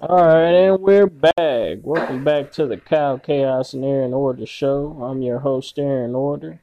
Alright, 0.00 0.54
and 0.54 0.80
we're 0.80 1.08
back. 1.08 1.78
Welcome 1.82 2.22
back 2.22 2.52
to 2.52 2.66
the 2.66 2.76
Kyle 2.76 3.18
Chaos 3.18 3.74
and 3.74 3.84
Aaron 3.84 4.14
Order 4.14 4.46
show. 4.46 5.02
I'm 5.02 5.20
your 5.22 5.40
host, 5.40 5.76
Aaron 5.80 6.14
Order. 6.14 6.60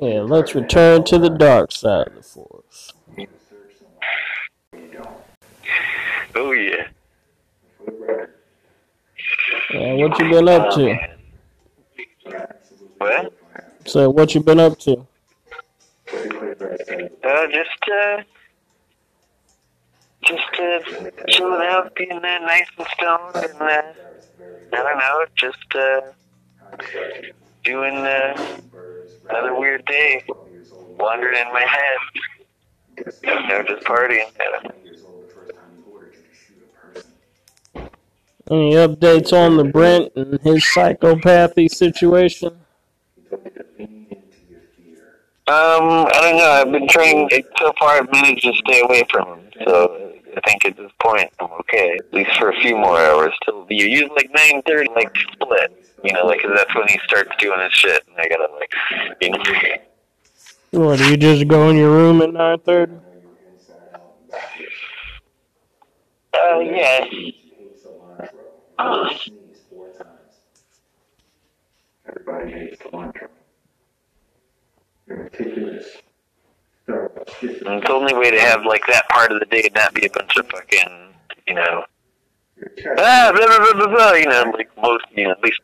Yeah, 0.00 0.20
let's 0.20 0.54
return 0.54 1.02
to 1.06 1.18
the 1.18 1.28
dark 1.28 1.72
side 1.72 2.06
of 2.06 2.14
the 2.14 2.22
force. 2.22 2.92
Oh 6.36 6.52
yeah. 6.52 6.86
Yeah, 9.74 9.94
what 9.94 10.18
you 10.20 10.30
been 10.30 10.48
up 10.48 10.72
to? 10.74 10.96
What? 12.98 13.32
So, 13.86 14.10
what 14.10 14.34
you 14.36 14.42
been 14.42 14.60
up 14.60 14.78
to? 14.80 15.07
Uh, 16.60 17.46
just 17.52 17.90
uh, 17.92 18.22
just 20.24 20.60
uh, 20.60 20.80
chilling 21.28 21.66
out, 21.68 21.94
being 21.94 22.12
uh, 22.12 22.18
nice 22.20 22.66
and 22.76 22.86
stoned, 22.94 23.36
and 23.36 23.60
uh, 23.60 23.82
I 24.72 24.76
don't 24.76 24.98
know, 24.98 25.24
just 25.36 25.74
uh, 25.74 26.00
doing 27.64 27.94
uh, 27.94 28.58
another 29.30 29.54
weird 29.58 29.84
day, 29.86 30.24
wandering 30.98 31.38
in 31.38 31.52
my 31.52 31.64
head. 31.64 31.98
Just 33.66 33.84
partying. 33.84 34.30
Any 38.50 38.72
updates 38.72 39.32
on 39.32 39.56
the 39.58 39.64
Brent 39.64 40.12
and 40.16 40.40
his 40.40 40.64
psychopathy 40.64 41.70
situation? 41.70 42.60
Um, 45.48 46.06
I 46.12 46.20
don't 46.20 46.36
know. 46.36 46.50
I've 46.50 46.70
been 46.72 46.86
trying. 46.88 47.28
So 47.58 47.72
far, 47.78 47.96
I've 47.96 48.12
managed 48.12 48.44
to 48.44 48.52
stay 48.66 48.80
away 48.82 49.04
from 49.10 49.28
him. 49.28 49.50
So 49.66 50.12
I 50.36 50.40
think 50.46 50.64
at 50.66 50.76
this 50.76 50.92
point, 51.02 51.30
I'm 51.40 51.50
okay. 51.60 51.96
At 51.98 52.12
least 52.12 52.38
for 52.38 52.50
a 52.50 52.60
few 52.60 52.76
more 52.76 52.98
hours. 53.00 53.32
Till 53.44 53.66
you 53.70 53.86
use 53.86 54.10
like 54.14 54.30
nine 54.34 54.62
thirty, 54.66 54.90
like 54.94 55.10
split. 55.32 55.72
You 56.04 56.12
know, 56.12 56.26
like 56.26 56.42
'cause 56.42 56.52
that's 56.54 56.74
when 56.74 56.86
he 56.88 56.98
starts 57.06 57.30
doing 57.38 57.60
his 57.60 57.72
shit, 57.72 58.04
and 58.06 58.16
I 58.18 58.28
gotta 58.28 58.52
like, 58.54 58.72
you 59.20 59.30
know. 59.30 59.42
What, 60.70 60.98
do 60.98 61.10
you 61.10 61.16
just 61.16 61.48
go 61.48 61.70
in 61.70 61.76
your 61.76 61.90
room 61.90 62.20
at 62.22 62.28
9.30? 62.30 63.00
Uh, 66.34 66.58
yeah. 66.60 67.06
Everybody 72.06 72.52
hates 72.52 72.82
cilantro. 72.82 73.14
You're 73.20 73.37
meticulous. 75.16 75.86
Thorough, 76.86 77.10
It's 77.42 77.60
the 77.60 77.92
only 77.92 78.14
way 78.14 78.30
to 78.30 78.40
have 78.40 78.64
like 78.66 78.82
that 78.88 79.08
part 79.10 79.30
of 79.30 79.40
the 79.40 79.46
day 79.46 79.68
not 79.74 79.92
be 79.94 80.06
a 80.06 80.10
bunch 80.10 80.36
of 80.36 80.46
fucking, 80.48 81.12
you 81.46 81.54
know, 81.54 81.84
ah, 82.98 83.32
blah, 83.34 83.46
blah, 83.46 83.58
blah, 83.58 83.74
blah, 83.74 83.86
blah, 83.94 84.12
you 84.12 84.26
know, 84.26 84.52
like 84.56 84.70
most, 84.82 85.04
you 85.14 85.24
know, 85.24 85.32
at 85.32 85.42
least. 85.42 85.60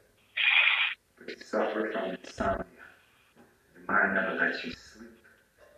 but 1.19 1.29
you 1.29 1.37
suffer 1.45 1.91
from 1.93 2.11
insomnia. 2.11 2.65
Your 3.75 3.87
mind 3.89 4.15
never 4.15 4.35
lets 4.35 4.65
you 4.65 4.73
sleep. 4.73 5.11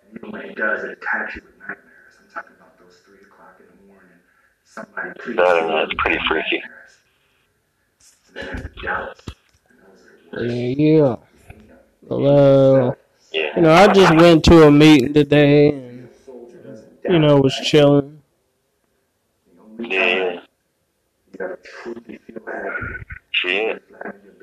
And 0.08 0.18
even 0.18 0.32
when 0.32 0.42
it 0.42 0.56
does, 0.56 0.84
it 0.84 0.90
attacks 0.90 1.36
you 1.36 1.42
with 1.42 1.58
nightmares. 1.60 2.14
I'm 2.20 2.34
talking 2.34 2.56
about 2.56 2.78
those 2.78 2.96
3 3.06 3.16
o'clock 3.26 3.60
in 3.60 3.66
the 3.66 3.92
morning. 3.92 4.18
Somebody 4.64 5.10
please. 5.20 5.38
I 5.38 5.60
don't 5.60 5.68
know, 5.68 5.78
it's 5.84 5.94
pretty 5.98 6.18
freaky. 6.28 6.62
And 8.34 8.48
then 8.48 8.56
the 8.62 8.82
doubts. 8.82 9.22
And 9.68 9.78
those 10.32 10.52
Yeah, 10.52 10.74
yeah. 10.76 11.16
Hello. 12.08 12.96
Yeah. 13.36 13.56
You 13.56 13.62
know, 13.62 13.72
I 13.72 13.92
just 13.92 14.14
went 14.16 14.44
to 14.46 14.66
a 14.66 14.70
meeting 14.70 15.12
today 15.12 15.68
and, 15.68 16.08
you 17.04 17.18
know, 17.18 17.38
was 17.38 17.54
chilling. 17.54 18.22
Yeah. 19.78 20.40
You 21.30 21.38
gotta 21.38 21.58
truly 21.62 22.18
feel 22.26 22.40
happy. 22.46 23.04
Shit. 23.32 23.82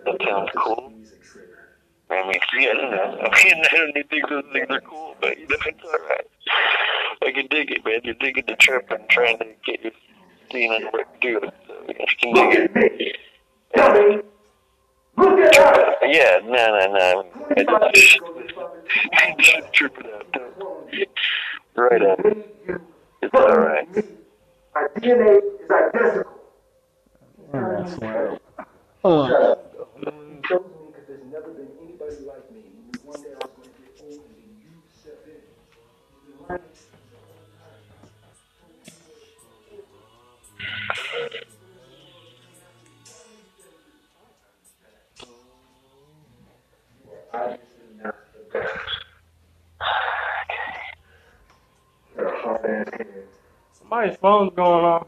That 0.06 0.22
sounds 0.24 0.52
cool. 0.56 0.94
I 2.12 2.28
mean, 2.28 2.40
see, 2.52 2.70
I 2.70 2.74
don't 2.74 2.92
know. 2.92 3.18
I 3.20 3.44
mean, 3.44 3.64
I 3.72 3.76
don't 3.76 3.90
even 3.90 4.08
think 4.10 4.30
those 4.30 4.44
things 4.54 4.68
are 4.70 4.82
cool, 4.82 5.16
but 5.20 5.40
you 5.40 5.48
know, 5.48 5.58
it's 5.66 5.84
alright. 5.84 6.28
I 7.26 7.32
can 7.32 7.48
dig 7.48 7.72
it, 7.72 7.84
man. 7.84 8.02
You're 8.04 8.14
digging 8.14 8.44
the 8.48 8.56
trip 8.58 8.92
and 8.92 9.10
trying 9.10 9.40
to 9.40 9.48
get 9.66 9.82
your 9.82 9.94
scene 10.52 10.72
on 10.72 10.84
what 10.92 11.20
to 11.20 11.28
do. 11.28 11.40
So 11.42 11.74
you 11.90 11.96
can 11.96 12.74
dig 12.74 13.02
it. 13.02 13.18
Dummy! 13.76 14.22
Look 15.18 15.40
it 15.40 15.58
up! 15.60 16.00
Yeah, 16.04 16.40
no, 16.44 16.78
no, 16.78 16.88
no. 16.94 17.26
I 17.56 17.92
just, 17.94 18.20
just 19.40 19.74
trip 19.74 19.98
it 20.00 20.06
out. 20.14 20.28
Right 21.76 22.02
on. 22.02 22.44
It's 23.22 23.34
alright. 23.34 23.88
My 24.76 24.88
DNA 24.98 25.38
is 25.38 25.70
identical. 25.72 26.30
Oh, 29.06 29.28
You 30.00 30.42
chose 30.50 30.66
me 30.66 30.73
Obviously 47.34 47.64
not 48.04 48.16
the 48.34 48.60
best. 48.60 48.78
You're 52.16 52.28
a 52.28 52.42
hard 52.42 52.66
ass 52.66 52.90
kid. 52.98 53.08
somebody's 53.80 54.18
phone's 54.18 54.54
going 54.56 54.86
off. 54.86 55.08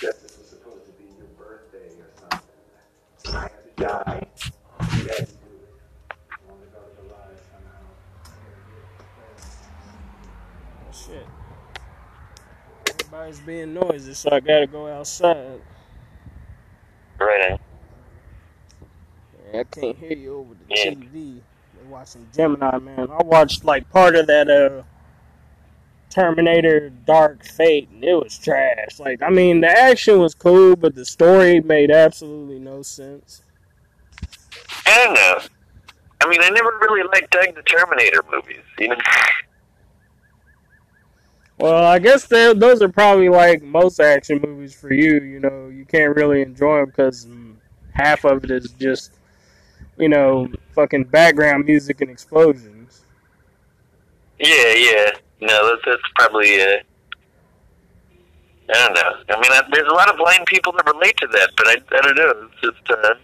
Guess 0.00 0.14
this 0.16 0.38
was 0.38 0.48
supposed 0.48 0.86
to 0.86 0.92
be 0.92 1.04
your 1.18 1.26
birthday 1.36 1.90
or 2.00 2.10
something. 2.16 3.36
I 3.36 3.40
had 3.42 3.76
to 3.76 3.84
die. 3.84 4.26
You 4.80 4.86
had 5.08 5.16
to 5.16 5.24
do 5.26 5.28
it. 5.28 6.16
I 6.30 6.32
wanted 6.48 6.64
to 6.64 6.70
go 6.72 6.80
to 6.80 6.96
the 6.96 7.02
live 7.12 7.40
somehow. 7.52 7.84
Shit. 10.92 11.26
Everybody's 12.88 13.40
being 13.40 13.74
noisy, 13.74 14.14
so 14.14 14.30
I 14.32 14.40
gotta 14.40 14.66
go 14.66 14.86
outside. 14.86 15.60
Right. 17.20 17.60
Yeah, 19.52 19.60
I 19.60 19.64
can't 19.64 19.96
hear 19.96 20.16
you 20.16 20.34
over 20.36 20.54
the 20.54 20.64
Yeah. 20.74 20.90
TV. 20.92 21.40
Watching 21.88 22.28
Gemini, 22.34 22.78
man. 22.78 23.08
I 23.10 23.22
watched 23.22 23.64
like 23.64 23.88
part 23.90 24.14
of 24.14 24.26
that 24.26 24.50
uh 24.50 24.82
Terminator 26.10 26.90
Dark 26.90 27.44
Fate, 27.44 27.88
and 27.90 28.02
it 28.02 28.14
was 28.14 28.38
trash. 28.38 28.98
Like, 28.98 29.22
I 29.22 29.30
mean, 29.30 29.60
the 29.60 29.68
action 29.68 30.18
was 30.20 30.34
cool, 30.34 30.74
but 30.74 30.94
the 30.94 31.04
story 31.04 31.60
made 31.60 31.90
absolutely 31.90 32.58
no 32.58 32.82
sense. 32.82 33.42
I 34.86 35.04
don't 35.04 35.14
know. 35.14 35.40
I 36.20 36.28
mean, 36.28 36.42
I 36.42 36.48
never 36.48 36.70
really 36.80 37.08
liked 37.12 37.30
dug 37.30 37.54
the 37.54 37.62
Terminator 37.62 38.22
movies, 38.30 38.64
you 38.78 38.88
know? 38.88 38.96
Well, 41.58 41.84
I 41.84 41.98
guess 41.98 42.26
those 42.26 42.82
are 42.82 42.88
probably 42.88 43.28
like 43.28 43.62
most 43.62 44.00
action 44.00 44.40
movies 44.42 44.74
for 44.74 44.92
you. 44.92 45.20
You 45.22 45.40
know, 45.40 45.68
you 45.68 45.84
can't 45.84 46.16
really 46.16 46.40
enjoy 46.42 46.78
them 46.80 46.86
because 46.86 47.26
half 47.92 48.24
of 48.24 48.44
it 48.44 48.50
is 48.50 48.72
just, 48.78 49.17
you 49.98 50.08
know, 50.08 50.48
fucking 50.74 51.04
background 51.04 51.64
music 51.64 52.00
and 52.00 52.10
explosions. 52.10 53.04
Yeah, 54.38 54.72
yeah. 54.74 55.10
No, 55.40 55.68
that's, 55.68 55.82
that's 55.84 56.02
probably, 56.16 56.60
uh, 56.60 56.78
I 58.70 58.72
don't 58.72 58.94
know. 58.94 59.34
I 59.34 59.40
mean, 59.40 59.52
I, 59.52 59.62
there's 59.72 59.88
a 59.88 59.94
lot 59.94 60.10
of 60.10 60.16
blind 60.16 60.46
people 60.46 60.72
that 60.72 60.86
relate 60.86 61.16
to 61.18 61.26
that, 61.28 61.50
but 61.56 61.66
I, 61.68 61.76
I 61.92 62.00
don't 62.02 62.16
know. 62.16 62.48
It's 62.52 62.60
just, 62.60 62.90
uh, 62.90 63.14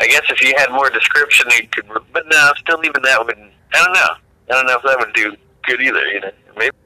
I 0.00 0.06
guess 0.06 0.22
if 0.30 0.42
you 0.42 0.54
had 0.56 0.70
more 0.70 0.90
description, 0.90 1.46
you 1.50 1.68
could, 1.68 1.86
but 2.12 2.24
no, 2.28 2.36
I'm 2.36 2.56
still 2.56 2.84
even 2.84 3.02
that 3.02 3.24
would, 3.24 3.36
I 3.36 3.84
don't 3.84 3.92
know. 3.92 4.14
I 4.50 4.52
don't 4.52 4.66
know 4.66 4.76
if 4.76 4.82
that 4.82 4.98
would 4.98 5.14
do 5.14 5.36
good 5.66 5.80
either, 5.80 6.06
you 6.06 6.20
know? 6.20 6.30
Maybe. 6.56 6.76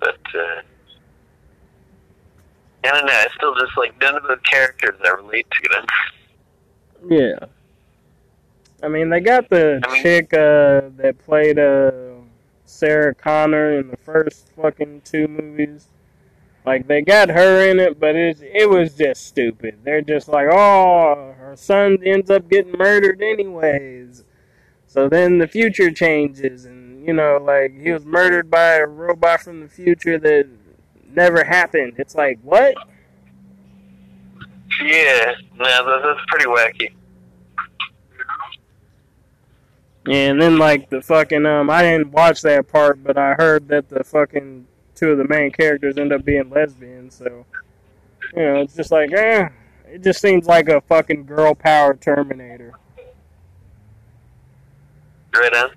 But, 0.00 0.20
uh, 0.34 0.62
I 2.84 2.90
don't 2.90 3.06
know. 3.06 3.12
I 3.12 3.26
still 3.34 3.54
just 3.54 3.76
like 3.78 3.98
none 4.00 4.14
of 4.14 4.24
the 4.24 4.36
characters 4.44 4.94
I 5.04 5.08
relate 5.10 5.46
to 5.50 5.68
them. 5.72 5.86
Yeah. 7.08 7.46
I 8.84 8.88
mean, 8.88 9.08
they 9.08 9.20
got 9.20 9.48
the 9.48 9.80
chick 10.02 10.34
uh, 10.34 10.92
that 10.98 11.16
played 11.24 11.58
uh, 11.58 11.90
Sarah 12.66 13.14
Connor 13.14 13.78
in 13.78 13.88
the 13.88 13.96
first 13.96 14.50
fucking 14.60 15.00
two 15.06 15.26
movies. 15.26 15.88
Like 16.66 16.86
they 16.86 17.00
got 17.00 17.30
her 17.30 17.66
in 17.66 17.80
it, 17.80 17.98
but 17.98 18.14
it 18.14 18.38
it 18.42 18.68
was 18.68 18.94
just 18.94 19.26
stupid. 19.26 19.78
They're 19.84 20.02
just 20.02 20.28
like, 20.28 20.48
oh, 20.50 21.34
her 21.38 21.54
son 21.56 21.98
ends 22.04 22.30
up 22.30 22.48
getting 22.50 22.72
murdered 22.72 23.22
anyways. 23.22 24.24
So 24.86 25.08
then 25.08 25.38
the 25.38 25.48
future 25.48 25.90
changes, 25.90 26.66
and 26.66 27.06
you 27.06 27.14
know, 27.14 27.38
like 27.42 27.78
he 27.78 27.90
was 27.90 28.04
murdered 28.04 28.50
by 28.50 28.74
a 28.74 28.86
robot 28.86 29.40
from 29.40 29.60
the 29.60 29.68
future 29.68 30.18
that 30.18 30.46
never 31.08 31.44
happened. 31.44 31.94
It's 31.96 32.14
like 32.14 32.38
what? 32.42 32.74
Yeah, 34.82 35.32
no, 35.54 35.64
that, 35.64 36.00
that's 36.02 36.26
pretty 36.28 36.46
wacky. 36.46 36.94
And 40.10 40.40
then 40.40 40.58
like 40.58 40.90
the 40.90 41.00
fucking 41.00 41.46
um, 41.46 41.70
I 41.70 41.82
didn't 41.82 42.12
watch 42.12 42.42
that 42.42 42.68
part, 42.68 43.02
but 43.02 43.16
I 43.16 43.34
heard 43.34 43.68
that 43.68 43.88
the 43.88 44.04
fucking 44.04 44.66
two 44.94 45.12
of 45.12 45.18
the 45.18 45.26
main 45.26 45.50
characters 45.50 45.96
end 45.96 46.12
up 46.12 46.24
being 46.24 46.50
lesbians. 46.50 47.14
So 47.14 47.46
you 48.34 48.42
know, 48.42 48.60
it's 48.60 48.74
just 48.74 48.90
like 48.90 49.12
eh, 49.12 49.48
it 49.86 50.02
just 50.02 50.20
seems 50.20 50.46
like 50.46 50.68
a 50.68 50.82
fucking 50.82 51.24
girl 51.24 51.54
power 51.54 51.94
Terminator. 51.94 52.74
Right 55.34 55.54
on. 55.54 55.70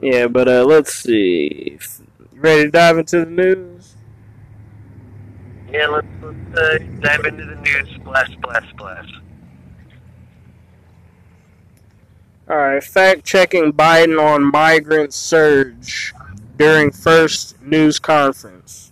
Yeah, 0.00 0.28
but 0.28 0.48
uh, 0.48 0.64
let's 0.64 0.94
see. 0.94 1.78
You 2.32 2.40
ready 2.40 2.64
to 2.64 2.70
dive 2.70 2.96
into 2.96 3.24
the 3.24 3.30
news? 3.30 3.94
Yeah, 5.72 5.86
let's, 5.86 6.06
let's 6.22 6.58
uh, 6.58 6.78
dive 7.00 7.24
into 7.26 7.44
the 7.44 7.54
news. 7.56 7.88
Splash, 7.96 8.32
splash, 8.32 8.68
splash. 8.70 9.08
All 12.48 12.56
right, 12.56 12.82
fact 12.82 13.24
checking 13.24 13.72
Biden 13.72 14.20
on 14.20 14.50
migrant 14.50 15.14
surge 15.14 16.12
during 16.56 16.90
first 16.90 17.62
news 17.62 18.00
conference. 18.00 18.90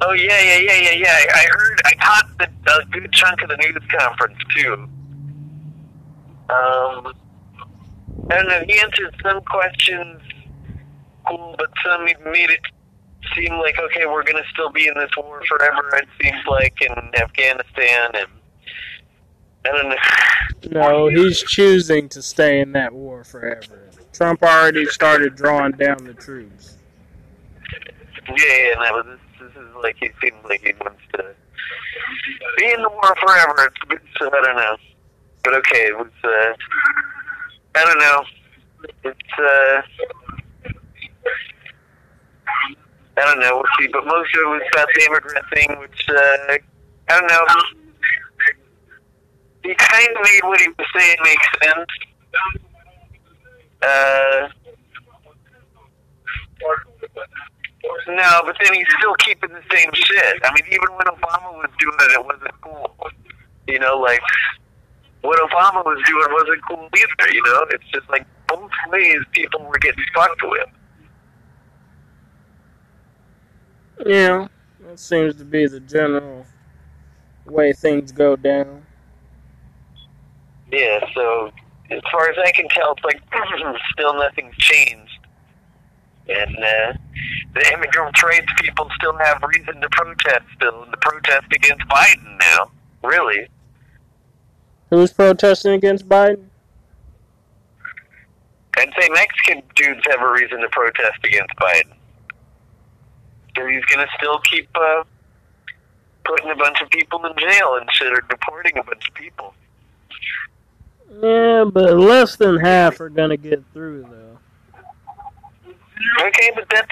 Oh 0.00 0.12
yeah, 0.12 0.40
yeah, 0.40 0.58
yeah, 0.58 0.80
yeah, 0.80 0.92
yeah. 0.92 1.24
I 1.32 1.46
heard. 1.50 1.80
I 1.84 1.94
caught 1.94 2.28
the, 2.38 2.72
a 2.72 2.84
good 2.86 3.12
chunk 3.12 3.40
of 3.42 3.48
the 3.48 3.56
news 3.56 3.82
conference 3.96 4.38
too. 4.56 4.72
Um, 6.50 7.14
I 8.28 8.34
don't 8.34 8.48
know. 8.48 8.64
He 8.66 8.80
answered 8.80 9.14
some 9.22 9.40
questions 9.42 10.20
cool, 11.26 11.54
but 11.58 11.70
some 11.84 12.04
made 12.04 12.50
it 12.50 12.60
seem 13.34 13.52
like 13.54 13.78
okay, 13.78 14.06
we're 14.06 14.22
gonna 14.22 14.44
still 14.52 14.70
be 14.70 14.86
in 14.86 14.94
this 14.94 15.10
war 15.16 15.42
forever. 15.48 15.96
It 15.96 16.08
seems 16.20 16.44
like 16.46 16.80
in 16.82 17.14
Afghanistan, 17.20 18.10
and 18.14 18.28
I 19.64 19.70
don't 19.70 19.88
know. 19.88 19.96
No, 20.70 21.08
he's 21.08 21.42
choosing 21.42 22.08
to 22.10 22.22
stay 22.22 22.60
in 22.60 22.72
that 22.72 22.92
war 22.92 23.24
forever. 23.24 23.90
Trump 24.12 24.42
already 24.42 24.86
started 24.86 25.34
drawing 25.34 25.72
down 25.72 26.04
the 26.04 26.14
troops. 26.14 26.76
Yeah, 28.28 28.34
yeah, 28.36 28.72
and 28.72 28.82
that 28.82 28.92
was 28.92 29.18
this 29.40 29.50
is 29.50 29.74
like 29.82 29.96
he 29.98 30.10
seems 30.22 30.42
like 30.44 30.62
he 30.62 30.72
wants 30.80 31.02
to 31.14 31.34
be 32.58 32.72
in 32.72 32.82
the 32.82 32.88
war 32.88 33.14
forever. 33.20 33.54
It's, 33.66 33.76
it's 33.90 34.04
I 34.20 34.42
don't 34.42 34.56
know, 34.56 34.76
but 35.42 35.54
okay, 35.54 35.86
it 35.88 35.98
was. 35.98 36.12
Uh, 36.22 36.54
I 37.74 37.84
don't 37.84 37.98
know. 37.98 38.24
It's. 39.02 39.38
uh 39.38 39.82
I 43.16 43.24
don't 43.24 43.40
know. 43.40 43.56
We'll 43.56 43.64
see. 43.78 43.88
But 43.92 44.04
most 44.06 44.34
of 44.34 44.40
it 44.40 44.48
was 44.48 44.62
about 44.72 44.88
the 44.94 45.02
immigrant 45.04 45.46
thing, 45.54 45.78
which 45.78 46.08
uh, 46.08 46.58
I 47.08 47.20
don't 47.20 47.28
know. 47.28 47.44
He 49.62 49.74
kind 49.74 50.08
of 50.08 50.22
made 50.22 50.40
what 50.42 50.60
he 50.60 50.68
was 50.68 50.86
saying 50.94 51.16
make 51.22 51.38
sense. 51.62 51.88
Uh, 53.80 54.48
no, 58.08 58.42
but 58.44 58.56
then 58.62 58.74
he's 58.74 58.86
still 58.98 59.14
keeping 59.14 59.50
the 59.50 59.62
same 59.72 59.90
shit. 59.94 60.40
I 60.44 60.50
mean, 60.54 60.66
even 60.72 60.88
when 60.96 61.06
Obama 61.06 61.52
was 61.54 61.70
doing 61.78 61.96
it, 62.00 62.12
it 62.12 62.24
wasn't 62.24 62.60
cool. 62.62 62.94
You 63.66 63.78
know, 63.78 63.96
like 63.96 64.20
what 65.22 65.38
Obama 65.50 65.84
was 65.84 66.02
doing 66.06 66.26
wasn't 66.30 66.60
cool 66.68 66.88
either. 66.96 67.32
You 67.32 67.42
know, 67.44 67.66
it's 67.70 67.84
just 67.92 68.08
like 68.10 68.26
both 68.48 68.70
ways 68.90 69.20
people 69.32 69.64
were 69.64 69.78
getting 69.78 70.04
fucked 70.14 70.42
with. 70.42 70.68
Yeah, 74.04 74.48
that 74.86 74.98
seems 74.98 75.36
to 75.36 75.44
be 75.44 75.66
the 75.66 75.80
general 75.80 76.46
way 77.46 77.72
things 77.72 78.12
go 78.12 78.36
down. 78.36 78.84
Yeah, 80.70 81.00
so 81.14 81.52
as 81.90 82.00
far 82.10 82.28
as 82.30 82.36
I 82.44 82.52
can 82.52 82.68
tell, 82.68 82.92
it's 82.92 83.04
like 83.04 83.20
still 83.92 84.14
nothing's 84.14 84.56
changed. 84.56 85.18
And 86.26 86.56
uh, 86.56 86.92
the 87.54 87.72
immigrant 87.74 88.22
rights 88.22 88.50
people 88.60 88.88
still 88.96 89.16
have 89.18 89.42
reason 89.42 89.80
to 89.80 89.88
protest 89.90 90.44
still, 90.56 90.82
and 90.82 90.92
to 90.92 90.98
protest 90.98 91.46
against 91.52 91.86
Biden 91.88 92.38
now. 92.40 92.70
Really. 93.02 93.48
Who's 94.90 95.12
protesting 95.12 95.72
against 95.72 96.08
Biden? 96.08 96.46
I'd 98.76 98.92
say 98.98 99.08
Mexican 99.10 99.62
dudes 99.76 100.00
have 100.10 100.20
a 100.20 100.32
reason 100.32 100.60
to 100.60 100.68
protest 100.70 101.18
against 101.24 101.54
Biden. 101.56 101.93
He's 103.56 103.84
going 103.86 104.06
to 104.06 104.12
still 104.18 104.38
keep 104.40 104.68
uh, 104.74 105.04
putting 106.24 106.50
a 106.50 106.56
bunch 106.56 106.80
of 106.80 106.90
people 106.90 107.24
in 107.26 107.32
jail 107.38 107.76
and 107.76 107.88
shit, 107.92 108.12
or 108.12 108.20
deporting 108.28 108.76
a 108.78 108.82
bunch 108.82 109.08
of 109.08 109.14
people. 109.14 109.54
Yeah, 111.22 111.64
but 111.64 111.96
less 111.96 112.36
than 112.36 112.58
half 112.58 113.00
are 113.00 113.08
gonna 113.08 113.36
get 113.36 113.62
through 113.72 114.02
though. 114.10 114.38
Okay, 116.26 116.50
but 116.54 116.68
that's 116.70 116.90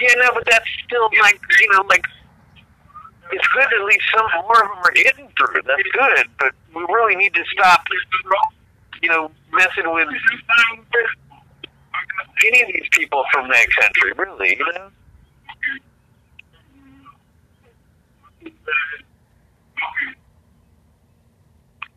yeah, 0.00 0.14
no, 0.16 0.30
but 0.34 0.44
that's 0.46 0.66
still 0.84 1.08
like 1.22 1.40
you 1.60 1.68
know, 1.72 1.82
like 1.88 2.04
it's 3.32 3.46
good 3.48 3.64
at 3.64 3.84
least 3.86 4.04
some 4.14 4.26
more 4.42 4.62
of 4.62 4.68
them 4.68 4.78
are 4.84 4.92
getting 4.92 5.28
through. 5.38 5.62
That's 5.66 5.82
good, 5.92 6.26
but 6.38 6.52
we 6.74 6.82
really 6.82 7.16
need 7.16 7.32
to 7.34 7.44
stop, 7.52 7.84
you 9.02 9.08
know, 9.08 9.30
messing 9.52 9.92
with 9.92 10.08
any 12.46 12.62
of 12.62 12.68
these 12.68 12.88
people 12.90 13.24
from 13.32 13.48
that 13.48 13.66
country. 13.80 14.12
Really, 14.16 14.56
you 14.58 14.72
know. 14.74 14.90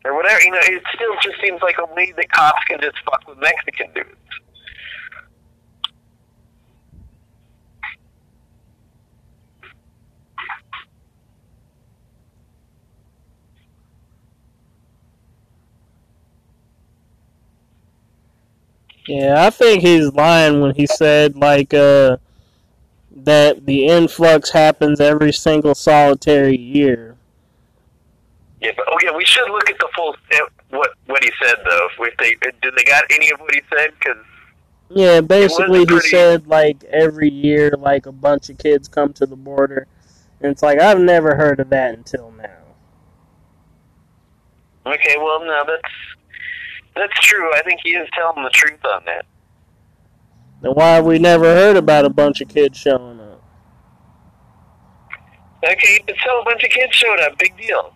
Or 0.04 0.14
whatever, 0.14 0.42
you 0.42 0.50
know, 0.50 0.58
it 0.60 0.82
still 0.94 1.14
just 1.22 1.40
seems 1.40 1.62
like 1.62 1.78
only 1.78 2.12
the 2.12 2.26
cops 2.26 2.62
can 2.64 2.78
just 2.80 2.98
fuck 3.04 3.26
with 3.26 3.38
Mexican 3.38 3.90
dudes. 3.94 4.10
Yeah, 19.06 19.46
I 19.46 19.50
think 19.50 19.82
he's 19.82 20.12
lying 20.12 20.60
when 20.62 20.74
he 20.74 20.86
said 20.86 21.36
like 21.36 21.74
uh 21.74 22.16
that 23.16 23.66
the 23.66 23.86
influx 23.86 24.50
happens 24.50 25.00
every 25.00 25.32
single 25.32 25.74
solitary 25.74 26.56
year. 26.58 27.16
Yeah, 28.60 28.72
but 28.76 28.86
oh 28.90 28.96
yeah, 29.02 29.14
we 29.14 29.24
should 29.24 29.48
look 29.50 29.68
at 29.70 29.78
the 29.78 29.88
full 29.94 30.16
eh, 30.32 30.38
what 30.70 30.90
what 31.06 31.22
he 31.22 31.30
said 31.42 31.56
though. 31.68 31.88
If 32.00 32.16
they 32.18 32.34
did 32.62 32.74
they 32.76 32.84
got 32.84 33.04
any 33.10 33.30
of 33.30 33.40
what 33.40 33.54
he 33.54 33.60
said? 33.76 33.90
Because 33.98 34.16
Yeah, 34.88 35.20
basically 35.20 35.80
he 35.80 35.86
pretty- 35.86 36.08
said 36.08 36.46
like 36.46 36.82
every 36.84 37.30
year 37.30 37.72
like 37.78 38.06
a 38.06 38.12
bunch 38.12 38.48
of 38.50 38.58
kids 38.58 38.88
come 38.88 39.12
to 39.14 39.26
the 39.26 39.36
border 39.36 39.86
and 40.40 40.50
it's 40.50 40.62
like 40.62 40.80
I've 40.80 40.98
never 41.00 41.34
heard 41.36 41.60
of 41.60 41.68
that 41.70 41.94
until 41.94 42.30
now. 42.32 42.50
okay, 44.86 45.16
well 45.18 45.40
no, 45.44 45.62
that's 45.66 45.94
that's 46.96 47.20
true. 47.20 47.52
I 47.54 47.62
think 47.62 47.80
he 47.82 47.90
is 47.90 48.08
telling 48.14 48.42
the 48.44 48.50
truth 48.50 48.84
on 48.84 49.04
that. 49.06 49.26
Then 50.64 50.72
why 50.72 50.94
have 50.94 51.04
we 51.04 51.18
never 51.18 51.44
heard 51.44 51.76
about 51.76 52.06
a 52.06 52.10
bunch 52.10 52.40
of 52.40 52.48
kids 52.48 52.78
showing 52.78 53.20
up? 53.20 53.42
Okay, 55.62 56.00
but 56.06 56.14
so 56.24 56.40
a 56.40 56.44
bunch 56.44 56.64
of 56.64 56.70
kids 56.70 56.96
showed 56.96 57.20
up. 57.20 57.36
Big 57.38 57.54
deal. 57.58 57.94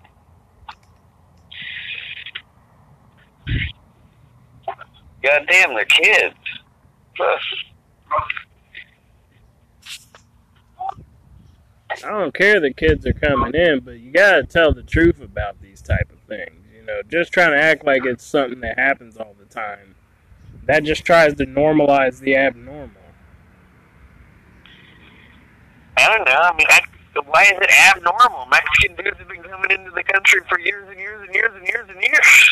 God 5.22 5.46
damn, 5.48 5.74
they're 5.74 5.86
kids. 5.86 6.34
I 12.04 12.10
don't 12.10 12.34
care 12.34 12.60
that 12.60 12.76
kids 12.76 13.06
are 13.06 13.14
coming 13.14 13.54
in, 13.54 13.80
but 13.80 13.98
you 13.98 14.12
gotta 14.12 14.44
tell 14.44 14.74
the 14.74 14.82
truth 14.82 15.22
about 15.22 15.62
these 15.62 15.80
type 15.80 16.12
of 16.12 16.20
things. 16.28 16.66
You 16.74 16.84
know, 16.84 17.00
just 17.08 17.32
trying 17.32 17.52
to 17.52 17.58
act 17.58 17.86
like 17.86 18.04
it's 18.04 18.24
something 18.24 18.60
that 18.60 18.78
happens 18.78 19.16
all 19.16 19.34
the 19.38 19.46
time. 19.46 19.94
That 20.68 20.84
just 20.84 21.04
tries 21.04 21.34
to 21.36 21.46
normalize 21.46 22.20
the 22.20 22.36
abnormal. 22.36 22.90
I 25.96 26.14
don't 26.14 26.26
know. 26.26 26.32
I 26.32 26.54
mean, 26.56 26.66
I, 26.68 26.80
why 27.24 27.42
is 27.44 27.52
it 27.52 27.70
abnormal? 27.96 28.46
Mexican 28.46 28.94
dudes 28.94 29.18
have 29.18 29.28
been 29.28 29.42
coming 29.42 29.70
into 29.70 29.90
the 29.90 30.02
country 30.02 30.40
for 30.46 30.60
years 30.60 30.86
and 30.90 30.98
years 30.98 31.22
and 31.26 31.34
years 31.34 31.50
and 31.54 31.66
years 31.66 31.88
and 31.88 32.00
years. 32.02 32.50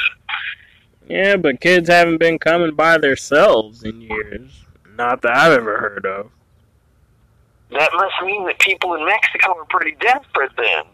Yeah, 1.09 1.37
but 1.37 1.61
kids 1.61 1.89
haven't 1.89 2.19
been 2.19 2.39
coming 2.39 2.75
by 2.75 2.99
themselves 2.99 3.85
in 3.85 4.01
years. 4.01 4.65
Not 4.97 5.21
that 5.23 5.37
I've 5.37 5.53
ever 5.53 5.79
heard 5.79 6.07
of. 6.07 6.31
That 7.71 7.91
must 7.95 8.15
mean 8.25 8.47
that 8.47 8.59
people 8.59 8.95
in 8.95 9.05
Mexico 9.05 9.59
are 9.59 9.67
pretty 9.67 9.95
desperate 10.01 10.53
then. 10.57 10.85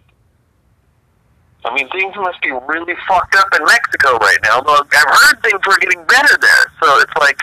I 1.64 1.75
mean, 1.75 1.88
things 1.90 2.14
must 2.16 2.40
be 2.42 2.50
really 2.66 2.95
fucked 3.07 3.37
up 3.37 3.49
in 3.54 3.64
Mexico 3.64 4.16
right 4.19 4.38
now. 4.42 4.57
Although 4.59 4.83
I've 4.83 4.90
heard 4.92 5.42
things 5.42 5.61
were 5.66 5.78
getting 5.78 6.04
better 6.07 6.37
there, 6.40 6.73
so 6.83 6.99
it's 6.99 7.12
like 7.21 7.38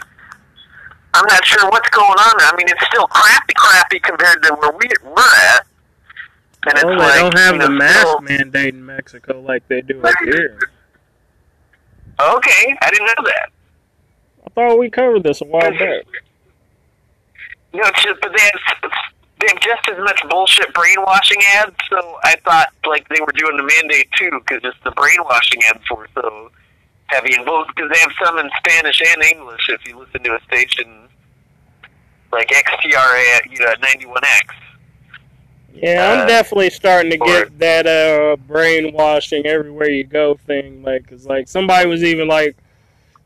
I'm 1.14 1.26
not 1.28 1.44
sure 1.46 1.70
what's 1.70 1.90
going 1.90 2.10
on. 2.12 2.36
I 2.40 2.54
mean, 2.58 2.68
it's 2.70 2.86
still 2.86 3.08
crappy, 3.08 3.54
crappy 3.56 4.00
compared 4.00 4.44
to 4.44 4.54
where 4.56 4.72
we, 4.72 4.88
we're 5.04 5.36
at. 5.56 5.66
And 6.68 6.74
well, 6.76 6.76
it's 6.76 6.84
oh, 6.84 6.90
they 6.90 6.96
like, 6.96 7.20
don't 7.20 7.38
have 7.38 7.56
you 7.56 7.62
the 7.62 7.70
mask 7.70 8.00
still- 8.00 8.22
mandate 8.22 8.74
in 8.74 8.86
Mexico 8.86 9.40
like 9.42 9.68
they 9.68 9.82
do 9.82 10.02
up 10.02 10.14
here. 10.24 10.60
Okay, 12.20 12.78
I 12.82 12.92
didn't 12.92 13.08
know 13.08 13.24
that. 13.26 13.50
I 14.46 14.50
thought 14.50 14.78
we 14.78 14.90
covered 14.90 15.24
this 15.24 15.42
a 15.42 15.46
while 15.46 15.62
back. 15.72 16.06
No, 17.72 17.82
it's 17.84 18.04
just, 18.04 18.20
but 18.22 18.32
they 18.36 18.42
have, 18.42 18.52
they 18.54 18.60
have 18.66 18.82
just 18.82 18.94
as 20.00 20.03
much 20.03 20.22
bullshit 20.29 20.74
brainwashing 20.74 21.41
ads. 21.56 21.75
So 21.89 22.18
I 22.24 22.36
thought 22.46 22.70
like 22.86 23.08
they 23.10 23.20
were 23.22 23.32
doing 23.36 23.58
the 23.58 23.63
mandate 23.63 24.10
too, 24.18 24.32
because 24.39 24.62
it's 24.63 24.77
the 24.84 24.91
brainwashing 24.91 25.62
ads 25.70 25.84
were 25.89 26.08
so 26.15 26.51
heavy 27.08 27.34
and 27.34 27.46
both 27.46 27.68
because 27.68 27.91
they 27.91 28.00
have 28.00 28.12
some 28.24 28.38
in 28.39 28.50
Spanish 28.58 29.01
and 29.13 29.24
English. 29.24 29.62
If 29.70 29.86
you 29.88 30.00
listen 30.00 30.24
to 30.24 30.36
a 30.36 30.41
station 30.44 31.08
like 32.32 32.50
XTRA, 32.50 33.51
you 33.51 33.60
know, 33.60 33.74
ninety 33.82 34.06
one 34.06 34.24
X. 34.24 34.56
Yeah, 35.74 36.12
I'm 36.13 36.20
Uh, 36.22 36.25
definitely 36.25 36.72
starting 36.72 37.12
to 37.12 37.18
get 37.18 37.60
that 37.60 37.88
uh 37.88 38.36
brainwashing 38.48 39.46
everywhere 39.46 39.89
you 39.89 40.03
go 40.03 40.36
thing. 40.48 40.82
Like, 40.84 41.08
cause 41.08 41.25
like 41.25 41.48
somebody 41.48 41.88
was 41.88 42.03
even 42.03 42.27
like 42.27 42.58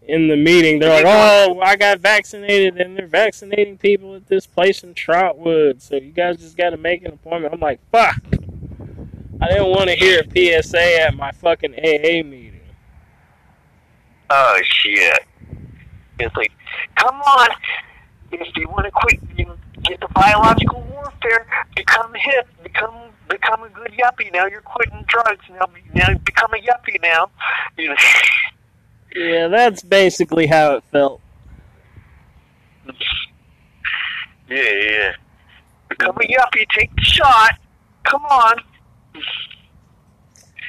in 0.08 0.28
the 0.28 0.36
meeting, 0.36 0.80
they're 0.80 1.04
like, 1.04 1.06
"Oh, 1.08 1.60
I 1.62 1.76
got 1.76 2.00
vaccinated, 2.00 2.78
and 2.78 2.98
they're 2.98 3.08
vaccinating 3.08 3.78
people 3.78 4.16
at 4.16 4.28
this 4.28 4.46
place 4.46 4.84
in 4.84 4.94
Trotwood, 4.94 5.82
so 5.82 5.96
you 5.96 6.12
guys 6.12 6.38
just 6.38 6.58
got 6.58 6.72
to 6.72 6.78
make 6.78 7.04
an 7.04 7.14
appointment." 7.14 7.54
I'm 7.54 7.60
like, 7.60 7.80
"Fuck." 7.92 8.22
I 9.42 9.48
didn't 9.50 9.72
want 9.72 9.90
to 9.90 9.96
hear 9.96 10.22
a 10.22 10.62
PSA 10.64 11.02
at 11.02 11.16
my 11.16 11.32
fucking 11.32 11.74
AA 11.74 12.24
meeting. 12.24 12.62
Oh 14.30 14.60
shit! 14.64 15.26
It's 16.18 16.36
like, 16.36 16.52
come 16.96 17.20
on, 17.22 17.50
if 18.32 18.56
you 18.56 18.70
want 18.70 18.86
to 18.86 18.92
quit, 18.92 19.20
you 19.38 19.58
get 19.84 20.00
the 20.00 20.08
biological 20.14 20.82
warfare, 20.92 21.46
become 21.76 22.14
hip, 22.16 22.48
become 22.64 22.96
become 23.30 23.64
a 23.64 23.70
good 23.70 23.92
yuppie. 23.92 24.32
Now 24.32 24.46
you're 24.46 24.62
quitting 24.62 25.04
drugs. 25.08 25.46
Now 25.50 25.68
now 25.94 26.18
become 26.20 26.52
a 26.54 26.58
yuppie 26.58 27.02
now. 27.02 27.30
You 27.78 27.90
know. 27.90 27.96
Yeah, 29.16 29.48
that's 29.48 29.84
basically 29.84 30.48
how 30.48 30.76
it 30.76 30.84
felt. 30.92 31.22
Yeah, 34.50 34.72
yeah. 34.72 35.12
Become 35.90 36.18
a 36.18 36.26
yuppie. 36.26 36.66
Take 36.76 36.96
the 36.96 37.04
shot. 37.04 37.60
Come 38.04 38.26
on. 38.26 38.58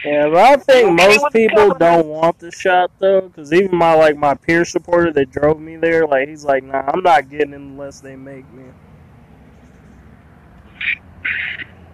Yeah, 0.04 0.28
but 0.28 0.36
I 0.36 0.56
think 0.56 0.96
most 0.96 1.32
people 1.32 1.74
don't 1.74 2.06
want 2.06 2.38
the 2.38 2.50
shot 2.50 2.90
though, 2.98 3.22
because 3.22 3.52
even 3.54 3.74
my 3.76 3.94
like 3.94 4.16
my 4.16 4.34
peer 4.34 4.66
supporter 4.66 5.10
that 5.12 5.30
drove 5.30 5.58
me 5.58 5.76
there, 5.76 6.06
like 6.06 6.28
he's 6.28 6.44
like, 6.44 6.62
"Nah, 6.62 6.90
I'm 6.92 7.02
not 7.02 7.30
getting 7.30 7.54
it 7.54 7.56
unless 7.56 8.00
they 8.00 8.14
make 8.14 8.50
me." 8.52 8.64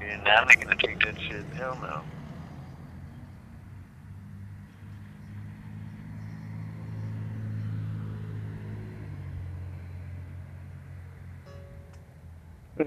And 0.03 0.27
I'm 0.27 0.47
not 0.49 0.61
gonna 0.61 0.77
take 0.77 0.99
that 1.05 1.21
shit. 1.21 1.45
Hell 1.55 1.79
no. 1.81 2.03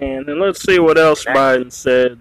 And 0.02 0.26
then 0.26 0.40
let's 0.40 0.64
see 0.64 0.80
what 0.80 0.98
else 0.98 1.24
Biden 1.24 1.72
said. 1.72 2.20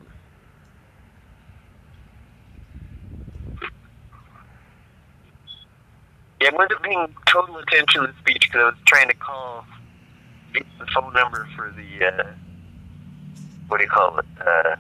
Yeah, 6.41 6.51
I 6.51 6.55
wasn't 6.55 6.83
paying 6.83 7.15
total 7.27 7.57
attention 7.59 8.03
to 8.03 8.07
the 8.09 8.15
speech 8.19 8.43
because 8.43 8.61
I 8.61 8.65
was 8.65 8.75
trying 8.85 9.09
to 9.09 9.15
call 9.15 9.65
the 10.53 10.87
phone 10.93 11.15
number 11.15 11.49
for 11.57 11.73
the 11.73 12.07
uh, 12.07 12.33
what 13.69 13.79
do 13.79 13.85
you 13.85 13.91
call 13.91 14.19
it? 14.19 14.27
Uh, 14.39 14.77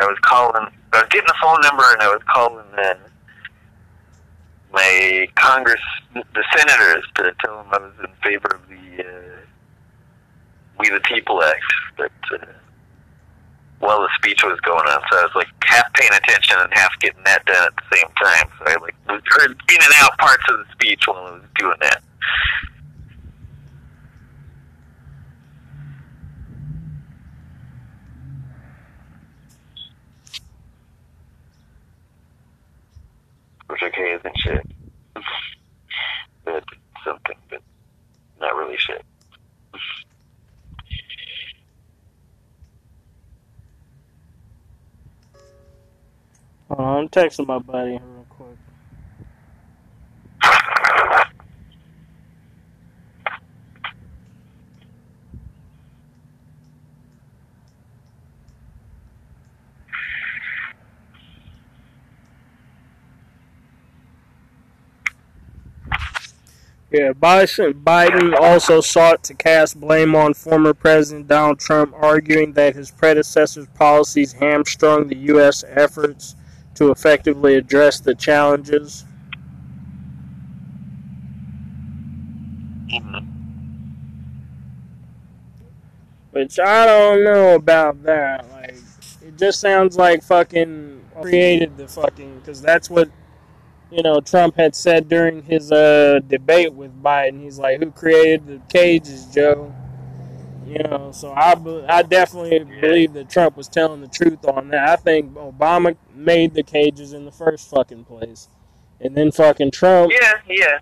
I 0.00 0.06
was 0.06 0.18
calling. 0.20 0.66
I 0.92 1.00
was 1.00 1.08
getting 1.08 1.26
the 1.26 1.34
phone 1.40 1.60
number 1.62 1.84
and 1.92 2.02
I 2.02 2.08
was 2.08 2.20
calling 2.30 2.66
uh, 2.76 2.94
my 4.72 5.26
Congress, 5.36 5.80
the 6.12 6.44
senators, 6.54 7.04
to 7.14 7.32
tell 7.42 7.58
them 7.58 7.66
I 7.70 7.78
was 7.78 7.92
in 8.00 8.12
favor 8.22 8.48
of 8.54 8.68
the 8.68 9.04
uh, 9.04 9.31
We 10.82 10.90
the 10.90 11.00
People 11.00 11.40
Act. 11.44 11.62
But 11.96 12.10
uh, 12.32 12.44
while 13.78 14.00
the 14.00 14.08
speech 14.16 14.42
was 14.42 14.58
going 14.60 14.84
on, 14.84 15.00
so 15.10 15.18
I 15.18 15.22
was 15.22 15.32
like 15.36 15.46
half 15.64 15.92
paying 15.94 16.10
attention 16.12 16.56
and 16.58 16.72
half 16.74 16.90
getting 17.00 17.22
that 17.24 17.44
done 17.46 17.68
at 17.68 17.76
the 17.76 17.96
same 17.96 18.12
time. 18.20 18.50
So 18.58 18.64
I 18.66 18.76
like 18.82 18.94
heard 19.28 19.50
in 19.50 19.76
and 19.80 19.94
out 19.98 20.18
parts 20.18 20.42
of 20.48 20.58
the 20.58 20.64
speech 20.72 21.06
while 21.06 21.18
I 21.18 21.30
was 21.30 21.42
doing 21.56 21.76
that. 21.82 22.02
Which 33.68 33.82
okay 33.84 34.14
isn't 34.14 34.38
shit. 34.38 34.66
but 36.44 36.64
something, 37.04 37.36
but 37.48 37.62
not 38.40 38.56
really 38.56 38.76
shit. 38.78 39.04
I'm 46.78 47.08
texting 47.10 47.46
my 47.46 47.58
buddy 47.58 47.92
real 47.92 48.26
quick. 48.30 48.56
Yeah, 66.90 67.12
Biden 67.12 68.34
also 68.38 68.80
sought 68.80 69.24
to 69.24 69.34
cast 69.34 69.78
blame 69.80 70.14
on 70.14 70.34
former 70.34 70.72
President 70.74 71.26
Donald 71.26 71.58
Trump, 71.58 71.94
arguing 71.96 72.52
that 72.54 72.74
his 72.74 72.90
predecessor's 72.90 73.66
policies 73.68 74.32
hamstrung 74.34 75.08
the 75.08 75.16
U.S. 75.16 75.64
efforts 75.68 76.34
to 76.76 76.90
effectively 76.90 77.54
address 77.56 78.00
the 78.00 78.14
challenges. 78.14 79.04
Mhm. 82.88 83.26
Which 86.32 86.58
I 86.58 86.86
don't 86.86 87.24
know 87.24 87.54
about 87.54 88.02
that. 88.04 88.46
Like, 88.52 88.74
it 89.26 89.36
just 89.36 89.60
sounds 89.60 89.96
like 89.96 90.22
fucking 90.22 91.00
created 91.20 91.76
the 91.76 91.86
fucking 91.88 92.38
because 92.40 92.62
that's 92.62 92.88
what 92.90 93.10
you 93.90 94.02
know 94.02 94.20
Trump 94.20 94.56
had 94.56 94.74
said 94.74 95.08
during 95.08 95.42
his 95.42 95.72
uh 95.72 96.20
debate 96.28 96.72
with 96.74 97.02
Biden. 97.02 97.42
He's 97.42 97.58
like, 97.58 97.80
"Who 97.80 97.90
created 97.90 98.46
the 98.46 98.60
cages, 98.68 99.26
Joe?" 99.26 99.74
You 100.66 100.78
know, 100.84 101.10
so 101.12 101.32
I 101.32 101.54
I 101.88 102.02
definitely 102.02 102.60
believe 102.80 103.12
that 103.14 103.28
Trump 103.30 103.56
was 103.56 103.68
telling 103.68 104.00
the 104.00 104.08
truth 104.08 104.44
on 104.46 104.68
that. 104.68 104.88
I 104.88 104.96
think 104.96 105.34
Obama 105.34 105.96
made 106.14 106.54
the 106.54 106.62
cages 106.62 107.12
in 107.12 107.24
the 107.24 107.32
first 107.32 107.68
fucking 107.70 108.04
place, 108.04 108.48
and 109.00 109.16
then 109.16 109.32
fucking 109.32 109.72
Trump 109.72 110.12
Yeah, 110.12 110.34
yeah. 110.48 110.78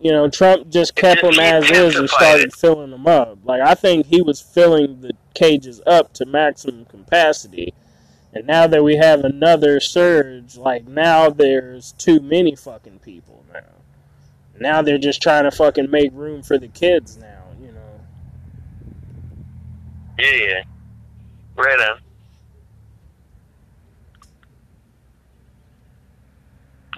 you 0.00 0.12
know, 0.12 0.28
Trump 0.30 0.68
just 0.68 0.94
kept 0.94 1.22
them 1.22 1.38
as 1.40 1.68
is 1.70 1.96
and 1.96 2.08
started 2.08 2.46
it. 2.48 2.52
filling 2.54 2.90
them 2.90 3.06
up. 3.06 3.38
Like 3.44 3.60
I 3.60 3.74
think 3.74 4.06
he 4.06 4.22
was 4.22 4.40
filling 4.40 5.00
the 5.00 5.12
cages 5.34 5.80
up 5.86 6.12
to 6.14 6.24
maximum 6.26 6.84
capacity, 6.84 7.74
and 8.32 8.46
now 8.46 8.66
that 8.68 8.84
we 8.84 8.96
have 8.96 9.24
another 9.24 9.80
surge, 9.80 10.56
like 10.56 10.86
now 10.86 11.28
there's 11.28 11.92
too 11.92 12.20
many 12.20 12.54
fucking 12.54 13.00
people 13.00 13.44
now. 13.52 13.60
Now 14.60 14.80
they're 14.82 14.98
just 14.98 15.20
trying 15.20 15.44
to 15.44 15.50
fucking 15.50 15.90
make 15.90 16.12
room 16.12 16.42
for 16.42 16.56
the 16.56 16.68
kids 16.68 17.16
now. 17.16 17.41
Yeah, 20.18 20.34
yeah. 20.34 20.62
Right 21.56 21.80
on. 21.80 22.00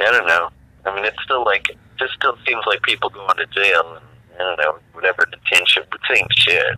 I 0.00 0.10
don't 0.10 0.26
know. 0.26 0.50
I 0.84 0.94
mean, 0.94 1.04
it's 1.04 1.22
still 1.24 1.44
like, 1.44 1.70
it 1.70 1.78
just 1.98 2.14
still 2.14 2.36
seems 2.46 2.62
like 2.66 2.82
people 2.82 3.08
going 3.08 3.36
to 3.36 3.46
jail 3.46 3.96
and, 3.96 4.04
I 4.34 4.38
don't 4.38 4.58
know, 4.58 4.78
whatever 4.92 5.26
detention, 5.30 5.84
but 5.90 6.00
same 6.12 6.26
shit. 6.36 6.76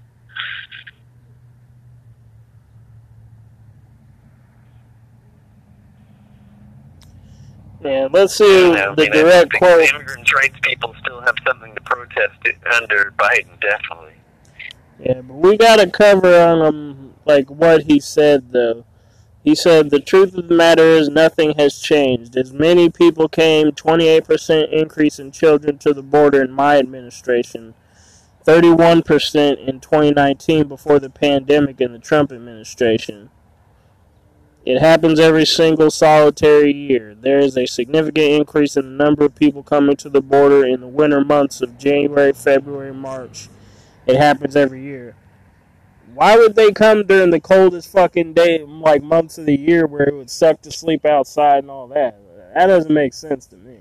Yeah, 7.82 8.08
let's 8.10 8.34
see 8.34 8.72
don't. 8.72 8.76
I 8.76 8.94
the 8.94 9.02
mean, 9.02 9.12
direct 9.12 9.52
quote. 9.54 9.78
the 9.78 9.94
immigrant 9.94 10.32
rights 10.32 10.58
people 10.62 10.94
still 11.00 11.20
have 11.20 11.36
something 11.46 11.74
to 11.74 11.80
protest 11.82 12.34
under 12.72 13.12
Biden, 13.18 13.60
definitely. 13.60 14.14
Yeah, 14.98 15.20
but 15.20 15.34
we 15.34 15.56
gotta 15.56 15.90
cover 15.90 16.38
on 16.38 16.62
him 16.62 17.14
like 17.24 17.50
what 17.50 17.84
he 17.84 18.00
said 18.00 18.52
though. 18.52 18.84
He 19.44 19.54
said 19.54 19.90
the 19.90 20.00
truth 20.00 20.34
of 20.36 20.48
the 20.48 20.54
matter 20.54 20.82
is 20.82 21.08
nothing 21.08 21.54
has 21.56 21.78
changed. 21.78 22.36
As 22.36 22.52
many 22.52 22.90
people 22.90 23.28
came, 23.28 23.70
28% 23.70 24.72
increase 24.72 25.18
in 25.18 25.30
children 25.30 25.78
to 25.78 25.94
the 25.94 26.02
border 26.02 26.42
in 26.42 26.50
my 26.50 26.78
administration. 26.78 27.74
31% 28.44 29.58
in 29.66 29.80
2019 29.80 30.68
before 30.68 30.98
the 30.98 31.10
pandemic 31.10 31.80
in 31.80 31.92
the 31.92 31.98
Trump 31.98 32.32
administration. 32.32 33.30
It 34.64 34.80
happens 34.80 35.20
every 35.20 35.46
single 35.46 35.92
solitary 35.92 36.72
year. 36.72 37.14
There 37.14 37.38
is 37.38 37.56
a 37.56 37.66
significant 37.66 38.26
increase 38.26 38.76
in 38.76 38.84
the 38.98 39.04
number 39.04 39.24
of 39.24 39.36
people 39.36 39.62
coming 39.62 39.96
to 39.98 40.08
the 40.08 40.20
border 40.20 40.66
in 40.66 40.80
the 40.80 40.88
winter 40.88 41.24
months 41.24 41.60
of 41.60 41.78
January, 41.78 42.32
February, 42.32 42.92
March. 42.92 43.48
It 44.06 44.16
happens 44.16 44.56
every 44.56 44.82
year. 44.82 45.16
Why 46.14 46.36
would 46.36 46.54
they 46.54 46.72
come 46.72 47.04
during 47.06 47.30
the 47.30 47.40
coldest 47.40 47.90
fucking 47.90 48.32
day, 48.34 48.62
like 48.62 49.02
months 49.02 49.36
of 49.36 49.46
the 49.46 49.58
year, 49.58 49.86
where 49.86 50.08
it 50.08 50.14
would 50.14 50.30
suck 50.30 50.62
to 50.62 50.70
sleep 50.70 51.04
outside 51.04 51.58
and 51.58 51.70
all 51.70 51.88
that? 51.88 52.18
That 52.54 52.66
doesn't 52.68 52.92
make 52.94 53.12
sense 53.12 53.46
to 53.48 53.56
me. 53.56 53.76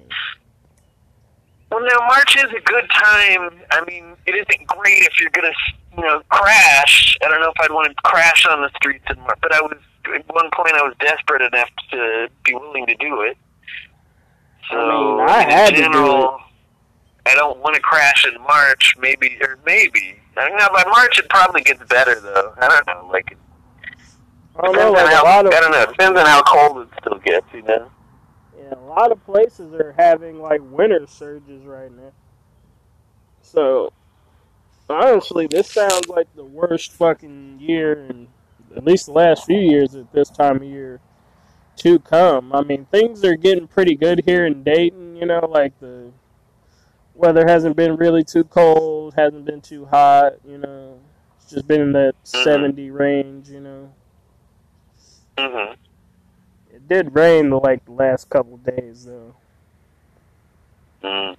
Well, 1.72 1.82
now 1.82 2.08
March 2.08 2.36
is 2.36 2.44
a 2.44 2.62
good 2.62 2.90
time. 2.90 3.52
I 3.72 3.86
mean, 3.88 4.16
it 4.26 4.36
isn't 4.36 4.68
great 4.68 5.04
if 5.04 5.20
you're 5.20 5.30
gonna, 5.30 5.54
you 5.98 6.04
know, 6.04 6.22
crash. 6.30 7.18
I 7.24 7.30
don't 7.30 7.40
know 7.40 7.50
if 7.50 7.62
I'd 7.62 7.72
want 7.72 7.90
to 7.90 7.96
crash 8.04 8.46
on 8.46 8.62
the 8.62 8.70
streets 8.76 9.06
in 9.10 9.18
March, 9.22 9.40
but 9.42 9.54
I 9.54 9.62
was 9.62 9.78
at 10.14 10.34
one 10.34 10.50
point 10.54 10.74
I 10.74 10.84
was 10.84 10.94
desperate 11.00 11.42
enough 11.42 11.70
to 11.92 12.28
be 12.44 12.54
willing 12.54 12.86
to 12.86 12.96
do 12.96 13.22
it. 13.22 13.38
So 14.70 15.22
I 15.22 15.26
mean, 15.26 15.30
I 15.30 15.42
had 15.42 15.74
in 15.74 15.76
to 15.76 15.82
do 15.88 15.94
general, 15.94 16.42
I 17.26 17.36
don't 17.36 17.60
want 17.60 17.76
to 17.76 17.82
crash 17.82 18.26
in 18.26 18.40
March. 18.42 18.96
Maybe 19.00 19.38
or 19.42 19.60
maybe. 19.66 20.20
I 20.38 20.48
don't 20.48 20.58
know. 20.58 20.70
By 20.74 20.84
March, 20.90 21.20
it 21.20 21.30
probably 21.30 21.62
gets 21.62 21.84
better 21.86 22.20
though. 22.20 22.54
I 22.58 22.68
don't 22.68 22.88
know. 22.88 23.10
Like 23.12 23.38
I 24.58 24.62
don't 24.62 24.76
know, 24.76 24.92
like 24.92 25.12
a 25.12 25.16
how, 25.16 25.24
lot 25.24 25.46
of 25.46 25.54
I 25.54 25.60
don't 25.60 25.72
know. 25.72 25.82
It 25.82 25.90
depends 25.90 26.20
on 26.20 26.26
how 26.26 26.44
cold 26.44 26.88
it 26.88 26.90
still 27.02 27.20
gets. 27.20 27.48
You 27.54 27.64
know. 27.64 27.92
Yeah, 28.58 28.76
a 28.76 28.86
lot 28.86 29.12
of 29.12 29.24
places 29.26 29.74
are 29.74 29.94
having 29.98 30.40
like 30.42 30.62
winter 30.64 31.06
surges 31.08 31.64
right 31.66 31.92
now. 31.92 32.12
So, 33.42 33.94
honestly, 34.90 35.48
this 35.48 35.70
sounds 35.70 36.08
like 36.08 36.28
the 36.36 36.46
worst 36.46 36.94
fucking 36.94 37.60
year 37.60 38.06
in 38.06 38.28
at 38.76 38.84
least 38.84 39.06
the 39.06 39.14
last 39.14 39.46
few 39.46 39.60
years 39.60 39.96
at 39.96 40.12
this 40.12 40.30
time 40.30 40.58
of 40.58 40.64
year 40.64 41.00
to 41.78 42.00
come. 42.00 42.54
I 42.54 42.62
mean, 42.62 42.86
things 42.86 43.24
are 43.24 43.36
getting 43.36 43.68
pretty 43.68 43.96
good 43.96 44.24
here 44.26 44.46
in 44.46 44.64
Dayton, 44.64 45.16
you 45.16 45.26
know, 45.26 45.48
like 45.50 45.80
the 45.80 46.12
weather 47.16 47.46
hasn't 47.48 47.76
been 47.76 47.96
really 47.96 48.24
too 48.24 48.44
cold, 48.44 49.14
hasn't 49.16 49.46
been 49.46 49.62
too 49.62 49.86
hot, 49.86 50.34
you 50.46 50.58
know. 50.58 51.00
It's 51.38 51.50
just 51.50 51.68
been 51.68 51.82
in 51.82 51.92
that 51.94 52.16
Mhm. 52.24 52.44
70 52.44 52.92
range, 52.92 53.50
you 53.50 53.62
know. 53.62 53.94
hmm 55.38 55.74
It 56.74 56.88
did 56.88 57.16
rain 57.16 57.50
the 57.50 57.58
like 57.58 57.86
the 57.86 57.92
last 57.92 58.30
couple 58.30 58.58
days 58.58 59.06
though. 59.06 59.36
Mm. 61.04 61.36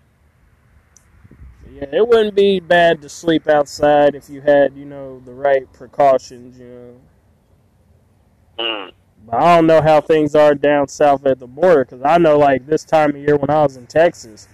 Yeah, 1.72 1.86
it 1.92 2.06
wouldn't 2.08 2.34
be 2.34 2.60
bad 2.60 3.02
to 3.02 3.08
sleep 3.08 3.48
outside 3.48 4.14
if 4.14 4.30
you 4.30 4.40
had, 4.40 4.74
you 4.76 4.84
know, 4.84 5.20
the 5.24 5.32
right 5.32 5.70
precautions, 5.72 6.58
you 6.58 6.66
know. 6.66 8.64
Mm. 8.64 8.92
But 9.26 9.34
I 9.36 9.56
don't 9.56 9.66
know 9.66 9.82
how 9.82 10.00
things 10.00 10.34
are 10.34 10.54
down 10.54 10.88
south 10.88 11.26
at 11.26 11.38
the 11.38 11.46
border 11.46 11.84
because 11.84 12.02
I 12.02 12.18
know, 12.18 12.38
like, 12.38 12.66
this 12.66 12.84
time 12.84 13.10
of 13.10 13.16
year 13.16 13.36
when 13.36 13.50
I 13.50 13.62
was 13.62 13.76
in 13.76 13.86
Texas, 13.86 14.48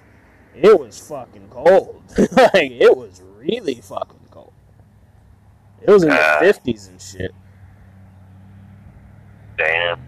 it 0.54 0.78
was 0.78 0.98
fucking 0.98 1.48
cold. 1.50 2.02
like, 2.18 2.70
it 2.72 2.96
was 2.96 3.22
really 3.38 3.76
fucking 3.76 4.20
cold. 4.30 4.52
It 5.80 5.90
was 5.90 6.02
in 6.02 6.10
the 6.10 6.18
Ah. 6.20 6.38
50s 6.40 6.88
and 6.88 7.00
shit. 7.00 7.32
Damn. 9.58 10.00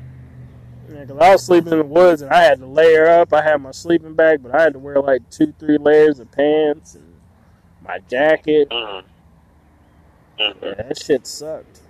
Yeah, 0.90 1.04
'cause 1.06 1.18
I 1.18 1.32
was 1.32 1.44
sleeping 1.44 1.72
in 1.72 1.78
the 1.78 1.84
woods 1.84 2.22
and 2.22 2.30
I 2.32 2.42
had 2.42 2.60
to 2.60 2.66
layer 2.66 3.06
up. 3.08 3.32
I 3.32 3.42
had 3.42 3.56
my 3.60 3.70
sleeping 3.70 4.14
bag, 4.14 4.42
but 4.42 4.54
I 4.54 4.62
had 4.62 4.74
to 4.74 4.78
wear 4.78 5.00
like 5.00 5.28
two, 5.30 5.52
three 5.58 5.78
layers 5.78 6.18
of 6.18 6.30
pants 6.30 6.94
and 6.94 7.14
my 7.82 7.98
jacket. 8.10 8.68
Mm. 8.70 9.02
Mm. 10.38 10.54
Yeah, 10.62 10.74
that 10.74 10.98
shit 11.02 11.26
sucked. 11.26 11.80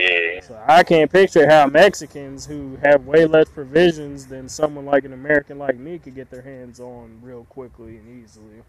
Yeah. 0.00 0.40
So 0.40 0.62
I 0.66 0.82
can't 0.82 1.10
picture 1.12 1.48
how 1.48 1.66
Mexicans 1.66 2.46
who 2.46 2.78
have 2.82 3.06
way 3.06 3.26
less 3.26 3.48
provisions 3.50 4.26
than 4.26 4.48
someone 4.48 4.86
like 4.86 5.04
an 5.04 5.12
American 5.12 5.58
like 5.58 5.76
me 5.76 5.98
could 5.98 6.14
get 6.14 6.30
their 6.30 6.42
hands 6.42 6.80
on 6.80 7.18
real 7.22 7.44
quickly 7.44 7.96
and 7.98 8.24
easily. 8.24 8.62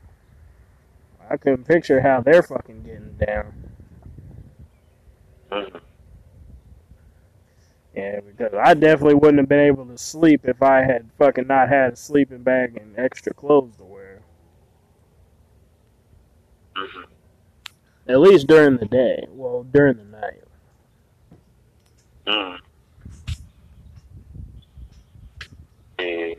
I 1.29 1.37
couldn't 1.37 1.65
picture 1.65 2.01
how 2.01 2.19
they're 2.21 2.43
fucking 2.43 2.83
getting 2.83 3.13
down. 3.13 3.53
Mm. 5.51 5.81
Yeah, 7.95 8.19
because 8.21 8.53
I 8.53 8.73
definitely 8.73 9.15
wouldn't 9.15 9.39
have 9.39 9.49
been 9.49 9.59
able 9.59 9.85
to 9.85 9.97
sleep 9.97 10.41
if 10.45 10.61
I 10.61 10.83
had 10.83 11.09
fucking 11.17 11.47
not 11.47 11.69
had 11.69 11.93
a 11.93 11.95
sleeping 11.95 12.43
bag 12.43 12.77
and 12.77 12.97
extra 12.97 13.33
clothes 13.33 13.75
to 13.77 13.83
wear. 13.83 14.21
Mhm. 16.75 17.05
At 18.07 18.19
least 18.19 18.47
during 18.47 18.77
the 18.77 18.85
day. 18.85 19.27
Well, 19.29 19.63
during 19.63 19.97
the 19.97 20.03
night. 20.05 20.40
Mm. 22.31 22.59
Yeah. 25.99 26.33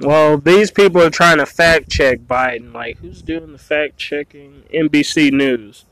Well, 0.00 0.38
these 0.38 0.70
people 0.70 1.02
are 1.02 1.10
trying 1.10 1.38
to 1.38 1.46
fact 1.46 1.90
check 1.90 2.20
Biden. 2.20 2.72
Like, 2.72 2.98
who's 2.98 3.22
doing 3.22 3.52
the 3.52 3.58
fact 3.58 3.96
checking? 3.96 4.64
NBC 4.72 5.32
News. 5.32 5.84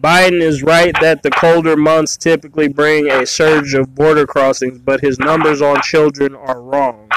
Biden 0.00 0.40
is 0.40 0.62
right 0.62 0.94
that 1.00 1.22
the 1.22 1.30
colder 1.30 1.76
months 1.76 2.16
typically 2.16 2.68
bring 2.68 3.10
a 3.10 3.26
surge 3.26 3.74
of 3.74 3.94
border 3.94 4.26
crossings, 4.26 4.78
but 4.78 5.00
his 5.00 5.18
numbers 5.18 5.60
on 5.60 5.80
children 5.82 6.34
are 6.34 6.60
wrong. 6.60 7.08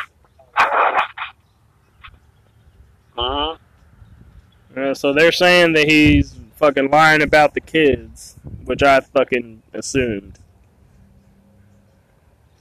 Uh, 3.17 3.55
so 4.93 5.13
they're 5.13 5.31
saying 5.31 5.73
that 5.73 5.87
he's 5.89 6.35
fucking 6.59 6.91
lying 6.91 7.21
about 7.21 7.53
the 7.53 7.61
kids, 7.61 8.35
which 8.65 8.83
I 8.83 8.99
fucking 8.99 9.63
assumed. 9.73 10.39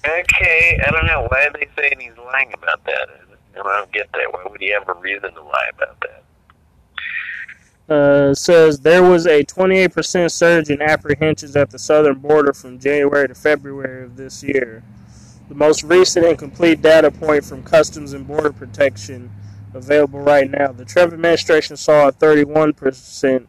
Okay, 0.05 0.81
I 0.87 0.91
don't 0.91 1.07
know. 1.07 1.27
Why 1.29 1.45
are 1.47 1.53
they 1.53 1.69
saying 1.77 2.01
he's 2.01 2.17
lying 2.17 2.53
about 2.55 2.85
that? 2.85 3.09
I 3.55 3.63
don't 3.63 3.93
get 3.93 4.11
that. 4.13 4.33
Why 4.33 4.45
would 4.49 4.61
he 4.61 4.71
have 4.71 4.89
a 4.89 4.95
reason 4.95 5.35
to 5.35 5.43
lie 5.43 5.71
about 5.75 6.01
that? 6.01 6.25
uh, 7.89 8.35
says 8.35 8.81
there 8.81 9.03
was 9.03 9.27
a 9.27 9.45
28% 9.45 10.31
surge 10.31 10.71
in 10.71 10.83
apprehensions 10.83 11.57
at 11.57 11.71
the 11.71 11.79
southern 11.79 12.19
border 12.19 12.53
from 12.53 12.79
January 12.79 13.29
to 13.29 13.35
February 13.35 14.05
of 14.05 14.17
this 14.17 14.43
year. 14.43 14.83
The 15.49 15.55
most 15.55 15.83
recent 15.83 16.27
and 16.27 16.39
complete 16.39 16.83
data 16.83 17.11
point 17.11 17.45
from 17.45 17.63
Customs 17.63 18.13
and 18.13 18.27
Border 18.27 18.53
Protection 18.53 19.31
available 19.73 20.21
right 20.21 20.51
now. 20.51 20.73
The 20.73 20.85
Trump 20.85 21.15
administration 21.15 21.77
saw 21.77 22.09
a 22.09 22.13
31% 22.13 23.47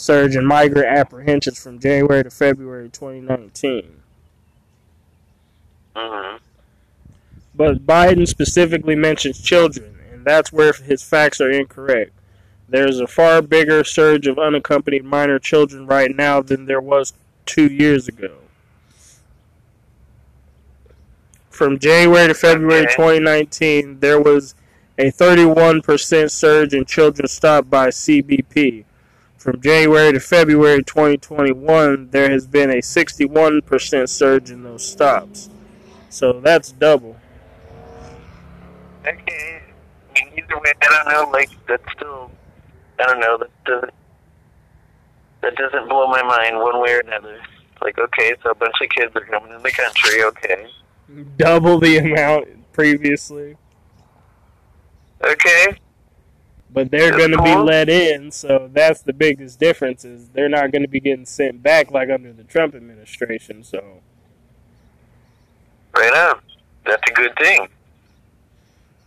surge 0.00 0.34
in 0.34 0.46
migrant 0.46 0.86
apprehensions 0.86 1.62
from 1.62 1.78
January 1.78 2.24
to 2.24 2.30
February 2.30 2.88
2019. 2.88 4.00
Mm-hmm. 5.94 6.36
But 7.54 7.86
Biden 7.86 8.26
specifically 8.26 8.94
mentions 8.94 9.40
children, 9.40 9.98
and 10.10 10.24
that's 10.24 10.52
where 10.52 10.72
his 10.72 11.02
facts 11.02 11.40
are 11.40 11.50
incorrect. 11.50 12.12
There's 12.68 13.00
a 13.00 13.06
far 13.06 13.42
bigger 13.42 13.84
surge 13.84 14.26
of 14.26 14.38
unaccompanied 14.38 15.04
minor 15.04 15.38
children 15.38 15.86
right 15.86 16.14
now 16.14 16.40
than 16.40 16.66
there 16.66 16.80
was 16.80 17.12
two 17.44 17.66
years 17.66 18.08
ago. 18.08 18.36
From 21.50 21.78
January 21.78 22.28
to 22.28 22.34
February 22.34 22.86
2019, 22.86 24.00
there 24.00 24.20
was 24.20 24.54
a 24.96 25.10
31% 25.10 26.30
surge 26.30 26.72
in 26.72 26.84
children 26.84 27.28
stopped 27.28 27.68
by 27.68 27.88
CBP. 27.88 28.84
From 29.40 29.58
January 29.62 30.12
to 30.12 30.20
February 30.20 30.84
2021, 30.84 32.10
there 32.10 32.30
has 32.30 32.46
been 32.46 32.68
a 32.68 32.82
61% 32.82 34.06
surge 34.06 34.50
in 34.50 34.62
those 34.64 34.86
stops. 34.86 35.48
So 36.10 36.40
that's 36.40 36.72
double. 36.72 37.16
Okay. 39.06 39.62
I 40.14 40.24
mean, 40.24 40.32
either 40.36 40.58
way, 40.58 40.72
I 40.82 40.88
don't 40.88 41.08
know. 41.08 41.30
Like 41.32 41.48
that's 41.66 41.90
still, 41.96 42.30
I 42.98 43.06
don't 43.06 43.18
know. 43.18 43.38
That 43.38 43.64
doesn't 43.64 43.94
that 45.40 45.56
doesn't 45.56 45.88
blow 45.88 46.06
my 46.08 46.22
mind 46.22 46.58
one 46.58 46.82
way 46.82 46.92
or 46.92 47.00
another. 47.00 47.40
Like, 47.80 47.98
okay, 47.98 48.34
so 48.42 48.50
a 48.50 48.54
bunch 48.54 48.74
of 48.82 48.90
kids 48.90 49.16
are 49.16 49.24
coming 49.24 49.56
in 49.56 49.62
the 49.62 49.70
country. 49.70 50.22
Okay. 50.22 50.66
double 51.38 51.80
the 51.80 51.96
amount 51.96 52.70
previously. 52.74 53.56
Okay. 55.24 55.78
But 56.72 56.90
they're 56.90 57.10
going 57.10 57.32
to 57.32 57.42
be 57.42 57.54
let 57.54 57.88
in, 57.88 58.30
so 58.30 58.70
that's 58.72 59.02
the 59.02 59.12
biggest 59.12 59.58
difference. 59.58 60.04
Is 60.04 60.28
they're 60.28 60.48
not 60.48 60.70
going 60.70 60.82
to 60.82 60.88
be 60.88 61.00
getting 61.00 61.26
sent 61.26 61.62
back 61.62 61.90
like 61.90 62.10
under 62.10 62.32
the 62.32 62.44
Trump 62.44 62.74
administration. 62.74 63.64
So 63.64 64.00
Right 65.96 66.12
on. 66.12 66.40
That's 66.86 67.02
a 67.10 67.14
good 67.14 67.36
thing. 67.36 67.68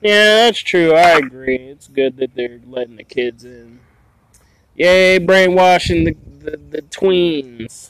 yeah, 0.02 0.46
that's 0.46 0.60
true. 0.60 0.94
I 0.94 1.18
agree. 1.18 1.56
It's 1.56 1.88
good 1.88 2.18
that 2.18 2.36
they're 2.36 2.60
letting 2.68 2.98
the 2.98 3.04
kids 3.04 3.46
in. 3.46 3.80
Yay, 4.76 5.20
brainwashing 5.20 6.04
the 6.04 6.16
the, 6.44 6.58
the 6.58 6.82
tweens. 6.82 7.90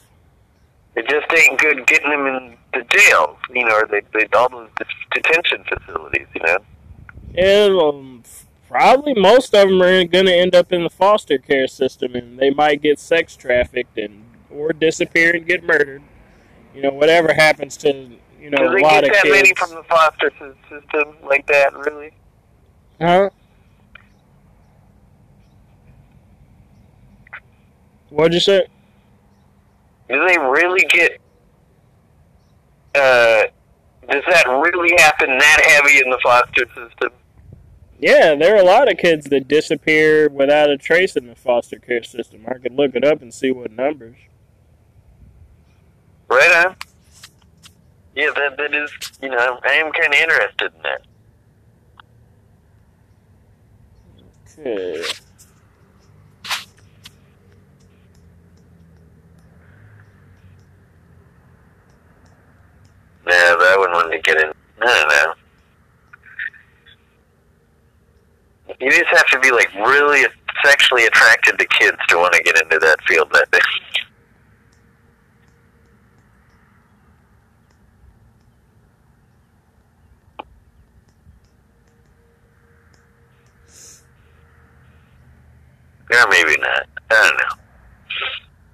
It 0.96 1.08
just 1.10 1.26
ain't 1.34 1.60
good 1.60 1.88
getting 1.88 2.12
them 2.12 2.28
in 2.28 2.58
the 2.74 2.86
jail, 2.90 3.38
you 3.52 3.66
know, 3.66 3.76
or 3.78 3.88
they, 3.88 4.02
they 4.14 4.28
all 4.38 4.48
those 4.50 4.70
detention 5.12 5.64
facilities, 5.64 6.28
you 6.36 6.42
know. 6.44 6.58
And 7.36 7.80
um, 7.80 8.24
probably 8.74 9.14
most 9.14 9.54
of 9.54 9.70
them 9.70 9.80
are 9.84 10.04
going 10.04 10.26
to 10.26 10.34
end 10.36 10.56
up 10.56 10.74
in 10.74 10.84
the 10.84 10.90
foster 10.90 11.38
care 11.38 11.68
system, 11.68 12.16
and 12.16 12.40
they 12.40 12.50
might 12.50 12.82
get 12.82 12.98
sex 13.00 13.36
trafficked 13.36 14.00
and 14.00 14.26
or 14.50 14.74
disappear 14.74 15.36
and 15.36 15.46
get 15.46 15.64
murdered. 15.64 16.02
You 16.74 16.82
know, 16.82 16.90
whatever 16.92 17.34
happens 17.34 17.78
to 17.78 18.18
you 18.40 18.50
know 18.50 18.58
Do 18.58 18.66
a 18.66 18.76
they 18.76 18.82
lot 18.82 19.04
get 19.04 19.04
of 19.04 19.14
that 19.14 19.24
kids. 19.24 19.36
many 19.36 19.54
from 19.54 19.70
the 19.76 19.84
foster 19.84 20.32
system 20.70 21.16
like 21.24 21.46
that, 21.48 21.72
really? 21.78 22.14
Huh? 23.00 23.30
What'd 28.10 28.34
you 28.34 28.40
say? 28.40 28.66
Do 30.10 30.28
they 30.28 30.38
really 30.40 30.86
get? 30.90 31.20
Uh, 32.96 33.44
does 34.10 34.24
that 34.30 34.46
really 34.48 34.96
happen 34.98 35.30
that 35.38 35.62
heavy 35.64 36.00
in 36.04 36.10
the 36.10 36.20
foster 36.24 36.66
system? 36.76 37.12
Yeah, 38.04 38.36
there 38.36 38.54
are 38.54 38.60
a 38.60 38.66
lot 38.66 38.92
of 38.92 38.98
kids 38.98 39.28
that 39.28 39.48
disappear 39.48 40.28
without 40.28 40.70
a 40.70 40.78
trace 40.78 41.16
in 41.16 41.28
the 41.28 41.36
foster 41.36 41.80
care 41.80 42.04
system. 42.04 42.44
I 42.46 42.56
could 42.56 42.74
look 42.74 42.98
it 42.98 43.06
up 43.06 43.22
and 43.22 43.34
see 43.34 43.50
what 43.50 43.72
numbers. 43.72 44.18
Right 46.28 46.66
on. 46.66 46.76
Yeah, 48.13 48.32
that 48.36 48.58
that 48.58 48.74
is. 48.76 48.92
You 49.22 49.30
know, 49.30 49.58
I 49.63 49.76
am 49.76 49.89
kind 49.94 50.13
of 50.13 50.20
interested 50.20 50.74
in 50.76 50.82
that. 50.82 51.02
Okay. 54.52 55.02
Yeah, 63.26 63.56
but 63.58 63.66
I 63.66 63.76
wouldn't 63.78 63.96
want 63.96 64.12
to 64.12 64.20
get 64.20 64.42
in. 64.42 64.52
I 64.82 64.86
don't 64.86 65.08
know. 65.08 65.43
You 68.80 68.92
just 68.92 69.08
have 69.08 69.28
to 69.28 69.40
be 69.40 69.52
like 69.52 69.74
really 69.76 70.26
sexually 70.64 71.06
attracted 71.06 71.60
to 71.60 71.66
kids 71.66 71.98
to 72.10 72.18
want 72.18 72.34
to 72.34 72.44
get 72.44 72.62
into 72.62 72.80
that 72.80 72.98
field. 73.08 73.30
I 73.34 73.44
think. 73.52 73.64
Or 86.12 86.28
maybe 86.30 86.56
not. 86.62 86.88
I 87.10 87.30
don't 87.30 87.38
know. 87.38 87.64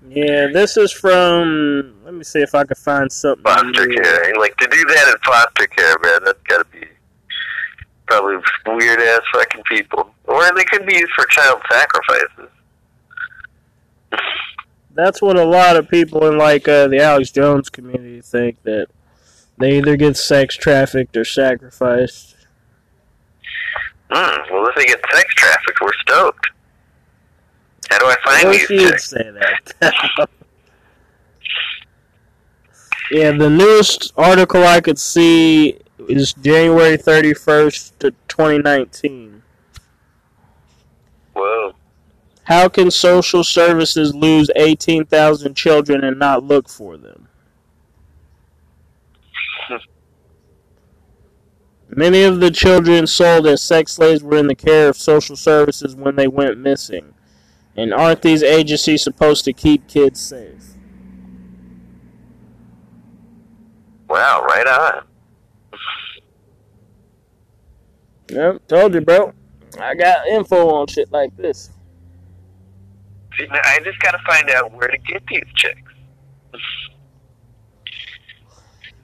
Yeah, 0.09 0.47
this 0.51 0.75
is 0.75 0.91
from. 0.91 1.95
Let 2.03 2.13
me 2.13 2.23
see 2.23 2.39
if 2.41 2.55
I 2.55 2.63
can 2.63 2.75
find 2.75 3.11
something. 3.11 3.43
Foster 3.43 3.85
new. 3.85 4.01
care. 4.01 4.33
Like 4.37 4.57
to 4.57 4.67
do 4.67 4.85
that 4.85 5.07
in 5.07 5.15
foster 5.23 5.67
care, 5.67 5.97
man, 5.99 6.23
that's 6.25 6.41
gotta 6.47 6.65
be 6.65 6.88
probably 8.09 8.37
weird 8.67 8.99
ass 8.99 9.21
fucking 9.33 9.63
people. 9.63 10.13
Or 10.25 10.51
they 10.55 10.63
could 10.63 10.85
be 10.85 10.95
used 10.95 11.11
for 11.15 11.25
child 11.25 11.61
sacrifices. 11.71 12.49
That's 14.93 15.21
what 15.21 15.37
a 15.37 15.45
lot 15.45 15.77
of 15.77 15.87
people 15.87 16.25
in 16.27 16.37
like 16.37 16.67
uh, 16.67 16.87
the 16.87 17.01
Alex 17.01 17.31
Jones 17.31 17.69
community 17.69 18.21
think 18.21 18.61
that 18.63 18.87
they 19.57 19.77
either 19.77 19.95
get 19.95 20.17
sex 20.17 20.55
trafficked 20.55 21.15
or 21.15 21.23
sacrificed. 21.23 22.35
Hmm. 24.09 24.51
Well, 24.51 24.67
if 24.67 24.75
they 24.75 24.85
get 24.85 24.99
sex 25.11 25.33
trafficked, 25.35 25.79
we're 25.81 25.93
stoked. 26.01 26.47
How 27.89 27.99
do 27.99 28.05
I 28.05 28.15
find 28.23 28.49
wish 28.49 28.67
these 28.67 28.81
you'd 28.81 28.99
say 28.99 29.31
that. 29.31 30.29
yeah, 33.11 33.31
the 33.31 33.49
newest 33.49 34.13
article 34.17 34.63
I 34.63 34.81
could 34.81 34.99
see 34.99 35.79
is 36.07 36.33
January 36.33 36.97
31st 36.97 37.91
to 37.99 38.11
2019. 38.27 39.43
Whoa. 41.33 41.73
How 42.43 42.69
can 42.69 42.89
social 42.89 43.43
services 43.43 44.15
lose 44.15 44.49
18,000 44.55 45.55
children 45.55 46.03
and 46.03 46.17
not 46.17 46.43
look 46.43 46.69
for 46.69 46.97
them? 46.97 47.27
Many 51.89 52.23
of 52.23 52.39
the 52.39 52.51
children 52.51 53.05
sold 53.07 53.45
as 53.47 53.61
sex 53.61 53.93
slaves 53.93 54.23
were 54.23 54.37
in 54.37 54.47
the 54.47 54.55
care 54.55 54.89
of 54.89 54.97
social 54.97 55.35
services 55.35 55.95
when 55.95 56.15
they 56.15 56.27
went 56.27 56.57
missing. 56.57 57.13
And 57.75 57.93
aren't 57.93 58.21
these 58.21 58.43
agencies 58.43 59.03
supposed 59.03 59.45
to 59.45 59.53
keep 59.53 59.87
kids 59.87 60.19
safe? 60.19 60.73
Wow. 64.07 64.43
Right 64.43 64.67
on. 64.67 65.08
Yep, 68.29 68.67
told 68.67 68.93
you, 68.93 69.01
bro. 69.01 69.33
I 69.79 69.95
got 69.95 70.27
info 70.27 70.69
on 70.69 70.87
shit 70.87 71.11
like 71.11 71.35
this. 71.37 71.69
See, 73.37 73.45
now 73.47 73.59
I 73.63 73.79
just 73.83 73.99
gotta 73.99 74.19
find 74.25 74.49
out 74.49 74.71
where 74.73 74.87
to 74.87 74.97
get 74.97 75.23
these 75.27 75.43
chicks. 75.55 75.81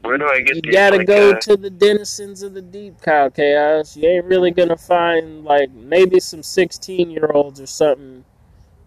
Where 0.02 0.18
do 0.20 0.28
I 0.28 0.42
get 0.42 0.56
You 0.58 0.62
these? 0.62 0.74
gotta 0.74 0.98
like, 0.98 1.08
go 1.08 1.32
uh, 1.32 1.40
to 1.42 1.58
the 1.58 1.70
denizens 1.70 2.44
of 2.44 2.54
the 2.54 2.62
deep, 2.62 3.02
Kyle 3.02 3.32
Chaos. 3.32 3.98
You 3.98 4.08
ain't 4.08 4.26
really 4.26 4.52
gonna 4.52 4.78
find 4.78 5.44
like 5.44 5.72
maybe 5.72 6.20
some 6.20 6.44
sixteen 6.44 7.10
year 7.10 7.32
olds 7.34 7.60
or 7.60 7.66
something 7.66 8.24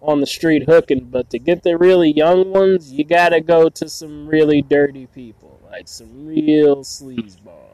on 0.01 0.21
the 0.21 0.27
street 0.27 0.63
hooking, 0.63 1.05
but 1.05 1.29
to 1.31 1.39
get 1.39 1.63
the 1.63 1.77
really 1.77 2.11
young 2.11 2.51
ones, 2.51 2.91
you 2.93 3.03
gotta 3.03 3.41
go 3.41 3.67
to 3.67 3.89
some 3.89 4.27
really 4.27 4.61
dirty 4.61 5.07
people, 5.07 5.59
like 5.69 5.89
some 5.89 6.27
real 6.27 6.77
sleazeballs. 6.77 7.68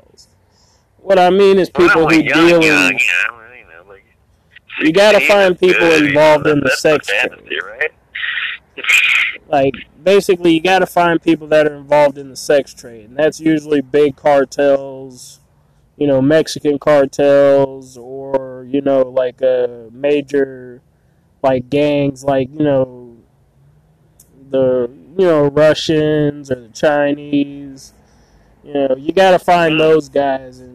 What 1.06 1.20
I 1.20 1.30
mean 1.30 1.60
is 1.60 1.70
people 1.70 2.02
not 2.02 2.14
who 2.14 2.20
young, 2.20 2.48
deal 2.48 2.64
young, 2.64 2.94
in 2.94 2.98
you 2.98 3.06
know, 3.06 3.44
you 3.54 3.66
know, 3.66 3.84
like 3.88 4.06
You 4.82 4.92
gotta 4.92 5.20
find 5.22 5.58
people 5.58 5.82
good, 5.82 6.02
you 6.02 6.08
involved 6.08 6.46
know, 6.46 6.54
in 6.54 6.60
the 6.62 6.72
sex 6.72 7.08
the 7.08 7.14
trade. 7.14 7.62
right? 7.64 7.92
like 9.48 9.74
basically 10.04 10.54
you 10.54 10.62
got 10.62 10.80
to 10.80 10.86
find 10.86 11.22
people 11.22 11.48
that 11.48 11.68
are 11.68 11.76
involved 11.76 12.18
in 12.18 12.30
the 12.30 12.36
sex 12.36 12.74
trade 12.74 13.10
and 13.10 13.18
that's 13.18 13.40
usually 13.40 13.82
big 13.82 14.16
cartels 14.16 15.40
you 15.98 16.08
know 16.08 16.22
mexican 16.22 16.78
cartels 16.78 17.98
or 17.98 18.66
you 18.70 18.82
know 18.82 19.02
like 19.02 19.42
uh, 19.42 19.68
major 19.92 20.82
like 21.44 21.70
gangs 21.70 22.24
like 22.24 22.50
you 22.52 22.64
know 22.64 23.16
the 24.50 24.90
you 25.18 25.26
know 25.26 25.48
russians 25.48 26.52
or 26.52 26.56
the 26.56 26.70
chinese 26.70 27.94
you 28.64 28.74
know 28.74 28.96
you 28.98 29.14
got 29.14 29.32
to 29.32 29.40
find 29.40 29.80
those 29.80 30.10
guys 30.10 30.60
and 30.60 30.75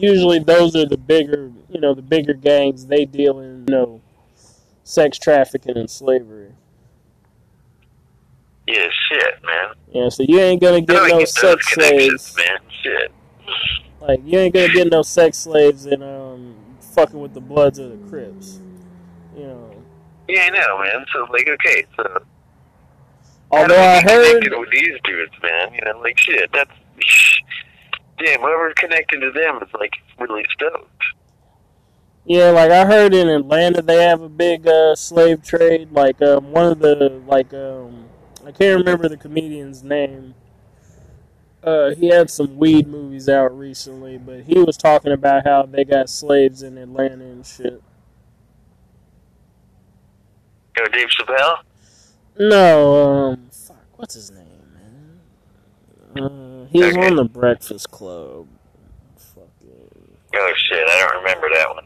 usually 0.00 0.38
those 0.38 0.74
are 0.76 0.86
the 0.86 0.96
bigger 0.96 1.50
you 1.68 1.80
know 1.80 1.94
the 1.94 2.02
bigger 2.02 2.34
gangs 2.34 2.86
they 2.86 3.04
deal 3.04 3.40
in 3.40 3.66
you 3.68 3.74
know 3.74 4.00
sex 4.84 5.18
trafficking 5.18 5.76
and 5.76 5.90
slavery 5.90 6.52
Yeah, 8.66 8.86
shit, 9.08 9.34
man. 9.44 9.74
Yeah, 9.92 10.08
so 10.08 10.22
you 10.22 10.38
ain't 10.40 10.60
gonna 10.60 10.80
get 10.80 11.08
no 11.08 11.18
get 11.18 11.28
sex 11.28 11.74
slaves. 11.74 12.36
man? 12.36 12.58
Shit. 12.82 13.12
Like 14.00 14.20
you 14.24 14.38
ain't 14.38 14.54
gonna 14.54 14.72
get 14.72 14.90
no 14.90 15.02
sex 15.02 15.38
slaves 15.38 15.86
and 15.86 16.02
um 16.02 16.56
fucking 16.94 17.20
with 17.20 17.34
the 17.34 17.40
Bloods 17.40 17.78
or 17.78 17.88
the 17.88 18.08
Crips. 18.08 18.60
You 19.36 19.44
know. 19.46 19.82
Yeah, 20.28 20.42
I 20.42 20.48
know, 20.50 20.78
man. 20.78 21.04
So, 21.12 21.26
like, 21.32 21.48
okay, 21.48 21.84
so. 21.96 22.22
Although 23.50 23.74
I 23.74 24.00
get 24.00 24.10
heard 24.10 24.58
with 24.58 24.70
these 24.70 24.96
dudes, 25.04 25.32
man. 25.42 25.74
You 25.74 25.80
know, 25.84 25.98
like, 26.00 26.18
shit, 26.18 26.50
that's. 26.52 26.70
Damn, 28.24 28.40
whoever's 28.40 28.74
connected 28.74 29.20
to 29.20 29.32
them 29.32 29.56
is, 29.62 29.68
like, 29.74 29.94
really 30.18 30.44
stoked. 30.52 31.02
Yeah, 32.24 32.50
like 32.50 32.70
I 32.70 32.84
heard 32.84 33.14
in 33.14 33.28
Atlanta 33.28 33.82
they 33.82 34.04
have 34.04 34.20
a 34.20 34.28
big 34.28 34.66
uh, 34.68 34.94
slave 34.94 35.42
trade. 35.42 35.90
Like 35.90 36.20
um, 36.22 36.52
one 36.52 36.66
of 36.66 36.78
the 36.78 37.20
like 37.26 37.52
um, 37.54 38.04
I 38.46 38.52
can't 38.52 38.78
remember 38.78 39.08
the 39.08 39.16
comedian's 39.16 39.82
name. 39.82 40.34
Uh, 41.62 41.94
he 41.94 42.08
had 42.08 42.30
some 42.30 42.56
weed 42.56 42.86
movies 42.86 43.28
out 43.28 43.56
recently, 43.58 44.16
but 44.16 44.42
he 44.42 44.60
was 44.60 44.76
talking 44.76 45.12
about 45.12 45.44
how 45.44 45.64
they 45.64 45.84
got 45.84 46.08
slaves 46.08 46.62
in 46.62 46.78
Atlanta 46.78 47.24
and 47.24 47.44
shit. 47.44 47.82
Yo, 50.78 50.84
Dave 50.86 51.08
Chappelle? 51.08 51.58
No, 52.38 53.30
um, 53.32 53.48
fuck, 53.50 53.76
what's 53.96 54.14
his 54.14 54.30
name, 54.30 54.46
man? 56.14 56.22
Uh, 56.24 56.39
he 56.68 56.82
was 56.82 56.96
Okay. 56.96 57.06
on 57.06 57.16
the 57.16 57.24
Breakfast 57.24 57.90
Club. 57.90 58.46
Fucking. 59.16 60.18
Oh, 60.34 60.52
shit, 60.56 60.88
I 60.88 61.08
don't 61.08 61.22
remember 61.22 61.48
that 61.54 61.68
one. 61.74 61.84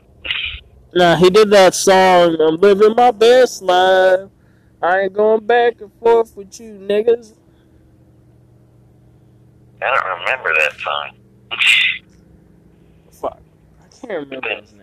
Nah, 0.95 1.17
he 1.17 1.29
did 1.31 1.51
that 1.51 1.75
song. 1.75 2.37
I'm 2.41 2.57
living 2.57 2.95
my 2.95 3.11
best 3.11 3.63
life. 3.63 4.31
I 4.81 5.01
ain't 5.01 5.13
going 5.13 5.47
back 5.47 5.81
and 5.81 5.93
forth 5.95 6.37
with 6.37 6.61
you 6.61 6.75
niggas. 6.75 7.35
I 9.83 9.95
don't 9.95 10.21
remember 10.21 10.55
that 10.61 10.73
song. 10.79 11.11
Fuck, 13.11 13.41
I 13.83 13.89
can't 14.07 14.21
remember 14.21 14.49
his 14.61 14.73
name. 14.73 14.81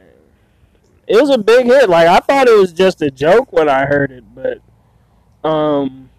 It 1.08 1.20
was 1.20 1.30
a 1.32 1.38
big 1.38 1.66
hit. 1.66 1.90
Like 1.90 2.08
I 2.08 2.20
thought 2.20 2.48
it 2.48 2.58
was 2.58 2.72
just 2.74 3.02
a 3.02 3.10
joke 3.10 3.52
when 3.52 3.68
I 3.68 3.86
heard 3.86 4.12
it, 4.12 4.24
but 4.36 4.60
um, 5.50 6.11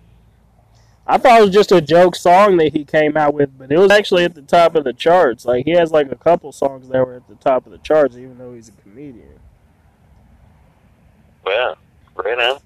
I 1.06 1.18
thought 1.18 1.40
it 1.40 1.44
was 1.44 1.54
just 1.54 1.72
a 1.72 1.80
joke 1.80 2.14
song 2.14 2.56
that 2.58 2.72
he 2.72 2.84
came 2.84 3.16
out 3.16 3.34
with, 3.34 3.58
but 3.58 3.72
it 3.72 3.78
was 3.78 3.90
actually 3.90 4.24
at 4.24 4.34
the 4.34 4.42
top 4.42 4.76
of 4.76 4.84
the 4.84 4.92
charts. 4.92 5.44
Like 5.44 5.64
he 5.64 5.72
has 5.72 5.90
like 5.90 6.12
a 6.12 6.16
couple 6.16 6.52
songs 6.52 6.88
that 6.88 7.04
were 7.04 7.14
at 7.14 7.28
the 7.28 7.34
top 7.34 7.66
of 7.66 7.72
the 7.72 7.78
charts, 7.78 8.16
even 8.16 8.38
though 8.38 8.54
he's 8.54 8.68
a 8.68 8.82
comedian. 8.82 9.40
Well, 11.44 11.76
right 12.14 12.38
on. 12.38 12.60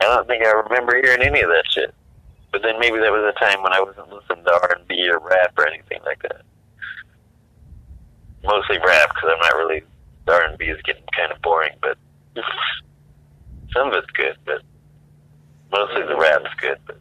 I 0.00 0.04
don't 0.04 0.26
think 0.26 0.44
I 0.44 0.50
remember 0.50 0.96
hearing 1.02 1.22
any 1.22 1.40
of 1.40 1.50
that 1.50 1.64
shit. 1.68 1.94
But 2.52 2.62
then 2.62 2.78
maybe 2.78 2.98
that 2.98 3.12
was 3.12 3.32
a 3.34 3.38
time 3.38 3.62
when 3.62 3.72
I 3.72 3.80
wasn't 3.80 4.08
listening 4.08 4.44
to 4.44 4.52
R 4.52 4.76
and 4.76 4.88
B 4.88 5.08
or 5.08 5.18
rap 5.18 5.52
or 5.58 5.68
anything 5.68 6.00
like 6.04 6.22
that. 6.22 6.42
Mostly 8.44 8.78
rap 8.78 9.10
because 9.10 9.30
I'm 9.32 9.40
not 9.40 9.56
really 9.56 9.82
R 10.26 10.44
and 10.44 10.58
B 10.58 10.66
is 10.66 10.80
getting 10.82 11.04
kind 11.16 11.32
of 11.32 11.42
boring, 11.42 11.72
but 11.82 11.98
some 13.72 13.88
of 13.88 13.94
it's 13.94 14.10
good, 14.12 14.36
but 14.44 14.62
mostly 15.72 16.02
the 16.02 16.16
rap's 16.16 16.54
good. 16.60 16.78
But 16.86 17.00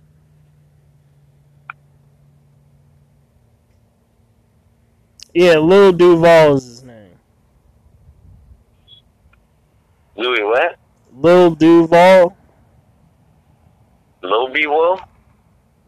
Yeah, 5.34 5.58
Lil 5.58 5.94
Duval 5.94 6.56
is 6.56 6.66
his 6.66 6.84
name. 6.84 7.18
Louis 10.16 10.44
what? 10.44 10.78
Lil 11.14 11.56
Duval, 11.56 12.36
Lil 14.22 14.50
B 14.50 14.68
Wool? 14.68 15.00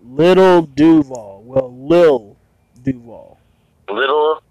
Little 0.04 0.64
Duval. 0.64 1.44
Well, 1.46 1.74
Lil 1.74 2.36
Duval. 2.84 3.38
Little 3.90 4.42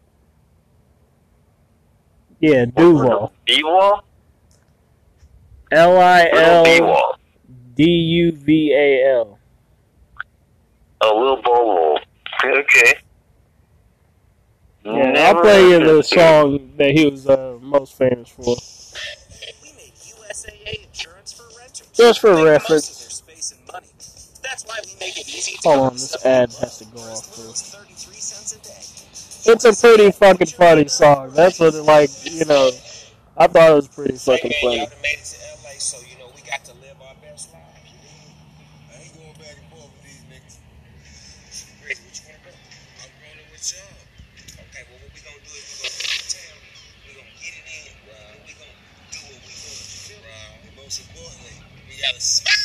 Yeah, 2.40 2.64
Duval. 2.66 3.32
B 3.46 3.62
Wall? 3.62 4.04
L 5.72 5.98
I 6.00 6.30
Little 6.32 6.64
B 6.64 6.78
L 6.78 6.86
Wall. 6.86 7.09
D 7.80 7.86
U 7.90 8.32
V 8.32 8.74
A 8.74 9.10
L. 9.10 9.38
Oh, 11.00 11.38
Lil 12.44 12.58
Okay. 12.58 12.92
Yeah, 14.84 15.28
I'll 15.30 15.40
play 15.40 15.70
you 15.70 15.78
the 15.82 16.02
song 16.02 16.72
that 16.76 16.90
he 16.90 17.06
was 17.06 17.26
uh, 17.26 17.56
most 17.62 17.94
famous 17.96 18.28
for. 18.28 18.44
We 18.44 19.72
make 19.78 19.94
USAA 19.94 20.84
insurance 20.88 21.32
for 21.32 21.44
renters. 21.58 21.88
Just 21.94 22.20
for 22.20 22.34
Make 22.34 22.36
the 22.36 22.42
most 22.42 22.50
reference. 22.50 22.90
of 22.90 22.98
their 23.00 23.10
space 23.10 23.52
and 23.52 23.72
money. 23.72 23.86
That's 24.42 24.64
why 24.66 24.78
we 24.84 24.92
make 25.00 25.16
it 25.18 25.28
easy 25.28 25.52
to 25.52 25.68
Hold 25.68 25.78
go 25.78 25.82
on, 25.84 25.92
this 25.94 26.26
ad 26.26 26.52
has 26.60 26.78
to 26.80 26.84
go 26.84 27.00
off 27.00 27.24
first. 27.34 27.64
as 27.64 27.74
33 27.76 28.14
cents 28.14 28.56
a 28.56 28.58
day. 29.48 29.52
It's 29.54 29.64
a 29.64 29.72
pretty 29.86 30.10
fucking 30.12 30.48
funny 30.48 30.86
song. 30.88 31.30
That's 31.30 31.58
what 31.58 31.74
it 31.74 31.82
like, 31.82 32.10
you 32.30 32.44
know. 32.44 32.72
I 33.38 33.46
thought 33.46 33.70
it 33.70 33.74
was 33.74 33.88
pretty 33.88 34.16
fucking 34.18 34.52
funny. 34.60 34.76
y'all 34.80 34.86
done 34.86 35.00
made 35.02 35.16
it 35.16 35.24
to 35.24 35.38
LA, 35.64 35.80
so 35.80 35.96
you 36.04 36.18
know 36.18 36.28
we 36.36 36.42
got 36.42 36.62
to 36.66 36.72
live 36.84 37.00
our 37.00 37.14
best 37.22 37.52
life. 37.52 37.62
I 38.92 39.00
ain't 39.00 39.14
going 39.16 39.32
back 39.40 39.56
and 39.56 39.68
forth 39.72 39.88
with 39.96 40.04
these 40.04 40.20
niggas. 40.28 40.60
Rick, 41.86 41.98
what 42.04 42.12
you 42.20 42.24
wanna 42.28 42.44
do? 42.44 42.52
I'm 43.00 43.12
rolling 43.24 43.48
with 43.48 43.64
y'all. 43.72 43.96
Okay, 44.60 44.82
well 44.92 44.98
what 45.00 45.12
we 45.16 45.20
gonna 45.24 45.40
do 45.40 45.52
is 45.56 45.64
we 45.72 45.76
gonna 45.80 45.96
go 46.04 46.12
to 46.20 46.28
town, 46.28 46.58
we 47.08 47.10
gonna 47.16 47.36
get 47.40 47.54
it 47.56 47.64
in, 47.64 47.92
Right. 48.04 48.34
and 48.36 48.40
we 48.44 48.52
gonna 48.60 48.76
do 49.08 49.20
what 49.30 49.40
we 49.40 49.52
gonna 49.56 49.88
do. 50.04 50.14
Right. 50.20 50.56
And 50.68 50.72
most 50.76 50.96
importantly, 51.00 51.56
we 52.20 52.59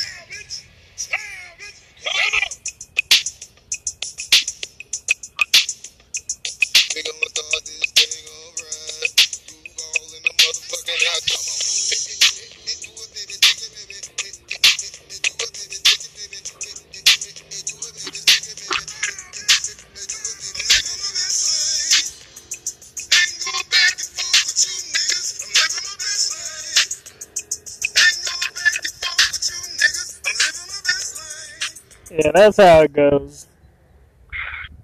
Yeah, 32.16 32.30
that's 32.32 32.56
how 32.56 32.80
it 32.82 32.92
goes. 32.92 33.46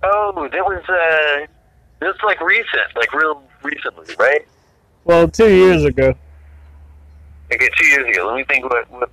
Oh, 0.03 0.49
that 0.53 0.65
was 0.65 0.83
uh, 0.89 1.47
that's 2.01 2.23
like 2.25 2.41
recent, 2.41 2.97
like 2.97 3.13
real 3.15 3.43
recently, 3.63 4.15
right? 4.19 4.47
Well, 5.05 5.29
two 5.29 5.49
years 5.49 5.85
ago. 5.85 6.15
Okay, 7.53 7.69
two 7.79 7.87
years 7.87 8.15
ago. 8.15 8.27
Let 8.27 8.37
me 8.37 8.45
think 8.45 8.65
what 8.65 8.91
what 8.91 9.11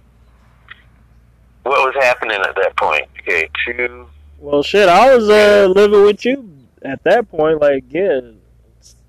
what 1.63 1.93
was 1.93 1.95
happening 2.03 2.39
at 2.41 2.55
that 2.55 2.75
point. 2.77 3.05
Okay, 3.19 3.49
two. 3.65 4.07
Well, 4.39 4.63
shit, 4.63 4.89
I 4.89 5.15
was 5.15 5.29
uh, 5.29 5.71
living 5.73 6.03
with 6.03 6.25
you 6.25 6.49
at 6.81 7.03
that 7.03 7.29
point. 7.29 7.61
Like, 7.61 7.83
yeah, 7.89 8.21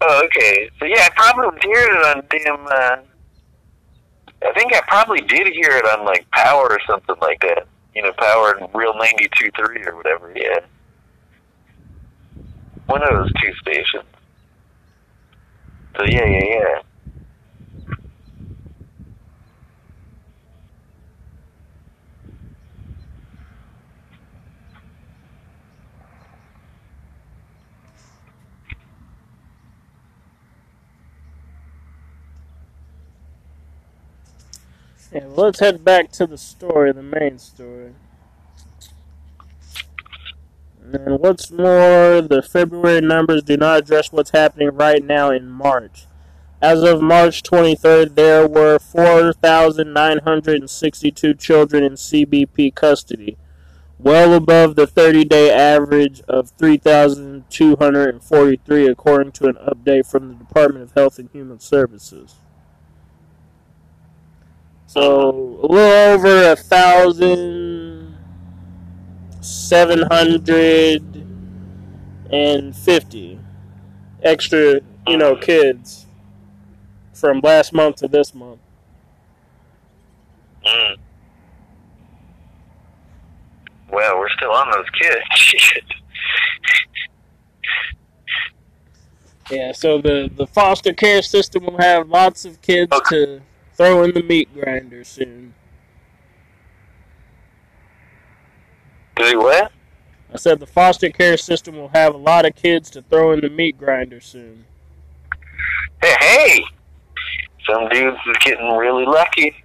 Oh, 0.03 0.23
okay. 0.25 0.71
So 0.79 0.87
yeah, 0.87 1.07
I 1.07 1.11
probably 1.15 1.47
was 1.47 1.61
hearing 1.63 1.95
it 1.95 2.05
on 2.07 2.23
damn. 2.31 2.67
Uh, 2.67 2.97
I 4.43 4.53
think 4.55 4.75
I 4.75 4.81
probably 4.89 5.21
did 5.21 5.49
hear 5.49 5.77
it 5.77 5.85
on 5.85 6.07
like 6.07 6.31
Power 6.31 6.69
or 6.71 6.79
something 6.87 7.17
like 7.21 7.41
that. 7.41 7.67
You 7.95 8.03
know, 8.03 8.13
Power 8.19 8.57
and 8.59 8.69
Real 8.75 8.95
ninety 8.95 9.29
two 9.37 9.51
three 9.57 9.85
or 9.85 9.97
whatever. 9.97 10.33
Yeah, 10.35 10.61
one 12.87 13.03
of 13.03 13.11
those 13.11 13.33
two 13.43 13.53
stations. 13.61 14.05
So 15.97 16.05
yeah, 16.05 16.25
yeah, 16.27 16.45
yeah. 16.45 16.83
Yeah, 35.13 35.27
well, 35.27 35.47
let's 35.47 35.59
head 35.59 35.85
back 35.85 36.13
to 36.13 36.27
the 36.27 36.39
story, 36.39 36.93
the 36.93 37.03
main 37.03 37.41
story. 37.41 37.95
And 40.93 41.19
what's 41.19 41.51
more, 41.51 42.23
the 42.23 42.47
February 42.49 43.01
numbers 43.01 43.43
do 43.43 43.57
not 43.57 43.81
address 43.81 44.13
what's 44.13 44.31
happening 44.31 44.69
right 44.69 45.05
now 45.05 45.31
in 45.31 45.49
March. 45.49 46.07
As 46.63 46.85
of 46.85 47.03
March 47.03 47.43
23rd, 47.43 48.15
there 48.15 48.47
were 48.47 48.79
4,962 48.79 51.35
children 51.35 51.83
in 51.83 51.95
CBP 51.95 52.73
custody, 52.77 53.37
well 53.99 54.33
above 54.33 54.77
the 54.77 54.87
30 54.87 55.25
day 55.25 55.53
average 55.53 56.21
of 56.29 56.51
3,243, 56.51 58.87
according 58.87 59.33
to 59.33 59.47
an 59.47 59.57
update 59.57 60.09
from 60.09 60.29
the 60.29 60.35
Department 60.35 60.85
of 60.85 60.93
Health 60.93 61.19
and 61.19 61.29
Human 61.31 61.59
Services. 61.59 62.37
So 64.91 65.29
a 65.63 65.67
little 65.69 65.77
over 65.79 66.51
a 66.51 66.57
thousand 66.57 68.17
seven 69.41 70.03
hundred 70.11 71.01
and 72.33 72.75
fifty 72.75 73.39
extra, 74.25 74.81
you 75.07 75.17
know, 75.17 75.37
kids 75.37 76.07
from 77.15 77.39
last 77.45 77.73
month 77.73 77.99
to 77.99 78.09
this 78.09 78.35
month. 78.35 78.59
Mm. 80.67 80.97
Well, 83.93 84.19
we're 84.19 84.29
still 84.31 84.51
on 84.51 84.73
those 84.73 84.91
kids. 85.01 85.85
Yeah, 89.53 89.73
so 89.73 90.01
the 90.01 90.31
the 90.37 90.47
foster 90.47 90.93
care 90.93 91.23
system 91.23 91.67
will 91.67 91.79
have 91.79 92.09
lots 92.09 92.45
of 92.45 92.63
kids 92.63 92.93
to 93.09 93.43
throw 93.81 94.03
in 94.03 94.13
the 94.13 94.23
meat 94.23 94.53
grinder 94.53 95.03
soon. 95.03 95.55
Do 99.17 99.39
what? 99.39 99.73
I 100.35 100.37
said 100.37 100.61
the 100.61 100.67
foster 100.67 101.09
care 101.09 101.39
system 101.39 101.77
will 101.77 101.89
have 101.89 102.15
a 102.15 102.19
lot 102.19 102.45
of 102.45 102.55
kids 102.55 102.91
to 102.91 103.01
throw 103.01 103.33
in 103.33 103.41
the 103.41 103.49
meat 103.49 103.79
grinder 103.79 104.21
soon. 104.21 104.67
Hey, 106.03 106.15
hey! 106.21 106.65
Some 107.67 107.89
dudes 107.89 108.19
is 108.27 108.37
getting 108.45 108.69
really 108.77 109.07
lucky. 109.07 109.65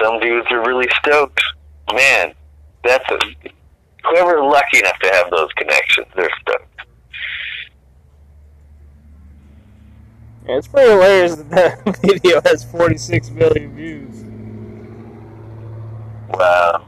Some 0.00 0.20
dudes 0.20 0.46
are 0.52 0.64
really 0.64 0.86
stoked. 1.02 1.42
Man, 1.92 2.34
that's 2.84 3.04
a 3.10 3.18
whoever's 4.04 4.42
lucky 4.42 4.78
enough 4.78 4.98
to 5.00 5.10
have 5.10 5.28
those 5.32 5.52
connections, 5.54 6.06
they're 6.14 6.30
stoked. 6.42 6.82
Yeah, 10.48 10.56
it's 10.56 10.66
pretty 10.66 10.90
hilarious 10.90 11.36
that 11.36 11.50
that 11.50 11.98
video 12.02 12.40
has 12.40 12.64
46 12.64 13.30
million 13.30 13.76
views. 13.76 14.24
Wow. 16.30 16.86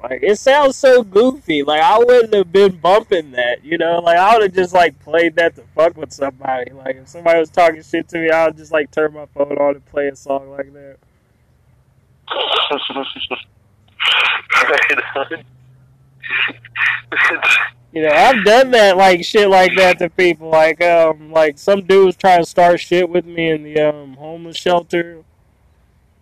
Like 0.00 0.20
it 0.22 0.38
sounds 0.38 0.76
so 0.76 1.02
goofy. 1.02 1.64
Like 1.64 1.82
I 1.82 1.98
wouldn't 1.98 2.32
have 2.34 2.52
been 2.52 2.76
bumping 2.76 3.32
that, 3.32 3.64
you 3.64 3.78
know. 3.78 3.98
Like 3.98 4.16
I 4.16 4.34
would 4.34 4.42
have 4.44 4.54
just 4.54 4.72
like 4.72 4.96
played 5.00 5.34
that 5.34 5.56
to 5.56 5.62
fuck 5.74 5.96
with 5.96 6.12
somebody. 6.12 6.70
Like 6.70 6.94
if 6.94 7.08
somebody 7.08 7.40
was 7.40 7.50
talking 7.50 7.82
shit 7.82 8.08
to 8.10 8.18
me, 8.18 8.30
I 8.30 8.46
would 8.46 8.56
just 8.56 8.70
like 8.70 8.92
turn 8.92 9.14
my 9.14 9.26
phone 9.26 9.58
on 9.58 9.74
and 9.74 9.84
play 9.86 10.06
a 10.06 10.14
song 10.14 10.50
like 10.50 10.72
that. 10.72 10.98
right. 15.16 15.44
You 17.96 18.02
know, 18.02 18.10
I've 18.10 18.44
done 18.44 18.72
that 18.72 18.98
like 18.98 19.24
shit 19.24 19.48
like 19.48 19.74
that 19.76 19.98
to 20.00 20.10
people. 20.10 20.50
Like 20.50 20.82
um 20.82 21.32
like 21.32 21.58
some 21.58 21.80
dude 21.86 22.04
was 22.04 22.16
trying 22.16 22.42
to 22.42 22.44
start 22.44 22.78
shit 22.78 23.08
with 23.08 23.24
me 23.24 23.48
in 23.48 23.62
the 23.62 23.80
um 23.80 24.16
homeless 24.16 24.58
shelter. 24.58 25.24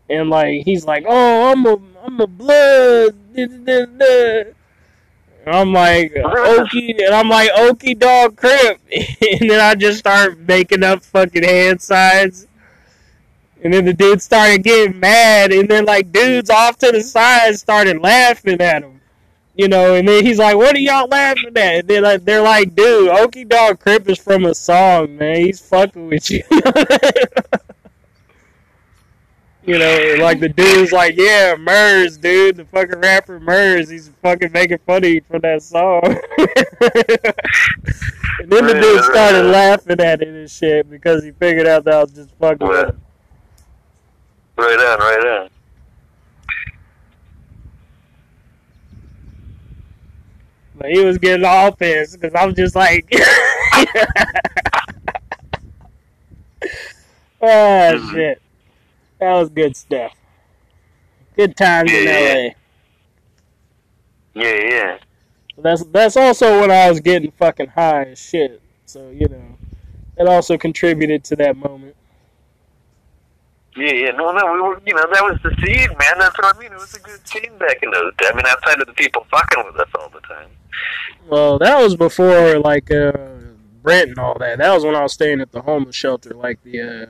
And 0.09 0.31
like 0.31 0.63
he's 0.65 0.85
like, 0.85 1.05
Oh, 1.05 1.51
I'm 1.51 1.67
a 1.67 1.77
I'm 2.05 2.21
a 2.21 2.29
blood 2.29 3.17
da, 3.35 3.47
da, 3.47 3.57
da, 3.57 3.87
da." 3.87 4.43
And 5.45 5.57
I'm 5.57 5.73
like 5.73 6.13
Okie 6.15 7.05
and 7.05 7.13
I'm 7.13 7.29
like 7.29 7.51
Okie 7.51 7.99
dog 7.99 8.37
crip 8.37 8.81
and 8.93 9.51
then 9.51 9.59
I 9.59 9.75
just 9.75 9.99
start 9.99 10.39
making 10.39 10.85
up 10.85 11.03
fucking 11.03 11.43
hand 11.43 11.83
signs. 11.83 12.47
And 13.65 13.75
then 13.75 13.85
the 13.85 13.95
dude 13.95 14.23
started 14.23 14.63
getting 14.63 15.01
mad 15.01 15.53
and 15.53 15.69
then 15.69 15.87
like 15.87 16.13
dudes 16.13 16.51
off 16.51 16.79
to 16.79 16.93
the 16.93 17.01
side 17.01 17.59
started 17.59 17.99
laughing 17.99 18.61
at 18.61 18.85
him. 18.85 19.01
You 19.57 19.69
know, 19.69 19.95
and 19.95 20.09
then 20.09 20.27
he's 20.27 20.39
like, 20.39 20.57
"What 20.57 20.75
are 20.75 20.81
y'all 20.81 21.07
laughing 21.07 21.57
at?" 21.57 21.75
And 21.81 21.89
then 21.89 22.03
like, 22.03 22.25
they're 22.25 22.43
like, 22.43 22.75
"Dude, 22.75 23.09
Okie 23.11 23.49
Dog 23.49 23.79
Crip 23.79 24.09
is 24.09 24.19
from 24.19 24.47
a 24.47 24.55
song, 24.55 25.17
man. 25.17 25.37
He's 25.37 25.61
fucking 25.61 26.09
with 26.09 26.29
you." 26.29 26.43
you 29.65 29.79
know, 29.79 30.17
like 30.19 30.41
the 30.41 30.49
dude's 30.49 30.91
like, 30.91 31.17
"Yeah, 31.17 31.55
Murs, 31.57 32.17
dude, 32.17 32.57
the 32.57 32.65
fucking 32.65 32.99
rapper 32.99 33.39
Murs. 33.39 33.89
He's 33.89 34.11
fucking 34.23 34.51
making 34.51 34.79
fun 34.79 35.05
of 35.05 35.11
you 35.11 35.23
for 35.29 35.39
that 35.39 35.63
song." 35.63 36.03
and 38.41 38.51
then 38.51 38.67
the 38.67 38.75
dude 38.75 39.05
started 39.05 39.45
laughing 39.45 40.01
at 40.01 40.21
it 40.21 40.29
and 40.29 40.51
shit 40.51 40.91
because 40.91 41.23
he 41.23 41.31
figured 41.31 41.69
out 41.69 41.85
that 41.85 41.95
I 41.95 42.03
was 42.03 42.13
just 42.13 42.31
fucking 42.41 42.67
with 42.67 42.89
him. 42.89 43.01
right 44.57 44.81
on, 44.81 44.99
right 44.99 45.43
on. 45.43 45.49
But 50.77 50.91
he 50.91 51.05
was 51.05 51.19
getting 51.19 51.45
all 51.45 51.73
pissed 51.73 52.21
because 52.21 52.35
I 52.35 52.47
was 52.47 52.55
just 52.55 52.75
like, 52.75 53.09
oh 57.41 58.11
shit, 58.13 58.43
that 59.19 59.33
was 59.35 59.49
good 59.51 59.77
stuff. 59.77 60.13
Good 61.37 61.57
times 61.57 61.93
in 61.93 62.05
Yeah, 62.05 62.53
LA. 64.35 64.43
Yeah, 64.43 64.69
yeah. 64.71 64.99
That's 65.57 65.85
that's 65.85 66.17
also 66.17 66.61
when 66.61 66.71
I 66.71 66.89
was 66.91 67.01
getting 67.01 67.31
fucking 67.33 67.69
high 67.69 68.05
as 68.07 68.19
shit. 68.19 68.61
So 68.87 69.11
you 69.11 69.29
know, 69.29 69.57
it 70.17 70.27
also 70.27 70.59
contributed 70.59 71.23
to 71.25 71.37
that 71.37 71.57
moment. 71.57 71.97
Yeah, 73.77 73.93
yeah, 73.93 74.11
no, 74.13 74.31
no, 74.33 74.53
we 74.53 74.61
were, 74.61 74.81
you 74.87 74.95
know, 74.95 75.05
that 75.13 75.23
was 75.23 75.39
the 75.43 75.51
scene, 75.65 75.89
man. 75.89 76.19
That's 76.19 76.37
what 76.39 76.55
I 76.55 76.59
mean. 76.59 76.73
It 76.73 76.79
was 76.79 76.95
a 76.95 77.01
good 77.01 77.27
scene 77.27 77.59
back 77.59 77.83
in 77.83 77.91
those 77.91 78.13
days. 78.19 78.31
I 78.33 78.37
mean, 78.37 78.47
outside 78.47 78.81
of 78.81 78.87
the 78.87 78.93
people 78.93 79.27
fucking 79.31 79.65
with 79.67 79.77
us 79.77 79.89
all 79.99 80.09
the 80.11 80.21
time. 80.21 80.49
Well, 81.29 81.59
that 81.59 81.83
was 81.83 81.97
before 81.97 82.59
like 82.61 82.91
uh, 82.93 83.13
Brent 83.83 84.11
and 84.11 84.19
all 84.19 84.39
that. 84.39 84.59
That 84.59 84.73
was 84.73 84.85
when 84.85 84.95
I 84.95 85.03
was 85.03 85.13
staying 85.13 85.41
at 85.41 85.51
the 85.51 85.63
homeless 85.63 85.97
shelter, 85.97 86.31
like 86.35 86.63
the 86.63 86.81
uh, 86.81 87.07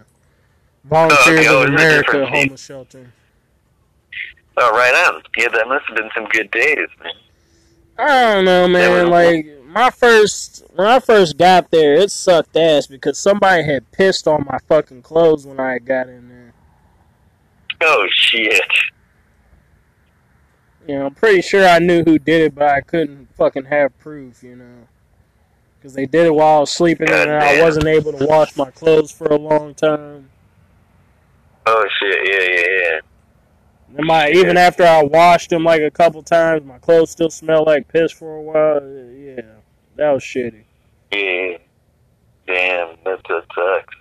Volunteers 0.85 1.47
Oh, 1.49 1.63
of 1.63 1.69
America 1.69 2.27
homeless 2.27 2.65
shelter. 2.65 3.13
Oh, 4.57 4.71
right 4.71 4.95
on. 5.09 5.23
Yeah, 5.37 5.49
that 5.49 5.69
must 5.69 5.85
have 5.89 5.97
been 5.97 6.11
some 6.15 6.27
good 6.27 6.51
days, 6.51 6.89
man. 7.03 7.13
I 7.99 8.35
don't 8.35 8.45
know, 8.45 8.69
man. 8.69 9.11
Like 9.11 9.47
my 9.67 9.91
first, 9.91 10.65
when 10.75 10.87
I 10.87 11.01
first 11.01 11.37
got 11.37 11.71
there, 11.71 11.95
it 11.95 12.11
sucked 12.11 12.57
ass 12.57 12.87
because 12.87 13.19
somebody 13.19 13.65
had 13.65 13.91
pissed 13.93 14.29
on 14.29 14.47
my 14.51 14.59
fucking 14.69 15.03
clothes 15.03 15.47
when 15.47 15.59
I 15.59 15.79
got 15.79 16.09
in 16.09 16.29
there. 16.29 16.44
Oh, 17.81 18.07
shit. 18.13 18.63
You 20.87 20.99
know, 20.99 21.07
I'm 21.07 21.15
pretty 21.15 21.43
sure 21.43 21.67
I 21.67 21.79
knew 21.79 22.05
who 22.05 22.19
did 22.19 22.43
it, 22.43 22.55
but 22.55 22.69
I 22.69 22.81
couldn't 22.81 23.29
fucking 23.37 23.65
have 23.67 23.99
proof. 23.99 24.43
You 24.43 24.57
know, 24.57 24.89
because 25.79 25.95
they 25.95 26.07
did 26.07 26.27
it 26.27 26.35
while 26.35 26.59
I 26.59 26.61
was 26.61 26.71
sleeping 26.71 27.11
and 27.11 27.31
I 27.31 27.63
wasn't 27.63 27.87
able 27.87 28.13
to 28.13 28.27
wash 28.27 28.57
my 28.57 28.71
clothes 28.71 29.11
for 29.11 29.27
a 29.27 29.37
long 29.37 29.75
time. 29.75 30.29
Oh, 31.67 31.89
shit. 31.99 32.29
Yeah, 32.29 32.55
yeah, 32.55 32.81
yeah. 32.83 33.01
And 33.97 34.07
my 34.07 34.29
even 34.31 34.57
after 34.57 34.85
I 34.85 35.03
washed 35.03 35.51
them 35.51 35.65
like 35.65 35.81
a 35.81 35.91
couple 35.91 36.23
times, 36.23 36.65
my 36.65 36.79
clothes 36.79 37.11
still 37.11 37.31
smelled 37.31 37.67
like 37.67 37.89
piss 37.89 38.13
for 38.13 38.37
a 38.37 38.43
while. 38.43 38.81
Yeah, 39.13 39.43
that 39.97 40.11
was 40.11 40.23
shitty. 40.23 40.65
Yeah. 41.13 41.59
Damn, 42.47 42.97
that, 43.05 43.21
that 43.29 43.45
sucks. 43.55 43.95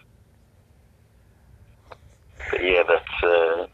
But 2.53 2.63
yeah, 2.63 2.83
that's 2.87 3.23
uh, 3.23 3.65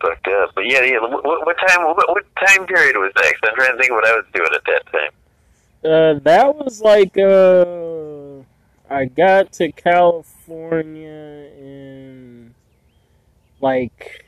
fucked 0.00 0.26
up. 0.26 0.50
But 0.56 0.66
yeah, 0.66 0.82
yeah. 0.82 0.98
What, 1.00 1.22
what 1.24 1.56
time? 1.64 1.84
What, 1.86 2.08
what 2.08 2.24
time 2.44 2.66
period 2.66 2.96
was 2.96 3.12
that? 3.14 3.22
'Cause 3.24 3.50
I'm 3.50 3.54
trying 3.54 3.72
to 3.72 3.78
think 3.78 3.90
of 3.92 3.94
what 3.96 4.06
I 4.08 4.16
was 4.16 4.24
doing 4.34 4.48
at 4.52 4.64
that 4.64 4.86
time. 4.92 5.10
Uh, 5.84 6.18
that 6.24 6.56
was 6.56 6.80
like 6.80 7.16
uh, 7.16 8.42
I 8.92 9.04
got 9.04 9.52
to 9.54 9.70
California 9.70 11.08
in 11.56 12.54
like 13.60 14.24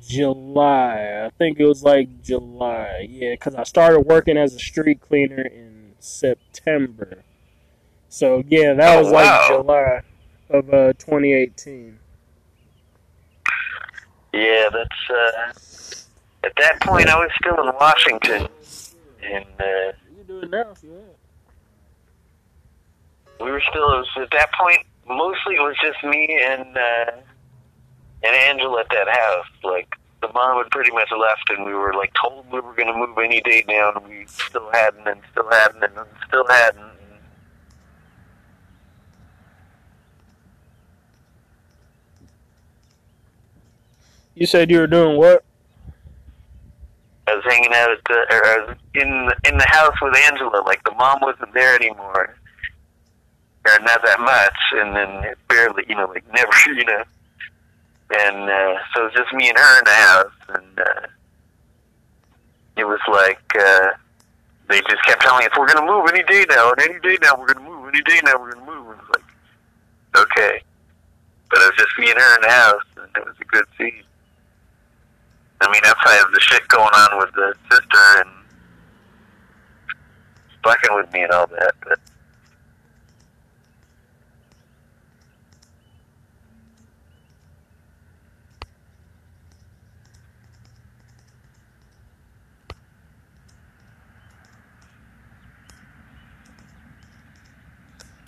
July. 0.00 1.24
I 1.26 1.30
think 1.36 1.58
it 1.58 1.66
was 1.66 1.82
like 1.82 2.22
July. 2.22 3.08
Yeah, 3.10 3.32
because 3.32 3.56
I 3.56 3.64
started 3.64 4.00
working 4.02 4.36
as 4.36 4.54
a 4.54 4.60
street 4.60 5.00
cleaner 5.00 5.42
in 5.42 5.94
September. 5.98 7.24
So 8.08 8.44
yeah, 8.46 8.74
that 8.74 8.96
Oh, 8.96 9.02
was 9.02 9.10
like. 9.10 9.48
July 9.48 10.02
of 10.50 10.68
uh 10.72 10.92
2018. 10.92 11.98
Yeah, 14.34 14.68
that's 14.72 15.10
uh, 15.10 15.52
at 16.44 16.52
that 16.58 16.80
point 16.80 17.08
I 17.08 17.16
was 17.16 17.30
still 17.40 17.54
in 17.62 17.72
Washington, 17.76 18.48
and 19.22 19.44
uh, 19.60 19.92
You 20.16 20.24
do 20.26 20.40
it 20.40 20.50
now 20.50 20.70
if 20.72 20.82
you 20.82 20.90
want. 20.90 21.04
we 23.40 23.52
were 23.52 23.62
still. 23.70 23.92
It 23.92 23.98
was 23.98 24.08
at 24.16 24.30
that 24.32 24.50
point 24.60 24.80
mostly 25.06 25.54
it 25.54 25.60
was 25.60 25.76
just 25.80 26.02
me 26.02 26.40
and 26.42 26.76
uh, 26.76 27.12
and 28.24 28.34
Angela 28.34 28.80
at 28.80 28.88
that 28.90 29.08
house. 29.08 29.46
Like 29.62 29.94
the 30.20 30.28
mom 30.32 30.56
had 30.62 30.68
pretty 30.72 30.90
much 30.90 31.10
left, 31.16 31.50
and 31.50 31.64
we 31.64 31.72
were 31.74 31.94
like 31.94 32.12
told 32.20 32.50
we 32.50 32.58
were 32.58 32.74
going 32.74 32.88
to 32.88 32.94
move 32.98 33.16
any 33.18 33.40
day 33.42 33.64
now, 33.68 33.92
and 33.94 34.04
we 34.08 34.26
still 34.26 34.68
hadn't, 34.72 35.06
and 35.06 35.20
still 35.30 35.48
hadn't, 35.48 35.84
and 35.84 35.94
still 36.26 36.46
hadn't. 36.48 36.80
And 36.82 36.90
You 44.34 44.46
said 44.46 44.70
you 44.70 44.80
were 44.80 44.86
doing 44.86 45.16
what? 45.16 45.44
I 47.26 47.34
was 47.34 47.44
hanging 47.44 47.72
out 47.72 47.90
at 47.90 48.04
the, 48.04 48.26
or 48.30 48.46
I 48.46 48.66
was 48.66 48.76
in 48.94 49.30
in 49.50 49.58
the 49.58 49.66
house 49.68 49.94
with 50.02 50.16
Angela. 50.26 50.62
Like 50.66 50.82
the 50.84 50.92
mom 50.92 51.20
wasn't 51.22 51.54
there 51.54 51.74
anymore, 51.76 52.36
or 53.64 53.78
not 53.80 54.04
that 54.04 54.20
much, 54.20 54.56
and 54.72 54.94
then 54.94 55.34
barely, 55.48 55.84
you 55.88 55.94
know, 55.94 56.06
like 56.06 56.24
never, 56.34 56.50
you 56.66 56.84
know. 56.84 57.04
And 58.10 58.50
uh, 58.50 58.78
so 58.94 59.02
it 59.02 59.04
was 59.04 59.12
just 59.14 59.32
me 59.32 59.48
and 59.48 59.58
her 59.58 59.78
in 59.78 59.84
the 59.84 59.94
house, 59.94 60.32
and 60.48 60.78
uh, 60.78 61.06
it 62.76 62.84
was 62.84 63.00
like 63.10 63.40
uh, 63.58 63.90
they 64.68 64.80
just 64.80 65.02
kept 65.06 65.22
telling 65.22 65.46
us, 65.46 65.52
"We're 65.56 65.68
gonna 65.68 65.86
move 65.86 66.10
any 66.12 66.24
day 66.24 66.44
now, 66.50 66.72
and 66.72 66.80
any 66.82 67.00
day 67.00 67.18
now 67.22 67.38
we're 67.38 67.46
gonna 67.46 67.68
move, 67.68 67.88
any 67.88 68.02
day 68.02 68.20
now 68.24 68.38
we're 68.38 68.52
gonna 68.52 68.66
move." 68.66 68.88
And 68.90 69.00
it 69.00 69.08
was 69.08 69.16
like, 69.16 70.24
okay, 70.24 70.62
but 71.48 71.60
it 71.62 71.64
was 71.64 71.76
just 71.78 71.98
me 71.98 72.10
and 72.10 72.18
her 72.18 72.34
in 72.36 72.42
the 72.42 72.50
house, 72.50 72.84
and 72.96 73.08
it 73.16 73.24
was 73.24 73.36
a 73.40 73.44
good 73.44 73.64
scene. 73.78 74.02
I 75.64 75.72
mean, 75.72 75.82
outside 75.86 76.24
of 76.26 76.32
the 76.32 76.40
shit 76.40 76.68
going 76.68 76.84
on 76.94 77.18
with 77.18 77.32
the 77.34 77.54
sister 77.70 78.20
and 78.20 78.30
fucking 80.62 80.94
with 80.96 81.12
me 81.12 81.22
and 81.22 81.32
all 81.32 81.46
that, 81.48 81.74
but 81.82 81.98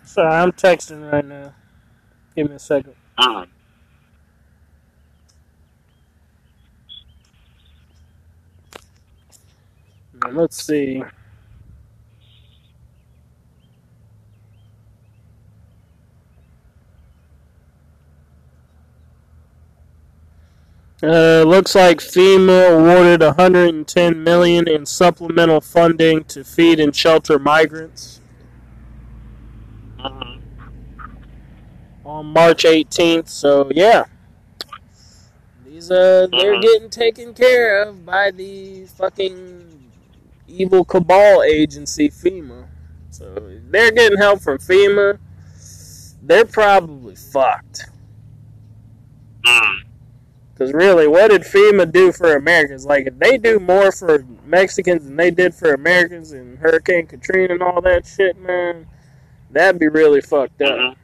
Sorry, 0.05 0.35
I'm 0.35 0.53
texting 0.53 1.13
right 1.13 1.25
now. 1.25 1.53
Give 2.35 2.49
me 2.49 2.57
a 2.57 2.59
second. 2.59 2.95
mm. 3.19 3.47
Let's 10.33 10.63
see. 10.63 11.03
Uh, 21.03 21.45
looks 21.47 21.75
like 21.75 21.99
FEMA 21.99 22.73
awarded 22.79 23.21
110 23.23 24.25
million 24.25 24.69
in 24.69 24.87
supplemental 24.87 25.61
funding 25.61 26.25
to 26.25 26.43
feed 26.43 26.81
and 26.81 26.95
shelter 26.97 27.39
migrants 27.39 28.21
Mhm. 29.99 30.41
on 32.05 32.27
March 32.27 32.65
18th. 32.65 33.29
So 33.29 33.71
yeah, 33.75 34.05
these 35.65 35.91
uh, 35.91 36.29
they're 36.35 36.57
Mhm. 36.57 36.63
getting 36.63 36.91
taken 36.91 37.35
care 37.35 37.83
of 37.83 38.07
by 38.07 38.31
the 38.31 38.87
fucking 38.87 39.76
evil 40.49 40.85
cabal 40.85 41.43
agency 41.43 42.09
FEMA. 42.09 42.67
So 43.11 43.35
they're 43.71 43.93
getting 43.93 44.19
help 44.19 44.41
from 44.41 44.59
FEMA. 44.59 45.19
They're 46.23 46.45
probably 46.45 47.15
fucked. 47.15 47.87
Mm. 49.45 49.83
Because 50.53 50.73
really, 50.73 51.07
what 51.07 51.31
did 51.31 51.43
FEMA 51.43 51.91
do 51.93 52.13
for 52.13 52.35
Americans? 52.35 52.87
Like, 52.87 53.07
if 53.07 53.19
they 53.19 53.37
do 53.37 53.61
more 53.61 53.93
for 53.93 54.25
Mexicans 54.45 55.05
than 55.05 55.17
they 55.17 55.31
did 55.31 55.55
for 55.55 55.75
Americans 55.75 56.33
in 56.33 56.57
Hurricane 56.57 57.07
Katrina 57.07 57.55
and 57.55 57.63
all 57.63 57.81
that 57.83 58.07
shit, 58.07 58.39
man, 58.41 58.87
that'd 59.51 59.79
be 59.79 59.89
really 59.89 60.23
fucked 60.23 60.63
up. 60.63 60.79
Mhm. 60.79 60.97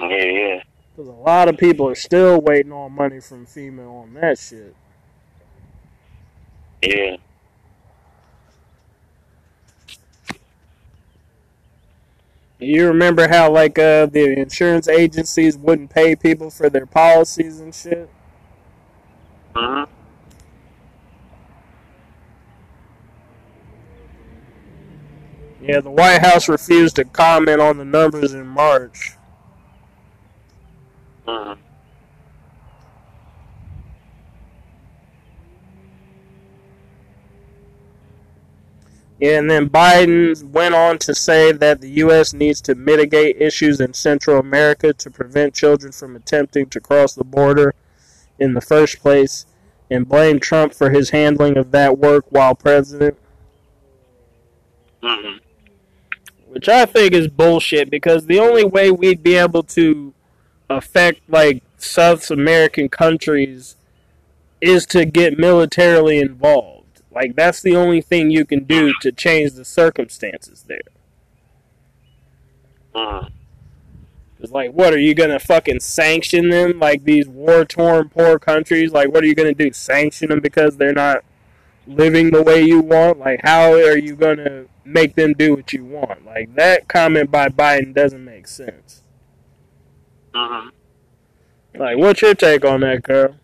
Yeah, 0.00 0.24
yeah. 0.24 0.62
Because 0.94 1.08
a 1.08 1.12
lot 1.12 1.48
of 1.48 1.56
people 1.56 1.88
are 1.88 1.94
still 1.94 2.40
waiting 2.40 2.72
on 2.72 2.92
money 2.92 3.20
from 3.20 3.46
FEMA 3.46 3.88
on 3.88 4.14
that 4.14 4.38
shit. 4.38 4.74
Yeah. 6.82 7.16
You 12.60 12.88
remember 12.88 13.28
how, 13.28 13.50
like, 13.50 13.78
uh, 13.78 14.06
the 14.06 14.38
insurance 14.38 14.88
agencies 14.88 15.56
wouldn't 15.58 15.90
pay 15.90 16.14
people 16.16 16.50
for 16.50 16.70
their 16.70 16.86
policies 16.86 17.60
and 17.60 17.74
shit? 17.74 18.10
hmm 19.56 19.84
Yeah, 25.60 25.80
the 25.80 25.90
White 25.90 26.20
House 26.22 26.48
refused 26.48 26.96
to 26.96 27.04
comment 27.04 27.60
on 27.60 27.78
the 27.78 27.84
numbers 27.84 28.34
in 28.34 28.46
March. 28.46 29.12
hmm 31.26 31.52
and 39.20 39.50
then 39.50 39.68
Biden 39.68 40.42
went 40.50 40.74
on 40.74 40.98
to 40.98 41.14
say 41.14 41.52
that 41.52 41.80
the 41.80 41.90
U.S. 41.90 42.32
needs 42.32 42.60
to 42.62 42.74
mitigate 42.74 43.40
issues 43.40 43.80
in 43.80 43.92
Central 43.92 44.38
America 44.38 44.92
to 44.94 45.10
prevent 45.10 45.54
children 45.54 45.92
from 45.92 46.16
attempting 46.16 46.66
to 46.70 46.80
cross 46.80 47.14
the 47.14 47.24
border 47.24 47.74
in 48.38 48.54
the 48.54 48.60
first 48.60 49.00
place, 49.00 49.46
and 49.90 50.08
blamed 50.08 50.42
Trump 50.42 50.72
for 50.72 50.90
his 50.90 51.10
handling 51.10 51.58
of 51.58 51.70
that 51.72 51.98
work 51.98 52.24
while 52.30 52.54
president, 52.54 53.18
hmm 55.02 55.36
which 56.50 56.68
I 56.68 56.84
think 56.84 57.12
is 57.12 57.28
bullshit 57.28 57.90
because 57.90 58.26
the 58.26 58.40
only 58.40 58.64
way 58.64 58.90
we'd 58.90 59.22
be 59.22 59.36
able 59.36 59.62
to 59.64 60.12
affect, 60.68 61.20
like, 61.28 61.62
South 61.78 62.28
American 62.30 62.88
countries 62.88 63.76
is 64.60 64.84
to 64.86 65.04
get 65.04 65.38
militarily 65.38 66.18
involved. 66.18 66.79
Like, 67.12 67.34
that's 67.34 67.60
the 67.60 67.76
only 67.76 68.00
thing 68.00 68.30
you 68.30 68.44
can 68.44 68.64
do 68.64 68.92
to 69.00 69.12
change 69.12 69.52
the 69.52 69.64
circumstances 69.64 70.64
there. 70.68 70.80
hmm 72.94 73.26
It's 74.40 74.52
like, 74.52 74.72
what 74.72 74.92
are 74.94 74.98
you 74.98 75.14
gonna 75.14 75.38
fucking 75.38 75.80
sanction 75.80 76.48
them? 76.50 76.78
Like 76.78 77.04
these 77.04 77.28
war 77.28 77.64
torn 77.64 78.08
poor 78.08 78.38
countries? 78.38 78.92
Like, 78.92 79.12
what 79.12 79.22
are 79.22 79.26
you 79.26 79.34
gonna 79.34 79.54
do? 79.54 79.72
Sanction 79.72 80.28
them 80.30 80.40
because 80.40 80.76
they're 80.76 80.92
not 80.92 81.24
living 81.86 82.30
the 82.30 82.42
way 82.42 82.62
you 82.62 82.80
want? 82.80 83.18
Like, 83.18 83.40
how 83.42 83.72
are 83.74 83.96
you 83.98 84.16
gonna 84.16 84.66
make 84.84 85.14
them 85.14 85.34
do 85.34 85.54
what 85.56 85.72
you 85.72 85.84
want? 85.84 86.24
Like 86.24 86.54
that 86.54 86.88
comment 86.88 87.30
by 87.30 87.48
Biden 87.48 87.94
doesn't 87.94 88.24
make 88.24 88.46
sense. 88.46 89.02
hmm 90.34 90.68
Like, 91.74 91.98
what's 91.98 92.22
your 92.22 92.34
take 92.34 92.64
on 92.64 92.80
that, 92.80 93.04
Carl? 93.04 93.36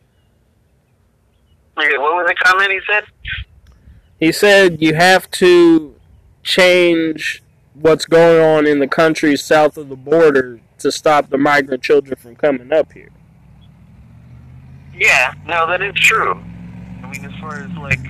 What 1.77 1.87
was 2.01 2.27
the 2.29 2.35
comment 2.45 2.73
he 2.73 2.81
said? 2.91 3.05
He 4.19 4.33
said 4.33 4.81
you 4.81 4.95
have 4.95 5.31
to 5.33 5.95
change 6.43 7.43
what's 7.75 8.07
going 8.07 8.43
on 8.43 8.67
in 8.67 8.79
the 8.79 8.89
countries 8.89 9.45
south 9.45 9.77
of 9.77 9.89
the 9.89 9.97
border 9.97 10.61
to 10.79 10.91
stop 10.91 11.29
the 11.29 11.39
migrant 11.39 11.83
children 11.83 12.17
from 12.17 12.37
coming 12.37 12.73
up 12.73 12.93
here. 12.93 13.11
Yeah, 14.95 15.35
no, 15.47 15.67
that 15.67 15.83
is 15.83 15.95
true. 15.95 16.33
I 17.03 17.11
mean, 17.11 17.25
as 17.25 17.41
far 17.41 17.62
as 17.62 17.71
like, 17.77 18.03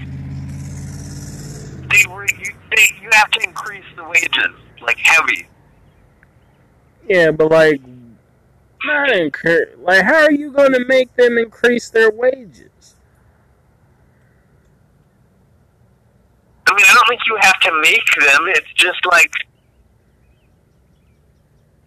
they 1.91 2.09
were 2.09 2.27
you, 2.39 2.53
they, 2.71 2.87
you 3.03 3.09
have 3.13 3.31
to 3.33 3.41
increase 3.43 3.85
the 3.97 4.05
wages 4.05 4.55
like 4.81 4.99
heavy. 4.99 5.49
Yeah, 7.09 7.33
but 7.33 7.51
like, 7.51 7.81
not 8.85 9.11
incur. 9.11 9.71
Like, 9.79 10.05
how 10.05 10.25
are 10.25 10.33
you 10.33 10.53
going 10.53 10.73
to 10.73 10.85
make 10.87 11.15
them 11.17 11.39
increase 11.39 11.89
their 11.89 12.11
wages? 12.11 12.71
I 16.67 16.75
mean, 16.75 16.85
I 16.89 16.95
don't 16.95 17.09
think 17.09 17.21
you 17.27 17.37
have 17.41 17.61
to 17.61 17.81
make 17.81 18.07
them. 18.19 18.45
It's 18.49 18.73
just 18.75 19.05
like 19.07 19.31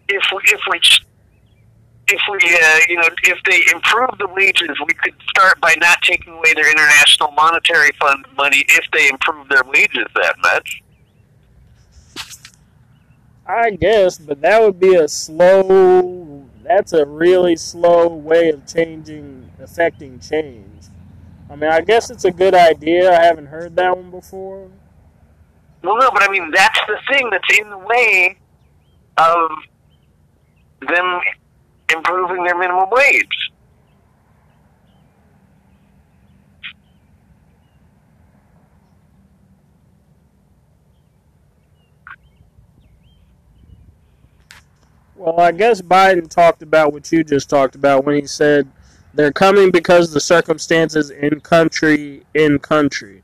if 0.08 0.22
we 0.32 0.42
if 0.46 0.60
we 0.70 0.80
if 2.08 2.20
we 2.30 2.38
uh, 2.38 2.78
you 2.88 2.96
know 2.96 3.08
if 3.24 3.38
they 3.44 3.62
improve 3.72 4.18
the 4.18 4.28
wages, 4.28 4.70
we 4.86 4.94
could 4.94 5.14
start 5.28 5.60
by 5.60 5.74
not 5.80 6.00
taking 6.02 6.32
away 6.32 6.54
their 6.54 6.70
international 6.70 7.30
monetary 7.32 7.90
fund 8.00 8.24
money 8.36 8.64
if 8.68 8.84
they 8.92 9.08
improve 9.08 9.48
their 9.48 9.62
wages 9.66 10.06
that 10.14 10.34
much. 10.42 10.82
I 13.46 13.70
guess, 13.70 14.18
but 14.18 14.40
that 14.42 14.62
would 14.62 14.78
be 14.80 14.94
a 14.94 15.08
slow. 15.08 16.46
That's 16.62 16.92
a 16.92 17.04
really 17.04 17.56
slow 17.56 18.08
way 18.08 18.50
of 18.50 18.66
changing, 18.66 19.50
affecting 19.60 20.20
change. 20.20 20.69
I 21.50 21.56
mean, 21.56 21.70
I 21.70 21.80
guess 21.80 22.10
it's 22.10 22.24
a 22.24 22.30
good 22.30 22.54
idea. 22.54 23.10
I 23.10 23.24
haven't 23.24 23.46
heard 23.46 23.74
that 23.74 23.96
one 23.96 24.10
before. 24.10 24.70
Well, 25.82 25.96
no, 25.98 26.10
but 26.12 26.22
I 26.22 26.30
mean 26.30 26.50
that's 26.52 26.78
the 26.86 26.96
thing 27.12 27.28
that's 27.30 27.58
in 27.58 27.70
the 27.70 27.78
way 27.78 28.38
of 29.16 29.50
them 30.88 31.20
improving 31.92 32.44
their 32.44 32.56
minimum 32.56 32.88
wage. 32.90 33.26
Well, 45.16 45.40
I 45.40 45.52
guess 45.52 45.82
Biden 45.82 46.30
talked 46.30 46.62
about 46.62 46.92
what 46.92 47.10
you 47.10 47.24
just 47.24 47.50
talked 47.50 47.74
about 47.74 48.04
when 48.04 48.14
he 48.14 48.26
said 48.26 48.70
they're 49.14 49.32
coming 49.32 49.70
because 49.70 50.12
the 50.12 50.20
circumstances 50.20 51.10
in 51.10 51.40
country 51.40 52.22
in 52.34 52.58
country. 52.58 53.22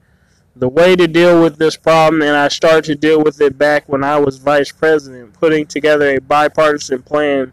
The 0.57 0.69
way 0.69 0.97
to 0.97 1.07
deal 1.07 1.43
with 1.43 1.59
this 1.59 1.77
problem, 1.77 2.23
and 2.23 2.35
I 2.35 2.49
started 2.49 2.85
to 2.85 2.95
deal 2.95 3.23
with 3.23 3.41
it 3.43 3.59
back 3.59 3.89
when 3.89 4.03
I 4.03 4.19
was 4.19 4.39
vice 4.39 4.73
president, 4.73 5.35
putting 5.35 5.67
together 5.67 6.17
a 6.17 6.21
bipartisan 6.21 7.03
plan 7.03 7.53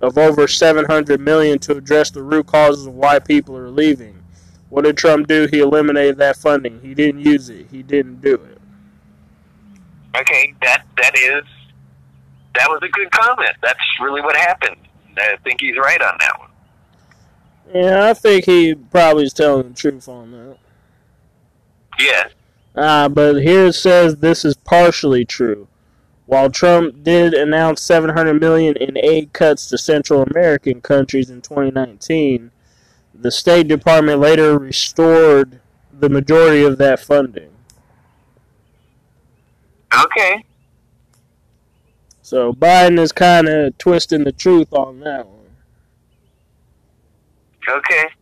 of 0.00 0.18
over 0.18 0.48
700 0.48 1.20
million 1.20 1.60
to 1.60 1.76
address 1.76 2.10
the 2.10 2.22
root 2.22 2.46
causes 2.46 2.86
of 2.86 2.94
why 2.94 3.20
people 3.20 3.56
are 3.56 3.70
leaving. 3.70 4.18
What 4.70 4.84
did 4.84 4.96
Trump 4.96 5.28
do? 5.28 5.46
He 5.50 5.60
eliminated 5.60 6.18
that 6.18 6.36
funding. 6.36 6.80
He 6.80 6.94
didn't 6.94 7.20
use 7.20 7.48
it. 7.48 7.66
He 7.70 7.82
didn't 7.82 8.20
do 8.20 8.34
it. 8.34 8.58
Okay, 10.18 10.54
that 10.62 10.84
that 10.96 11.16
is 11.16 11.44
that 12.54 12.68
was 12.68 12.80
a 12.82 12.88
good 12.88 13.10
comment. 13.12 13.52
That's 13.62 13.80
really 14.00 14.20
what 14.20 14.36
happened. 14.36 14.76
I 15.16 15.36
think 15.44 15.60
he's 15.60 15.76
right 15.76 16.00
on 16.02 16.16
that 16.20 16.38
one. 16.38 16.48
Yeah, 17.74 18.08
I 18.08 18.14
think 18.14 18.44
he 18.44 18.74
probably 18.74 19.24
is 19.24 19.32
telling 19.32 19.68
the 19.68 19.74
truth 19.74 20.08
on 20.08 20.30
that. 20.32 20.58
Yeah. 21.98 22.28
Uh, 22.74 23.08
but 23.08 23.42
here 23.42 23.66
it 23.66 23.74
says 23.74 24.16
this 24.16 24.44
is 24.44 24.56
partially 24.56 25.24
true. 25.24 25.68
While 26.26 26.50
Trump 26.50 27.02
did 27.02 27.34
announce 27.34 27.82
700 27.82 28.40
million 28.40 28.76
in 28.76 28.96
aid 28.96 29.32
cuts 29.32 29.68
to 29.68 29.78
Central 29.78 30.22
American 30.22 30.80
countries 30.80 31.28
in 31.28 31.42
2019, 31.42 32.50
the 33.14 33.30
State 33.30 33.68
Department 33.68 34.20
later 34.20 34.58
restored 34.58 35.60
the 35.92 36.08
majority 36.08 36.64
of 36.64 36.78
that 36.78 37.00
funding. 37.00 37.50
Okay. 39.94 40.44
So 42.22 42.52
Biden 42.54 42.98
is 42.98 43.12
kind 43.12 43.48
of 43.48 43.76
twisting 43.76 44.24
the 44.24 44.32
truth 44.32 44.72
on 44.72 45.00
that 45.00 45.26
one. 45.26 45.41
Okay. 47.68 48.21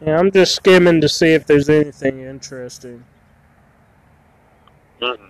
Yeah, 0.00 0.18
I'm 0.18 0.30
just 0.30 0.54
skimming 0.54 1.00
to 1.02 1.08
see 1.08 1.34
if 1.34 1.46
there's 1.46 1.68
anything 1.68 2.20
interesting. 2.20 3.04
Mm-hmm. 5.02 5.24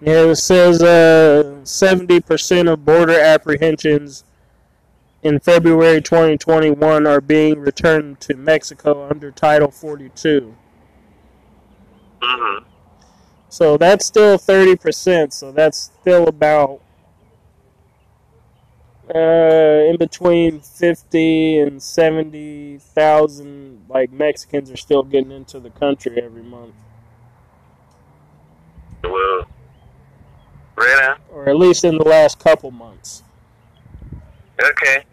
Yeah, 0.00 0.30
it 0.30 0.36
says 0.36 0.82
uh, 0.82 1.60
70% 1.62 2.72
of 2.72 2.84
border 2.84 3.18
apprehensions 3.18 4.24
in 5.22 5.40
February 5.40 6.00
2021 6.00 7.06
are 7.06 7.20
being 7.20 7.58
returned 7.58 8.20
to 8.20 8.36
Mexico 8.36 9.08
under 9.08 9.30
Title 9.32 9.70
42. 9.70 10.54
Mm-hmm. 12.22 12.64
So 13.48 13.76
that's 13.76 14.06
still 14.06 14.38
30%, 14.38 15.32
so 15.32 15.50
that's 15.50 15.90
still 16.00 16.28
about 16.28 16.80
uh, 19.14 19.84
in 19.88 19.96
between 19.96 20.60
50 20.60 21.60
and 21.60 21.82
70,000 21.82 23.86
like 23.88 24.12
Mexicans 24.12 24.70
are 24.70 24.76
still 24.76 25.02
getting 25.02 25.32
into 25.32 25.58
the 25.60 25.70
country 25.70 26.20
every 26.22 26.42
month. 26.42 26.74
Well, 29.02 29.46
right 30.76 31.10
on. 31.10 31.16
Or 31.30 31.48
at 31.48 31.56
least 31.56 31.84
in 31.84 31.96
the 31.98 32.04
last 32.04 32.38
couple 32.38 32.70
months. 32.70 33.22
Okay. 34.62 35.04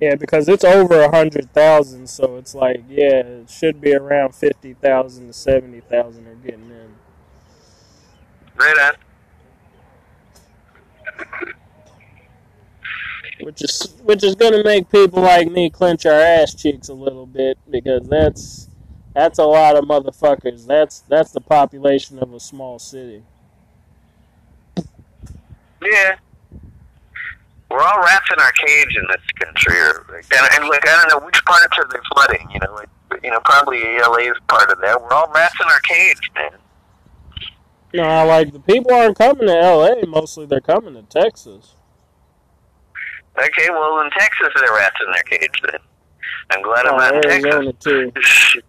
Yeah, 0.00 0.14
because 0.14 0.48
it's 0.48 0.64
over 0.64 1.02
a 1.02 1.14
hundred 1.14 1.52
thousand, 1.52 2.08
so 2.08 2.36
it's 2.36 2.54
like, 2.54 2.84
yeah, 2.88 3.20
it 3.20 3.50
should 3.50 3.82
be 3.82 3.94
around 3.94 4.34
fifty 4.34 4.72
thousand 4.72 5.26
to 5.26 5.34
seventy 5.34 5.80
thousand 5.80 6.26
are 6.26 6.34
getting 6.36 6.70
in. 6.70 6.94
Right 8.56 8.78
on. 8.78 8.94
Which 13.40 13.62
is 13.62 13.94
which 14.02 14.22
is 14.22 14.34
gonna 14.34 14.62
make 14.62 14.90
people 14.90 15.22
like 15.22 15.50
me 15.50 15.70
clench 15.70 16.04
our 16.04 16.20
ass 16.20 16.54
cheeks 16.54 16.88
a 16.88 16.94
little 16.94 17.26
bit 17.26 17.58
because 17.70 18.06
that's 18.06 18.68
that's 19.14 19.38
a 19.38 19.44
lot 19.44 19.76
of 19.76 19.84
motherfuckers. 19.84 20.66
That's 20.66 21.00
that's 21.00 21.32
the 21.32 21.40
population 21.40 22.18
of 22.18 22.32
a 22.32 22.40
small 22.40 22.78
city. 22.78 23.22
Yeah. 25.82 26.16
We're 27.70 27.82
all 27.82 28.00
rats 28.00 28.26
in 28.32 28.40
our 28.40 28.52
cage 28.52 28.96
in 28.96 29.06
this 29.10 29.24
country, 29.44 29.78
or 29.78 30.04
and, 30.12 30.48
and 30.54 30.68
like 30.68 30.86
I 30.86 31.06
don't 31.08 31.20
know 31.20 31.26
which 31.26 31.42
parts 31.44 31.78
are 31.78 31.88
they 31.90 32.00
flooding. 32.12 32.50
You 32.52 32.58
know, 32.60 32.74
like 32.74 32.88
you 33.22 33.30
know, 33.30 33.40
probably 33.44 33.80
LA 33.98 34.30
is 34.30 34.36
part 34.48 34.70
of 34.70 34.80
that. 34.80 35.00
We're 35.00 35.12
all 35.12 35.30
rats 35.32 35.54
in 35.60 35.66
our 35.66 35.80
cage, 35.80 36.30
man. 36.34 36.52
No, 37.92 38.26
like 38.26 38.52
the 38.52 38.60
people 38.60 38.92
aren't 38.94 39.18
coming 39.18 39.46
to 39.48 39.52
LA. 39.54 40.06
Mostly 40.06 40.46
they're 40.46 40.60
coming 40.60 40.94
to 40.94 41.02
Texas. 41.02 41.74
Okay, 43.38 43.70
well 43.70 44.00
in 44.00 44.10
Texas 44.10 44.48
they're 44.60 44.72
rats 44.74 44.96
in 45.04 45.12
their 45.12 45.22
cage. 45.38 45.62
Then 45.62 45.80
I'm 46.50 46.62
glad 46.62 46.86
I'm 46.86 46.94
Oh, 46.94 46.96
not 46.98 47.24
in 47.24 47.30
Arizona 47.30 47.72
too. 47.74 48.12
Texas. 48.14 48.62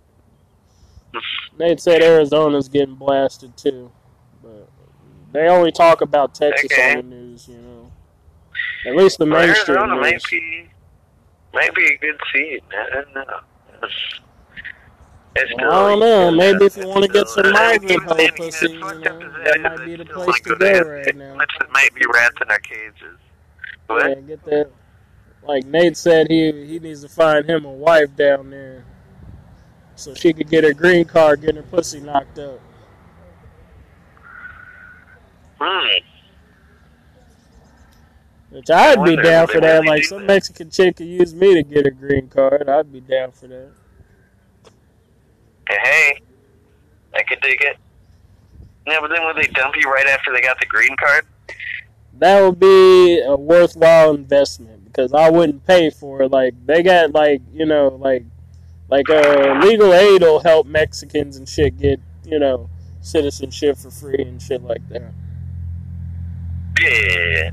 Nate 1.59 1.79
said 1.81 2.01
Arizona's 2.01 2.69
getting 2.69 2.95
blasted 2.95 3.55
too, 3.57 3.91
but 4.41 4.69
they 5.33 5.47
only 5.49 5.71
talk 5.71 6.01
about 6.01 6.33
Texas 6.33 6.71
Okay. 6.71 6.91
on 6.97 7.09
the 7.09 7.15
news. 7.15 7.47
You 7.47 7.57
know, 7.57 7.91
at 8.87 8.95
least 8.95 9.17
the 9.19 9.25
Well, 9.25 9.45
mainstream 9.45 9.77
Arizona 9.77 10.01
might 10.01 10.13
news. 10.13 10.25
be 10.31 10.69
might 11.53 11.75
be 11.75 11.85
a 11.85 11.97
good 11.97 12.19
seed. 12.33 12.61
I 12.71 12.89
don't 12.93 13.13
know. 13.13 13.41
It's 15.35 15.53
Well, 15.57 15.71
I 15.71 15.89
don't 15.89 15.99
know. 15.99 16.31
Maybe 16.31 16.65
if 16.65 16.77
you 16.77 16.87
want 16.87 17.03
to 17.03 17.07
get 17.07 17.27
some 17.29 17.51
migrant 17.51 18.05
uh, 18.05 18.15
hoe 18.15 18.19
it's 18.19 18.37
pussy, 18.37 18.73
you 18.73 18.79
know, 18.79 18.87
up 18.87 18.95
as 18.95 19.01
that 19.45 19.61
might 19.61 19.85
be 19.85 19.95
the 19.95 20.05
place 20.05 20.27
wanna 20.27 20.39
to 20.43 20.55
go 20.55 20.81
right 20.81 21.15
now. 21.15 21.37
That 21.37 21.71
might 21.71 21.95
be 21.95 22.01
rats 22.13 22.35
in 22.41 22.51
our 22.51 22.59
cages. 22.59 23.17
What? 23.87 24.09
Yeah, 24.09 24.15
get 24.15 24.43
that. 24.45 24.71
Like 25.43 25.65
Nate 25.65 25.97
said, 25.97 26.27
he 26.29 26.51
he 26.65 26.79
needs 26.79 27.01
to 27.01 27.09
find 27.09 27.49
him 27.49 27.65
a 27.65 27.71
wife 27.71 28.15
down 28.15 28.49
there, 28.49 28.83
so 29.95 30.13
she 30.13 30.33
could 30.33 30.49
get 30.49 30.63
her 30.63 30.73
green 30.73 31.05
card, 31.05 31.41
get 31.41 31.55
her 31.55 31.63
pussy 31.63 32.01
knocked 32.01 32.37
up. 32.37 32.59
Hmm. 35.59 35.87
Which 38.49 38.69
I'd 38.69 39.03
be 39.03 39.15
down 39.15 39.47
for 39.47 39.61
that. 39.61 39.85
Like 39.85 40.03
some? 40.03 40.25
Mexican 40.25 40.69
chick 40.69 40.97
could 40.97 41.07
use 41.07 41.33
me 41.33 41.53
to 41.53 41.63
get 41.63 41.87
a 41.87 41.91
green 41.91 42.27
card. 42.27 42.67
I'd 42.67 42.91
be 42.91 42.99
down 42.99 43.31
for 43.31 43.47
that. 43.47 43.71
Hey, 45.67 45.77
hey, 45.83 46.21
I 47.15 47.23
could 47.23 47.39
dig 47.41 47.61
it. 47.61 47.77
Yeah, 48.87 48.99
but 48.99 49.09
then 49.09 49.23
would 49.25 49.35
they 49.35 49.47
dump 49.47 49.75
you 49.77 49.91
right 49.91 50.07
after 50.07 50.33
they 50.33 50.41
got 50.41 50.59
the 50.59 50.65
green 50.65 50.95
card? 50.97 51.25
That 52.17 52.41
would 52.41 52.59
be 52.59 53.21
a 53.21 53.35
worthwhile 53.35 54.13
investment 54.13 54.85
because 54.85 55.13
I 55.13 55.29
wouldn't 55.29 55.65
pay 55.65 55.89
for 55.89 56.23
it. 56.23 56.31
Like 56.31 56.53
they 56.65 56.83
got 56.83 57.11
like 57.11 57.41
you 57.53 57.65
know 57.65 57.97
like 57.99 58.25
like 58.89 59.09
uh, 59.09 59.59
legal 59.63 59.93
aid 59.93 60.21
will 60.21 60.39
help 60.39 60.67
Mexicans 60.67 61.37
and 61.37 61.47
shit 61.47 61.77
get 61.77 61.99
you 62.25 62.39
know 62.39 62.69
citizenship 63.01 63.77
for 63.77 63.89
free 63.89 64.17
and 64.19 64.41
shit 64.41 64.61
like 64.63 64.87
that. 64.89 65.13
Yeah. 66.81 67.51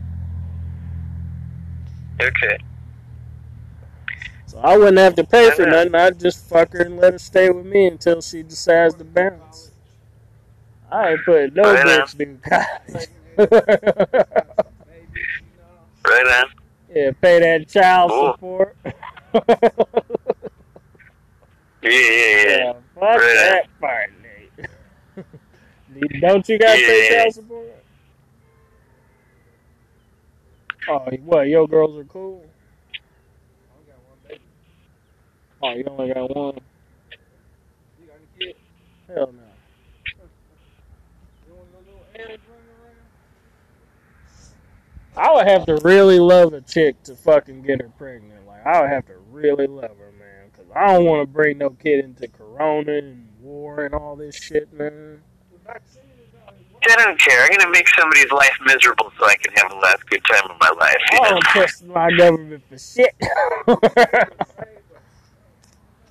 Okay. 2.20 2.58
So 4.48 4.58
I 4.60 4.76
wouldn't 4.78 4.98
have 4.98 5.14
to 5.16 5.24
pay 5.24 5.50
for 5.50 5.66
nothing. 5.66 5.94
I'd 5.94 6.18
just 6.18 6.48
fuck 6.48 6.72
her 6.72 6.80
and 6.80 6.96
let 6.96 7.12
her 7.12 7.18
stay 7.18 7.50
with 7.50 7.66
me 7.66 7.86
until 7.86 8.22
she 8.22 8.42
decides 8.42 8.94
to 8.94 9.04
bounce. 9.04 9.72
I 10.90 11.10
ain't 11.10 11.24
putting 11.26 11.54
no 11.54 11.62
Right 11.74 11.86
on. 11.86 12.06
bitch 12.06 12.16
through 12.16 12.38
college. 12.48 13.08
Right 16.06 16.26
on. 16.26 16.46
yeah, 16.94 17.10
pay 17.20 17.40
that 17.40 17.68
child 17.68 18.10
Cool. 18.10 18.32
support. 18.32 18.76
Yeah, 21.80 21.90
yeah, 21.90 22.00
yeah. 22.00 22.56
yeah, 22.64 22.72
fuck 22.94 23.02
Right 23.02 23.34
that 23.34 23.66
part, 23.80 24.10
Nate. 25.96 26.20
Don't 26.20 26.48
you 26.48 26.58
guys 26.58 26.76
pay 26.80 27.04
Yeah. 27.10 27.22
child 27.22 27.34
support? 27.34 27.84
Oh, 30.88 31.06
what? 31.24 31.48
Your 31.48 31.68
girls 31.68 31.98
are 31.98 32.04
cool. 32.04 32.47
Oh, 35.62 35.72
you 35.74 35.84
only 35.88 36.12
got 36.12 36.36
one. 36.36 36.58
You 38.00 38.06
got 38.06 38.16
any 38.16 38.46
kids? 38.46 38.58
Hell 39.08 39.32
no. 39.32 39.42
I 45.16 45.32
would 45.34 45.48
have 45.48 45.66
to 45.66 45.76
really 45.82 46.20
love 46.20 46.52
a 46.52 46.60
chick 46.60 47.02
to 47.04 47.16
fucking 47.16 47.62
get 47.62 47.82
her 47.82 47.90
pregnant. 47.98 48.46
Like 48.46 48.64
I 48.64 48.80
would 48.80 48.90
have 48.90 49.06
to 49.06 49.16
really 49.32 49.66
love 49.66 49.96
her, 49.98 50.12
man, 50.12 50.50
because 50.52 50.70
I 50.76 50.94
don't 50.94 51.06
want 51.06 51.22
to 51.22 51.32
bring 51.32 51.58
no 51.58 51.70
kid 51.70 52.04
into 52.04 52.28
Corona 52.28 52.92
and 52.98 53.28
war 53.40 53.84
and 53.84 53.94
all 53.94 54.14
this 54.14 54.36
shit, 54.36 54.72
man. 54.72 55.22
I 56.90 56.94
don't 57.04 57.20
care. 57.20 57.42
I'm 57.44 57.50
gonna 57.58 57.70
make 57.70 57.88
somebody's 57.88 58.30
life 58.30 58.56
miserable 58.64 59.12
so 59.18 59.26
I 59.26 59.36
can 59.36 59.52
have 59.56 59.70
the 59.70 59.76
last 59.76 60.06
good 60.06 60.22
time 60.24 60.50
of 60.50 60.56
my 60.60 60.70
life. 60.80 60.96
You 61.12 61.18
I 61.20 61.30
don't 61.30 61.42
trust 61.42 61.84
my 61.84 62.10
government 62.16 62.62
for 62.68 62.78
shit. 62.78 63.14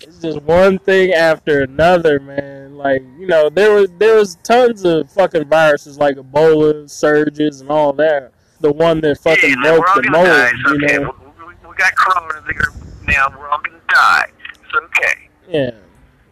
it's 0.08 0.20
just 0.20 0.42
one 0.44 0.80
thing 0.80 1.12
after 1.12 1.62
another, 1.64 2.20
man. 2.20 2.76
Like 2.78 3.04
you 3.20 3.28
know, 3.28 3.50
there 3.50 3.74
was 3.74 3.90
there 3.98 4.16
was 4.16 4.36
tons 4.44 4.86
of 4.86 5.12
fucking 5.12 5.46
viruses 5.46 5.98
like 5.98 6.16
Ebola, 6.16 6.90
surges, 6.90 7.62
and 7.62 7.70
all 7.70 7.94
that. 7.94 8.32
The 8.62 8.72
one 8.72 9.02
that 9.02 9.20
fucking 9.20 9.56
yeah, 9.64 9.78
broke 9.78 9.86
the 9.96 10.02
gonna 10.02 10.24
die. 10.24 10.52
mold, 10.52 10.52
It's 10.54 10.70
you 10.70 10.86
okay. 10.86 11.04
know. 11.04 11.16
We, 11.48 11.76
got 11.76 11.96
corona 11.96 12.42
now. 13.08 13.30
We're 13.38 13.50
all 13.50 13.60
gonna 13.60 13.80
die. 13.90 14.26
It's 14.54 14.74
okay. 14.74 15.30
Yeah. 15.48 15.72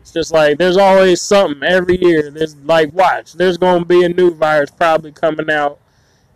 It's 0.01 0.11
just 0.11 0.31
like 0.31 0.57
there's 0.57 0.77
always 0.77 1.21
something 1.21 1.61
every 1.63 2.01
year. 2.01 2.31
There's 2.31 2.55
like 2.57 2.93
watch, 2.93 3.33
there's 3.33 3.57
gonna 3.57 3.85
be 3.85 4.03
a 4.03 4.09
new 4.09 4.33
virus 4.33 4.71
probably 4.71 5.11
coming 5.11 5.49
out 5.49 5.79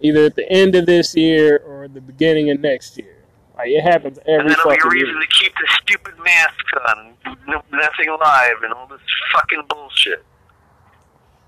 either 0.02 0.26
at 0.26 0.36
the 0.36 0.50
end 0.52 0.76
of 0.76 0.86
this 0.86 1.16
year 1.16 1.62
or 1.66 1.88
the 1.88 2.02
beginning 2.02 2.50
of 2.52 2.60
next 2.60 2.98
year. 2.98 3.19
Like 3.60 3.72
it 3.72 3.82
happens 3.82 4.20
every 4.20 4.34
And 4.36 4.52
every 4.52 4.56
that'll 4.56 4.72
be 4.72 4.78
a 4.78 4.90
reason 4.90 5.16
year. 5.16 5.20
to 5.20 5.28
keep 5.28 5.54
the 5.54 5.68
stupid 5.82 6.14
masks 6.24 6.74
on, 6.88 7.14
no, 7.46 7.62
nothing 7.74 8.08
alive, 8.08 8.54
and 8.64 8.72
all 8.72 8.88
this 8.88 9.02
fucking 9.34 9.64
bullshit. 9.68 10.24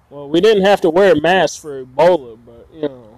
Well, 0.10 0.28
we 0.28 0.42
didn't 0.42 0.66
have 0.66 0.82
to 0.82 0.90
wear 0.90 1.16
masks 1.16 1.58
for 1.58 1.86
Ebola, 1.86 2.38
but 2.46 2.68
you 2.74 2.82
know. 2.82 3.18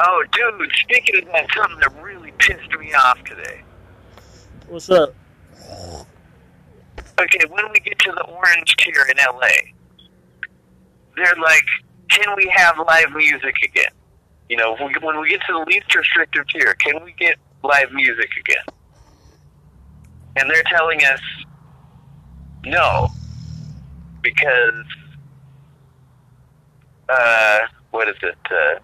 Oh, 0.00 0.24
dude, 0.30 0.70
speaking 0.74 1.22
of 1.22 1.32
that, 1.32 1.46
something 1.56 1.80
that 1.80 2.02
really 2.02 2.32
pissed 2.32 2.70
me 2.78 2.92
off 2.92 3.24
today. 3.24 3.62
What's 4.68 4.90
up? 4.90 5.14
Okay, 7.18 7.46
when 7.48 7.64
we 7.72 7.80
get 7.80 7.98
to 8.00 8.12
the 8.12 8.24
orange 8.24 8.76
tier 8.76 9.06
in 9.10 9.16
LA, 9.16 9.48
they're 11.16 11.34
like, 11.42 11.64
can 12.10 12.36
we 12.36 12.52
have 12.54 12.76
live 12.86 13.10
music 13.12 13.54
again? 13.64 13.90
You 14.50 14.58
know, 14.58 14.76
when 14.76 15.18
we 15.18 15.30
get 15.30 15.40
to 15.46 15.52
the 15.54 15.64
least 15.66 15.94
restrictive 15.94 16.46
tier, 16.48 16.74
can 16.74 17.02
we 17.02 17.12
get 17.12 17.38
live 17.62 17.92
music 17.92 18.30
again? 18.40 18.64
And 20.36 20.48
they're 20.48 20.62
telling 20.70 21.04
us 21.04 21.20
no, 22.64 23.08
because, 24.22 24.84
uh, 27.08 27.58
what 27.90 28.08
is 28.08 28.16
it? 28.22 28.36
Uh, 28.50 28.80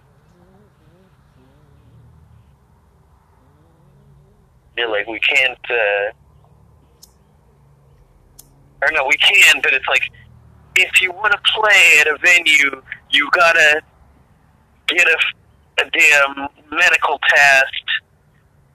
You're 4.77 4.91
like, 4.91 5.07
we 5.07 5.21
can't, 5.21 5.59
uh, 5.71 6.13
or 8.83 8.91
no, 8.93 9.07
we 9.07 9.17
can, 9.17 9.61
but 9.63 9.73
it's 9.73 9.87
like, 9.87 10.11
if 10.75 11.01
you 11.01 11.13
want 11.13 11.33
to 11.33 11.39
play 11.55 11.99
at 12.01 12.09
a 12.09 12.19
venue, 12.19 12.83
you 13.11 13.31
gotta 13.31 13.83
get 14.89 15.07
a, 15.07 15.85
a 15.87 15.91
damn 15.91 16.49
medical 16.71 17.21
test 17.29 17.85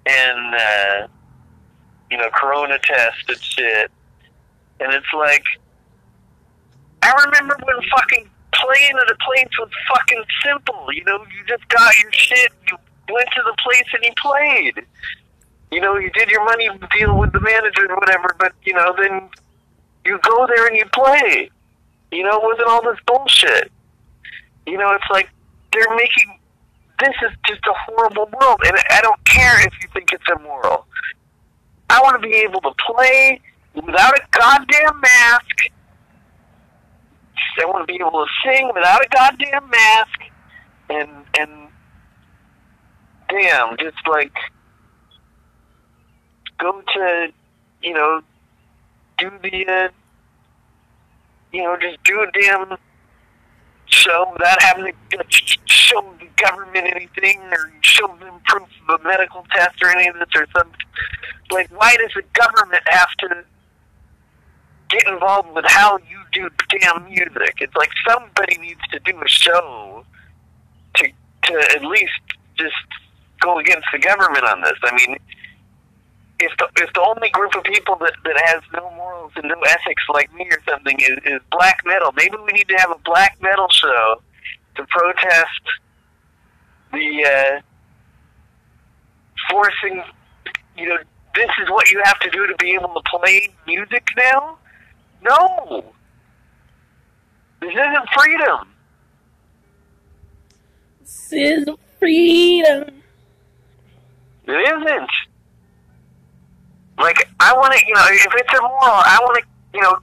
and, 0.06 0.56
uh, 0.56 1.08
you 2.10 2.18
know, 2.18 2.30
corona 2.34 2.80
test 2.80 3.30
and 3.30 3.42
shit. 3.42 3.92
And 4.80 4.94
it's 4.94 5.14
like, 5.16 5.44
I 7.02 7.14
remember 7.26 7.58
when 7.64 7.76
fucking 7.90 8.30
playing 8.54 8.98
at 8.98 9.12
a 9.12 9.16
place 9.24 9.50
was 9.60 9.70
fucking 9.94 10.24
simple. 10.44 10.92
You 10.94 11.04
know, 11.06 11.20
you 11.24 11.46
just 11.48 11.68
got 11.70 11.94
your 12.02 12.12
shit, 12.12 12.52
you 12.70 12.78
went 13.14 13.30
to 13.36 13.42
the 13.44 13.56
place 13.64 13.86
and 13.94 14.04
you 14.04 14.12
played. 14.18 14.86
You 15.72 15.82
know, 15.82 15.98
you 15.98 16.10
did 16.12 16.30
your 16.30 16.44
money 16.46 16.70
deal 16.98 17.18
with 17.18 17.32
the 17.32 17.40
manager 17.40 17.90
or 17.90 17.98
whatever, 17.98 18.36
but, 18.40 18.54
you 18.64 18.74
know, 18.74 18.96
then 18.98 19.30
you 20.06 20.20
go 20.24 20.48
there 20.48 20.68
and 20.68 20.76
you 20.76 20.86
play. 20.94 21.52
You 22.12 22.24
know, 22.24 22.38
it 22.38 22.44
wasn't 22.44 22.68
all 22.68 22.82
this 22.82 23.00
bullshit. 23.06 23.72
You 24.66 24.78
know, 24.78 24.92
it's 24.94 25.10
like 25.12 25.30
they're 25.72 25.96
making 25.96 26.39
this 27.00 27.16
is 27.24 27.38
just 27.48 27.62
a 27.66 27.74
horrible 27.86 28.30
world, 28.40 28.62
and 28.66 28.78
I 28.92 29.02
don't 29.02 29.24
care 29.26 29.60
if 29.66 29.74
you 29.82 29.88
think 29.94 30.12
it's 30.12 30.24
immoral. 30.36 30.86
I 31.90 32.02
want 32.02 32.22
to 32.22 32.28
be 32.28 32.36
able 32.38 32.62
to 32.62 32.72
play 32.94 33.42
without 33.74 34.18
a 34.18 34.22
goddamn 34.32 35.00
mask. 35.02 35.72
I 37.62 37.66
want 37.66 37.88
to 37.88 37.94
be 37.94 38.00
able 38.00 38.12
to 38.12 38.26
sing 38.46 38.72
without 38.74 39.04
a 39.04 39.10
goddamn 39.10 39.70
mask, 39.70 40.20
and 40.90 41.10
and 41.38 41.52
damn, 43.30 43.78
just 43.78 43.98
like 44.08 44.34
go 46.60 46.82
to, 46.82 47.28
you 47.82 47.94
know, 47.94 48.22
do 49.18 49.32
the, 49.42 49.66
uh, 49.68 49.90
you 51.52 51.64
know, 51.64 51.78
just 51.80 52.04
do 52.04 52.22
a 52.22 52.32
damn 52.40 52.78
show 53.90 54.30
without 54.34 54.62
having 54.62 54.94
to 55.12 55.24
show 55.66 56.02
the 56.20 56.28
government 56.42 56.88
anything 56.96 57.42
or 57.52 57.72
show 57.82 58.08
them 58.20 58.40
proof 58.46 58.68
of 58.88 59.00
a 59.00 59.04
medical 59.04 59.46
test 59.52 59.82
or 59.84 59.90
any 59.90 60.08
of 60.08 60.16
this 60.16 60.30
or 60.36 60.46
something. 60.56 60.80
Like, 61.52 61.70
why 61.78 61.96
does 61.98 62.12
the 62.16 62.24
government 62.34 62.84
have 62.88 63.10
to 63.20 63.44
get 64.90 65.08
involved 65.08 65.54
with 65.54 65.66
how 65.68 65.98
you 65.98 66.20
do 66.32 66.50
damn 66.70 67.06
music? 67.06 67.56
It's 67.60 67.76
like 67.76 67.90
somebody 68.08 68.58
needs 68.58 68.82
to 68.92 69.00
do 69.00 69.20
a 69.22 69.28
show 69.28 70.06
to 70.96 71.12
to 71.44 71.54
at 71.76 71.84
least 71.84 72.22
just 72.58 72.76
go 73.40 73.58
against 73.60 73.88
the 73.92 74.00
government 74.00 74.44
on 74.46 74.62
this. 74.62 74.78
I 74.84 74.96
mean, 74.96 75.18
if 76.40 76.52
the 76.58 76.68
if 76.78 76.92
the 76.94 77.02
only 77.02 77.30
group 77.30 77.54
of 77.56 77.64
people 77.64 77.96
that 77.98 78.14
that 78.24 78.42
has 78.46 78.62
no 78.74 78.90
morals 78.92 79.32
and 79.36 79.48
no 79.48 79.60
ethics 79.62 80.04
like 80.14 80.34
me 80.34 80.48
or 80.50 80.60
something 80.68 80.98
is, 81.00 81.18
is 81.26 81.42
black 81.52 81.82
metal, 81.86 82.12
maybe 82.16 82.38
we 82.46 82.52
need 82.54 82.68
to 82.70 82.76
have 82.76 82.92
a 82.92 83.00
black 83.04 83.38
metal 83.42 83.68
show 83.70 84.22
to 84.76 84.86
protest 84.86 85.62
the 86.94 87.26
uh, 87.26 87.62
forcing. 89.50 90.04
You 90.78 90.90
know, 90.90 90.98
this 91.36 91.50
is 91.62 91.70
what 91.70 91.92
you 91.92 92.02
have 92.06 92.20
to 92.20 92.30
do 92.30 92.48
to 92.48 92.56
be 92.56 92.72
able 92.74 92.94
to 92.94 93.02
play 93.20 93.50
music 93.68 94.08
now. 94.18 94.58
No, 95.22 95.84
this 97.60 97.72
isn't 97.72 98.10
freedom. 98.18 98.68
This 101.02 101.34
is 101.34 101.70
freedom. 102.00 103.02
It 104.48 104.52
isn't. 104.52 105.10
Like 107.00 107.30
I 107.40 107.54
want 107.54 107.74
to, 107.74 107.80
you 107.88 107.94
know, 107.96 108.06
if 108.08 108.34
it's 108.36 108.54
immoral, 108.54 108.78
I 108.84 109.18
want 109.22 109.42
to, 109.42 109.78
you 109.78 109.82
know, 109.82 109.98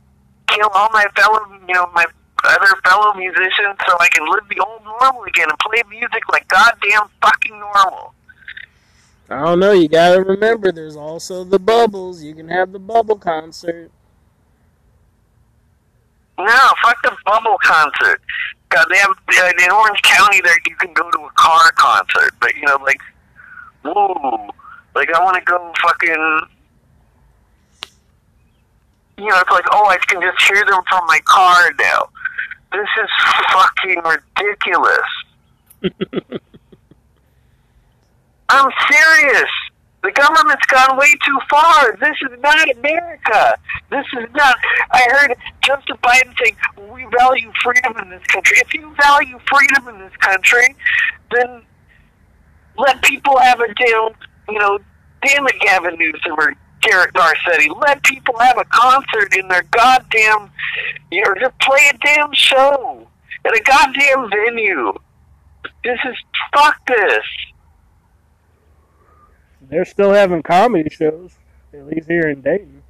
kill 0.49 0.69
all 0.75 0.89
my 0.93 1.07
fellow, 1.15 1.41
you 1.69 1.75
know, 1.75 1.91
my 1.95 2.05
other 2.45 2.81
fellow 2.85 3.13
musicians 3.15 3.77
so 3.87 3.97
I 3.99 4.09
can 4.13 4.29
live 4.31 4.49
the 4.49 4.61
old 4.61 4.83
normal 4.85 5.25
again 5.25 5.49
and 5.49 5.59
play 5.59 5.83
music 5.91 6.23
like 6.31 6.49
goddamn 6.49 7.09
fucking 7.21 7.59
normal. 7.59 8.15
I 9.29 9.45
don't 9.45 9.59
know. 9.59 9.73
You 9.73 9.89
gotta 9.89 10.23
remember, 10.23 10.73
there's 10.73 10.97
also 10.97 11.45
the 11.45 11.59
bubbles. 11.59 12.23
You 12.23 12.35
can 12.35 12.49
have 12.49 12.73
the 12.73 12.79
bubble 12.79 13.19
concert. 13.19 13.91
No, 16.39 16.71
fuck 16.83 17.03
the 17.03 17.17
bubble 17.25 17.59
concert. 17.63 18.21
God, 18.69 18.87
they 18.91 18.99
have 18.99 19.11
uh, 19.11 19.53
in 19.65 19.71
Orange 19.71 20.01
County 20.03 20.41
there. 20.43 20.57
You 20.67 20.77
can 20.77 20.93
go 20.93 21.11
to 21.11 21.19
a 21.19 21.31
car 21.35 21.73
concert, 21.73 22.35
but 22.41 22.55
you 22.55 22.63
know, 22.67 22.79
like, 22.83 23.01
whoa, 23.83 24.51
like 24.95 25.13
I 25.13 25.23
want 25.23 25.37
to 25.37 25.43
go 25.43 25.73
fucking. 25.83 26.41
You 29.19 29.27
know, 29.27 29.39
it's 29.41 29.51
like, 29.51 29.65
oh, 29.73 29.87
I 29.89 29.97
can 30.09 30.21
just 30.21 30.43
hear 30.47 30.65
them 30.65 30.81
from 30.89 31.07
my 31.07 31.19
car 31.25 31.73
now. 31.79 32.09
This 32.73 32.89
is 33.03 33.09
fucking 33.53 34.03
ridiculous. 34.05 35.09
I'm 38.49 38.71
serious. 38.89 39.51
The 40.03 40.13
government's 40.13 40.67
gone 40.67 40.97
way 40.99 41.13
too 41.25 41.39
far. 41.51 41.97
This 41.97 42.17
is 42.31 42.39
not 42.41 42.71
America. 42.77 43.57
This 43.91 44.07
is 44.13 44.29
not. 44.35 44.57
I 44.93 45.07
heard 45.11 45.35
Joseph 45.65 46.01
Biden 46.03 46.33
saying 46.39 46.57
we 46.93 47.07
value 47.19 47.51
freedom 47.65 47.97
in 48.03 48.11
this 48.11 48.23
country. 48.25 48.59
If 48.59 48.73
you 48.75 48.95
value 49.01 49.39
freedom 49.51 49.89
in 49.89 49.99
this 49.99 50.17
country, 50.19 50.77
then 51.33 51.63
let 52.79 53.03
people 53.03 53.39
have 53.39 53.61
a 53.61 53.67
damn, 53.75 54.11
you 54.49 54.59
know, 54.61 54.79
damn 55.25 55.47
it, 55.49 55.59
Gavin 55.61 55.99
Newsom 55.99 56.39
or 56.39 56.55
Garrett 56.87 57.13
Garcetti. 57.15 57.69
Let 57.81 58.03
people 58.05 58.39
have 58.39 58.59
a 58.59 58.65
concert 58.65 59.37
in 59.37 59.49
their 59.49 59.65
goddamn, 59.65 60.51
you 61.11 61.23
know, 61.23 61.35
just 61.41 61.59
play 61.61 61.81
a 61.93 61.99
damn 61.99 62.33
show 62.33 63.07
at 63.45 63.55
a 63.55 63.63
goddamn 63.63 64.31
venue. 64.31 64.93
This 65.85 65.99
is 66.05 66.17
fuck 66.55 66.87
this. 66.87 67.25
They're 69.69 69.85
still 69.85 70.13
having 70.13 70.43
comedy 70.43 70.91
shows, 70.91 71.33
at 71.73 71.87
least 71.87 72.09
here 72.09 72.29
in 72.29 72.41
Dayton. 72.41 72.83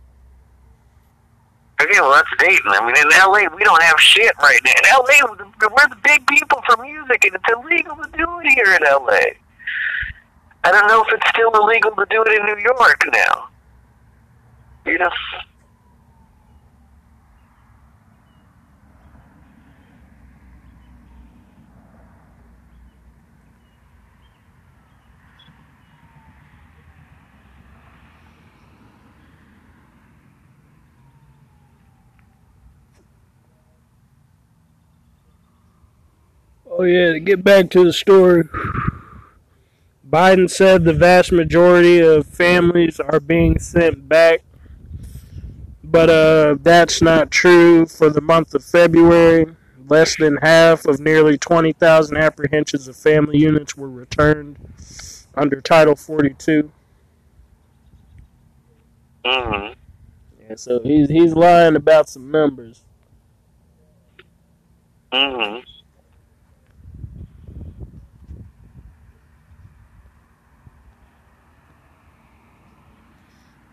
Okay, 1.80 2.00
well 2.00 2.12
that's 2.12 2.28
Dayton. 2.38 2.68
I 2.68 2.84
mean, 2.86 2.96
in 2.96 3.08
LA 3.10 3.54
we 3.54 3.64
don't 3.64 3.82
have 3.82 4.00
shit 4.00 4.32
right 4.42 4.60
now. 4.64 4.72
In 4.78 4.84
LA, 5.04 5.34
we're 5.36 5.88
the 5.88 5.96
big 6.02 6.26
people 6.26 6.62
for 6.66 6.82
music, 6.82 7.24
and 7.24 7.34
it's 7.34 7.44
illegal 7.52 7.96
to 7.96 8.10
do 8.16 8.40
it 8.40 8.48
here 8.50 8.74
in 8.74 8.82
LA. 8.82 9.36
I 10.64 10.72
don't 10.72 10.88
know 10.88 11.02
if 11.02 11.12
it's 11.12 11.28
still 11.28 11.50
illegal 11.54 11.92
to 11.92 12.06
do 12.10 12.24
it 12.26 12.40
in 12.40 12.46
New 12.46 12.62
York 12.62 13.04
now. 13.12 13.48
Oh 36.78 36.82
yeah, 36.84 37.12
to 37.12 37.20
get 37.20 37.42
back 37.42 37.70
to 37.70 37.84
the 37.84 37.92
story. 37.92 38.44
Biden 40.08 40.48
said 40.48 40.84
the 40.84 40.92
vast 40.92 41.32
majority 41.32 42.00
of 42.00 42.26
families 42.26 43.00
are 43.00 43.18
being 43.18 43.58
sent 43.58 44.08
back, 44.08 44.42
but 45.90 46.10
uh, 46.10 46.56
that's 46.62 47.02
not 47.02 47.30
true. 47.32 47.86
For 47.86 48.10
the 48.10 48.22
month 48.22 48.54
of 48.54 48.64
February, 48.64 49.46
less 49.88 50.16
than 50.16 50.38
half 50.38 50.86
of 50.86 51.00
nearly 51.00 51.38
20,000 51.38 52.18
apprehensions 52.18 52.88
of 52.88 52.96
family 52.96 53.38
units 53.38 53.76
were 53.76 53.90
returned 53.90 54.58
under 55.36 55.60
Title 55.60 55.96
42. 55.96 56.72
hmm 59.26 59.72
Yeah, 60.40 60.56
so 60.56 60.80
he's 60.82 61.10
he's 61.10 61.34
lying 61.34 61.76
about 61.76 62.08
some 62.08 62.30
numbers. 62.30 62.82
hmm 65.12 65.58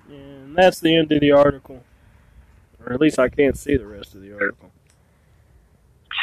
And 0.09 0.55
that's 0.57 0.80
the 0.82 0.95
end 0.97 1.11
of 1.11 1.22
the 1.22 1.32
article. 1.32 1.83
Or 2.86 2.94
at 2.94 3.02
least 3.02 3.20
I 3.20 3.30
can't 3.30 3.58
see 3.58 3.78
the 3.78 3.88
rest 3.88 4.14
of 4.16 4.22
the 4.22 4.34
article. 4.34 4.72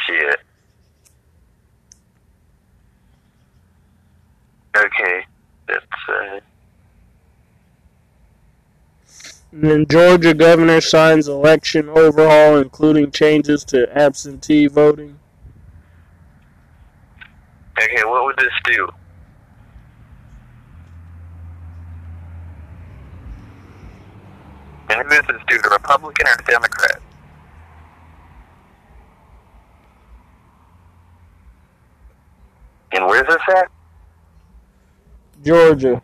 Shit. 0.06 0.40
Okay. 4.76 5.26
That's 5.66 5.86
uh. 6.08 6.40
And 9.52 9.64
then 9.64 9.86
Georgia 9.86 10.32
governor 10.32 10.80
signs 10.80 11.26
election 11.26 11.88
overhaul, 11.88 12.56
including 12.58 13.10
changes 13.10 13.64
to 13.64 13.92
absentee 13.98 14.68
voting. 14.68 15.18
Okay, 17.76 18.04
what 18.04 18.24
would 18.24 18.36
this 18.36 18.52
do? 18.64 18.88
And 24.90 25.06
who 25.06 25.14
is 25.14 25.22
this 25.28 25.40
dude, 25.46 25.64
a 25.64 25.68
Republican 25.68 26.26
or 26.26 26.42
Democrat? 26.44 27.00
And 32.92 33.06
where's 33.06 33.26
this 33.28 33.56
at? 33.56 33.70
Georgia. 35.44 36.02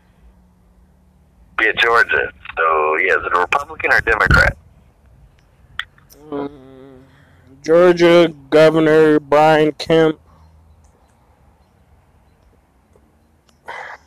Yeah, 1.60 1.72
Georgia. 1.82 2.32
So, 2.56 2.96
yeah, 2.98 3.14
is 3.14 3.24
it 3.26 3.34
a 3.34 3.40
Republican 3.40 3.92
or 3.92 3.96
a 3.96 4.02
Democrat? 4.02 4.56
Mm, 6.30 7.00
Georgia 7.64 8.32
Governor 8.50 9.18
Brian 9.18 9.72
Kemp. 9.72 10.20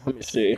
Let 0.05 0.15
me 0.15 0.21
see. 0.21 0.57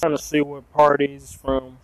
Trying 0.00 0.16
to 0.16 0.22
see 0.22 0.40
what 0.40 0.70
party's 0.72 1.32
from. 1.32 1.78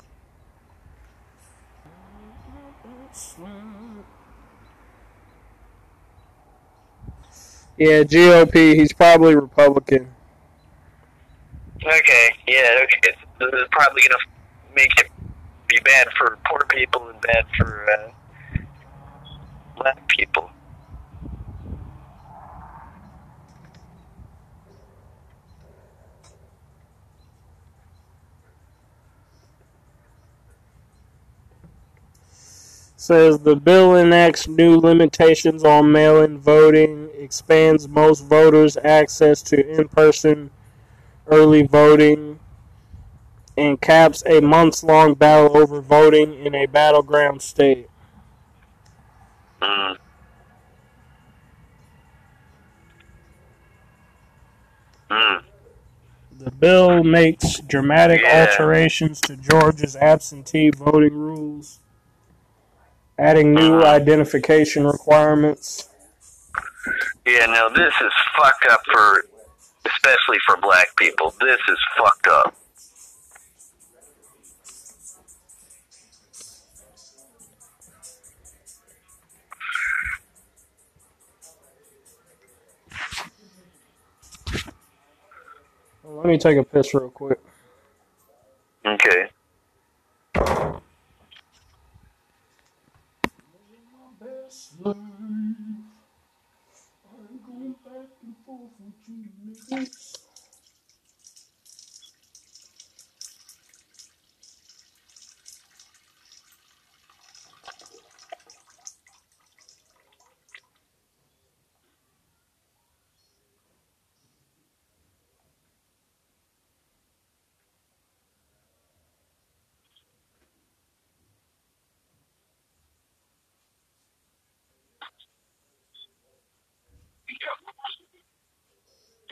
Yeah, 7.76 8.02
GOP. 8.04 8.74
He's 8.74 8.92
probably 8.92 9.34
Republican. 9.34 10.08
Okay, 11.84 12.30
yeah, 12.46 12.80
okay. 12.82 13.00
This 13.38 13.52
is 13.52 13.68
probably 13.72 14.02
going 14.02 14.18
to 14.18 14.74
make 14.74 14.98
it 14.98 15.10
be 15.68 15.78
bad 15.84 16.08
for 16.16 16.38
poor 16.46 16.60
people 16.70 17.08
and 17.08 17.20
bad 17.20 17.44
for 17.58 17.90
uh, 17.90 18.58
black 19.76 20.06
people. 20.08 20.50
Says 33.04 33.40
the 33.40 33.54
bill 33.54 33.94
enacts 33.96 34.48
new 34.48 34.78
limitations 34.78 35.62
on 35.62 35.92
mail-in 35.92 36.38
voting, 36.38 37.10
expands 37.18 37.86
most 37.86 38.20
voters' 38.20 38.78
access 38.82 39.42
to 39.42 39.62
in-person 39.78 40.50
early 41.26 41.64
voting, 41.64 42.40
and 43.58 43.78
caps 43.78 44.22
a 44.24 44.40
months-long 44.40 45.12
battle 45.12 45.54
over 45.54 45.82
voting 45.82 46.32
in 46.32 46.54
a 46.54 46.64
battleground 46.64 47.42
state. 47.42 47.90
Mm. 49.60 49.98
Mm. 55.10 55.42
The 56.38 56.50
bill 56.52 57.04
makes 57.04 57.60
dramatic 57.60 58.22
Yeah. 58.22 58.46
alterations 58.48 59.20
to 59.20 59.36
Georgia's 59.36 59.94
absentee 59.94 60.70
voting 60.70 61.12
rules, 61.12 61.80
adding 63.18 63.54
new 63.54 63.78
uh-huh. 63.78 63.88
identification 63.88 64.86
requirements. 64.86 65.88
Yeah, 67.26 67.46
no, 67.46 67.70
this 67.74 67.92
is 68.00 68.12
fucked 68.36 68.66
up 68.70 68.80
for, 68.92 69.24
especially 69.86 70.38
for 70.46 70.56
black 70.58 70.88
people. 70.96 71.34
This 71.40 71.60
is 71.68 71.78
fucked 71.96 72.26
up. 72.26 72.54
Let 86.06 86.26
me 86.26 86.38
take 86.38 86.56
a 86.56 86.64
piss 86.64 86.94
real 86.94 87.10
quick. 87.10 87.38
Okay. 88.86 89.28
life. 94.84 94.96
I'm 97.06 97.40
going 97.46 97.74
back 97.84 98.10
and 98.22 98.36
forth 98.46 98.72
between. 98.78 99.32
you. 99.46 100.03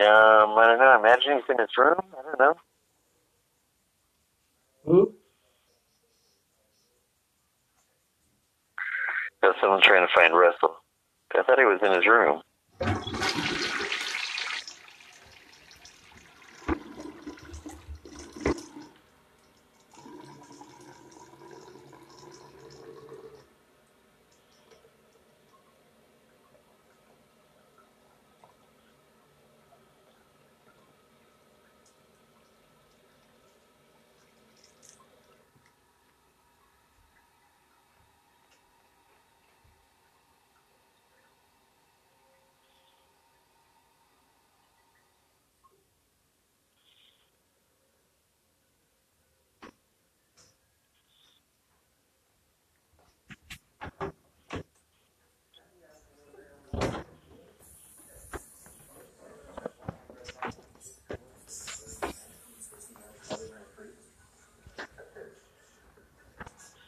Um, 0.07 0.59
I 0.59 0.67
don't 0.67 0.79
know. 0.79 0.99
Imagine 1.01 1.35
he's 1.37 1.51
in 1.51 1.59
his 1.61 1.71
room. 1.79 2.01
I 2.19 2.23
don't 2.23 2.41
know. 2.41 2.55
Who? 4.87 5.15
That's 9.43 9.59
someone 9.61 9.81
trying 9.83 10.07
to 10.07 10.13
find 10.15 10.35
Russell. 10.35 10.77
I 11.35 11.43
thought 11.43 11.59
he 11.59 11.65
was 11.65 11.81
in 11.85 11.93
his 11.93 12.07
room. 12.07 12.43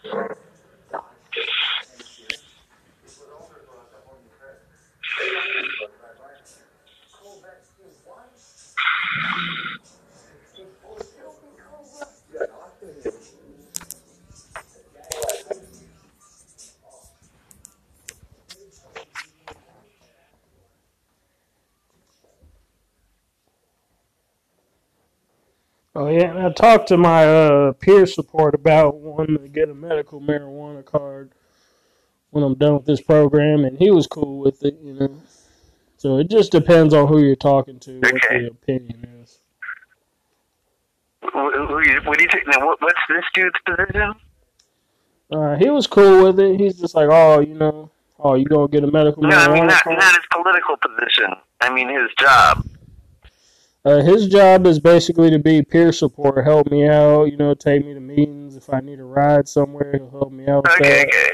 Sure. 0.05 0.43
Oh 26.05 26.09
yeah, 26.11 26.24
and 26.36 26.38
I 26.38 26.52
talked 26.52 26.88
to 26.88 26.98
my 26.98 27.24
uh, 27.24 27.72
peer 27.72 28.05
support 28.05 28.55
about 28.55 28.96
wanting 28.96 29.38
to 29.38 29.48
get 29.48 29.70
a 29.70 29.74
medical 29.74 30.20
marijuana 30.20 30.84
card 30.84 31.32
when 32.28 32.44
I'm 32.44 32.57
done 32.57 32.74
with 32.74 32.84
this 32.84 33.00
program, 33.00 33.64
and 33.64 33.78
he 33.78 33.90
was 33.90 34.07
cool 34.07 34.38
with 34.38 34.62
it, 34.64 34.76
you 34.82 34.92
know. 34.92 35.22
So 35.96 36.18
it 36.18 36.28
just 36.28 36.52
depends 36.52 36.92
on 36.92 37.09
who 37.09 37.22
you're 37.22 37.36
talking 37.36 37.78
to, 37.80 38.00
what 38.00 38.14
Okay. 38.16 38.40
the 38.42 38.46
opinion 38.48 39.09
is. 39.22 39.38
Wh- 41.22 41.28
who 41.55 41.80
you- 41.88 42.02
What 42.05 42.18
do 42.18 42.24
you 42.24 42.30
think? 42.30 42.48
now, 42.48 42.66
What's 42.80 43.00
this 43.09 43.24
dude's 43.32 43.59
position? 43.64 44.12
Uh, 45.32 45.57
he 45.57 45.70
was 45.70 45.86
cool 45.86 46.24
with 46.24 46.38
it. 46.38 46.61
He's 46.61 46.78
just 46.78 46.94
like, 46.94 47.09
oh, 47.11 47.40
you 47.40 47.55
know, 47.55 47.90
oh, 48.18 48.34
you 48.34 48.44
gonna 48.44 48.68
get 48.68 48.84
a 48.84 48.90
medical 48.90 49.22
marijuana 49.22 49.30
card? 49.32 49.46
No, 49.48 49.52
I 49.52 49.55
mean 49.55 49.66
not 49.68 49.82
card? 49.84 49.98
not 49.98 50.14
his 50.16 50.26
political 50.30 50.76
position. 50.76 51.30
I 51.62 51.72
mean 51.72 51.88
his 51.88 52.11
job. 52.18 52.62
Uh, 53.85 54.03
his 54.03 54.28
job 54.28 54.66
is 54.66 54.80
basically 54.80 55.30
to 55.30 55.39
be 55.39 55.62
peer 55.62 55.93
support, 55.93 56.43
help 56.45 56.70
me 56.70 56.89
out, 56.89 57.24
you 57.24 57.37
know, 57.37 57.55
take 57.55 57.85
me 57.85 57.93
to 57.95 58.01
meetings. 58.01 58.57
If 58.57 58.72
I 58.72 58.80
need 58.80 58.99
a 59.01 59.05
ride 59.05 59.47
somewhere, 59.49 59.93
he'll 59.99 60.11
help 60.11 60.32
me 60.32 60.47
out 60.49 60.64
with 60.64 60.76
Okay, 60.76 60.78
that. 60.78 61.09
okay. 61.09 61.30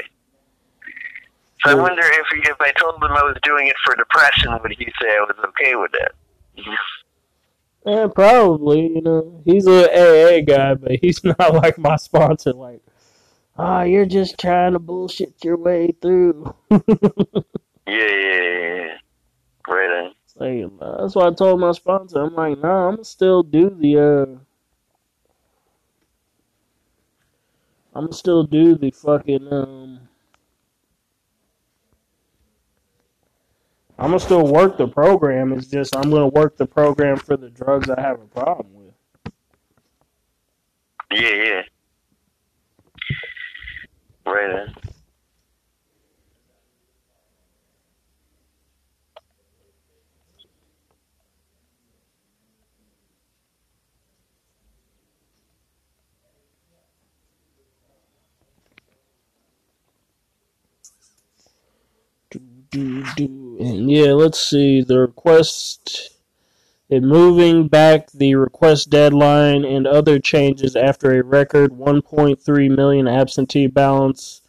So 1.63 1.71
I 1.71 1.75
wonder 1.75 2.01
if 2.03 2.27
if 2.49 2.57
I 2.59 2.71
told 2.73 2.95
him 2.95 3.03
I 3.03 3.23
was 3.23 3.37
doing 3.43 3.67
it 3.67 3.75
for 3.85 3.95
depression, 3.95 4.51
would 4.61 4.71
he 4.77 4.85
say 5.01 5.09
I 5.09 5.21
was 5.27 5.37
okay 5.49 5.75
with 5.75 5.91
that? 5.93 6.11
Yeah, 7.85 8.07
probably. 8.13 8.87
You 8.95 9.01
know, 9.01 9.41
he's 9.45 9.67
a 9.67 9.89
AA 9.89 10.41
guy, 10.41 10.75
but 10.75 10.91
he's 11.01 11.23
not 11.23 11.53
like 11.53 11.77
my 11.77 11.95
sponsor. 11.95 12.53
Like, 12.53 12.81
ah, 13.57 13.83
you're 13.83 14.05
just 14.05 14.39
trying 14.39 14.73
to 14.73 14.79
bullshit 14.79 15.43
your 15.43 15.57
way 15.57 15.91
through. 16.01 16.55
Yeah, 17.87 17.93
yeah, 17.95 18.41
yeah, 18.41 18.75
yeah. 18.85 18.97
Right 19.67 20.05
on. 20.05 20.13
That's 20.41 21.15
why 21.15 21.27
I 21.27 21.31
told 21.33 21.59
my 21.61 21.71
sponsor. 21.73 22.21
I'm 22.23 22.35
like, 22.35 22.59
nah, 22.59 22.89
I'm 22.89 23.03
still 23.03 23.43
do 23.43 23.69
the. 23.71 23.99
uh 23.99 24.39
I'm 27.93 28.11
still 28.13 28.43
do 28.43 28.75
the 28.75 28.91
fucking. 28.91 29.51
um 29.53 30.01
I'm 33.99 34.07
gonna 34.09 34.19
still 34.19 34.47
work 34.47 34.77
the 34.77 34.87
program. 34.87 35.53
It's 35.53 35.67
just 35.67 35.95
I'm 35.95 36.11
gonna 36.11 36.27
work 36.27 36.57
the 36.57 36.65
program 36.67 37.17
for 37.17 37.37
the 37.37 37.49
drugs 37.49 37.89
I 37.89 38.01
have 38.01 38.19
a 38.21 38.25
problem 38.27 38.67
with. 38.73 38.93
Yeah, 41.11 41.29
yeah. 41.29 41.61
Right. 44.25 44.69
Do, 62.71 63.03
do. 63.15 63.57
And 63.59 63.91
yeah, 63.91 64.13
let's 64.13 64.39
see. 64.39 64.81
The 64.81 64.99
request 64.99 66.17
in 66.89 67.07
moving 67.07 67.67
back 67.67 68.11
the 68.11 68.35
request 68.35 68.89
deadline 68.89 69.63
and 69.63 69.87
other 69.87 70.19
changes 70.19 70.75
after 70.75 71.17
a 71.17 71.23
record 71.23 71.71
1.3 71.71 72.75
million 72.75 73.07
absentee 73.07 73.67
ballots 73.67 74.41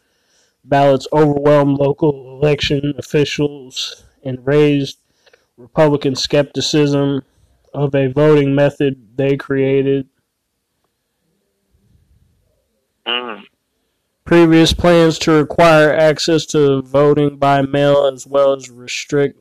ballots 0.65 1.07
overwhelmed 1.11 1.77
local 1.77 2.39
election 2.39 2.93
officials 2.97 4.05
and 4.23 4.45
raised 4.45 4.97
Republican 5.57 6.15
skepticism 6.15 7.21
of 7.73 7.93
a 7.95 8.07
voting 8.07 8.55
method 8.55 9.17
they 9.17 9.35
created. 9.35 10.07
Mm. 13.05 13.43
Previous 14.33 14.73
plans 14.73 15.19
to 15.19 15.31
require 15.31 15.93
access 15.93 16.47
to 16.47 16.81
voting 16.81 17.37
by 17.37 17.61
mail 17.61 18.07
as 18.11 18.25
well 18.25 18.53
as 18.53 18.67
restrict 18.67 19.39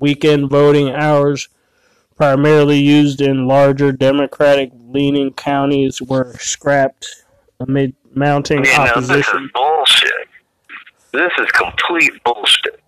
weekend 0.00 0.50
voting 0.50 0.90
hours, 0.90 1.48
primarily 2.16 2.80
used 2.80 3.20
in 3.20 3.46
larger 3.46 3.92
Democratic 3.92 4.72
leaning 4.88 5.32
counties, 5.32 6.02
were 6.02 6.34
scrapped 6.40 7.06
amid 7.60 7.94
mounting 8.16 8.64
Yeah, 8.64 8.78
no, 8.78 9.00
this 9.00 9.04
is 9.04 9.10
opposition. 9.10 9.50
bullshit. 9.54 10.28
This 11.12 11.30
is 11.38 11.46
complete 11.52 12.12
bullshit. 12.24 12.80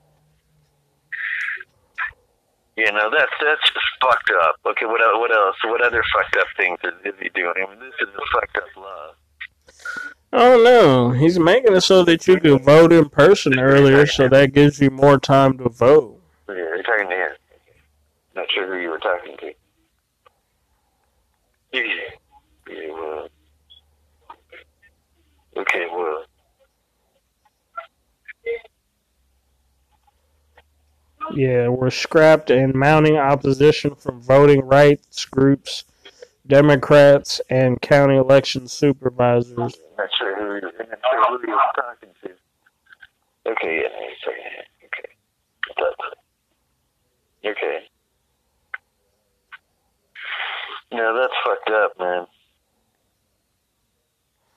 You 2.76 2.90
know, 2.90 3.10
that's 3.16 3.30
that's 3.40 3.62
just 3.72 3.86
fucked 4.02 4.32
up. 4.42 4.56
Okay, 4.66 4.86
what 4.86 5.00
what 5.20 5.30
else? 5.30 5.54
What 5.66 5.86
other 5.86 6.02
fucked 6.12 6.36
up 6.36 6.48
things 6.56 6.80
is, 6.82 7.14
is 7.14 7.20
he 7.20 7.28
doing? 7.28 7.52
I 7.56 7.70
mean, 7.70 7.78
this 7.78 7.94
is 8.08 8.12
a 8.12 8.40
fucked 8.40 8.56
up 8.56 8.76
law. 8.76 9.12
Oh 10.36 10.60
no, 10.60 11.12
he's 11.12 11.38
making 11.38 11.76
it 11.76 11.82
so 11.82 12.02
that 12.02 12.26
you 12.26 12.40
can 12.40 12.58
vote 12.58 12.92
in 12.92 13.08
person 13.08 13.56
earlier, 13.56 14.04
so 14.04 14.28
that 14.28 14.52
gives 14.52 14.80
you 14.80 14.90
more 14.90 15.16
time 15.16 15.56
to 15.58 15.68
vote. 15.68 16.20
Yeah, 16.48 16.56
you're 16.56 16.82
talking 16.82 17.08
to 17.08 17.14
him. 17.14 17.30
Not 18.34 18.46
sure 18.52 18.66
who 18.66 18.82
you 18.82 18.90
were 18.90 18.98
talking 18.98 19.36
to. 19.38 19.52
Yeah, 21.72 21.82
yeah, 22.68 22.92
well. 22.92 23.28
Okay, 25.56 25.86
well. 25.92 26.24
Yeah, 31.32 31.68
were 31.68 31.92
scrapped 31.92 32.50
and 32.50 32.74
mounting 32.74 33.16
opposition 33.16 33.94
from 33.94 34.20
voting 34.20 34.62
rights 34.62 35.24
groups, 35.26 35.84
Democrats, 36.46 37.40
and 37.48 37.80
county 37.80 38.16
election 38.16 38.68
supervisors. 38.68 39.56
Not 39.56 39.72
sure 40.18 40.36
who, 40.36 40.60
not 40.60 40.72
sure 40.76 41.24
who 41.28 41.38
he 41.46 41.52
was 41.52 41.72
talking 41.74 42.10
to. 42.22 42.30
Okay, 43.50 43.82
yeah, 43.82 43.88
he's 44.08 44.18
talking 44.24 44.42
to 44.42 44.50
him. 44.50 44.64
Okay. 44.86 45.08
That's, 45.78 47.56
okay. 47.56 47.78
No, 50.92 51.18
that's 51.18 51.32
fucked 51.44 51.70
up, 51.70 51.98
man. 51.98 52.26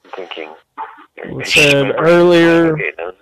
I'm 0.06 0.12
thinking. 0.12 0.54
It 1.16 1.48
said 1.48 1.96
earlier- 1.98 2.74
Okay, 2.74 2.92
no, 2.98 3.14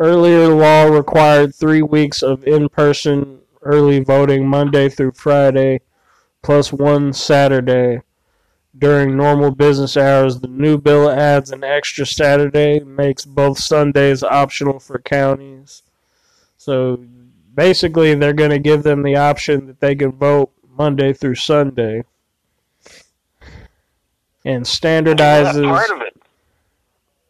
Earlier 0.00 0.48
law 0.48 0.84
required 0.86 1.54
three 1.54 1.80
weeks 1.82 2.20
of 2.22 2.44
in-person 2.46 3.40
early 3.62 4.00
voting 4.00 4.46
Monday 4.46 4.88
through 4.88 5.12
Friday, 5.12 5.80
plus 6.44 6.72
one 6.72 7.12
Saturday. 7.12 8.02
During 8.76 9.16
normal 9.16 9.50
business 9.50 9.96
hours, 9.96 10.40
the 10.40 10.48
new 10.48 10.78
bill 10.78 11.08
adds 11.08 11.50
an 11.50 11.64
extra 11.64 12.04
Saturday, 12.04 12.80
makes 12.80 13.24
both 13.24 13.58
Sundays 13.58 14.22
optional 14.22 14.78
for 14.78 14.98
counties. 14.98 15.82
So 16.58 17.04
basically, 17.54 18.14
they're 18.14 18.32
going 18.32 18.50
to 18.50 18.58
give 18.58 18.82
them 18.82 19.02
the 19.02 19.16
option 19.16 19.66
that 19.66 19.80
they 19.80 19.94
can 19.94 20.12
vote 20.12 20.52
Monday 20.68 21.12
through 21.12 21.36
Sunday. 21.36 22.04
And 24.44 24.64
standardizes 24.64 26.10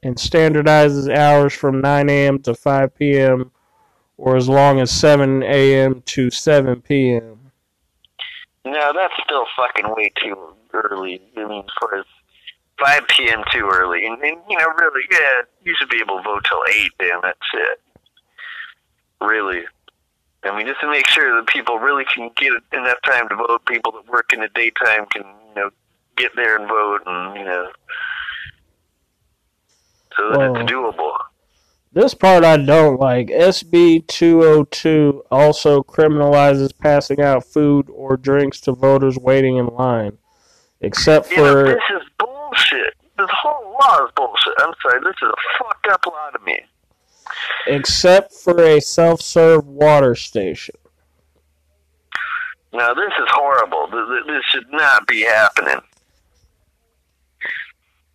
and 0.03 0.17
standardizes 0.17 1.15
hours 1.15 1.53
from 1.53 1.81
9 1.81 2.11
a.m. 2.11 2.39
to 2.41 2.55
5 2.55 2.95
p.m. 2.97 3.53
or 4.19 4.37
as 4.37 4.49
long 4.49 4.81
as 4.81 4.91
7 4.91 5.43
a.m. 5.45 6.03
to 6.07 6.31
7 6.31 6.83
p.m. 6.83 7.44
No, 8.65 8.93
that's 8.95 9.15
still 9.23 9.47
fucking 9.57 9.93
way 9.95 10.11
too 10.23 10.55
early. 10.73 11.21
I 11.37 11.45
mean, 11.47 11.65
as 11.65 11.71
far 11.81 11.99
as 11.99 12.07
5 12.79 13.09
p.m. 13.09 13.45
too 13.53 13.69
early. 13.73 14.07
And, 14.07 14.21
and, 14.23 14.39
you 14.49 14.59
know, 14.59 14.67
really, 14.79 15.03
yeah, 15.11 15.43
you 15.63 15.75
should 15.79 15.89
be 15.91 16.01
able 16.01 16.17
to 16.19 16.23
vote 16.23 16.45
till 16.49 16.63
8, 16.69 16.91
damn, 16.99 17.21
that's 17.23 17.39
it. 17.53 17.81
Really. 19.21 19.65
I 20.45 20.57
mean, 20.57 20.67
just 20.67 20.81
to 20.81 20.91
make 20.91 21.07
sure 21.07 21.37
that 21.37 21.47
people 21.47 21.79
really 21.79 22.05
can 22.05 22.31
get 22.37 22.53
enough 22.73 22.99
time 23.05 23.29
to 23.29 23.37
vote, 23.37 23.65
people 23.67 23.93
that 23.93 24.07
work 24.09 24.33
in 24.33 24.41
the 24.41 24.49
daytime 24.55 25.07
can, 25.07 25.23
you 25.23 25.55
know, 25.55 25.71
get 26.17 26.33
there 26.37 26.57
and 26.57 26.69
vote, 26.69 27.03
and, 27.07 27.37
you 27.37 27.45
know, 27.45 27.71
so 30.17 30.31
that 30.31 30.39
Well- 30.39 30.57
it's 30.57 30.71
doable. 30.71 31.17
This 31.95 32.13
part 32.13 32.43
I 32.45 32.57
don't 32.57 32.99
like. 32.99 33.29
SB 33.29 34.07
202 34.09 35.25
also 35.31 35.83
criminalizes 35.85 36.77
passing 36.77 37.21
out 37.21 37.45
food 37.45 37.89
or 37.89 38.17
drinks 38.17 38.61
to 38.63 38.73
voters 38.73 39.17
waiting 39.17 39.57
in 39.59 39.67
line, 39.69 40.19
except 40.81 41.31
You 41.31 41.37
know, 41.37 41.53
for 41.53 41.65
this 41.67 42.03
is 42.03 42.03
bullshit. 42.19 42.95
This 43.17 43.29
whole 43.31 43.77
law 43.81 44.05
is 44.05 44.11
bullshit. 44.17 44.55
I'm 44.59 44.73
sorry, 44.83 45.01
this 45.05 45.15
is 45.23 45.29
a 45.29 45.59
fucked 45.65 45.87
up 45.87 46.05
law 46.07 46.31
to 46.31 46.45
me. 46.45 46.59
except 47.69 48.33
for 48.33 48.61
a 48.61 48.81
self-serve 48.81 49.65
water 49.67 50.17
station. 50.17 50.75
Now, 52.73 52.93
this 52.93 53.13
is 53.21 53.29
horrible. 53.31 53.87
Th- 53.93 54.05
th- 54.09 54.27
This 54.27 54.45
should 54.51 54.73
not 54.73 55.07
be 55.07 55.23
happening. 55.23 55.81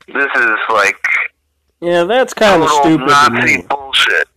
This 0.07 0.27
is 0.35 0.49
like 0.69 1.01
Yeah, 1.81 2.03
that's 2.03 2.33
kind 2.33 2.61
of 2.61 2.69
total 2.69 2.83
stupid 2.83 3.07
to 3.07 3.11
Nazi 3.11 3.57
me. 3.57 3.65
bullshit. 3.69 4.27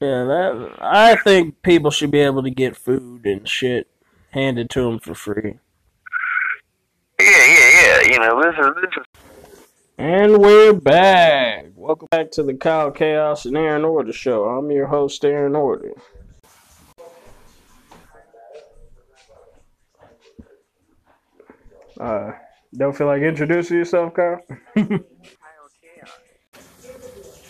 Yeah, 0.00 0.24
that 0.24 0.78
I 0.80 1.16
think 1.16 1.62
people 1.62 1.90
should 1.90 2.10
be 2.10 2.20
able 2.20 2.42
to 2.42 2.50
get 2.50 2.76
food 2.76 3.24
and 3.26 3.48
shit 3.48 3.88
handed 4.30 4.70
to 4.70 4.82
them 4.82 4.98
for 4.98 5.14
free. 5.14 5.58
Yeah, 7.20 7.26
yeah, 7.46 7.70
yeah. 7.82 8.00
You 8.12 8.18
know, 8.18 8.42
this 8.42 8.54
is 8.58 8.66
this 8.76 8.90
is 8.96 9.22
And 9.96 10.38
we're 10.38 10.72
back. 10.72 11.66
Welcome 11.74 12.08
back 12.10 12.30
to 12.32 12.42
the 12.42 12.54
Kyle 12.54 12.90
Chaos 12.90 13.44
and 13.46 13.56
Aaron 13.56 13.84
Order 13.84 14.12
show. 14.12 14.44
I'm 14.46 14.70
your 14.70 14.86
host, 14.86 15.24
Aaron 15.24 15.54
Order. 15.56 15.92
Uh, 21.98 22.32
don't 22.76 22.96
feel 22.96 23.06
like 23.06 23.22
introducing 23.22 23.76
yourself, 23.78 24.14
Kyle? 24.14 24.40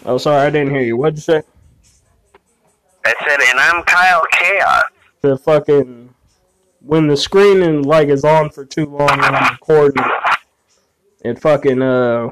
oh, 0.09 0.19
sorry, 0.19 0.47
I 0.47 0.51
didn't 0.51 0.71
hear 0.71 0.83
you. 0.83 0.97
What'd 0.97 1.17
you 1.17 1.23
say? 1.23 1.43
I 3.05 3.15
said, 3.25 3.41
and 3.41 3.61
I'm 3.61 3.83
Kyle 3.85 4.23
Chaos. 4.33 4.85
The 5.21 5.37
fucking 5.39 6.15
when 6.81 7.07
the 7.07 7.17
screen 7.17 7.83
like 7.83 8.09
is 8.09 8.25
on 8.25 8.51
for 8.51 8.65
too 8.65 8.87
long 8.87 9.09
when 9.09 9.35
I'm 9.35 9.53
recording, 9.53 10.05
it 11.25 11.39
fucking 11.41 11.83
uh, 11.83 12.31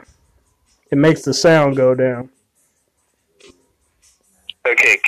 it 0.91 0.99
makes 0.99 1.22
the 1.22 1.35
sound 1.35 1.77
go 1.77 1.95
down. 1.95 2.31
Okay. 4.66 4.99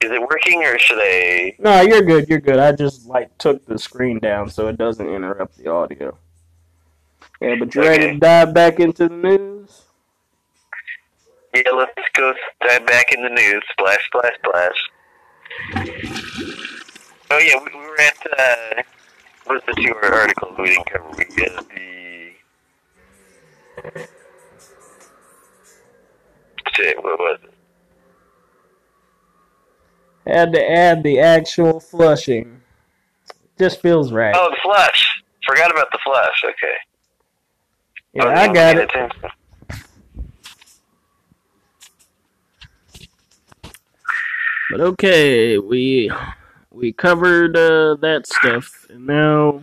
Is 0.00 0.12
it 0.12 0.20
working 0.20 0.62
or 0.62 0.78
should 0.78 0.98
I? 1.00 1.56
No, 1.58 1.80
you're 1.80 2.02
good. 2.02 2.28
You're 2.28 2.40
good. 2.40 2.58
I 2.58 2.72
just 2.72 3.06
like 3.06 3.36
took 3.38 3.64
the 3.66 3.78
screen 3.78 4.18
down 4.20 4.48
so 4.48 4.68
it 4.68 4.78
doesn't 4.78 5.08
interrupt 5.08 5.56
the 5.56 5.70
audio. 5.70 6.16
Yeah, 7.40 7.56
but 7.58 7.74
you 7.74 7.82
ready 7.82 8.12
to 8.12 8.18
dive 8.18 8.52
back 8.52 8.78
into 8.78 9.08
the 9.08 9.14
news? 9.14 9.87
Yeah, 11.54 11.62
let's 11.74 11.92
go 12.14 12.34
dive 12.60 12.86
back 12.86 13.12
in 13.12 13.22
the 13.22 13.30
news. 13.30 13.62
Splash, 13.72 14.04
splash, 14.06 14.34
splash. 14.44 14.90
Oh 17.30 17.38
yeah, 17.38 17.56
we, 17.64 17.78
we 17.78 17.86
were 17.86 18.00
at 18.00 18.16
uh, 18.38 18.82
what 19.44 19.54
was 19.54 19.62
the 19.66 19.82
two 19.82 19.94
articles 20.02 20.56
we 20.58 20.66
didn't 20.68 20.90
cover? 20.90 21.08
We 21.16 21.24
did 21.24 21.52
the 21.58 22.32
shit. 26.74 26.96
What 27.02 27.18
was 27.18 27.38
it? 27.44 27.50
Had 30.30 30.52
to 30.52 30.70
add 30.70 31.02
the 31.02 31.20
actual 31.20 31.80
flushing. 31.80 32.60
Just 33.58 33.80
feels 33.80 34.12
right. 34.12 34.34
Oh, 34.36 34.50
the 34.50 34.56
flush. 34.62 35.22
Forgot 35.46 35.70
about 35.70 35.90
the 35.90 35.98
flush. 36.04 36.42
Okay. 36.44 36.74
yeah, 38.12 38.24
Oh, 38.24 38.28
I 38.28 38.52
got 38.52 38.76
it. 38.76 38.90
attention. 38.90 39.30
But 44.70 44.80
okay, 44.80 45.58
we 45.58 46.10
we 46.70 46.92
covered 46.92 47.56
uh, 47.56 47.96
that 47.96 48.26
stuff, 48.26 48.86
and 48.90 49.06
now 49.06 49.62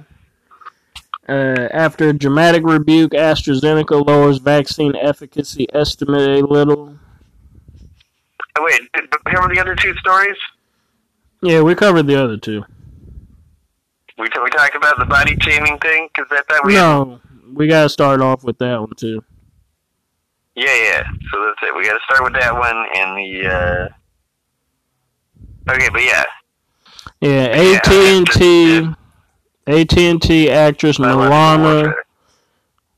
uh, 1.29 1.67
after 1.71 2.11
dramatic 2.11 2.63
rebuke, 2.63 3.11
AstraZeneca 3.11 4.05
lowers 4.05 4.39
vaccine 4.39 4.95
efficacy 4.95 5.67
estimate 5.73 6.43
a 6.43 6.45
little. 6.45 6.97
Oh, 8.57 8.63
wait, 8.63 8.81
did, 8.93 9.09
did 9.11 9.19
we 9.25 9.31
cover 9.31 9.53
the 9.53 9.59
other 9.59 9.75
two 9.75 9.93
stories? 9.95 10.37
Yeah, 11.41 11.61
we 11.61 11.75
covered 11.75 12.07
the 12.07 12.15
other 12.15 12.37
two. 12.37 12.63
We, 14.17 14.23
we 14.23 14.49
talked 14.49 14.75
about 14.75 14.97
the 14.97 15.05
body 15.05 15.35
shaming 15.41 15.77
thing 15.79 16.09
because 16.15 16.31
I 16.31 16.41
thought 16.49 16.65
we. 16.65 16.73
No, 16.73 17.19
we 17.53 17.67
gotta 17.67 17.89
start 17.89 18.21
off 18.21 18.43
with 18.43 18.57
that 18.59 18.79
one 18.79 18.93
too. 18.95 19.23
Yeah, 20.55 20.75
yeah. 20.75 21.03
So 21.31 21.45
that's 21.45 21.59
it. 21.63 21.75
We 21.75 21.83
got 21.83 21.93
to 21.93 21.99
start 22.05 22.23
with 22.23 22.41
that 22.41 22.53
one 22.53 22.85
and 22.95 23.17
the. 23.17 23.47
uh 23.47 23.95
Okay, 25.70 25.89
but 25.91 26.03
yeah. 26.03 26.24
Yeah, 27.22 27.45
AT 27.45 27.88
and 27.88 28.28
T, 28.32 28.89
AT 29.68 29.97
and 29.97 30.22
T 30.22 30.49
actress 30.51 30.97
Milana, 30.97 31.93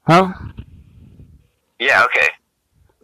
huh? 0.08 0.34
Yeah. 1.80 2.04
Okay. 2.06 2.28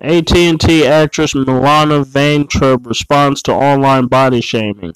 AT&T 0.01 0.85
actress 0.85 1.33
Milana 1.33 2.03
Vayntrub 2.03 2.85
responds 2.85 3.41
to 3.43 3.53
online 3.53 4.07
body 4.07 4.41
shaming. 4.41 4.93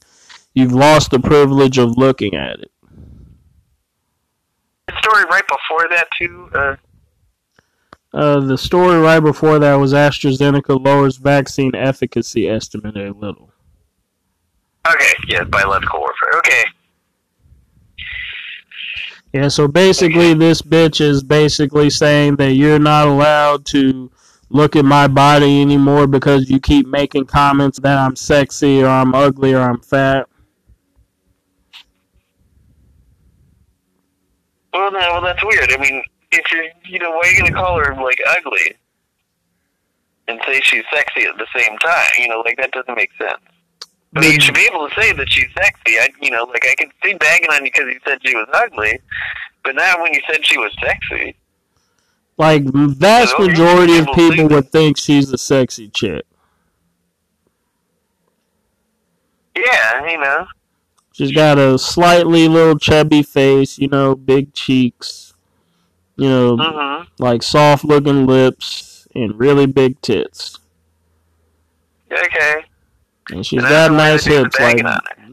You've 0.53 0.73
lost 0.73 1.11
the 1.11 1.19
privilege 1.19 1.77
of 1.77 1.97
looking 1.97 2.35
at 2.35 2.59
it. 2.59 2.71
The 4.87 4.97
story 4.99 5.23
right 5.29 5.43
before 5.47 5.87
that 5.89 6.07
too. 6.19 6.49
Uh, 6.53 6.75
Uh, 8.13 8.39
the 8.39 8.57
story 8.57 8.97
right 8.99 9.19
before 9.19 9.59
that 9.59 9.75
was 9.75 9.93
AstraZeneca 9.93 10.83
lowers 10.83 11.17
vaccine 11.17 11.75
efficacy 11.75 12.49
estimate 12.49 12.97
a 12.97 13.11
little. 13.11 13.46
Okay. 14.95 15.13
Yeah, 15.27 15.43
biological 15.43 15.99
warfare. 15.99 16.39
Okay. 16.39 16.63
Yeah, 19.33 19.49
so 19.49 19.67
basically, 19.67 20.33
this 20.33 20.61
bitch 20.61 21.01
is 21.01 21.23
basically 21.23 21.89
saying 21.89 22.37
that 22.37 22.53
you're 22.53 22.79
not 22.79 23.07
allowed 23.07 23.65
to 23.67 24.09
look 24.49 24.75
at 24.75 24.85
my 24.85 25.07
body 25.07 25.61
anymore 25.61 26.07
because 26.07 26.49
you 26.49 26.59
keep 26.59 26.87
making 26.87 27.25
comments 27.25 27.79
that 27.79 27.97
I'm 27.97 28.15
sexy 28.15 28.81
or 28.81 28.87
I'm 28.87 29.13
ugly 29.13 29.53
or 29.53 29.61
I'm 29.61 29.81
fat. 29.81 30.27
Well, 34.73 34.91
no, 34.91 34.99
well 34.99 35.21
that's 35.21 35.43
weird. 35.43 35.71
I 35.71 35.77
mean, 35.77 36.03
if 36.31 36.51
you're, 36.51 36.65
you 36.85 36.99
know, 36.99 37.11
why 37.11 37.21
are 37.25 37.31
you 37.31 37.39
gonna 37.39 37.53
call 37.53 37.77
her 37.79 37.95
like 37.95 38.19
ugly 38.29 38.75
and 40.27 40.39
say 40.45 40.61
she's 40.61 40.83
sexy 40.93 41.23
at 41.23 41.37
the 41.37 41.47
same 41.55 41.77
time? 41.79 42.09
You 42.19 42.29
know, 42.29 42.41
like 42.45 42.57
that 42.57 42.71
doesn't 42.71 42.95
make 42.95 43.09
sense. 43.17 43.41
I 44.15 44.21
mean, 44.21 44.33
you 44.33 44.41
should 44.41 44.55
be 44.55 44.67
able 44.71 44.87
to 44.87 44.95
say 44.99 45.11
that 45.13 45.29
she's 45.29 45.47
sexy. 45.53 45.99
I, 45.99 46.09
you 46.21 46.31
know, 46.31 46.43
like 46.45 46.65
I 46.65 46.75
can 46.75 46.89
see 47.03 47.13
bagging 47.15 47.49
on 47.49 47.65
you 47.65 47.71
because 47.71 47.85
you 47.93 47.99
said 48.05 48.19
she 48.25 48.35
was 48.35 48.47
ugly, 48.53 48.99
but 49.63 49.75
not 49.75 50.01
when 50.01 50.13
you 50.13 50.21
said 50.29 50.45
she 50.45 50.57
was 50.57 50.71
sexy. 50.81 51.35
Like, 52.37 52.63
vast 52.65 53.39
majority 53.39 53.97
of 53.97 54.07
people 54.13 54.47
would 54.49 54.71
think 54.71 54.97
she's 54.97 55.31
a 55.31 55.37
sexy 55.37 55.89
chick. 55.89 56.23
Yeah, 59.55 60.09
you 60.09 60.19
know. 60.19 60.45
She's 61.13 61.31
got 61.31 61.57
a 61.57 61.79
slightly 61.79 62.47
little 62.47 62.77
chubby 62.77 63.23
face, 63.23 63.79
you 63.79 63.87
know, 63.87 64.13
big 64.13 64.53
cheeks, 64.53 65.33
you 66.15 66.29
know, 66.29 66.57
hmm 66.57 67.03
like 67.19 67.41
soft 67.41 67.83
looking 67.83 68.27
lips 68.27 69.07
and 69.15 69.39
really 69.39 69.65
big 69.65 69.99
tits. 70.01 70.59
Okay. 72.11 72.63
And 73.31 73.45
she's 73.45 73.63
And 73.63 73.69
got 73.69 73.89
that's 73.89 73.95
the 73.95 74.03
way 74.03 74.11
nice 74.11 74.23
to 74.23 74.29
do 74.29 74.37
the 74.43 74.43
hips, 74.43 74.59
like 74.59 74.77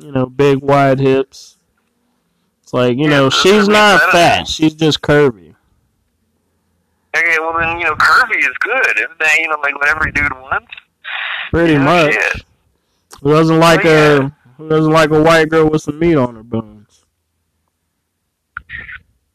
you 0.03 0.13
know, 0.13 0.27
big 0.27 0.59
wide 0.63 1.01
hips. 1.01 1.59
It's 2.63 2.73
like, 2.73 2.99
you 2.99 3.09
Yeah, 3.09 3.09
know, 3.09 3.31
she's 3.31 3.69
not 3.69 4.01
fat, 4.13 4.49
she's 4.49 4.75
just 4.75 5.01
curvy. 5.03 5.55
Okay, 7.17 7.37
well 7.41 7.55
then, 7.59 7.79
you 7.79 7.85
know, 7.85 7.95
curvy 7.97 8.39
is 8.39 8.57
good. 8.61 8.97
Isn't 8.99 9.19
that, 9.21 9.39
you 9.39 9.49
know, 9.49 9.59
like 9.63 9.75
what 9.77 9.89
every 9.89 10.13
dude 10.13 10.33
wants? 10.35 10.73
Pretty 11.51 11.75
Yeah, 11.75 11.79
much. 11.79 12.13
shit. 12.13 12.43
Who 13.23 13.31
doesn't 13.33 13.59
like 13.59 13.85
Oh, 13.85 13.91
yeah. 13.91 14.29
a 14.29 14.33
who 14.57 14.69
doesn't 14.69 14.93
like 14.93 15.11
a 15.11 15.23
white 15.23 15.49
girl 15.49 15.71
with 15.71 15.83
some 15.83 15.99
meat 15.99 16.17
on 16.17 16.37
her 16.37 16.43
bones? 16.43 17.05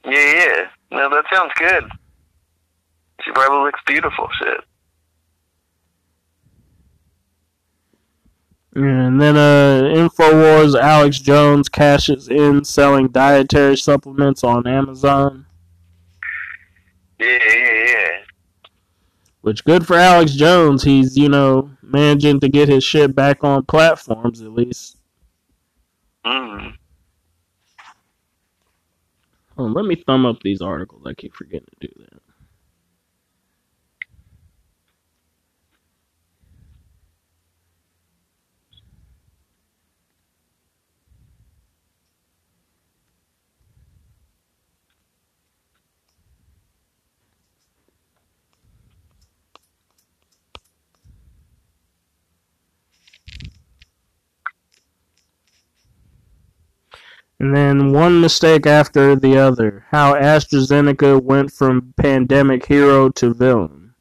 Yeah, 0.06 0.12
yeah. 0.12 0.70
No, 0.92 1.10
that 1.10 1.26
sounds 1.34 1.52
good. 1.58 1.84
She 3.24 3.32
probably 3.32 3.66
looks 3.66 3.82
beautiful, 3.86 4.28
shit. 4.42 4.62
And 8.82 9.20
then 9.20 9.36
uh 9.36 9.82
InfoWars 9.94 10.80
Alex 10.80 11.20
Jones 11.20 11.68
cashes 11.68 12.30
in 12.30 12.64
selling 12.64 13.10
dietary 13.10 13.76
supplements 13.76 14.44
on 14.44 14.66
Amazon. 14.66 15.46
Yeah, 17.20 17.38
yeah, 17.46 17.86
yeah. 17.88 18.08
Which 19.42 19.66
good 19.66 19.86
for 19.86 19.96
Alex 19.96 20.34
Jones. 20.34 20.84
He's, 20.84 21.18
you 21.18 21.28
know, 21.28 21.72
managing 21.82 22.40
to 22.40 22.48
get 22.48 22.70
his 22.70 22.84
shit 22.84 23.14
back 23.14 23.44
on 23.44 23.66
platforms 23.66 24.42
at 24.42 24.54
least. 24.54 24.98
Mm. 26.26 26.76
Oh, 29.58 29.64
let 29.64 29.84
me 29.84 29.96
thumb 29.96 30.26
up 30.26 30.42
these 30.42 30.62
articles. 30.62 31.04
I 31.06 31.14
keep 31.14 31.34
forgetting 31.34 31.68
to 31.82 31.88
do 31.88 31.94
that. 32.00 32.19
And 57.40 57.56
then 57.56 57.94
one 57.94 58.20
mistake 58.20 58.66
after 58.66 59.16
the 59.16 59.38
other. 59.38 59.86
How 59.92 60.14
AstraZeneca 60.14 61.24
went 61.24 61.52
from 61.52 61.94
pandemic 61.96 62.66
hero 62.66 63.10
to 63.10 63.34
villain. 63.34 63.94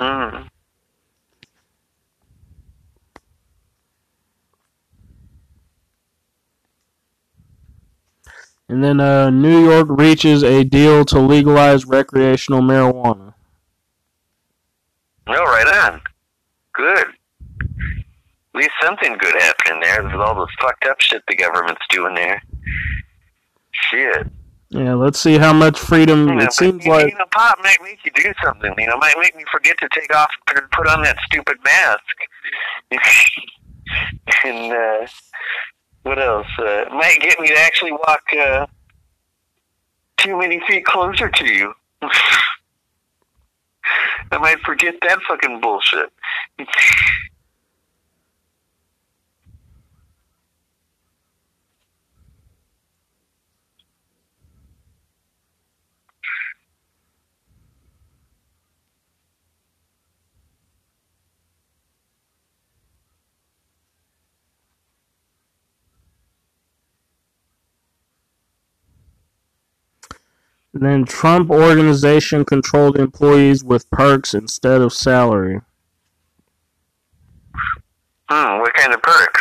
Mm. 0.00 0.48
And 8.68 8.82
then 8.82 8.98
uh, 8.98 9.30
New 9.30 9.64
York 9.70 9.86
reaches 9.90 10.42
a 10.42 10.64
deal 10.64 11.04
to 11.04 11.20
legalize 11.20 11.84
recreational 11.84 12.60
marijuana. 12.60 13.34
No, 15.28 15.34
right 15.34 15.92
on. 15.92 16.00
Good. 16.74 17.06
At 18.54 18.58
least 18.60 18.70
something 18.80 19.16
good 19.18 19.34
happening 19.34 19.80
there 19.80 20.04
with 20.04 20.14
all 20.14 20.34
the 20.34 20.46
fucked 20.60 20.84
up 20.86 21.00
shit 21.00 21.24
the 21.26 21.34
government's 21.34 21.82
doing 21.90 22.14
there. 22.14 22.40
Shit. 23.72 24.28
Yeah, 24.68 24.94
let's 24.94 25.20
see 25.20 25.38
how 25.38 25.52
much 25.52 25.78
freedom. 25.78 26.28
You 26.28 26.34
know, 26.36 26.44
It 26.44 26.52
seems 26.52 26.84
you 26.84 26.90
like 26.90 27.10
you 27.10 27.18
know, 27.18 27.26
pop 27.30 27.58
might 27.62 27.78
make 27.82 27.98
you 28.04 28.12
do 28.14 28.32
something. 28.42 28.74
You 28.78 28.86
know, 28.86 28.96
might 28.96 29.16
make 29.20 29.36
me 29.36 29.44
forget 29.50 29.76
to 29.78 29.88
take 29.92 30.14
off 30.14 30.30
and 30.48 30.70
put 30.70 30.88
on 30.88 31.02
that 31.02 31.16
stupid 31.26 31.56
mask. 31.64 32.00
and 34.44 34.72
uh, 34.72 35.06
what 36.02 36.18
else? 36.20 36.46
Uh, 36.58 36.84
might 36.92 37.18
get 37.20 37.38
me 37.40 37.48
to 37.48 37.58
actually 37.58 37.92
walk 37.92 38.22
uh, 38.38 38.66
too 40.18 40.38
many 40.38 40.60
feet 40.66 40.84
closer 40.84 41.28
to 41.28 41.44
you. 41.52 41.72
I 44.32 44.38
might 44.38 44.60
forget 44.60 44.94
that 45.02 45.18
fucking 45.28 45.60
bullshit. 45.60 46.12
then 70.82 71.04
Trump 71.04 71.50
organization 71.50 72.44
controlled 72.44 72.98
employees 72.98 73.62
with 73.62 73.88
perks 73.90 74.34
instead 74.34 74.80
of 74.80 74.92
salary. 74.92 75.60
Hmm, 78.28 78.58
what 78.58 78.74
kind 78.74 78.92
of 78.92 79.00
perks? 79.00 79.40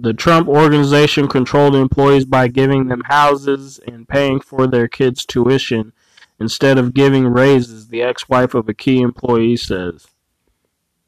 The 0.00 0.14
Trump 0.14 0.48
organization 0.48 1.26
controlled 1.28 1.74
employees 1.74 2.24
by 2.24 2.48
giving 2.48 2.86
them 2.86 3.02
houses 3.06 3.80
and 3.86 4.08
paying 4.08 4.40
for 4.40 4.66
their 4.66 4.86
kids' 4.86 5.26
tuition 5.26 5.92
instead 6.38 6.78
of 6.78 6.94
giving 6.94 7.26
raises, 7.26 7.88
the 7.88 8.00
ex 8.00 8.28
wife 8.28 8.54
of 8.54 8.68
a 8.68 8.74
key 8.74 9.00
employee 9.00 9.56
says. 9.56 10.06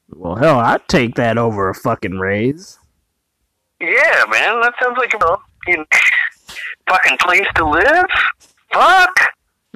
Well, 0.09 0.37
hell, 0.37 0.59
I'd 0.59 0.89
take 0.89 1.14
that 1.14 1.39
over 1.39 1.68
a 1.68 1.75
fucking 1.75 2.18
raise. 2.18 2.81
Yeah, 3.81 4.24
man, 4.31 4.61
that 4.61 4.74
sounds 4.83 4.99
like 4.99 5.14
a 5.14 5.18
fucking 5.18 5.87
fucking 6.89 7.18
place 7.18 7.47
to 7.57 7.68
live. 7.68 8.05
Fuck. 8.72 9.20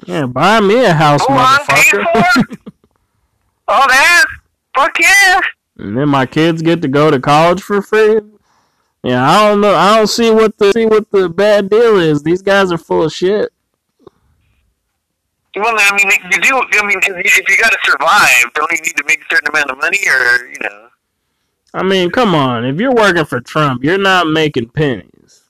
Yeah, 0.05 0.25
buy 0.27 0.59
me 0.59 0.85
a 0.85 0.93
house, 0.93 1.25
Go 1.25 1.33
on, 1.33 1.59
motherfucker. 1.59 2.33
for. 2.33 2.57
All 3.67 3.87
that. 3.87 4.25
Fuck 4.75 4.99
yeah. 4.99 5.39
and 5.77 5.97
then 5.97 6.09
my 6.09 6.25
kids 6.25 6.61
get 6.61 6.81
to 6.81 6.87
go 6.87 7.09
to 7.09 7.19
college 7.19 7.61
for 7.63 7.81
free. 7.81 8.19
Yeah, 9.03 9.27
I 9.27 9.47
don't 9.47 9.61
know. 9.61 9.73
I 9.73 9.97
don't 9.97 10.07
see 10.07 10.31
what 10.31 10.57
the 10.57 10.71
see 10.73 10.85
what 10.85 11.09
the 11.11 11.29
bad 11.29 11.69
deal 11.69 11.97
is. 11.97 12.23
These 12.23 12.41
guys 12.41 12.71
are 12.71 12.77
full 12.77 13.03
of 13.03 13.13
shit. 13.13 13.51
Well, 15.55 15.73
I 15.77 15.95
mean, 15.95 16.11
you 16.31 16.41
do. 16.41 16.79
I 16.79 16.85
mean, 16.85 16.99
if 17.03 17.47
you 17.49 17.57
got 17.61 17.71
to 17.71 17.77
survive, 17.85 18.53
don't 18.53 18.69
you 18.71 18.77
need 18.81 18.97
to 18.97 19.03
make 19.07 19.21
a 19.21 19.25
certain 19.33 19.47
amount 19.49 19.71
of 19.71 19.77
money, 19.77 19.99
or 20.07 20.47
you 20.47 20.57
know? 20.61 20.84
I 21.75 21.83
mean, 21.83 22.09
come 22.09 22.33
on. 22.33 22.63
If 22.63 22.79
you're 22.79 22.95
working 22.95 23.25
for 23.25 23.41
Trump, 23.41 23.83
you're 23.83 23.97
not 23.97 24.27
making 24.27 24.69
pennies. 24.69 25.43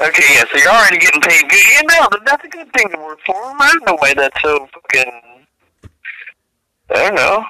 Okay, 0.00 0.24
yeah. 0.34 0.42
So 0.52 0.58
you're 0.58 0.68
already 0.72 0.98
getting 0.98 1.20
paid 1.20 1.48
good. 1.48 1.84
No, 1.86 2.08
but 2.10 2.24
that's 2.26 2.44
a 2.44 2.48
good 2.48 2.72
thing 2.72 2.90
to 2.90 2.98
work 2.98 3.20
for 3.24 3.36
him. 3.36 3.56
I 3.60 3.68
don't 3.72 3.86
know 3.86 3.96
why 4.00 4.14
that's 4.14 4.42
so 4.42 4.66
fucking. 4.74 5.12
I 6.90 6.94
don't 6.94 7.14
know. 7.14 7.44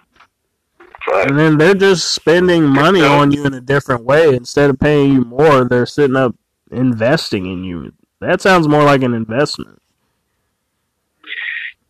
But 1.06 1.30
And 1.30 1.38
then 1.38 1.56
they're 1.56 1.74
just 1.74 2.12
spending 2.12 2.64
money 2.64 3.00
on 3.02 3.32
you 3.32 3.46
in 3.46 3.54
a 3.54 3.60
different 3.60 4.04
way. 4.04 4.34
Instead 4.34 4.68
of 4.68 4.78
paying 4.78 5.14
you 5.14 5.24
more, 5.24 5.64
they're 5.64 5.86
sitting 5.86 6.16
up 6.16 6.36
investing 6.70 7.46
in 7.46 7.64
you. 7.64 7.92
That 8.20 8.42
sounds 8.42 8.68
more 8.68 8.84
like 8.84 9.02
an 9.02 9.14
investment. 9.14 9.80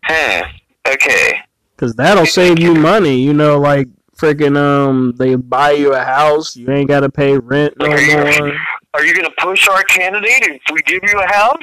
huh? 0.05 0.45
Okay. 0.89 1.41
Because 1.75 1.95
that'll 1.97 2.27
save 2.27 2.61
you 2.61 2.73
money. 2.75 3.17
You 3.19 3.33
know, 3.33 3.59
like 3.59 3.89
freaking 4.23 4.57
um, 4.57 5.15
they 5.19 5.35
buy 5.35 5.73
you 5.73 5.93
a 5.95 6.05
house. 6.05 6.55
You 6.55 6.71
ain't 6.71 6.89
got 6.89 7.01
to 7.01 7.11
pay 7.11 7.37
rent 7.37 7.75
no 7.79 7.89
more. 7.89 8.53
are 8.95 9.05
you 9.05 9.15
going 9.15 9.27
to 9.27 9.35
push 9.39 9.67
our 9.69 9.83
candidate 9.85 10.43
if 10.43 10.63
we 10.73 10.81
give 10.83 11.01
you 11.03 11.21
a 11.21 11.27
house? 11.27 11.63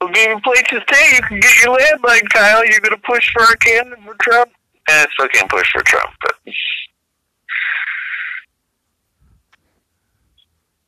We'll 0.00 0.10
give 0.10 0.30
you 0.30 0.36
a 0.36 0.40
place 0.40 0.62
to 0.70 0.80
stay. 0.88 1.16
You 1.16 1.22
can 1.22 1.40
get 1.40 1.62
your 1.62 1.76
landline, 1.76 2.26
Kyle. 2.30 2.64
You're 2.64 2.80
going 2.80 2.96
to 2.96 3.02
push 3.04 3.30
for 3.32 3.42
our 3.42 3.56
candidate 3.56 4.02
for 4.02 4.14
Trump? 4.22 4.50
Eh, 4.88 5.06
still 5.12 5.28
can't 5.28 5.50
push 5.50 5.70
for 5.72 5.82
Trump, 5.82 6.10
but 6.22 6.34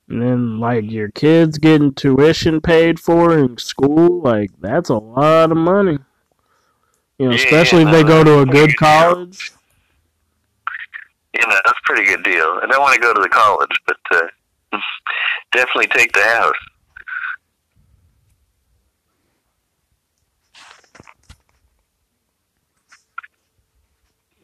And 0.08 0.20
then 0.20 0.60
like 0.60 0.90
your 0.90 1.10
kids 1.10 1.58
getting 1.58 1.94
tuition 1.94 2.60
paid 2.60 3.00
for 3.00 3.38
in 3.38 3.56
school, 3.56 4.20
like 4.20 4.50
that's 4.60 4.90
a 4.90 4.96
lot 4.96 5.50
of 5.50 5.56
money. 5.56 5.98
You 7.18 7.26
know, 7.26 7.30
Yeah, 7.30 7.38
especially 7.38 7.82
if 7.82 7.90
they 7.90 8.02
go 8.02 8.22
to 8.24 8.40
a 8.40 8.46
good 8.46 8.76
college. 8.76 9.52
You 11.34 11.46
know 11.46 11.54
that's 11.64 11.70
a 11.70 11.86
pretty 11.86 12.04
good 12.04 12.22
deal. 12.22 12.60
I 12.62 12.66
don't 12.66 12.80
want 12.80 12.94
to 12.94 13.00
go 13.00 13.12
to 13.14 13.20
the 13.20 13.28
college, 13.28 13.70
but 13.86 13.96
uh, 14.10 14.26
definitely 15.52 15.88
take 15.88 16.12
the 16.12 16.22
house. 16.22 16.52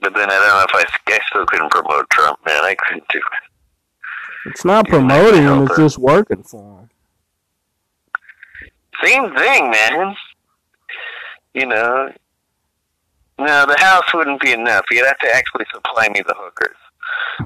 But 0.00 0.14
then 0.14 0.30
I 0.30 0.34
don't 0.34 0.74
know 0.74 0.80
if 0.80 0.86
I, 0.86 1.12
I 1.12 1.18
still 1.28 1.46
couldn't 1.46 1.70
promote 1.70 2.08
Trump, 2.10 2.38
man. 2.46 2.64
I 2.64 2.76
couldn't 2.86 3.08
do 3.10 3.18
it. 3.18 4.50
It's 4.50 4.64
not 4.64 4.86
promoting 4.86 5.42
help 5.42 5.68
it's 5.68 5.76
just 5.76 5.98
working 5.98 6.42
for 6.42 6.62
them. 6.62 6.90
Same 9.04 9.34
thing, 9.34 9.70
man. 9.70 10.14
You 11.54 11.66
know, 11.66 12.12
no, 13.38 13.66
the 13.66 13.76
house 13.78 14.12
wouldn't 14.12 14.40
be 14.40 14.52
enough. 14.52 14.84
You'd 14.90 15.06
have 15.06 15.18
to 15.18 15.34
actually 15.34 15.66
supply 15.72 16.08
me 16.08 16.22
the 16.26 16.34
hookers. 16.36 16.76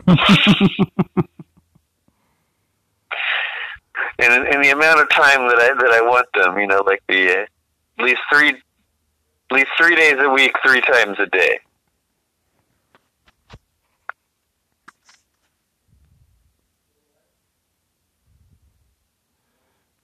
and 4.18 4.46
in 4.48 4.62
the 4.62 4.70
amount 4.70 5.00
of 5.00 5.10
time 5.10 5.48
that 5.48 5.58
I 5.58 5.74
that 5.74 5.92
I 5.92 6.00
want 6.00 6.26
them, 6.34 6.58
you 6.58 6.66
know, 6.66 6.82
like 6.86 7.02
the 7.08 7.30
uh, 7.30 7.46
at 7.98 8.04
least 8.04 8.20
three, 8.32 8.50
at 8.50 8.56
least 9.52 9.68
three 9.78 9.94
days 9.94 10.16
a 10.18 10.30
week, 10.30 10.52
three 10.64 10.80
times 10.80 11.18
a 11.18 11.26
day. 11.26 11.58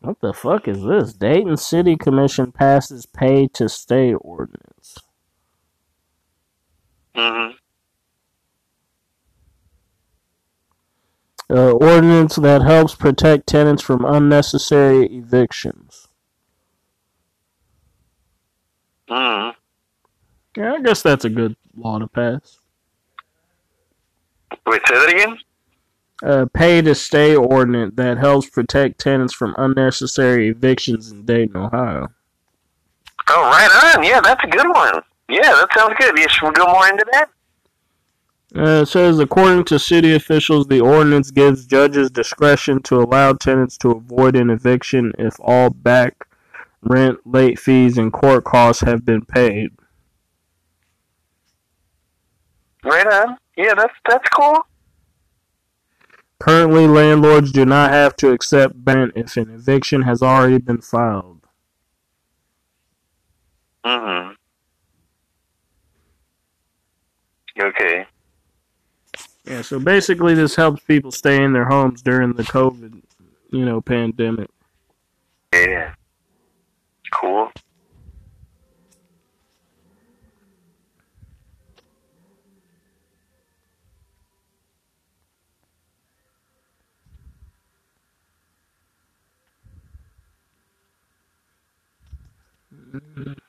What 0.01 0.21
the 0.21 0.33
fuck 0.33 0.69
is 0.69 0.85
this? 0.85 1.13
Dayton 1.13 1.57
City 1.57 1.97
Commission 1.97 2.53
passes 2.53 3.05
pay 3.05 3.49
to 3.55 3.69
stay 3.69 4.15
ordinance. 4.15 4.68
Hmm 7.19 7.51
Uh, 11.51 11.71
ordinance 11.73 12.37
that 12.37 12.63
helps 12.63 12.95
protect 12.95 13.47
tenants 13.47 13.83
from 13.83 14.05
unnecessary 14.05 15.07
evictions. 15.07 16.07
hmm 19.09 19.51
Yeah, 20.57 20.75
I 20.75 20.83
guess 20.85 21.03
that's 21.03 21.25
a 21.25 21.31
good 21.31 21.57
law 21.75 21.99
to 21.99 22.07
pass. 22.07 22.61
Wait, 24.67 24.83
say 24.87 24.95
that 24.95 25.09
again. 25.09 25.39
Uh, 26.23 26.47
pay 26.53 26.83
to 26.83 26.95
stay 26.95 27.35
ordinance 27.35 27.95
that 27.97 28.19
helps 28.19 28.49
protect 28.51 29.01
tenants 29.01 29.33
from 29.35 29.55
unnecessary 29.59 30.49
evictions 30.49 31.11
in 31.11 31.25
Dayton, 31.25 31.57
Ohio. 31.57 32.09
Oh, 33.29 33.43
right 33.43 33.97
on. 33.97 34.05
Yeah, 34.05 34.21
that's 34.21 34.45
a 34.45 34.49
good 34.49 34.69
one. 34.69 35.03
Yeah, 35.29 35.43
that 35.43 35.69
sounds 35.77 35.95
good. 35.99 36.17
You 36.19 36.29
should 36.29 36.55
go 36.55 36.67
more 36.67 36.89
into 36.89 37.05
that? 37.13 37.31
Uh, 38.57 38.83
it 38.83 38.87
says, 38.87 39.19
according 39.19 39.65
to 39.65 39.79
city 39.79 40.15
officials, 40.15 40.67
the 40.67 40.81
ordinance 40.81 41.31
gives 41.31 41.67
judges 41.67 42.11
discretion 42.11 42.83
to 42.83 42.97
allow 42.97 43.35
tenants 43.35 43.77
to 43.79 43.91
avoid 43.91 44.35
an 44.37 44.49
eviction 44.49 45.13
if 45.19 45.37
all 45.41 45.69
back 45.69 46.27
rent, 46.83 47.19
late 47.27 47.59
fees, 47.59 47.99
and 47.99 48.13
court 48.13 48.45
costs 48.45 48.83
have 48.83 49.05
been 49.05 49.23
paid. 49.25 49.71
Right 52.85 53.07
on. 53.07 53.37
Yeah, 53.57 53.75
that's 53.75 53.95
that's 54.09 54.29
cool. 54.31 54.59
Currently, 56.41 56.87
landlords 56.87 57.53
do 57.53 57.67
not 57.67 57.91
have 57.91 58.17
to 58.17 58.31
accept 58.31 58.75
rent 58.85 59.13
if 59.17 59.37
an 59.37 59.51
eviction 59.51 60.03
has 60.03 60.23
already 60.23 60.59
been 60.59 60.81
filed. 60.81 61.47
hmm 63.85 64.38
Okay. 67.61 68.07
Yeah, 69.45 69.63
so 69.63 69.79
basically 69.81 70.35
this 70.35 70.55
helps 70.55 70.83
people 70.85 71.11
stay 71.11 71.43
in 71.43 71.53
their 71.53 71.65
homes 71.65 72.03
during 72.03 72.35
the 72.35 72.43
COVID, 72.43 73.03
you 73.51 73.65
know, 73.65 73.81
pandemic. 73.81 74.51
Yeah. 75.53 75.95
Cool. 77.13 77.51
Mm-hmm. 92.75 93.48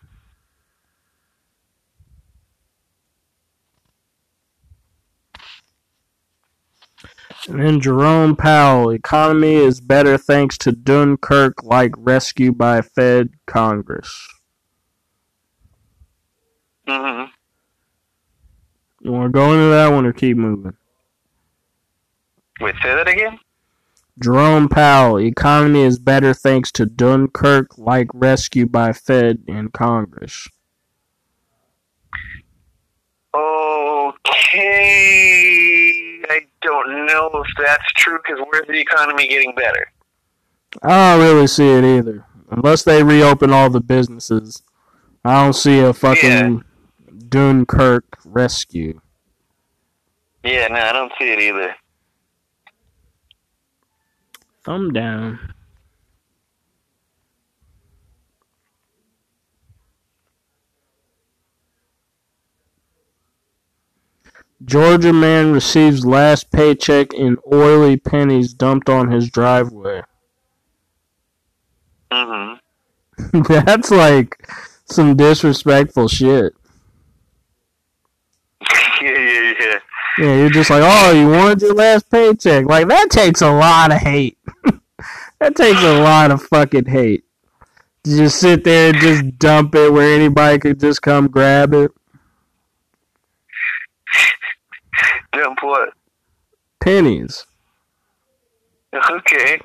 And 7.47 7.59
then 7.59 7.79
Jerome 7.79 8.35
Powell, 8.35 8.91
economy 8.91 9.55
is 9.55 9.81
better 9.81 10.17
thanks 10.17 10.57
to 10.59 10.71
Dunkirk 10.71 11.63
like 11.63 11.93
rescue 11.97 12.51
by 12.51 12.81
Fed 12.81 13.31
Congress. 13.47 14.27
hmm 16.87 17.25
You 19.01 19.11
want 19.11 19.33
to 19.33 19.37
go 19.37 19.53
into 19.53 19.69
that 19.69 19.91
one 19.91 20.05
or 20.05 20.13
keep 20.13 20.37
moving? 20.37 20.73
Wait, 22.59 22.75
say 22.83 22.93
that 22.95 23.07
again. 23.07 23.39
Jerome 24.21 24.67
Powell, 24.67 25.19
economy 25.19 25.83
is 25.83 25.97
better 25.97 26.33
thanks 26.33 26.71
to 26.73 26.85
Dunkirk 26.85 27.77
like 27.77 28.07
rescue 28.13 28.65
by 28.65 28.91
Fed 28.93 29.43
and 29.47 29.71
Congress. 29.71 30.47
Okay, 33.33 34.33
I 36.29 36.41
don't 36.61 37.05
know 37.07 37.31
if 37.33 37.47
that's 37.57 37.91
true 37.93 38.19
because 38.23 38.39
where's 38.49 38.67
the 38.67 38.79
economy 38.79 39.27
getting 39.27 39.55
better? 39.55 39.91
I 40.83 41.17
don't 41.17 41.25
really 41.25 41.47
see 41.47 41.69
it 41.69 41.83
either. 41.83 42.25
Unless 42.51 42.83
they 42.83 43.03
reopen 43.03 43.51
all 43.51 43.69
the 43.69 43.81
businesses, 43.81 44.61
I 45.25 45.43
don't 45.43 45.53
see 45.53 45.79
a 45.79 45.93
fucking 45.93 46.63
Dunkirk 47.29 48.05
rescue. 48.25 49.01
Yeah, 50.43 50.67
no, 50.67 50.79
I 50.79 50.93
don't 50.93 51.11
see 51.19 51.31
it 51.31 51.39
either. 51.39 51.75
Thumb 54.63 54.93
down. 54.93 55.53
Georgia 64.65 65.13
man 65.13 65.51
receives 65.53 66.05
last 66.05 66.51
paycheck 66.51 67.13
in 67.13 67.37
oily 67.51 67.97
pennies 67.97 68.53
dumped 68.53 68.89
on 68.89 69.09
his 69.11 69.29
driveway. 69.29 70.01
hmm 72.11 72.53
That's 73.47 73.91
like 73.91 74.47
some 74.85 75.15
disrespectful 75.17 76.07
shit. 76.07 76.53
yeah, 79.01 79.09
yeah, 79.11 79.53
yeah. 79.59 79.79
Yeah, 80.17 80.35
you're 80.35 80.49
just 80.49 80.69
like, 80.69 80.83
oh, 80.85 81.11
you 81.11 81.29
wanted 81.29 81.61
your 81.61 81.73
last 81.75 82.09
paycheck. 82.11 82.65
Like, 82.65 82.87
that 82.89 83.09
takes 83.09 83.41
a 83.41 83.51
lot 83.51 83.91
of 83.93 83.99
hate. 83.99 84.37
that 85.39 85.55
takes 85.55 85.81
a 85.81 86.01
lot 86.01 86.31
of 86.31 86.41
fucking 86.43 86.87
hate. 86.87 87.23
To 88.03 88.17
just 88.17 88.39
sit 88.39 88.65
there 88.65 88.89
and 88.89 88.99
just 88.99 89.39
dump 89.39 89.75
it 89.75 89.93
where 89.93 90.13
anybody 90.13 90.59
could 90.59 90.79
just 90.79 91.01
come 91.01 91.27
grab 91.29 91.73
it. 91.73 91.91
Dump 95.33 95.59
what? 95.61 95.93
Pennies. 96.81 97.45
Okay. 99.11 99.61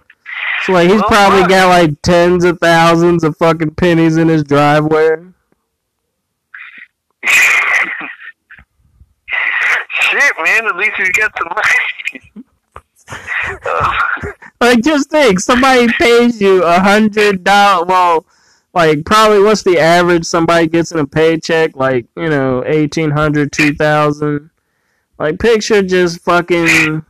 So, 0.64 0.72
like, 0.74 0.90
he's 0.90 1.00
Well, 1.00 1.08
probably 1.08 1.46
got 1.48 1.68
like 1.68 2.02
tens 2.02 2.44
of 2.44 2.58
thousands 2.58 3.24
of 3.24 3.36
fucking 3.38 3.74
pennies 3.74 4.18
in 4.18 4.28
his 4.28 4.44
driveway. 4.44 5.16
Shit, 10.00 10.32
man. 10.44 10.66
At 10.66 10.76
least 10.76 10.92
he's 10.98 11.08
got 11.10 11.32
some 11.38 11.48
money. 11.54 12.44
oh, 13.64 13.98
Like, 14.60 14.82
just 14.82 15.10
think, 15.10 15.40
somebody 15.40 15.88
pays 15.98 16.40
you 16.40 16.62
a 16.62 16.78
hundred 16.80 17.44
dollars. 17.44 17.88
Well, 17.88 18.26
like, 18.74 19.04
probably 19.06 19.42
what's 19.42 19.62
the 19.62 19.78
average 19.78 20.24
somebody 20.24 20.66
gets 20.66 20.92
in 20.92 20.98
a 20.98 21.06
paycheck? 21.06 21.76
Like, 21.76 22.06
you 22.16 22.28
know, 22.28 22.62
eighteen 22.66 23.10
hundred, 23.10 23.52
two 23.52 23.74
thousand. 23.74 24.50
Like, 25.18 25.38
picture 25.38 25.82
just 25.82 26.20
fucking 26.22 27.04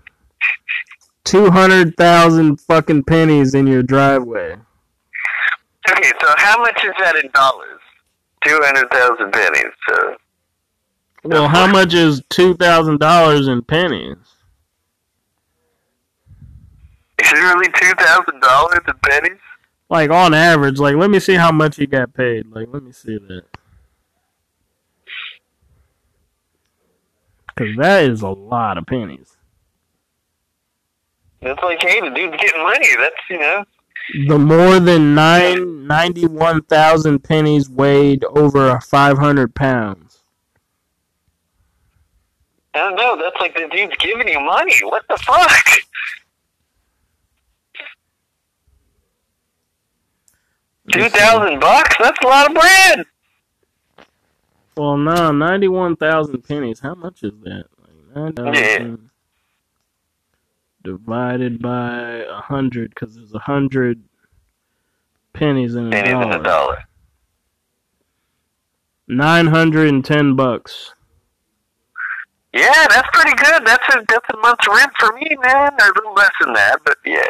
two 1.25 1.51
hundred 1.51 1.97
thousand 1.97 2.61
fucking 2.61 3.05
pennies 3.05 3.55
in 3.55 3.67
your 3.67 3.83
driveway. 3.83 4.57
okay, 5.91 6.13
so 6.21 6.35
how 6.37 6.61
much 6.61 6.85
is 6.85 6.93
that 7.01 7.17
in 7.17 7.31
dollars? 7.33 7.81
Two 8.45 8.61
hundred 8.63 8.91
thousand 8.91 9.33
pennies. 9.33 9.73
So 9.89 10.17
Well, 11.25 11.49
how 11.49 11.67
much 11.67 11.95
is 11.95 12.23
two 12.29 12.55
thousand 12.55 13.01
dollars 13.01 13.49
in 13.49 13.63
pennies? 13.63 14.17
is 17.23 17.33
it 17.33 17.37
really 17.37 17.69
two 17.81 17.95
thousand 17.95 18.41
dollars 18.41 18.81
in 18.87 18.95
pennies? 19.03 19.41
Like 19.89 20.11
on 20.11 20.35
average, 20.35 20.79
like 20.79 20.97
let 20.97 21.09
me 21.11 21.21
see 21.21 21.35
how 21.35 21.53
much 21.53 21.77
he 21.77 21.87
got 21.87 22.13
paid. 22.13 22.47
Like 22.51 22.69
let 22.71 22.83
me 22.83 22.93
see 22.93 23.17
that. 23.19 23.45
Cause 27.57 27.69
that 27.79 28.05
is 28.05 28.23
a 28.23 28.29
lot 28.29 28.79
of 28.79 28.87
pennies. 28.87 29.37
It's 31.41 31.63
like, 31.63 31.81
hey, 31.81 32.01
the 32.01 32.11
dude's 32.11 32.37
getting 32.41 32.63
money. 32.63 32.89
That's 32.99 33.15
you 33.31 33.39
know. 33.39 33.65
The 34.29 34.39
more 34.39 34.81
than 34.81 35.15
nine 35.15 35.87
ninety 35.87 36.27
one 36.27 36.63
thousand 36.63 37.21
pennies 37.21 37.71
weighed 37.71 38.25
over 38.25 38.81
five 38.81 39.19
hundred 39.19 39.55
pounds. 39.55 40.23
I 42.75 42.79
don't 42.79 42.97
know. 42.97 43.17
That's 43.17 43.37
like 43.41 43.55
the 43.55 43.69
dude's 43.71 43.97
giving 43.99 44.27
you 44.27 44.41
money. 44.41 44.75
What 44.83 45.05
the 45.09 45.17
fuck? 45.17 45.65
Two 50.93 51.09
thousand 51.09 51.61
bucks? 51.61 51.95
That's 52.01 52.19
a 52.23 52.27
lot 52.27 52.49
of 52.49 52.55
bread. 52.55 53.07
Well, 54.77 54.97
no, 54.97 55.31
ninety 55.31 55.69
one 55.69 55.97
thousand 55.97 56.43
pennies. 56.43 56.81
How 56.81 56.95
much 56.95 57.23
is 57.23 57.33
that? 57.43 57.67
Like 57.79 58.17
nine 58.17 58.33
thousand 58.33 59.11
divided 60.83 61.63
by 61.63 62.25
a 62.29 62.41
hundred, 62.41 62.91
because 62.91 63.15
there's 63.15 63.35
a 63.35 63.39
hundred 63.39 64.03
pennies 65.33 65.75
in 65.75 65.89
a 65.89 65.91
Pennies 65.91 66.11
in 66.11 66.19
a 66.19 66.23
dollar. 66.23 66.43
dollar. 66.43 66.85
Nine 69.07 69.47
hundred 69.47 69.89
and 69.89 70.05
ten 70.05 70.35
bucks. 70.35 70.95
Yeah, 72.53 72.87
that's 72.89 73.09
pretty 73.13 73.35
good. 73.37 73.67
That's 73.67 73.95
a 73.95 74.05
that's 74.09 74.29
a 74.33 74.37
month's 74.39 74.67
rent 74.69 74.93
for 74.99 75.13
me, 75.13 75.37
man. 75.43 75.73
Or 75.81 75.89
a 75.89 75.93
little 75.95 76.15
less 76.15 76.31
than 76.41 76.53
that, 76.55 76.81
but 76.85 76.97
yeah, 77.05 77.23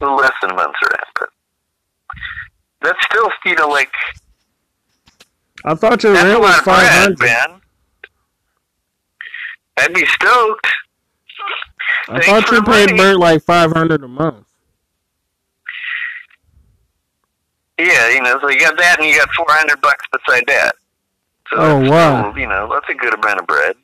a 0.00 0.04
little 0.04 0.16
less 0.16 0.32
than 0.42 0.50
a 0.50 0.54
month's 0.54 0.80
rent. 0.82 1.04
But 1.18 1.28
that's 2.82 3.04
still, 3.04 3.28
you 3.44 3.54
know, 3.56 3.68
like 3.68 3.92
I 5.70 5.74
thought 5.74 6.02
your 6.02 6.14
that's 6.14 6.24
rent 6.24 6.40
was 6.40 6.56
five 6.60 6.88
hundred. 6.88 7.20
man. 7.20 7.60
I'd 9.78 9.92
be 9.94 10.04
stoked. 10.06 10.66
I 12.08 12.20
Thanks 12.20 12.26
thought 12.26 12.50
you 12.50 12.62
paid 12.62 12.86
money. 12.86 12.96
Bert 12.98 13.18
like 13.18 13.42
five 13.42 13.72
hundred 13.72 14.02
a 14.02 14.08
month. 14.08 14.46
Yeah, 17.78 18.08
you 18.10 18.22
know, 18.22 18.38
so 18.40 18.48
you 18.48 18.58
got 18.58 18.76
that, 18.78 18.96
and 18.98 19.08
you 19.08 19.16
got 19.16 19.28
four 19.34 19.46
hundred 19.48 19.80
bucks 19.80 20.04
beside 20.12 20.44
that. 20.48 20.74
So 21.52 21.56
Oh, 21.58 21.90
wow. 21.90 22.30
still, 22.30 22.40
you 22.40 22.48
know, 22.48 22.68
that's 22.72 22.88
a 22.88 22.94
good 22.94 23.14
amount 23.14 23.40
of 23.40 23.46
bread. 23.46 23.76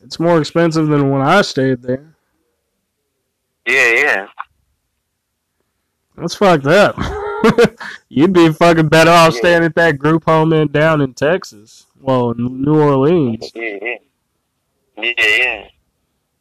It's 0.00 0.18
more 0.18 0.38
expensive 0.40 0.86
than 0.88 1.10
when 1.10 1.22
I 1.22 1.42
stayed 1.42 1.82
there. 1.82 2.14
Yeah, 3.66 3.92
yeah. 3.94 4.26
That's 6.16 6.34
fucked 6.34 6.66
up. 6.66 6.96
You'd 8.08 8.32
be 8.32 8.52
fucking 8.52 8.88
better 8.88 9.10
off 9.10 9.34
Yeah. 9.34 9.38
staying 9.40 9.64
at 9.64 9.74
that 9.76 9.98
group 9.98 10.24
home 10.24 10.52
in 10.52 10.68
down 10.68 11.00
in 11.00 11.14
Texas. 11.14 11.86
Well, 12.00 12.30
in 12.30 12.62
New 12.62 12.80
Orleans. 12.80 13.50
Yeah, 13.54 13.78
yeah. 13.82 13.94
Yeah, 14.96 15.12
yeah. 15.18 15.68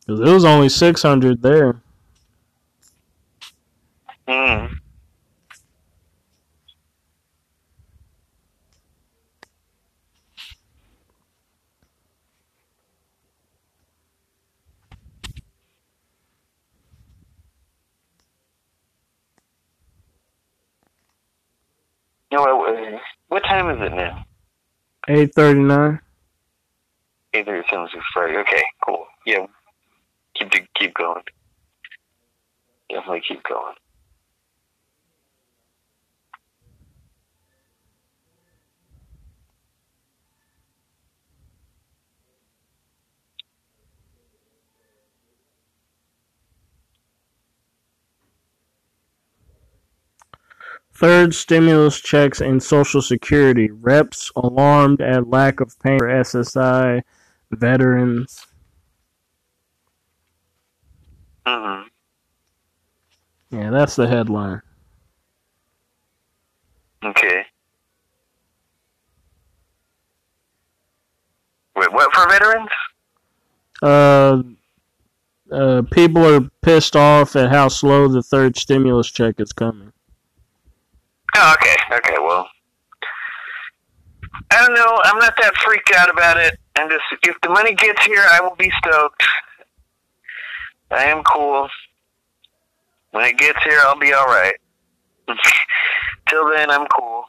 Because 0.06 0.20
it 0.22 0.34
was 0.34 0.46
only 0.46 0.70
600 0.70 1.42
there. 1.42 1.82
Mm. 4.28 4.80
No, 22.32 22.42
what, 22.42 23.02
what 23.30 23.44
time 23.44 23.70
is 23.70 23.82
it 23.82 23.96
now? 23.96 24.26
839. 25.08 26.00
Either 27.34 27.64
sounds 27.72 27.92
like 27.94 28.04
Friday. 28.14 28.38
Okay, 28.40 28.64
cool. 28.86 29.06
Yeah, 29.26 29.46
keep 30.36 30.52
keep 30.76 30.94
going. 30.94 31.24
Definitely 32.90 33.22
keep 33.28 33.44
going. 33.44 33.76
Third 50.98 51.36
stimulus 51.36 52.00
checks 52.02 52.42
and 52.42 52.62
Social 52.62 53.02
Security. 53.02 53.70
Reps 53.72 54.32
alarmed 54.36 55.00
at 55.02 55.30
lack 55.30 55.60
of 55.60 55.80
payment 55.80 56.00
for 56.02 56.08
SSI 56.08 57.02
veterans. 57.52 58.48
hmm 61.46 61.84
Yeah, 63.52 63.70
that's 63.70 63.96
the 63.96 64.08
headline. 64.08 64.62
Okay. 67.06 67.44
Wait, 71.76 71.94
what 71.94 72.12
for 72.14 72.28
veterans? 72.28 72.70
Uh, 73.84 74.42
uh, 75.52 75.84
people 75.92 76.26
are 76.26 76.50
pissed 76.64 76.96
off 76.96 77.36
at 77.36 77.52
how 77.52 77.68
slow 77.68 78.08
the 78.08 78.24
third 78.24 78.58
stimulus 78.58 79.12
check 79.12 79.40
is 79.40 79.54
coming. 79.54 79.94
Oh, 81.36 81.56
okay. 81.60 81.76
Okay, 81.98 82.16
well. 82.20 82.48
I 84.52 84.66
don't 84.66 84.74
know. 84.74 85.02
I'm 85.04 85.20
not 85.20 85.36
that 85.42 85.56
freaked 85.58 85.92
out 85.96 86.10
about 86.10 86.38
it. 86.38 86.58
I'm 86.78 86.90
just, 86.90 87.04
if 87.24 87.36
the 87.42 87.50
money 87.50 87.74
gets 87.76 88.06
here, 88.06 88.24
I 88.32 88.40
will 88.42 88.56
be 88.56 88.72
stoked. 88.84 89.24
I 90.92 91.06
am 91.06 91.24
cool. 91.24 91.68
When 93.12 93.26
it 93.26 93.38
gets 93.38 93.62
here, 93.64 93.80
I'll 93.84 94.00
be 94.00 94.14
alright. 94.14 94.56
Till 96.30 96.50
then, 96.56 96.70
I'm 96.70 96.88
cool. 96.88 97.26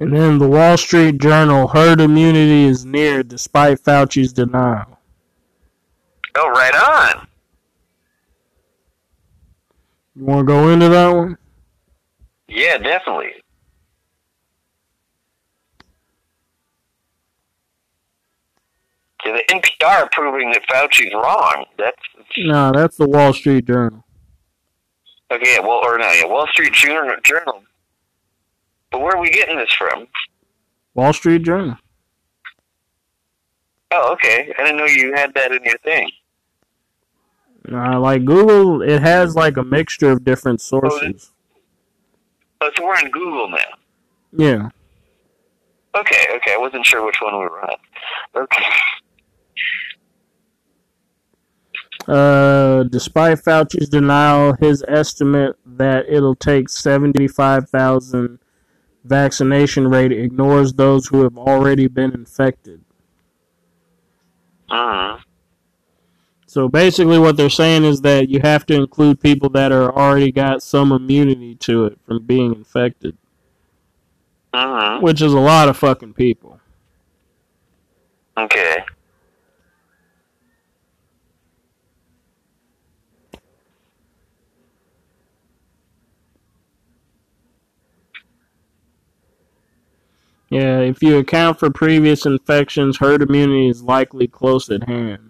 And 0.00 0.14
then 0.14 0.38
the 0.38 0.48
Wall 0.48 0.76
Street 0.76 1.18
Journal, 1.18 1.66
herd 1.68 2.00
immunity 2.00 2.64
is 2.64 2.84
near 2.84 3.22
despite 3.22 3.80
Fauci's 3.80 4.32
denial. 4.32 4.98
Oh, 6.36 6.50
right 6.50 6.74
on. 6.74 7.27
You 10.18 10.24
want 10.24 10.40
to 10.40 10.44
go 10.52 10.68
into 10.70 10.88
that 10.88 11.08
one? 11.14 11.38
Yeah, 12.48 12.76
definitely. 12.78 13.30
Yeah, 19.24 19.32
the 19.48 19.54
NPR 19.54 20.10
proving 20.10 20.50
that 20.52 20.62
Fauci's 20.68 21.12
wrong. 21.14 21.66
That's 21.76 21.96
No, 22.38 22.72
that's 22.72 22.96
the 22.96 23.08
Wall 23.08 23.32
Street 23.32 23.66
Journal. 23.66 24.04
okay. 25.30 25.54
yeah, 25.54 25.60
Well, 25.60 25.80
or 25.84 25.98
no, 25.98 26.10
yeah, 26.10 26.24
Wall 26.26 26.46
Street 26.48 26.72
Journal. 26.72 27.16
Journal. 27.22 27.62
But 28.90 29.00
where 29.00 29.16
are 29.16 29.20
we 29.20 29.30
getting 29.30 29.56
this 29.56 29.72
from? 29.78 30.06
Wall 30.94 31.12
Street 31.12 31.42
Journal. 31.42 31.76
Oh, 33.90 34.12
okay. 34.14 34.52
I 34.58 34.62
didn't 34.64 34.78
know 34.78 34.84
you 34.86 35.12
had 35.14 35.32
that 35.34 35.52
in 35.52 35.62
your 35.64 35.78
thing. 35.78 36.10
Uh, 37.70 38.00
like 38.00 38.24
Google, 38.24 38.82
it 38.82 39.00
has 39.02 39.34
like 39.34 39.56
a 39.56 39.64
mixture 39.64 40.10
of 40.10 40.24
different 40.24 40.60
sources. 40.60 41.32
Oh, 42.60 42.70
so 42.76 42.84
we're 42.84 42.96
on 42.96 43.10
Google 43.10 43.48
now. 43.50 43.58
Yeah. 44.32 44.68
Okay, 45.94 46.26
okay. 46.36 46.54
I 46.54 46.58
wasn't 46.58 46.86
sure 46.86 47.04
which 47.04 47.16
one 47.20 47.34
we 47.34 47.40
were 47.40 47.62
on. 47.62 47.76
Okay. 48.36 48.64
Uh, 52.06 52.84
despite 52.84 53.38
Fauci's 53.38 53.88
denial, 53.88 54.54
his 54.54 54.82
estimate 54.88 55.56
that 55.66 56.06
it'll 56.08 56.34
take 56.34 56.70
75,000 56.70 58.38
vaccination 59.04 59.88
rate 59.88 60.12
ignores 60.12 60.72
those 60.72 61.06
who 61.06 61.22
have 61.22 61.36
already 61.36 61.86
been 61.86 62.12
infected. 62.12 62.82
Mm-hmm. 64.70 65.22
So 66.48 66.66
basically, 66.66 67.18
what 67.18 67.36
they're 67.36 67.50
saying 67.50 67.84
is 67.84 68.00
that 68.00 68.30
you 68.30 68.40
have 68.40 68.64
to 68.66 68.74
include 68.74 69.20
people 69.20 69.50
that 69.50 69.70
are 69.70 69.94
already 69.94 70.32
got 70.32 70.62
some 70.62 70.92
immunity 70.92 71.54
to 71.56 71.84
it 71.84 71.98
from 72.06 72.24
being 72.24 72.54
infected, 72.54 73.18
Mm-hmm. 74.54 75.04
which 75.04 75.20
is 75.20 75.34
a 75.34 75.38
lot 75.38 75.68
of 75.68 75.76
fucking 75.76 76.14
people. 76.14 76.58
Okay. 78.38 78.78
Yeah, 90.50 90.80
if 90.80 91.02
you 91.02 91.18
account 91.18 91.58
for 91.58 91.70
previous 91.70 92.24
infections, 92.24 92.96
herd 92.98 93.20
immunity 93.22 93.68
is 93.68 93.82
likely 93.82 94.26
close 94.26 94.70
at 94.70 94.84
hand. 94.88 95.27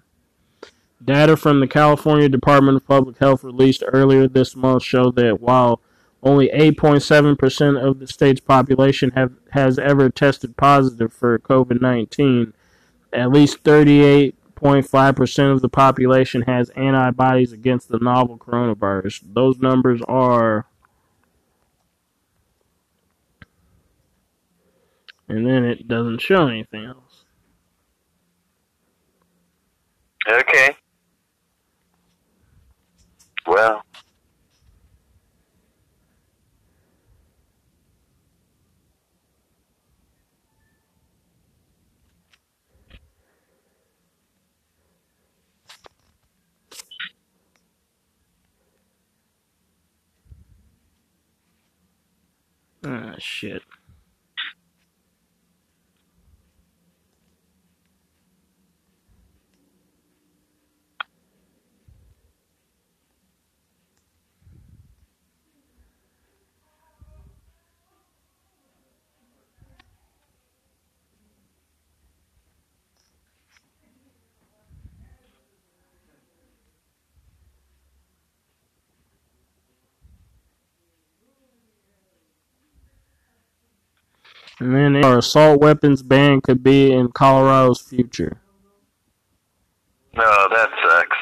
Data 1.08 1.38
from 1.38 1.60
the 1.60 1.66
California 1.66 2.28
Department 2.28 2.76
of 2.76 2.86
Public 2.86 3.16
Health 3.16 3.42
released 3.42 3.82
earlier 3.86 4.28
this 4.28 4.54
month 4.54 4.82
show 4.82 5.10
that 5.12 5.40
while 5.40 5.80
only 6.22 6.50
8.7% 6.50 7.82
of 7.82 7.98
the 7.98 8.06
state's 8.06 8.42
population 8.42 9.12
have, 9.12 9.32
has 9.52 9.78
ever 9.78 10.10
tested 10.10 10.58
positive 10.58 11.10
for 11.10 11.38
COVID 11.38 11.80
19, 11.80 12.52
at 13.14 13.32
least 13.32 13.64
38.5% 13.64 15.50
of 15.50 15.62
the 15.62 15.70
population 15.70 16.42
has 16.42 16.68
antibodies 16.76 17.52
against 17.52 17.88
the 17.88 18.00
novel 18.00 18.36
coronavirus. 18.36 19.22
Those 19.32 19.58
numbers 19.60 20.02
are. 20.06 20.66
And 25.26 25.46
then 25.46 25.64
it 25.64 25.88
doesn't 25.88 26.20
show 26.20 26.48
anything 26.48 26.84
else. 26.84 27.24
Okay. 30.30 30.76
Well. 33.48 33.82
Ah, 52.84 53.14
shit. 53.18 53.62
And 84.60 84.74
then 84.74 85.04
our 85.04 85.18
assault 85.18 85.60
weapons 85.60 86.02
ban 86.02 86.40
could 86.40 86.62
be 86.62 86.92
in 86.92 87.12
Colorado's 87.12 87.80
future. 87.80 88.40
No, 90.16 90.48
that 90.50 90.68
sucks. 90.82 91.16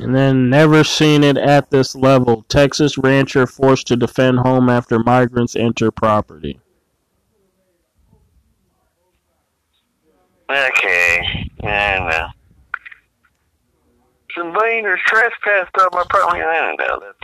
And 0.00 0.16
then 0.16 0.48
never 0.48 0.82
seen 0.82 1.22
it 1.22 1.36
at 1.36 1.70
this 1.70 1.94
level. 1.94 2.46
Texas 2.48 2.96
rancher 2.96 3.46
forced 3.46 3.86
to 3.88 3.96
defend 3.96 4.38
home 4.38 4.70
after 4.70 4.98
migrants 4.98 5.54
enter 5.54 5.90
property. 5.90 6.58
Okay. 10.50 11.50
Yeah, 11.62 12.04
well. 12.06 12.32
Some 14.36 14.48
invaders 14.48 15.00
trespassed 15.06 15.76
on 15.80 15.88
my 15.92 16.04
property. 16.08 16.42
I 16.42 16.60
don't 16.60 16.78
know. 16.78 17.00
That's 17.00 17.16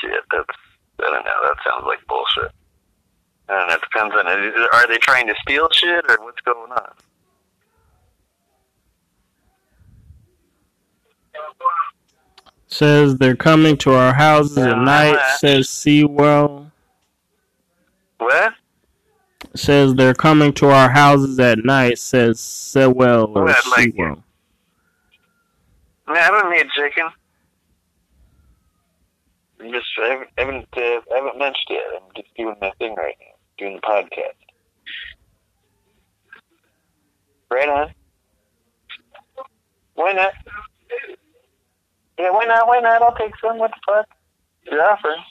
shit. 0.00 0.20
That's 0.30 0.58
I 1.00 1.10
don't 1.10 1.24
know. 1.24 1.40
That 1.42 1.56
sounds 1.68 1.84
like 1.86 1.98
bullshit. 2.06 2.52
I 3.48 3.58
don't 3.58 3.68
know. 3.68 3.74
It 3.74 3.80
depends 3.80 4.14
on 4.14 4.26
it. 4.26 4.74
Are 4.74 4.86
they 4.86 4.98
trying 4.98 5.26
to 5.26 5.34
steal 5.42 5.68
shit 5.72 6.04
or 6.08 6.24
what's 6.24 6.40
going 6.42 6.72
on? 6.72 6.92
Says 12.66 13.16
they're 13.16 13.36
coming 13.36 13.76
to 13.78 13.92
our 13.92 14.14
houses 14.14 14.56
at 14.58 14.72
uh-huh. 14.72 14.82
night. 14.82 15.18
Says 15.38 15.68
Sewell. 15.68 16.70
What? 18.18 18.54
Says 19.54 19.94
they're 19.94 20.14
coming 20.14 20.54
to 20.54 20.70
our 20.70 20.88
houses 20.88 21.38
at 21.38 21.58
night. 21.58 21.98
Says 21.98 22.40
Sewell 22.40 23.36
or 23.36 23.44
Well, 23.44 23.54
I'd 23.54 23.70
like 23.70 23.94
No, 26.08 26.14
I 26.14 26.18
haven't 26.18 26.50
made 26.50 26.66
chicken. 26.76 27.08
I'm 29.60 29.72
just 29.72 29.86
I 30.02 30.24
haven't 30.36 30.66
I 30.74 31.00
I 31.14 31.38
munched 31.38 31.66
yet. 31.70 31.82
I'm 31.96 32.02
just 32.16 32.34
doing 32.36 32.56
my 32.60 32.72
thing 32.78 32.94
right 32.96 33.14
now, 33.20 33.36
doing 33.58 33.76
the 33.76 33.82
podcast. 33.82 34.36
Right 37.50 37.68
on. 37.68 37.94
Why 39.94 40.12
not? 40.12 40.32
Yeah, 42.18 42.30
why 42.30 42.44
not? 42.44 42.66
Why 42.66 42.80
not? 42.80 43.02
I'll 43.02 43.14
take 43.14 43.32
some. 43.40 43.58
What 43.58 43.70
the 43.70 43.80
fuck? 43.86 44.06
You're 44.70 44.82
offering. 44.82 45.22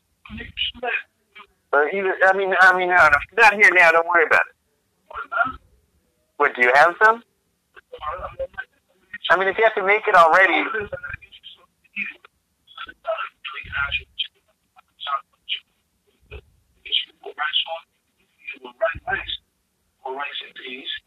Or 1.74 1.90
either, 1.90 2.16
I 2.26 2.34
mean, 2.38 2.54
I 2.60 2.78
mean, 2.78 2.90
no, 2.90 3.10
not 3.38 3.54
here 3.54 3.70
now. 3.74 3.92
Don't 3.92 4.08
worry 4.08 4.26
about 4.26 4.42
it. 4.42 5.60
What? 6.38 6.56
Do 6.56 6.62
you 6.62 6.72
have 6.76 6.96
some? 7.04 7.24
I 9.32 9.38
mean, 9.38 9.48
if 9.48 9.58
you 9.58 9.64
have 9.64 9.76
to 9.76 9.84
make 9.88 10.04
it 10.10 10.14
already, 10.14 10.62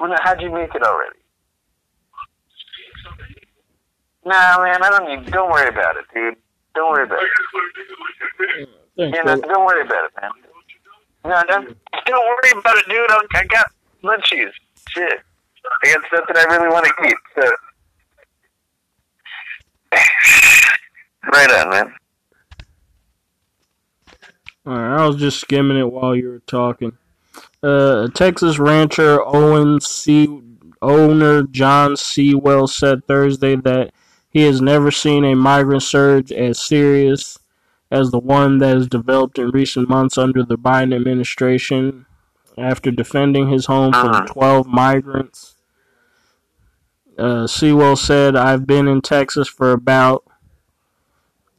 well, 0.00 0.08
now, 0.08 0.16
how'd 0.22 0.40
you 0.40 0.50
make 0.50 0.74
it 0.74 0.82
already? 0.82 1.18
Nah, 4.24 4.64
man, 4.64 4.82
I 4.82 4.88
don't 4.88 5.06
need. 5.06 5.30
Don't 5.30 5.50
worry 5.50 5.68
about 5.68 5.96
it, 5.96 6.06
dude. 6.14 6.36
Don't 6.74 6.92
worry 6.92 7.04
about 7.04 7.18
it. 7.22 8.68
Thanks, 8.96 9.18
Yeah, 9.18 9.22
no, 9.22 9.36
don't 9.38 9.66
worry 9.66 9.82
about 9.82 10.04
it, 10.06 10.12
man. 10.22 10.30
No, 11.26 11.42
don't, 11.46 11.76
don't 12.06 12.26
worry 12.26 12.58
about 12.58 12.78
it, 12.78 12.88
dude. 12.88 13.10
I, 13.10 13.20
I 13.34 13.44
got 13.44 13.66
munchies. 14.02 14.50
Shit. 14.88 15.20
I 15.82 15.92
got 15.92 16.06
stuff 16.06 16.24
that 16.28 16.38
I 16.38 16.44
really 16.54 16.72
want 16.72 16.86
to 16.86 17.06
eat. 17.06 17.14
So. 17.34 17.52
Right 21.32 21.50
on, 21.50 21.70
man. 21.70 21.94
Alright, 24.66 25.00
I 25.00 25.06
was 25.06 25.16
just 25.16 25.40
skimming 25.40 25.78
it 25.78 25.92
while 25.92 26.16
you 26.16 26.28
were 26.28 26.42
talking. 26.46 26.96
Uh, 27.62 28.08
Texas 28.08 28.58
rancher 28.58 29.20
Owen 29.24 29.80
C. 29.80 30.40
owner 30.80 31.42
John 31.42 31.96
Sewell 31.96 32.66
said 32.66 33.06
Thursday 33.06 33.56
that 33.56 33.92
he 34.30 34.42
has 34.42 34.60
never 34.60 34.90
seen 34.90 35.24
a 35.24 35.34
migrant 35.34 35.82
surge 35.82 36.32
as 36.32 36.58
serious 36.58 37.38
as 37.90 38.10
the 38.10 38.18
one 38.18 38.58
that 38.58 38.74
has 38.74 38.88
developed 38.88 39.38
in 39.38 39.50
recent 39.50 39.88
months 39.88 40.18
under 40.18 40.42
the 40.42 40.58
Biden 40.58 40.94
administration. 40.94 42.06
After 42.56 42.90
defending 42.90 43.48
his 43.48 43.66
home 43.66 43.92
from 43.92 44.26
12 44.26 44.66
migrants, 44.66 45.53
uh, 47.18 47.46
Sewell 47.46 47.96
said, 47.96 48.36
I've 48.36 48.66
been 48.66 48.88
in 48.88 49.00
Texas 49.00 49.48
for 49.48 49.72
about 49.72 50.24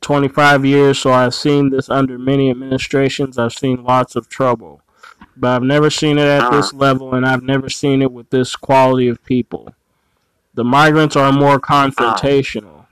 25 0.02 0.66
years, 0.66 1.00
so 1.00 1.12
I've 1.12 1.34
seen 1.34 1.70
this 1.70 1.90
under 1.90 2.18
many 2.18 2.50
administrations. 2.50 3.38
I've 3.38 3.54
seen 3.54 3.84
lots 3.84 4.16
of 4.16 4.30
trouble. 4.30 4.82
But 5.38 5.50
I've 5.50 5.64
never 5.64 5.90
seen 5.90 6.18
it 6.18 6.28
at 6.28 6.52
this 6.52 6.74
level, 6.74 7.14
and 7.14 7.26
I've 7.26 7.44
never 7.44 7.70
seen 7.70 8.02
it 8.02 8.12
with 8.12 8.30
this 8.30 8.56
quality 8.56 9.08
of 9.08 9.24
people. 9.26 9.74
The 10.54 10.64
migrants 10.64 11.16
are 11.16 11.34
more 11.34 11.60
confrontational. 11.60 12.86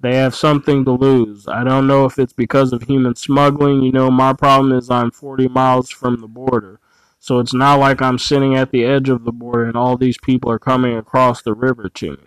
They 0.00 0.14
have 0.16 0.34
something 0.34 0.84
to 0.84 0.92
lose. 0.92 1.48
I 1.48 1.64
don't 1.64 1.86
know 1.86 2.04
if 2.04 2.18
it's 2.18 2.32
because 2.32 2.72
of 2.72 2.82
human 2.82 3.16
smuggling. 3.16 3.82
You 3.82 3.92
know, 3.92 4.10
my 4.10 4.32
problem 4.32 4.72
is 4.72 4.90
I'm 4.90 5.10
40 5.10 5.48
miles 5.48 5.90
from 5.90 6.20
the 6.20 6.28
border. 6.28 6.78
So 7.18 7.38
it's 7.38 7.54
not 7.54 7.78
like 7.80 8.00
I'm 8.00 8.18
sitting 8.18 8.54
at 8.54 8.70
the 8.70 8.84
edge 8.84 9.08
of 9.08 9.24
the 9.24 9.32
border 9.32 9.64
and 9.64 9.76
all 9.76 9.96
these 9.96 10.18
people 10.18 10.50
are 10.50 10.58
coming 10.58 10.96
across 10.96 11.42
the 11.42 11.54
river 11.54 11.88
to 11.88 12.10
me. 12.12 12.18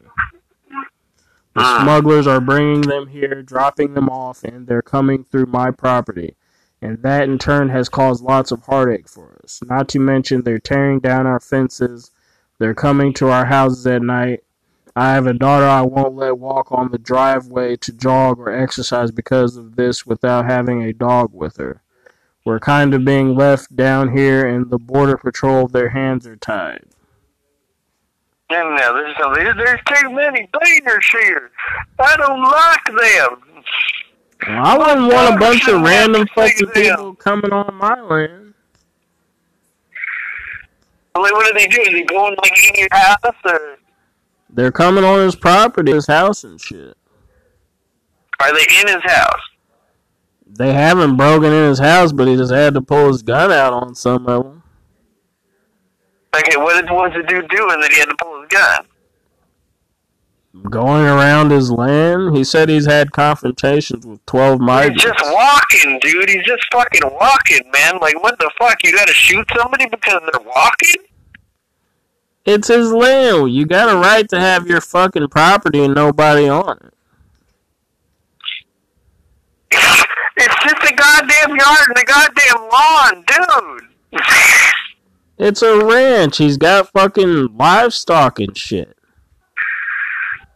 The 1.56 1.62
ah. 1.62 1.82
smugglers 1.82 2.28
are 2.28 2.42
bringing 2.42 2.82
them 2.82 3.08
here, 3.08 3.42
dropping 3.42 3.94
them 3.94 4.08
off, 4.10 4.44
and 4.44 4.68
they're 4.68 4.82
coming 4.82 5.24
through 5.24 5.48
my 5.48 5.72
property. 5.72 6.36
And 6.82 7.02
that 7.04 7.24
in 7.24 7.38
turn 7.38 7.70
has 7.70 7.90
caused 7.90 8.24
lots 8.24 8.52
of 8.52 8.64
heartache 8.64 9.10
for 9.10 9.42
us. 9.44 9.62
Not 9.66 9.90
to 9.90 10.00
mention, 10.00 10.44
they're 10.44 10.60
tearing 10.60 11.00
down 11.00 11.28
our 11.28 11.40
fences, 11.40 12.12
they're 12.60 12.76
coming 12.76 13.14
to 13.16 13.30
our 13.30 13.46
houses 13.46 13.86
at 13.88 14.02
night. 14.02 14.44
I 14.96 15.14
have 15.14 15.28
a 15.28 15.34
daughter 15.34 15.66
I 15.66 15.82
won't 15.82 16.16
let 16.16 16.38
walk 16.38 16.72
on 16.72 16.92
the 16.92 16.98
driveway 16.98 17.78
to 17.78 17.94
jog 17.94 18.40
or 18.40 18.52
exercise 18.52 19.12
because 19.12 19.56
of 19.56 19.76
this 19.76 20.06
without 20.06 20.46
having 20.46 20.84
a 20.84 20.94
dog 20.94 21.34
with 21.34 21.58
her. 21.58 21.82
We're 22.50 22.60
kind 22.60 22.96
of 22.96 23.06
being 23.06 23.36
left 23.36 23.76
down 23.76 24.12
here, 24.18 24.48
and 24.48 24.72
the 24.72 24.80
Border 24.80 25.18
Patrol, 25.18 25.68
their 25.68 25.90
hands 25.90 26.26
are 26.26 26.36
tied. 26.36 26.84
And 28.50 28.76
now 28.76 28.92
there's. 28.92 29.56
There's 29.56 29.80
too 29.86 30.10
many 30.10 30.50
beaters 30.60 31.06
here. 31.12 31.52
I 32.00 32.18
don't 32.18 32.42
like 32.42 32.86
them. 32.86 33.64
Well, 34.48 34.66
I 34.66 34.78
wouldn't 34.80 35.14
want 35.14 35.36
a 35.36 35.38
bunch 35.38 35.68
of 35.68 35.84
random 35.84 36.28
fucking 36.34 36.70
people 36.70 37.14
coming 37.14 37.54
on 37.54 37.72
my 37.76 38.02
land. 38.02 38.56
Like, 41.16 41.32
what 41.32 41.46
do 41.46 41.54
they 41.54 41.68
do? 41.68 41.82
Is 41.82 41.90
he 41.90 42.04
going 42.06 42.36
like 42.42 42.68
in 42.68 42.80
your 42.80 42.88
house 42.92 43.36
or 43.46 43.78
They're 44.50 44.72
coming 44.72 45.04
on 45.04 45.20
his 45.20 45.36
property, 45.36 45.92
his 45.92 46.08
house 46.08 46.44
and 46.44 46.60
shit. 46.60 46.98
are 48.40 48.52
they 48.52 48.66
in 48.82 48.88
his 48.88 49.04
house? 49.04 49.42
They 50.50 50.74
haven't 50.74 51.16
broken 51.16 51.54
in 51.54 51.70
his 51.70 51.80
house, 51.80 52.12
but 52.12 52.28
he 52.28 52.36
just 52.36 52.52
had 52.52 52.74
to 52.74 52.82
pull 52.82 53.08
his 53.08 53.22
gun 53.22 53.52
out 53.52 53.74
on 53.74 53.96
some 53.96 54.28
of 54.28 54.44
them. 54.44 54.64
Okay, 56.36 56.58
what 56.58 56.80
did 56.80 56.90
what 56.92 57.12
was 57.12 57.14
the 57.16 57.24
dude 57.28 57.50
doing 57.50 57.80
that 57.82 57.92
he 57.92 58.00
had 58.00 58.10
to 58.10 58.16
pull 58.22 58.42
his 58.42 58.50
gun? 58.50 58.86
Going 60.70 61.06
around 61.06 61.52
his 61.52 61.72
land, 61.72 62.36
he 62.36 62.44
said 62.44 62.70
he's 62.70 62.88
had 62.88 63.12
confrontations 63.12 64.06
with 64.06 64.26
12 64.26 64.60
He's 64.92 65.02
just 65.02 65.24
walking, 65.24 66.00
dude. 66.02 66.30
He's 66.30 66.44
just 66.44 66.66
fucking 66.72 67.10
walking, 67.20 67.62
man. 67.72 68.00
Like, 68.00 68.22
what 68.22 68.38
the 68.40 68.50
fuck? 68.60 68.78
You 68.84 68.92
gotta 68.92 69.14
shoot 69.14 69.48
somebody 69.56 69.86
because 69.88 70.22
they're 70.32 70.46
walking? 70.46 71.04
It's 72.46 72.68
his 72.68 72.92
land. 72.92 73.52
You 73.54 73.66
got 73.66 73.96
a 73.96 73.98
right 73.98 74.28
to 74.30 74.40
have 74.40 74.68
your 74.68 74.82
fucking 74.82 75.28
property 75.28 75.84
and 75.84 75.94
nobody 75.94 76.50
on 76.50 76.80
it. 79.72 80.06
It's 80.42 80.56
just 80.64 80.92
a 80.92 80.96
goddamn 80.96 81.56
yard 81.56 81.88
and 81.90 81.98
a 81.98 82.06
goddamn 82.06 82.70
lawn, 82.72 83.24
dude. 83.28 84.22
It's 85.38 85.62
a 85.62 85.86
ranch. 85.86 86.38
He's 86.38 86.58
got 86.58 86.90
fucking 86.90 87.56
livestock 87.58 88.40
and 88.40 88.58
shit. 88.58 88.96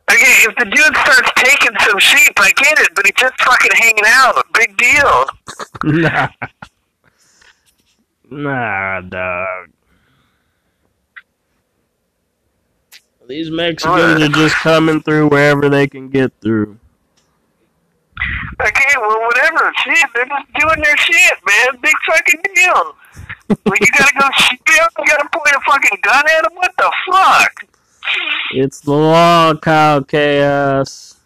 Okay, 0.10 0.36
if 0.44 0.56
the 0.58 0.66
dude 0.66 0.98
starts 0.98 1.32
taking 1.36 1.78
some 1.80 2.00
sheep, 2.00 2.34
I 2.38 2.52
get 2.52 2.80
it, 2.80 2.90
but 2.96 3.06
he's 3.06 3.16
just 3.18 3.42
fucking 3.42 3.72
hanging 3.74 4.04
out. 4.06 4.38
A 4.38 4.44
big 4.54 4.78
deal. 4.78 5.26
Nah. 5.86 6.28
Nah, 8.30 9.02
dog. 9.02 9.70
These 13.28 13.52
Mexicans 13.52 14.22
are 14.22 14.30
just 14.30 14.56
coming 14.56 15.02
through 15.02 15.28
wherever 15.30 15.70
they 15.70 15.88
can 15.88 16.10
get 16.10 16.32
through. 16.42 16.80
Okay, 18.62 18.94
well, 18.98 19.22
whatever. 19.22 19.72
Shit, 19.84 20.10
they're 20.16 20.26
just 20.26 20.54
doing 20.60 20.82
their 20.82 20.98
shit, 20.98 21.34
man. 21.46 21.80
Big 21.82 21.94
fucking 22.08 22.42
deal. 22.56 22.96
Like, 23.66 23.82
you 23.82 23.88
gotta 23.98 24.14
go 24.20 24.28
shoot 24.38 24.60
them? 24.66 24.88
You 25.00 25.06
gotta 25.06 25.30
point 25.30 25.56
a 25.56 25.60
fucking 25.66 26.00
gun 26.02 26.24
at 26.38 26.44
them? 26.44 26.56
What 26.56 26.72
the 26.78 26.92
fuck? 27.12 27.66
It's 28.54 28.82
the 28.82 28.92
law, 28.92 29.54
Kyle 29.56 30.04
Chaos. 30.04 31.18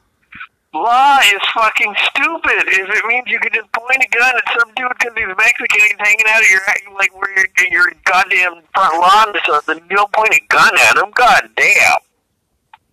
Law 0.74 1.20
is 1.20 1.42
fucking 1.54 1.96
stupid. 2.10 2.68
If 2.68 2.90
it 2.90 3.06
means 3.08 3.28
you 3.28 3.40
can 3.40 3.52
just 3.54 3.72
point 3.72 4.04
a 4.04 4.18
gun 4.18 4.36
at 4.36 4.60
some 4.60 4.70
dude 4.76 4.90
because 4.98 5.14
he's 5.16 5.38
Mexican 5.38 5.82
he's 5.82 5.98
hanging 5.98 6.26
out 6.30 6.42
at 6.42 6.50
your, 6.50 6.62
like, 6.96 7.16
where 7.20 7.34
your, 7.36 7.48
your 7.72 7.92
goddamn 8.06 8.62
front 8.74 9.02
lawn 9.02 9.36
or 9.36 9.42
something, 9.46 9.84
you 9.90 9.96
don't 9.96 10.12
point 10.12 10.34
a 10.34 10.42
gun 10.50 10.72
at 10.90 10.98
him? 10.98 11.12
God 11.16 11.50
damn. 11.56 11.98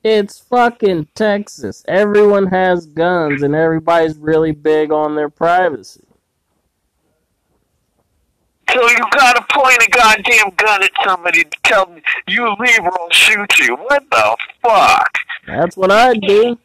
It's 0.04 0.38
fucking 0.38 1.08
Texas. 1.14 1.82
Everyone 1.88 2.48
has 2.48 2.84
guns 2.84 3.42
and 3.42 3.54
everybody's 3.54 4.18
really 4.18 4.52
big 4.52 4.92
on 4.92 5.16
their 5.16 5.30
privacy. 5.30 6.04
So 8.70 8.82
you 8.86 8.98
gotta 9.12 9.46
point 9.50 9.78
a 9.82 9.90
goddamn 9.90 10.50
gun 10.56 10.82
at 10.82 10.90
somebody 11.02 11.44
to 11.44 11.56
tell 11.62 11.86
them 11.86 12.02
you 12.28 12.44
leave 12.60 12.80
or 12.80 13.00
I'll 13.00 13.10
shoot 13.10 13.58
you. 13.58 13.76
What 13.76 14.04
the 14.10 14.36
fuck? 14.62 15.18
That's 15.46 15.76
what 15.76 15.90
I 15.90 16.12
do. 16.14 16.58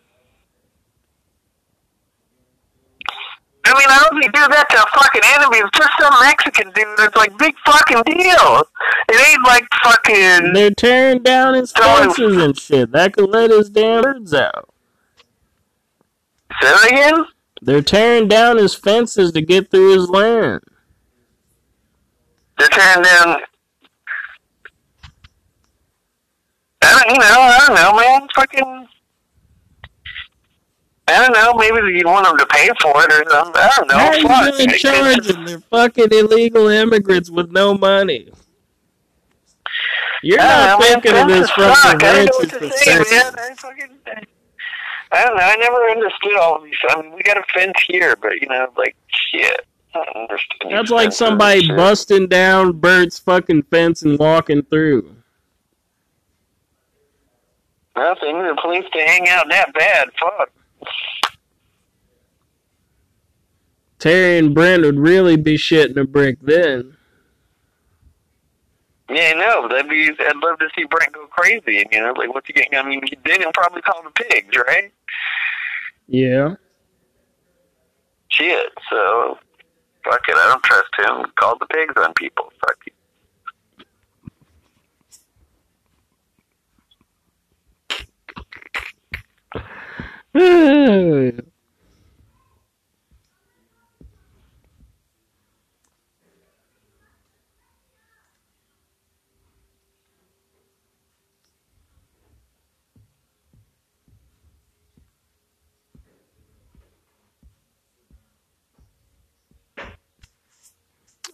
I 3.69 3.73
mean, 3.77 3.87
I 3.87 3.99
don't 4.01 4.19
think 4.19 4.33
do 4.33 4.47
that 4.47 4.67
to 4.69 4.77
a 4.81 4.87
fucking 4.97 5.21
enemy. 5.35 5.57
It's 5.59 5.77
just 5.77 5.91
some 5.99 6.13
Mexican 6.21 6.71
dude. 6.73 7.05
It's 7.05 7.15
like 7.15 7.37
big 7.37 7.53
fucking 7.65 8.01
deal. 8.03 8.63
It 9.09 9.29
ain't 9.29 9.45
like 9.45 9.67
fucking. 9.83 10.53
They're 10.53 10.71
tearing 10.71 11.21
down 11.21 11.53
his 11.53 11.71
fences 11.71 12.37
and 12.37 12.57
shit. 12.57 12.91
That 12.91 13.13
could 13.13 13.29
let 13.29 13.51
his 13.51 13.69
damn 13.69 14.01
birds 14.01 14.33
out. 14.33 14.69
Say 16.61 16.67
that 16.67 16.87
again? 16.91 17.25
They're 17.61 17.83
tearing 17.83 18.27
down 18.27 18.57
his 18.57 18.73
fences 18.73 19.33
to 19.33 19.41
get 19.41 19.69
through 19.69 19.93
his 19.93 20.09
land. 20.09 20.61
They're 22.57 22.69
tearing 22.69 23.03
down. 23.03 23.37
I 26.81 27.03
don't 27.03 27.13
you 27.13 27.19
know. 27.19 27.41
I 27.41 27.65
don't 27.67 27.75
know, 27.75 27.93
man. 27.95 28.27
Fucking. 28.35 28.87
I 31.09 31.27
don't 31.27 31.33
know. 31.33 31.53
Maybe 31.53 31.97
you 31.97 32.05
want 32.05 32.25
them 32.25 32.37
to 32.37 32.45
pay 32.47 32.69
for 32.81 32.93
it 33.03 33.11
or 33.11 33.29
something. 33.29 33.61
I 33.61 33.71
don't 33.75 33.87
know. 33.87 33.97
How 33.97 34.09
are 34.09 34.17
you 34.17 34.67
Fuck. 34.67 34.77
charge 34.77 35.27
them? 35.27 35.45
They're 35.45 35.59
fucking 35.59 36.07
illegal 36.11 36.67
immigrants 36.67 37.29
with 37.29 37.51
no 37.51 37.73
money. 37.77 38.29
You're 40.21 40.37
not 40.37 40.81
thinking 40.81 41.15
of 41.15 41.27
this 41.27 41.49
from 41.51 41.73
suck. 41.75 42.03
I 42.03 42.13
the 42.13 42.17
ranch's 42.17 42.37
what 42.37 42.49
to 42.61 42.71
say, 42.71 42.91
man. 42.91 42.99
perspective. 42.99 43.39
I 43.39 43.53
fucking. 43.55 43.97
I 45.11 45.25
don't 45.25 45.37
know. 45.37 45.43
I 45.43 45.55
never 45.55 45.89
understood 45.89 46.37
all 46.37 46.57
of 46.57 46.63
these. 46.63 46.73
I 46.89 47.01
mean, 47.01 47.13
we 47.13 47.23
got 47.23 47.37
a 47.37 47.43
fence 47.53 47.81
here, 47.87 48.15
but 48.21 48.33
you 48.41 48.47
know, 48.47 48.67
like 48.77 48.95
shit. 49.07 49.65
I 49.95 50.05
don't 50.05 50.17
understand. 50.29 50.71
That's 50.71 50.91
like 50.91 51.11
somebody 51.13 51.67
busting 51.67 52.27
down 52.27 52.73
Bert's 52.73 53.17
fucking 53.17 53.63
fence 53.63 54.03
and 54.03 54.19
walking 54.19 54.61
through. 54.63 55.15
Nothing. 57.95 58.37
The 58.37 58.55
police 58.61 58.83
need 58.83 58.89
a 58.89 58.91
place 58.91 58.91
to 58.93 58.99
hang 58.99 59.29
out 59.29 59.45
that 59.49 59.73
bad, 59.73 60.09
fuck. 60.19 60.51
Terry 63.99 64.39
and 64.39 64.55
Brent 64.55 64.83
would 64.83 64.97
really 64.97 65.35
be 65.35 65.57
shitting 65.57 65.97
a 65.97 66.05
brick 66.05 66.37
then. 66.41 66.95
Yeah, 69.09 69.33
I 69.35 69.39
know. 69.39 69.67
That'd 69.67 69.89
be. 69.89 70.09
I'd 70.19 70.35
love 70.37 70.59
to 70.59 70.69
see 70.77 70.85
Brent 70.85 71.13
go 71.13 71.25
crazy. 71.27 71.85
You 71.91 71.99
know, 71.99 72.13
like 72.15 72.33
what's 72.33 72.47
he 72.47 72.53
getting? 72.53 72.77
I 72.77 72.83
mean, 72.83 73.01
he 73.03 73.17
did 73.25 73.41
he'll 73.41 73.51
probably 73.51 73.81
call 73.81 74.01
the 74.03 74.11
pigs, 74.11 74.55
right? 74.55 74.91
Yeah. 76.07 76.55
Shit. 78.29 78.71
So, 78.89 79.37
fuck 80.03 80.21
it. 80.27 80.37
I 80.37 80.47
don't 80.47 80.63
trust 80.63 80.89
him. 80.97 81.31
Call 81.39 81.57
the 81.57 81.65
pigs 81.65 81.93
on 81.97 82.13
people. 82.13 82.53
Fuck 82.61 82.77
you. 82.85 82.93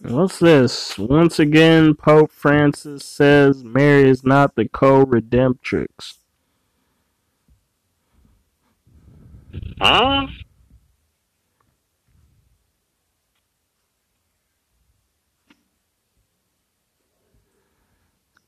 What's 0.01 0.39
this? 0.39 0.97
Once 0.97 1.39
again, 1.39 1.95
Pope 1.95 2.31
Francis 2.31 3.05
says 3.05 3.63
Mary 3.63 4.09
is 4.09 4.23
not 4.25 4.55
the 4.55 4.67
co-redemptrix. 4.67 6.15
Huh? 9.79 10.27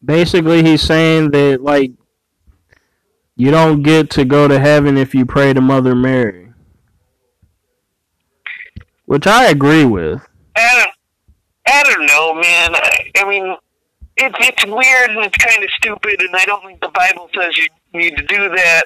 Basically, 0.04 0.64
he's 0.64 0.82
saying 0.82 1.32
that 1.32 1.62
like 1.62 1.92
you 3.36 3.52
don't 3.52 3.84
get 3.84 4.10
to 4.12 4.26
go 4.26 4.48
to 4.48 4.60
heaven 4.60 4.98
if 4.98 5.14
you 5.14 5.26
pray 5.26 5.54
to 5.54 5.60
Mother 5.60 5.96
Mary, 5.96 6.54
which 9.06 9.28
I 9.28 9.48
agree 9.48 9.86
with. 9.86 10.26
I 10.56 10.76
don't. 10.76 10.94
I 11.70 11.84
don't 11.84 12.06
know, 12.06 12.34
man. 12.34 12.76
I, 12.76 13.12
I 13.18 13.30
mean, 13.30 13.56
it's 14.16 14.36
it's 14.40 14.66
weird 14.66 15.10
and 15.10 15.26
it's 15.26 15.38
kind 15.38 15.64
of 15.64 15.70
stupid, 15.72 16.22
and 16.22 16.36
I 16.36 16.46
don't 16.46 16.64
think 16.64 16.80
the 16.80 16.90
Bible 16.90 17.30
says 17.36 17.58
you 17.58 17.68
need 17.94 18.16
to 18.16 18.24
do 18.24 18.50
that. 18.56 18.84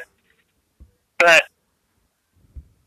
But 1.19 1.43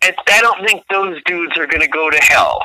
it, 0.09 0.14
I 0.28 0.40
don't 0.40 0.66
think 0.66 0.85
those 0.90 1.20
dudes 1.24 1.56
are 1.56 1.66
going 1.66 1.81
to 1.81 1.89
go 1.89 2.10
to 2.10 2.18
hell. 2.18 2.62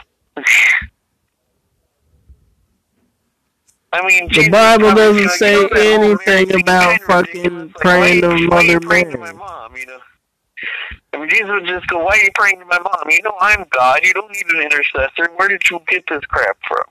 I 3.92 4.06
mean, 4.08 4.30
The 4.32 4.50
Bible 4.50 4.94
doesn't 4.94 5.24
know, 5.24 5.32
say 5.32 5.54
you 5.54 5.70
know 5.70 5.76
anything 5.76 6.18
Mary 6.26 6.46
thing 6.46 6.50
is 6.50 6.62
about 6.62 7.02
fucking. 7.02 7.60
Like, 7.60 7.74
praying 7.76 8.22
to 8.22 8.38
Mother 8.48 8.80
to 8.80 8.88
Mary. 8.88 9.18
my 9.18 9.32
mom? 9.32 9.76
You 9.76 9.86
know. 9.88 10.00
I 11.14 11.18
mean, 11.18 11.30
Jesus 11.30 11.50
would 11.50 11.66
just 11.66 11.88
go, 11.88 12.04
"Why 12.04 12.12
are 12.12 12.24
you 12.24 12.30
praying 12.36 12.60
to 12.60 12.66
my 12.66 12.78
mom? 12.80 13.04
You 13.10 13.22
know, 13.24 13.34
I'm 13.42 13.66
God. 13.72 14.02
You 14.04 14.14
don't 14.14 14.32
need 14.32 14.46
an 14.54 14.62
intercessor. 14.62 15.32
Where 15.38 15.48
did 15.48 15.68
you 15.70 15.80
get 15.88 16.04
this 16.08 16.24
crap 16.26 16.58
from?" 16.68 16.84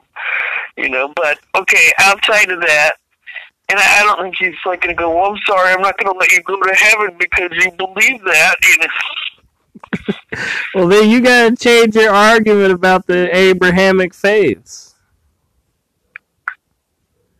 You 0.76 0.88
know. 0.88 1.12
But 1.14 1.38
okay, 1.54 1.92
outside 1.98 2.50
of 2.50 2.60
that, 2.62 2.94
and 3.68 3.78
I, 3.78 4.00
I 4.00 4.02
don't 4.02 4.20
think 4.22 4.36
he's 4.36 4.54
like 4.66 4.80
going 4.80 4.96
to 4.96 5.00
go. 5.00 5.14
Well, 5.14 5.32
I'm 5.32 5.40
sorry, 5.46 5.72
I'm 5.72 5.80
not 5.80 5.96
going 5.98 6.12
to 6.12 6.18
let 6.18 6.32
you 6.32 6.42
go 6.42 6.60
to 6.60 6.74
heaven 6.74 7.16
because 7.18 7.50
you 7.52 7.70
believe 7.72 8.24
that. 8.24 8.56
You 8.62 8.78
know. 8.78 8.86
Well, 10.74 10.88
then 10.88 11.10
you 11.10 11.20
gotta 11.20 11.56
change 11.56 11.96
your 11.96 12.12
argument 12.12 12.72
about 12.72 13.06
the 13.06 13.34
Abrahamic 13.36 14.14
faiths. 14.14 14.94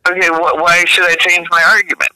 Okay, 0.09 0.29
wh- 0.29 0.61
why 0.61 0.85
should 0.87 1.05
I 1.05 1.15
change 1.17 1.47
my 1.51 1.63
argument? 1.63 2.11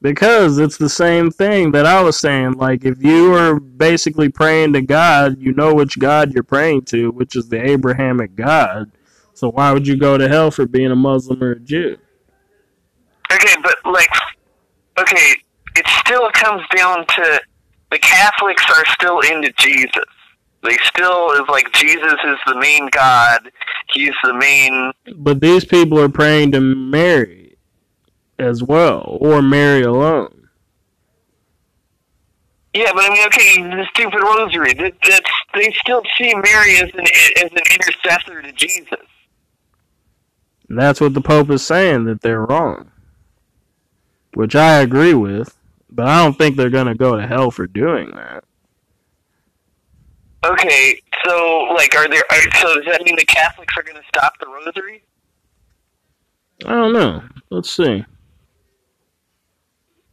Because 0.00 0.58
it's 0.58 0.78
the 0.78 0.88
same 0.88 1.30
thing 1.30 1.70
that 1.72 1.86
I 1.86 2.02
was 2.02 2.18
saying. 2.18 2.52
Like, 2.52 2.84
if 2.84 3.02
you 3.02 3.34
are 3.34 3.60
basically 3.60 4.28
praying 4.28 4.72
to 4.72 4.82
God, 4.82 5.38
you 5.38 5.52
know 5.52 5.74
which 5.74 5.98
God 5.98 6.32
you're 6.32 6.42
praying 6.42 6.82
to, 6.86 7.12
which 7.12 7.36
is 7.36 7.48
the 7.48 7.62
Abrahamic 7.62 8.34
God. 8.34 8.90
So 9.34 9.50
why 9.50 9.72
would 9.72 9.86
you 9.86 9.96
go 9.96 10.18
to 10.18 10.28
hell 10.28 10.50
for 10.50 10.66
being 10.66 10.90
a 10.90 10.96
Muslim 10.96 11.42
or 11.42 11.52
a 11.52 11.60
Jew? 11.60 11.98
Okay, 13.32 13.54
but 13.62 13.76
like, 13.84 14.10
okay, 14.98 15.34
it 15.76 15.86
still 15.86 16.28
comes 16.32 16.62
down 16.74 17.06
to 17.06 17.40
the 17.92 17.98
Catholics 17.98 18.64
are 18.70 18.84
still 18.94 19.20
into 19.20 19.52
Jesus. 19.58 20.04
They 20.62 20.76
still 20.84 21.32
is 21.32 21.48
like 21.48 21.70
Jesus 21.74 22.14
is 22.24 22.38
the 22.46 22.58
main 22.58 22.88
God. 22.90 23.50
He's 23.92 24.14
the 24.24 24.32
main. 24.32 24.92
But 25.16 25.40
these 25.40 25.64
people 25.64 26.00
are 26.00 26.08
praying 26.08 26.52
to 26.52 26.60
Mary 26.60 27.56
as 28.38 28.62
well, 28.62 29.18
or 29.20 29.42
Mary 29.42 29.82
alone. 29.82 30.48
Yeah, 32.74 32.90
but 32.94 33.04
I 33.04 33.10
mean, 33.10 33.26
okay, 33.26 33.62
the 33.62 33.86
stupid 33.92 34.22
rosary. 34.22 34.72
That, 34.72 34.94
that's 35.06 35.30
they 35.54 35.74
still 35.78 36.02
see 36.16 36.34
Mary 36.34 36.76
as 36.76 36.90
an 36.94 37.06
as 37.44 37.50
an 37.50 37.62
intercessor 37.74 38.40
to 38.40 38.52
Jesus. 38.52 39.06
And 40.70 40.78
that's 40.78 41.00
what 41.00 41.12
the 41.12 41.20
Pope 41.20 41.50
is 41.50 41.66
saying, 41.66 42.04
that 42.04 42.22
they're 42.22 42.46
wrong. 42.46 42.90
Which 44.32 44.56
I 44.56 44.80
agree 44.80 45.12
with, 45.12 45.54
but 45.94 46.06
I 46.06 46.22
don't 46.22 46.36
think 46.36 46.56
they're 46.56 46.70
going 46.70 46.86
to 46.86 46.94
go 46.94 47.16
to 47.16 47.26
hell 47.26 47.50
for 47.50 47.66
doing 47.66 48.10
that. 48.14 48.44
Okay, 50.44 51.00
so 51.24 51.68
like, 51.74 51.94
are 51.94 52.08
there? 52.08 52.24
Are, 52.30 52.40
so 52.60 52.74
does 52.74 52.86
that 52.86 53.02
mean 53.04 53.16
the 53.16 53.24
Catholics 53.24 53.74
are 53.76 53.82
going 53.82 53.96
to 53.96 54.06
stop 54.08 54.38
the 54.40 54.46
rosary? 54.46 55.04
I 56.66 56.70
don't 56.70 56.92
know. 56.92 57.22
Let's 57.50 57.70
see. 57.70 58.04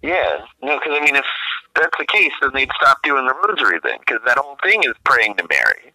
Yeah, 0.01 0.45
no, 0.61 0.77
because 0.77 0.97
I 0.99 1.03
mean, 1.03 1.15
if 1.15 1.25
that's 1.75 1.97
the 1.97 2.05
case, 2.05 2.31
then 2.41 2.51
they'd 2.53 2.71
stop 2.79 3.01
doing 3.03 3.25
the 3.25 3.33
rosary 3.47 3.79
then, 3.83 3.97
because 3.99 4.19
that 4.25 4.37
whole 4.37 4.57
thing 4.63 4.83
is 4.83 4.93
praying 5.03 5.35
to 5.37 5.47
Mary. 5.49 5.93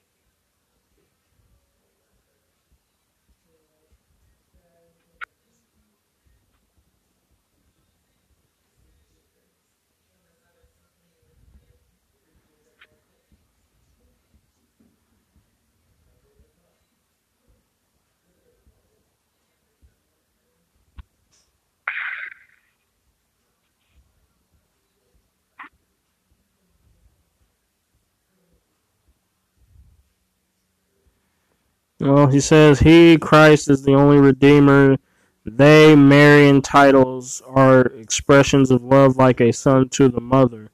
Well, 32.04 32.26
he 32.26 32.38
says 32.38 32.80
he, 32.80 33.16
Christ, 33.16 33.70
is 33.70 33.82
the 33.82 33.94
only 33.94 34.18
Redeemer. 34.18 34.98
They, 35.46 35.96
Marian 35.96 36.60
titles, 36.60 37.40
are 37.46 37.80
expressions 37.80 38.70
of 38.70 38.82
love 38.82 39.16
like 39.16 39.40
a 39.40 39.54
son 39.54 39.88
to 39.90 40.10
the 40.10 40.20
mother. 40.20 40.68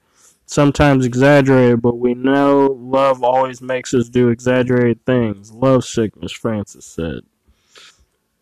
Sometimes 0.45 1.05
exaggerated, 1.05 1.81
but 1.81 1.97
we 1.97 2.15
know 2.15 2.75
love 2.77 3.23
always 3.23 3.61
makes 3.61 3.93
us 3.93 4.09
do 4.09 4.27
exaggerated 4.27 5.05
things. 5.05 5.53
Love 5.53 5.85
sickness, 5.85 6.33
Francis 6.33 6.85
said. 6.85 7.21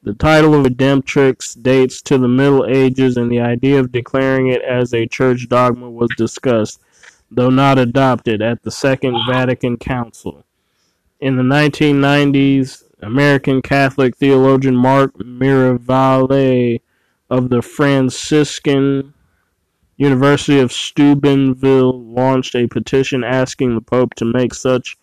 The 0.02 0.16
title 0.16 0.56
of 0.56 0.66
Redemptrix 0.66 1.62
dates 1.62 2.02
to 2.02 2.18
the 2.18 2.28
Middle 2.28 2.66
Ages, 2.66 3.18
and 3.18 3.32
the 3.32 3.42
idea 3.42 3.80
of 3.80 3.92
declaring 3.92 4.48
it 4.48 4.64
as 4.64 4.96
a 4.96 5.06
church 5.06 5.48
dogma 5.48 5.92
was 5.92 6.10
discussed, 6.18 6.82
though 7.30 7.52
not 7.52 7.78
adopted, 7.78 8.42
at 8.42 8.64
the 8.64 8.72
Second 8.72 9.16
Vatican 9.30 9.78
Council. 9.78 10.44
In 11.20 11.36
the 11.36 11.44
1990s, 11.44 12.84
American 13.02 13.62
Catholic 13.62 14.16
theologian 14.16 14.76
Mark 14.76 15.14
Miravalle 15.18 16.82
of 17.30 17.50
the 17.50 17.62
Franciscan 17.62 19.14
University 19.98 20.60
of 20.60 20.72
Steubenville 20.72 22.02
launched 22.02 22.56
a 22.56 22.68
petition 22.68 23.26
asking 23.26 23.76
the 23.76 23.82
Pope 23.82 24.16
to 24.16 24.24
make 24.24 24.54
such 24.54 24.98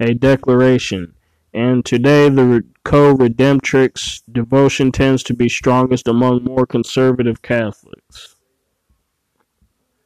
a 0.00 0.12
declaration. 0.12 1.14
And 1.54 1.82
today, 1.82 2.28
the 2.28 2.62
co-redemptrix 2.84 4.22
devotion 4.30 4.92
tends 4.92 5.22
to 5.22 5.34
be 5.34 5.48
strongest 5.48 6.08
among 6.08 6.44
more 6.44 6.66
conservative 6.66 7.40
Catholics. 7.40 8.36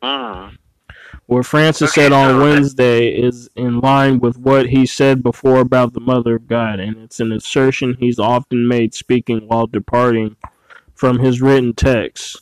Hmm. 0.01 0.51
What 1.29 1.45
Francis 1.45 1.91
Okay, 1.93 2.05
said 2.05 2.13
on 2.13 2.31
so- 2.31 2.41
Wednesday 2.41 3.09
is 3.09 3.51
in 3.55 3.81
line 3.81 4.19
with 4.19 4.39
what 4.39 4.71
he 4.71 4.87
said 4.87 5.23
before 5.23 5.61
about 5.61 5.93
the 5.93 6.01
Mother 6.01 6.37
of 6.37 6.47
God, 6.49 6.81
and 6.81 6.97
it's 6.97 7.21
an 7.21 7.33
assertion 7.33 7.99
he's 8.01 8.19
often 8.19 8.67
made 8.67 8.95
speaking 8.95 9.41
while 9.47 9.67
departing 9.67 10.37
from 10.95 11.19
his 11.19 11.43
written 11.43 11.75
texts. 11.75 12.41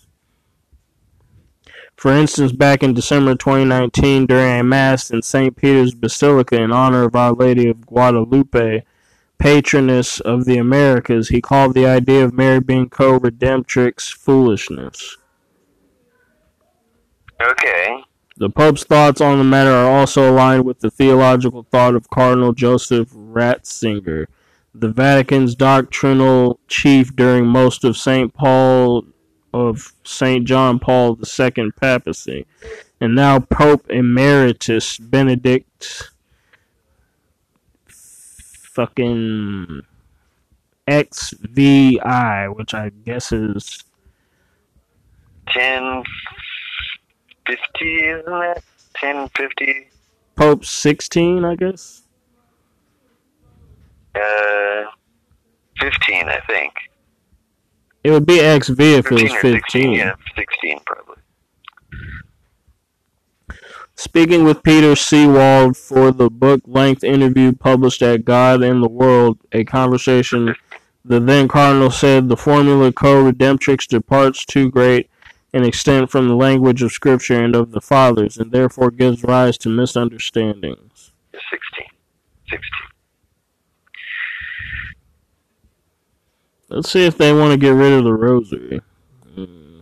For 1.97 2.13
instance, 2.13 2.53
back 2.53 2.85
in 2.85 2.95
December 2.95 3.35
2019, 3.35 4.25
during 4.27 4.61
a 4.61 4.63
Mass 4.63 5.11
in 5.11 5.21
St. 5.21 5.57
Peter's 5.57 5.93
Basilica 5.93 6.55
in 6.55 6.71
honor 6.71 7.03
of 7.03 7.17
Our 7.17 7.33
Lady 7.33 7.69
of 7.69 7.87
Guadalupe, 7.87 8.85
patroness 9.39 10.21
of 10.21 10.45
the 10.45 10.59
Americas, 10.59 11.31
he 11.31 11.41
called 11.41 11.75
the 11.75 11.87
idea 11.89 12.25
of 12.25 12.33
Mary 12.33 12.61
being 12.61 12.89
co 12.89 13.19
redemptrix 13.19 14.13
foolishness. 14.13 15.17
Okay. 17.43 18.05
The 18.39 18.51
Pope's 18.51 18.85
thoughts 18.85 19.23
on 19.23 19.39
the 19.39 19.45
matter 19.45 19.71
are 19.71 19.91
also 19.91 20.31
aligned 20.31 20.67
with 20.67 20.81
the 20.81 20.91
theological 20.91 21.63
thought 21.71 21.95
of 21.95 22.11
Cardinal 22.11 22.53
Joseph 22.53 23.09
Ratzinger, 23.15 24.27
the 24.75 24.91
Vatican's 24.91 25.55
doctrinal 25.55 26.61
chief 26.69 27.17
during 27.17 27.47
most 27.47 27.83
of 27.83 27.97
St. 27.97 28.35
Paul 28.35 29.07
of 29.55 29.95
St. 30.05 30.45
John 30.47 30.79
Paul 30.79 31.19
II 31.19 31.71
papacy, 31.81 32.45
and 33.01 33.15
now 33.15 33.39
Pope 33.39 33.89
Emeritus 33.89 34.99
Benedict 34.99 36.11
fucking 37.87 39.81
XVI, 40.87 42.55
which 42.55 42.75
I 42.75 42.91
guess 42.91 43.33
is 43.33 43.83
1050, 47.47 48.05
isn't 48.05 48.43
it? 48.43 48.65
1050. 49.01 49.89
Pope 50.35 50.65
16, 50.65 51.45
I 51.45 51.55
guess. 51.55 52.03
Uh, 54.15 54.85
15, 55.81 56.29
I 56.29 56.41
think. 56.47 56.73
It 58.03 58.11
would 58.11 58.27
be 58.27 58.39
XV 58.39 58.81
if 58.81 59.07
it 59.07 59.11
was 59.11 59.23
or 59.25 59.29
16. 59.29 59.53
15. 59.63 59.93
Yeah, 59.93 60.15
16 60.37 60.81
probably. 60.87 61.17
Speaking 63.97 64.45
with 64.45 64.63
Peter 64.63 64.93
Seewald 64.93 65.77
for 65.77 66.13
the 66.13 66.29
book 66.29 66.61
length 66.67 67.03
interview 67.03 67.53
published 67.53 68.03
at 68.03 68.25
God 68.27 68.63
and 68.63 68.83
the 68.83 68.89
World, 68.89 69.39
a 69.53 69.65
conversation, 69.65 70.55
the 71.05 71.19
then 71.19 71.49
Cardinal 71.49 71.91
said 71.91 72.29
the 72.29 72.37
formula 72.37 72.93
co 72.93 73.25
redemptrix 73.25 73.87
departs 73.87 74.45
too 74.45 74.71
great 74.71 75.09
an 75.57 75.65
extend 75.65 76.11
from 76.11 76.29
the 76.29 76.37
language 76.37 76.83
of 76.83 76.93
Scripture 76.93 77.43
and 77.43 77.57
of 77.57 77.73
the 77.73 77.81
Fathers, 77.81 78.37
and 78.37 78.53
therefore 78.53 78.91
gives 78.91 79.25
rise 79.25 79.57
to 79.59 79.69
misunderstandings. 79.71 81.13
16. 81.33 81.87
16. 82.51 82.61
Let's 86.69 86.91
see 86.91 87.07
if 87.07 87.17
they 87.17 87.33
want 87.33 87.53
to 87.53 87.57
get 87.57 87.71
rid 87.71 87.93
of 87.93 88.05
the 88.05 88.13
rosary. 88.13 88.81
Hmm. 89.35 89.81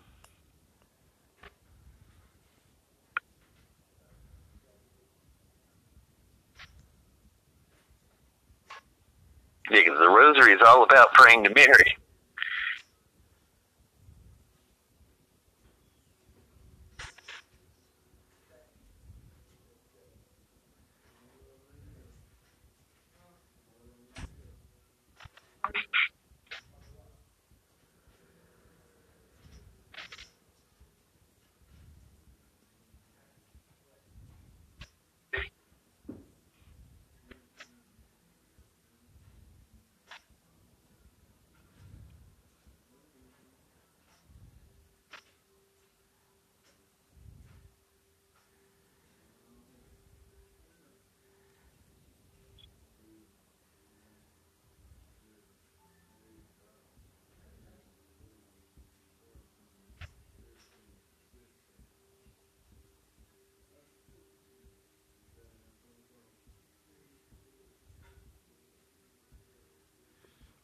Yeah, 9.70 9.82
'cause 9.82 9.98
the 9.98 10.09
rosary 10.09 10.52
is 10.52 10.60
all 10.64 10.84
about 10.84 11.12
praying 11.14 11.44
to 11.44 11.51
Mary. 11.51 11.96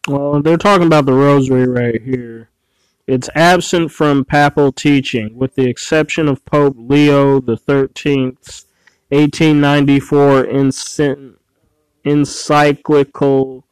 Well, 0.09 0.43
they're 0.43 0.57
talking 0.57 0.87
about 0.87 1.07
the 1.07 1.13
rosary 1.13 1.67
right 1.67 2.03
here. 2.03 2.49
It's 3.07 3.29
absent 3.35 3.91
from 3.93 4.25
papal 4.25 4.73
teaching, 4.73 5.37
with 5.37 5.55
the 5.55 5.69
exception 5.69 6.29
of 6.29 6.45
Pope 6.45 6.77
Leo 6.79 7.41
the 7.41 7.57
Thirteenth's 7.57 8.67
1894 9.11 10.47
ency- 10.47 11.33
encyclical 12.05 13.65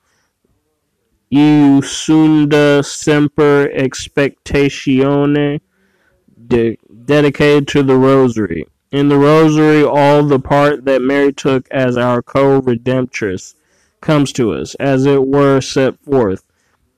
Iucunda 1.32 2.84
Semper 2.84 3.68
Expectatione, 3.76 5.60
de- 6.46 6.78
dedicated 7.04 7.68
to 7.68 7.82
the 7.82 7.96
Rosary. 7.96 8.66
In 8.90 9.08
the 9.08 9.18
Rosary, 9.18 9.84
all 9.84 10.24
the 10.24 10.40
part 10.40 10.84
that 10.86 11.02
Mary 11.02 11.32
took 11.32 11.68
as 11.70 11.96
our 11.96 12.22
co-redemptress 12.22 13.54
comes 14.00 14.32
to 14.32 14.52
us, 14.52 14.74
as 14.76 15.06
it 15.06 15.26
were 15.26 15.60
set 15.60 15.98
forth, 16.00 16.44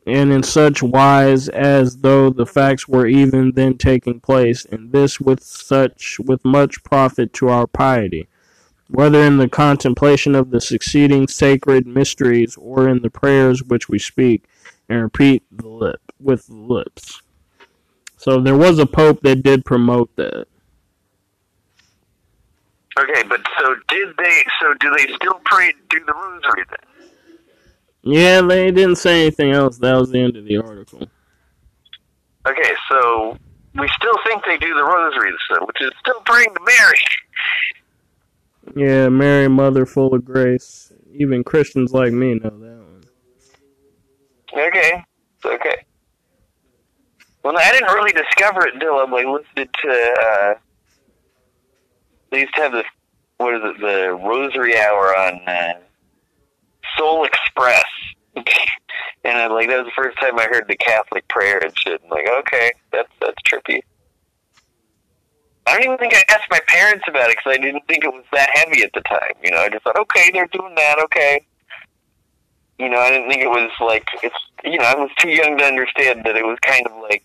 and 0.07 0.33
in 0.33 0.43
such 0.43 0.83
wise 0.83 1.49
as 1.49 1.99
though 1.99 2.31
the 2.31 2.47
facts 2.47 2.89
were 2.89 3.07
even 3.07 3.53
then 3.53 3.77
taking 3.77 4.21
place, 4.21 4.65
and 4.65 4.93
this 4.93 5.21
with 5.21 5.43
such 5.43 6.19
with 6.19 6.45
much 6.45 6.83
profit 6.83 7.33
to 7.35 7.49
our 7.49 7.67
piety, 7.67 8.29
whether 8.89 9.23
in 9.23 9.39
the 9.39 9.49
contemplation 9.49 10.35
of 10.35 10.51
the 10.51 10.61
succeeding 10.61 11.29
sacred 11.29 11.87
mysteries 11.87 12.57
or 12.57 12.89
in 12.89 13.03
the 13.03 13.11
prayers 13.11 13.63
which 13.63 13.89
we 13.89 13.99
speak 13.99 14.45
and 14.89 15.03
repeat 15.03 15.45
the 15.51 15.69
lip 15.69 16.01
with 16.19 16.47
the 16.47 16.55
lips. 16.55 17.23
So 18.17 18.41
there 18.41 18.57
was 18.57 18.79
a 18.79 18.87
pope 18.87 19.23
that 19.23 19.43
did 19.43 19.65
promote 19.65 20.15
that. 20.17 20.47
Okay, 23.01 23.23
but 23.29 23.41
so 23.59 23.75
did 23.89 24.17
they? 24.19 24.45
So 24.61 24.75
do 24.75 24.95
they 24.97 25.13
still 25.15 25.41
pray? 25.47 25.73
Do 25.89 26.05
the 26.05 26.13
rosary 26.13 26.65
then? 26.69 26.91
Yeah, 28.03 28.41
they 28.43 28.71
didn't 28.71 28.97
say 28.97 29.23
anything 29.23 29.53
else. 29.53 29.79
That 29.79 29.95
was 29.95 30.11
the 30.11 30.21
end 30.21 30.37
of 30.37 30.45
the 30.45 30.59
article. 30.59 31.09
Okay, 32.47 32.73
so 32.91 33.37
we 33.79 33.89
still 33.89 34.17
think 34.27 34.45
they 34.47 34.57
do 34.59 34.75
the 34.75 34.83
rosary, 34.83 35.31
so, 35.49 35.67
which 35.67 35.77
is 35.81 35.93
still 36.01 36.21
praying 36.25 36.55
to 36.55 36.61
Mary. 36.65 36.99
Yeah, 38.77 39.09
Mary, 39.09 39.49
Mother 39.49 39.87
full 39.87 40.15
of 40.15 40.25
grace. 40.25 40.93
Even 41.13 41.45
Christians 41.45 41.93
like 41.93 42.13
me 42.13 42.35
know 42.35 42.51
that 42.51 42.59
one. 42.59 43.05
Okay, 44.53 45.05
okay. 45.45 45.85
Well, 47.43 47.57
I 47.57 47.73
didn't 47.73 47.93
really 47.93 48.13
discover 48.13 48.67
it 48.67 48.75
until 48.75 48.97
I 48.97 49.05
like 49.05 49.27
listened 49.27 49.75
to. 49.83 50.15
Uh, 50.23 50.55
they 52.31 52.41
used 52.41 52.55
to 52.55 52.63
have 52.63 52.73
this. 52.73 52.85
What 53.39 53.55
is 53.55 53.61
it? 53.65 53.81
The 53.81 54.13
Rosary 54.13 54.79
Hour 54.79 55.17
on 55.17 55.41
uh, 55.49 55.73
Soul 56.99 57.25
Express. 57.25 57.85
and 59.25 59.39
I 59.39 59.47
like 59.49 59.69
that 59.69 59.85
was 59.85 59.87
the 59.87 60.03
first 60.03 60.19
time 60.21 60.39
I 60.39 60.45
heard 60.45 60.67
the 60.69 60.77
Catholic 60.77 61.27
prayer 61.29 61.59
and 61.59 61.77
shit. 61.77 62.01
I'm 62.05 62.11
like, 62.11 62.29
okay, 62.41 62.73
that's 62.93 63.11
that's 63.21 63.37
trippy. 63.43 63.81
I 65.67 65.75
don't 65.75 65.85
even 65.85 65.99
think 65.99 66.15
I 66.15 66.23
asked 66.31 66.51
my 66.51 66.61
parents 66.67 67.05
about 67.07 67.31
it 67.31 67.37
because 67.37 67.59
I 67.59 67.63
didn't 67.63 67.87
think 67.87 68.05
it 68.05 68.13
was 68.13 68.25
that 68.33 68.51
heavy 68.55 68.83
at 68.83 68.93
the 68.93 69.03
time. 69.03 69.35
You 69.43 69.51
know, 69.51 69.59
I 69.59 69.69
just 69.69 69.85
thought, 69.85 69.99
okay, 69.99 70.31
they're 70.33 70.49
doing 70.49 70.75
that, 70.75 70.99
okay. 71.05 71.45
You 72.79 72.89
know, 72.89 72.99
I 72.99 73.11
didn't 73.11 73.29
think 73.29 73.43
it 73.43 73.49
was 73.49 73.71
like 73.81 74.07
it's. 74.23 74.35
You 74.65 74.79
know, 74.79 74.85
I 74.85 74.95
was 74.95 75.11
too 75.19 75.29
young 75.29 75.57
to 75.59 75.65
understand 75.65 76.25
that 76.25 76.37
it 76.37 76.45
was 76.45 76.59
kind 76.61 76.87
of 76.87 76.93
like 77.03 77.25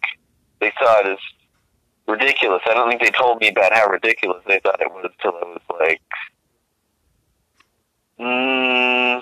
they 0.59 0.71
saw 0.79 0.99
it 0.99 1.07
as 1.07 1.17
ridiculous. 2.07 2.61
I 2.65 2.73
don't 2.73 2.89
think 2.89 3.01
they 3.01 3.11
told 3.11 3.39
me 3.41 3.49
about 3.49 3.73
how 3.73 3.87
ridiculous 3.87 4.43
they 4.47 4.59
thought 4.59 4.81
it 4.81 4.91
was 4.91 5.09
until 5.11 5.39
I 5.39 5.45
was 5.45 5.61
like, 5.79 6.01
mm, 8.19 9.21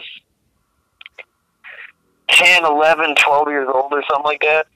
10, 2.30 2.66
11, 2.66 3.16
12 3.16 3.48
years 3.50 3.70
old 3.74 3.94
or 3.94 4.04
something 4.10 4.26
like 4.26 4.42
that. 4.42 4.68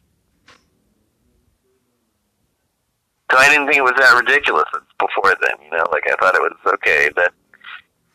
So 3.31 3.37
I 3.37 3.49
didn't 3.49 3.67
think 3.67 3.77
it 3.77 3.83
was 3.83 3.93
that 3.97 4.15
ridiculous 4.15 4.69
before 4.99 5.35
then, 5.41 5.57
you 5.63 5.71
know, 5.71 5.83
like 5.91 6.03
I 6.07 6.15
thought 6.15 6.35
it 6.35 6.41
was 6.41 6.55
okay 6.75 7.09
that 7.17 7.33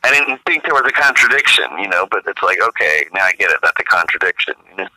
I 0.05 0.11
didn't 0.11 0.41
think 0.47 0.65
there 0.65 0.75
was 0.75 0.85
a 0.87 0.93
contradiction, 0.93 1.67
you 1.79 1.89
know, 1.89 2.07
but 2.11 2.23
it's 2.27 2.43
like, 2.43 2.59
okay, 2.61 3.05
now 3.13 3.25
I 3.25 3.33
get 3.33 3.51
it, 3.51 3.59
that's 3.63 3.79
a 3.79 3.85
contradiction, 3.85 4.55
you 4.71 4.77
know. 4.85 4.89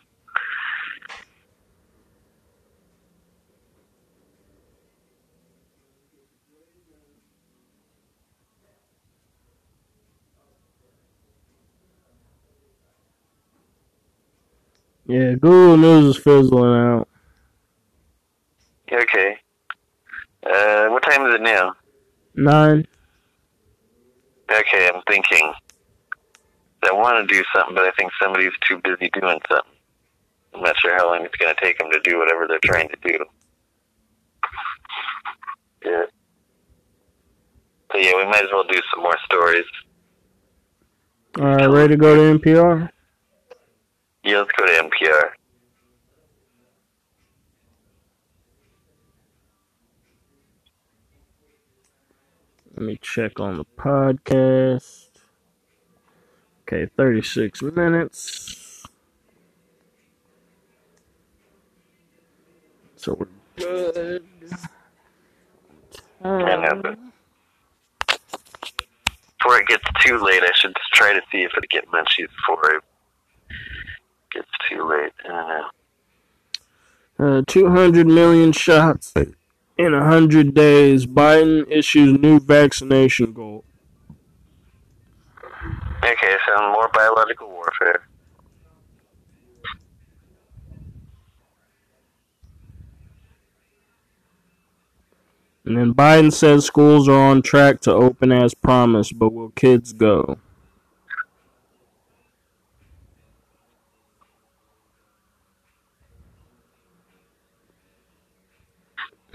Yeah, 15.07 15.33
Google 15.33 15.77
News 15.77 16.15
is 16.15 16.23
fizzling 16.23 16.73
out. 16.73 17.07
Okay. 18.91 19.37
Uh, 20.43 20.87
what 20.87 21.03
time 21.03 21.25
is 21.27 21.35
it 21.35 21.41
now? 21.41 21.73
Nine. 22.35 22.87
Okay, 24.51 24.89
I'm 24.93 25.01
thinking. 25.07 25.53
I 26.83 26.91
want 26.91 27.27
to 27.27 27.33
do 27.33 27.43
something, 27.53 27.73
but 27.73 27.83
I 27.83 27.91
think 27.97 28.11
somebody's 28.21 28.51
too 28.67 28.79
busy 28.83 29.09
doing 29.09 29.39
something. 29.49 29.71
I'm 30.53 30.61
not 30.61 30.77
sure 30.79 30.95
how 30.95 31.11
long 31.11 31.25
it's 31.25 31.35
going 31.35 31.53
to 31.53 31.61
take 31.61 31.77
them 31.79 31.89
to 31.91 31.99
do 32.01 32.19
whatever 32.19 32.47
they're 32.47 32.59
trying 32.63 32.89
to 32.89 32.97
do. 33.03 33.25
Yeah. 35.83 36.05
So 37.91 37.97
yeah, 37.97 38.13
we 38.17 38.25
might 38.25 38.43
as 38.43 38.49
well 38.51 38.63
do 38.63 38.79
some 38.93 39.03
more 39.03 39.17
stories. 39.25 39.65
All 41.39 41.45
right, 41.45 41.65
ready 41.65 41.89
to 41.89 41.97
go 41.97 42.15
to 42.15 42.39
NPR? 42.39 42.89
Yeah, 44.25 44.39
let's 44.39 44.51
go 44.57 44.65
to 44.65 44.71
NPR. 44.71 45.29
Let 52.75 52.85
me 52.85 52.97
check 53.01 53.39
on 53.39 53.57
the 53.57 53.65
podcast. 53.77 55.09
Okay, 56.63 56.89
36 56.97 57.61
minutes. 57.61 58.83
So 62.95 63.13
we're 63.13 63.27
good. 63.57 64.23
but- 66.21 66.99
Before 69.39 69.59
it 69.59 69.67
gets 69.67 69.83
too 70.03 70.17
late, 70.17 70.41
I 70.41 70.51
should 70.55 70.75
try 70.93 71.13
to 71.13 71.21
see 71.31 71.43
if 71.43 71.51
it 71.55 71.69
get 71.69 71.87
munchies 71.91 72.29
before 72.47 72.81
it 74.35 74.39
gets 74.39 74.51
too 74.69 74.87
late. 74.87 75.13
I 75.23 75.27
don't 75.27 75.47
know. 77.19 77.37
Uh, 77.37 77.41
200 77.47 78.07
million 78.07 78.51
shots 78.51 79.13
in 79.77 79.91
100 79.93 80.53
days. 80.53 81.05
Biden 81.05 81.69
issues 81.71 82.17
new 82.19 82.39
vaccination 82.39 83.33
goal. 83.33 83.63
Okay, 86.03 86.35
so 86.45 86.71
more 86.71 86.89
biological 86.93 87.49
warfare. 87.49 88.07
And 95.63 95.77
then 95.77 95.95
Biden 95.95 96.31
says 96.31 96.63
schools 96.63 97.09
are 97.09 97.13
on 97.13 97.41
track 97.41 97.81
to 97.81 97.91
open 97.91 98.31
as 98.31 98.53
promised, 98.53 99.17
but 99.17 99.33
will 99.33 99.49
kids 99.49 99.93
go? 99.93 100.37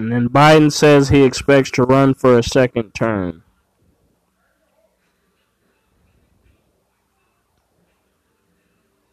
And 0.01 0.10
then 0.10 0.31
Biden 0.31 0.72
says 0.72 1.10
he 1.10 1.24
expects 1.24 1.70
to 1.72 1.82
run 1.82 2.14
for 2.14 2.39
a 2.39 2.43
second 2.43 2.94
term. 2.94 3.43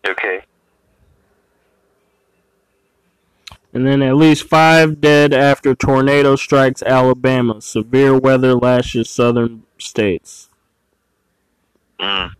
Okay. 0.08 0.44
And 3.74 3.86
then 3.86 4.02
at 4.02 4.16
least 4.16 4.48
five 4.48 5.02
dead 5.02 5.34
after 5.34 5.76
tornado 5.76 6.38
strikes 6.38 6.82
Alabama. 6.82 7.60
Severe 7.60 8.18
weather 8.18 8.54
lashes 8.54 9.10
southern 9.10 9.64
states. 9.78 10.48
Mm. 12.00 12.32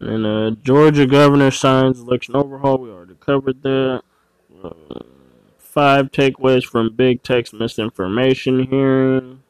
And 0.00 0.26
uh, 0.26 0.50
Georgia 0.62 1.06
governor 1.06 1.50
signs 1.50 2.00
election 2.00 2.34
overhaul. 2.34 2.78
We 2.78 2.90
already 2.90 3.16
covered 3.20 3.62
that. 3.62 4.02
Uh, 4.64 4.70
five 5.58 6.10
takeaways 6.10 6.64
from 6.64 6.94
big 6.94 7.22
tech's 7.22 7.52
misinformation 7.52 8.66
hearing. 8.66 9.42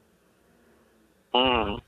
Mm. 1.34 1.80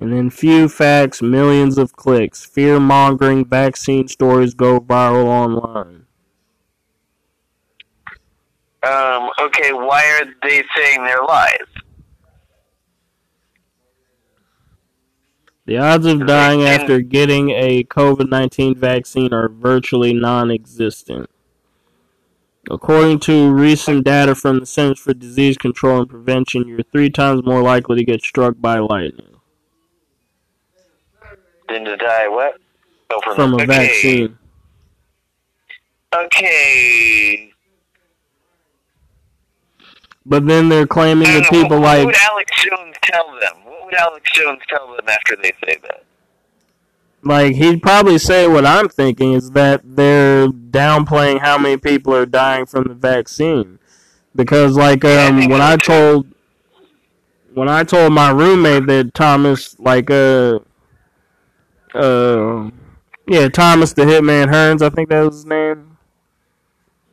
And 0.00 0.12
then 0.12 0.28
few 0.28 0.68
facts, 0.68 1.22
millions 1.22 1.78
of 1.78 1.96
clicks. 1.96 2.44
Fear 2.44 2.80
mongering 2.80 3.44
vaccine 3.46 4.06
stories 4.08 4.52
go 4.52 4.78
viral 4.78 5.24
online. 5.24 6.03
Um, 8.84 9.30
okay, 9.40 9.72
why 9.72 10.04
are 10.20 10.26
they 10.48 10.62
saying 10.76 11.04
they're 11.04 11.22
lies? 11.22 11.56
The 15.66 15.78
odds 15.78 16.04
of 16.04 16.26
dying 16.26 16.60
And- 16.62 16.68
after 16.82 17.00
getting 17.00 17.50
a 17.50 17.84
COVID 17.84 18.28
19 18.28 18.74
vaccine 18.76 19.32
are 19.32 19.48
virtually 19.48 20.12
non 20.12 20.50
existent. 20.50 21.30
According 22.70 23.20
to 23.20 23.52
recent 23.52 24.04
data 24.04 24.34
from 24.34 24.60
the 24.60 24.66
Centers 24.66 24.98
for 24.98 25.12
Disease 25.12 25.58
Control 25.58 26.00
and 26.00 26.08
Prevention, 26.08 26.66
you're 26.66 26.82
three 26.82 27.10
times 27.10 27.44
more 27.44 27.60
likely 27.62 27.96
to 27.96 28.04
get 28.04 28.22
struck 28.22 28.54
by 28.58 28.78
lightning 28.78 29.36
Then 31.68 31.84
to 31.84 31.96
die 31.96 32.26
what? 32.28 32.54
Oh, 33.10 33.20
from, 33.22 33.36
from 33.36 33.52
a 33.52 33.56
okay. 33.56 33.66
vaccine. 33.66 34.38
Okay. 36.14 37.53
But 40.26 40.46
then 40.46 40.68
they're 40.70 40.86
claiming 40.86 41.28
that 41.28 41.50
people 41.50 41.80
what, 41.80 41.82
like 41.82 41.98
What 41.98 42.06
would 42.06 42.16
Alex 42.30 42.64
Jones 42.64 42.96
tell 43.02 43.26
them? 43.40 43.64
What 43.64 43.84
would 43.84 43.94
Alex 43.94 44.30
Jones 44.32 44.62
tell 44.68 44.94
them 44.94 45.08
after 45.08 45.36
they 45.36 45.52
say 45.64 45.78
that? 45.82 46.04
like 47.24 47.54
he'd 47.56 47.82
probably 47.82 48.18
say 48.18 48.46
what 48.46 48.66
I'm 48.66 48.88
thinking 48.88 49.32
is 49.32 49.52
that 49.52 49.80
they're 49.84 50.48
downplaying 50.48 51.40
how 51.40 51.58
many 51.58 51.76
people 51.76 52.14
are 52.14 52.26
dying 52.26 52.66
from 52.66 52.84
the 52.84 52.94
vaccine. 52.94 53.78
Because 54.36 54.76
like 54.76 55.04
um 55.04 55.48
when 55.48 55.60
I 55.60 55.76
told 55.76 56.26
when 57.54 57.68
I 57.68 57.84
told 57.84 58.12
my 58.12 58.30
roommate 58.30 58.86
that 58.86 59.14
Thomas 59.14 59.78
like 59.78 60.10
uh 60.10 60.58
uh 61.94 62.70
yeah, 63.26 63.48
Thomas 63.48 63.94
the 63.94 64.02
Hitman 64.02 64.52
Hearns, 64.52 64.82
I 64.82 64.90
think 64.90 65.08
that 65.08 65.22
was 65.22 65.36
his 65.36 65.46
name. 65.46 65.93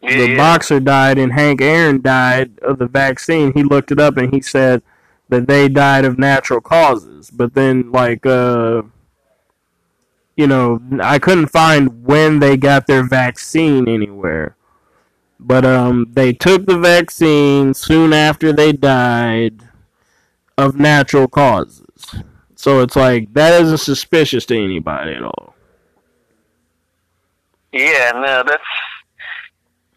Yeah, 0.02 0.18
the 0.18 0.30
yeah. 0.32 0.38
boxer 0.38 0.80
died 0.80 1.18
and 1.18 1.34
Hank 1.34 1.62
Aaron 1.62 2.02
died 2.02 2.60
of 2.60 2.80
the 2.80 2.88
vaccine. 2.88 3.54
He 3.54 3.64
looked 3.64 3.92
it 3.92 4.00
up 4.00 4.18
and 4.18 4.34
he 4.34 4.42
said 4.42 4.82
that 5.30 5.48
they 5.48 5.70
died 5.70 6.06
of 6.06 6.18
natural 6.18 6.62
causes. 6.62 7.30
But 7.30 7.54
then 7.54 7.92
like 7.92 8.26
uh 8.26 8.84
you 10.36 10.48
know, 10.48 10.82
I 11.02 11.20
couldn't 11.20 11.48
find 11.48 12.04
when 12.04 12.40
they 12.40 12.58
got 12.58 12.88
their 12.88 13.04
vaccine 13.04 13.88
anywhere. 13.88 14.56
But 15.40 15.66
um 15.66 16.08
they 16.14 16.34
took 16.34 16.66
the 16.66 16.80
vaccine 16.80 17.74
soon 17.74 18.12
after 18.14 18.52
they 18.52 18.72
died 18.72 19.70
of 20.58 20.80
natural 20.80 21.28
causes. 21.28 21.86
So 22.56 22.82
it's 22.82 22.96
like 22.96 23.34
that 23.34 23.62
isn't 23.62 23.78
suspicious 23.80 24.46
to 24.48 24.56
anybody 24.64 25.14
at 25.14 25.24
all. 25.24 25.56
Yeah, 27.72 28.12
no, 28.16 28.44
that's. 28.46 28.64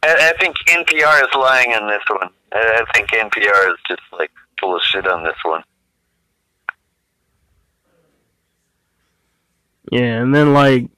I, 0.05 0.33
I 0.35 0.39
think 0.39 0.57
NPR 0.69 1.23
is 1.23 1.35
lying 1.35 1.73
on 1.73 1.89
this 1.89 2.03
one. 2.09 2.31
I, 2.53 2.85
I 2.87 2.93
think 2.93 3.11
NPR 3.11 3.71
is 3.73 3.79
just 3.89 4.03
like 4.13 4.31
full 4.61 4.77
of 4.77 4.83
shit 4.83 5.07
on 5.07 5.25
this 5.25 5.37
one. 5.45 5.63
Yeah, 9.91 10.21
and 10.23 10.35
then 10.35 10.53
like 10.53 10.89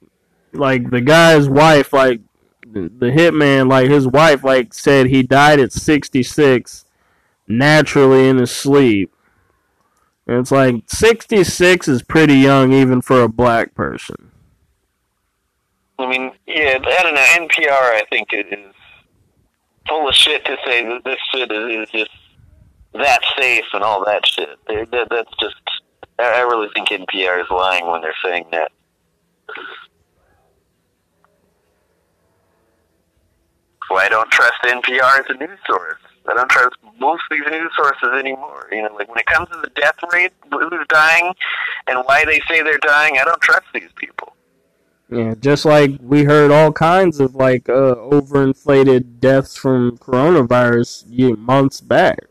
like 0.53 0.89
the 0.89 1.01
guy's 1.01 1.47
wife, 1.47 1.93
like 1.93 2.21
the, 2.65 2.91
the 2.97 3.07
hitman, 3.07 3.69
like 3.69 3.89
his 3.89 4.07
wife, 4.07 4.43
like 4.43 4.73
said 4.73 5.07
he 5.07 5.23
died 5.23 5.59
at 5.59 5.71
sixty 5.71 6.23
six 6.23 6.85
naturally 7.47 8.27
in 8.27 8.37
his 8.37 8.51
sleep. 8.51 9.13
And 10.27 10.39
it's 10.39 10.51
like 10.51 10.83
66 10.87 11.87
is 11.87 12.03
pretty 12.03 12.35
young 12.35 12.73
even 12.73 13.01
for 13.01 13.23
a 13.23 13.29
black 13.29 13.73
person. 13.73 14.31
I 15.97 16.05
mean, 16.05 16.31
yeah, 16.45 16.77
I 16.83 17.03
don't 17.03 17.15
know. 17.15 17.47
NPR, 17.47 17.71
I 17.71 18.03
think, 18.09 18.33
it 18.33 18.47
is 18.51 18.75
full 19.87 20.07
of 20.07 20.15
shit 20.15 20.45
to 20.45 20.57
say 20.65 20.83
that 20.83 21.03
this 21.03 21.19
shit 21.31 21.51
is, 21.51 21.83
is 21.83 21.89
just 21.91 22.11
that 22.93 23.19
safe 23.37 23.65
and 23.73 23.83
all 23.83 24.03
that 24.05 24.25
shit. 24.25 24.57
They, 24.67 24.85
that, 24.85 25.07
that's 25.09 25.31
just. 25.39 25.55
I 26.19 26.41
really 26.41 26.69
think 26.73 26.89
NPR 26.89 27.41
is 27.41 27.49
lying 27.51 27.85
when 27.85 28.01
they're 28.01 28.15
saying 28.23 28.45
that. 28.51 28.71
Well, 33.89 33.99
I 33.99 34.09
don't 34.09 34.29
trust 34.31 34.55
NPR 34.63 35.19
as 35.19 35.25
a 35.29 35.35
news 35.35 35.59
source. 35.67 36.01
I 36.29 36.33
don't 36.33 36.49
trust 36.49 36.75
most 36.99 37.21
of 37.31 37.37
these 37.37 37.47
news 37.51 37.71
sources 37.77 38.09
anymore. 38.19 38.67
You 38.71 38.81
know, 38.81 38.93
like 38.95 39.07
when 39.07 39.19
it 39.19 39.27
comes 39.27 39.47
to 39.49 39.61
the 39.61 39.69
death 39.79 39.97
rate, 40.11 40.33
who's 40.51 40.87
dying, 40.89 41.33
and 41.87 41.99
why 42.05 42.25
they 42.25 42.41
say 42.49 42.61
they're 42.63 42.79
dying, 42.79 43.17
I 43.17 43.23
don't 43.23 43.41
trust 43.41 43.65
these 43.73 43.89
people. 43.95 44.33
Yeah, 45.09 45.35
just 45.39 45.63
like 45.63 45.91
we 46.01 46.25
heard 46.25 46.51
all 46.51 46.73
kinds 46.73 47.19
of 47.21 47.33
like 47.33 47.69
uh, 47.69 47.95
overinflated 47.95 49.19
deaths 49.21 49.55
from 49.55 49.97
coronavirus 49.99 51.37
months 51.37 51.79
back. 51.79 52.25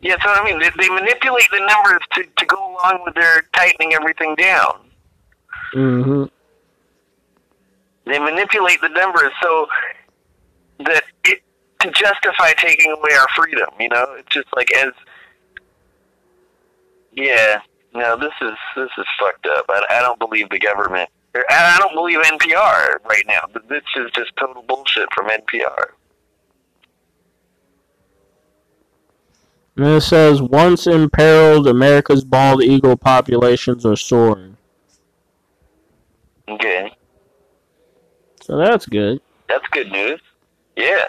Yeah, 0.00 0.16
so 0.22 0.30
I 0.30 0.44
mean, 0.44 0.58
they, 0.58 0.70
they 0.76 0.88
manipulate 0.88 1.48
the 1.52 1.60
numbers 1.60 2.02
to, 2.14 2.24
to 2.24 2.46
go 2.46 2.56
along 2.56 3.02
with 3.04 3.14
their 3.14 3.42
tightening 3.54 3.94
everything 3.94 4.34
down. 4.34 4.90
hmm 5.72 6.24
They 8.04 8.18
manipulate 8.18 8.80
the 8.80 8.88
numbers 8.88 9.32
so 9.42 9.66
that 10.80 11.04
it 11.24 11.42
to 11.80 11.90
justify 11.92 12.52
taking 12.54 12.90
away 12.90 13.16
our 13.18 13.26
freedom. 13.36 13.68
You 13.78 13.88
know, 13.88 14.14
it's 14.18 14.32
just 14.32 14.48
like 14.56 14.72
as 14.72 14.92
yeah. 17.12 17.60
No, 17.94 18.16
this 18.16 18.32
is 18.42 18.52
this 18.76 18.90
is 18.98 19.06
fucked 19.18 19.46
up. 19.46 19.64
I, 19.68 19.82
I 19.90 20.00
don't 20.02 20.18
believe 20.18 20.50
the 20.50 20.58
government. 20.58 21.08
I 21.50 21.74
I 21.76 21.78
don't 21.78 21.94
believe 21.94 22.18
NPR 22.20 23.04
right 23.08 23.24
now. 23.26 23.40
But 23.52 23.68
This 23.68 23.82
is 23.96 24.10
just 24.14 24.30
total 24.36 24.62
bullshit 24.62 25.08
from 25.14 25.28
NPR. 25.28 25.90
And 29.76 29.86
it 29.86 30.00
says 30.00 30.40
once 30.40 30.86
imperiled, 30.86 31.66
America's 31.66 32.24
bald 32.24 32.62
eagle 32.62 32.96
populations 32.96 33.84
are 33.84 33.96
soaring. 33.96 34.56
Okay, 36.48 36.96
So 38.40 38.56
that's 38.56 38.86
good. 38.86 39.20
that's 39.48 39.66
good 39.72 39.90
news. 39.90 40.20
Yeah. 40.76 41.04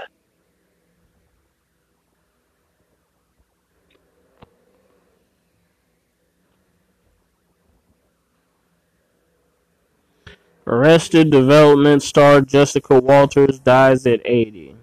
Arrested 10.67 11.29
Development 11.29 12.03
star 12.03 12.41
Jessica 12.41 12.99
Walters 12.99 13.57
dies 13.59 14.05
at 14.05 14.19
80. 14.25 14.75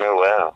Oh 0.00 0.16
wow. 0.16 0.54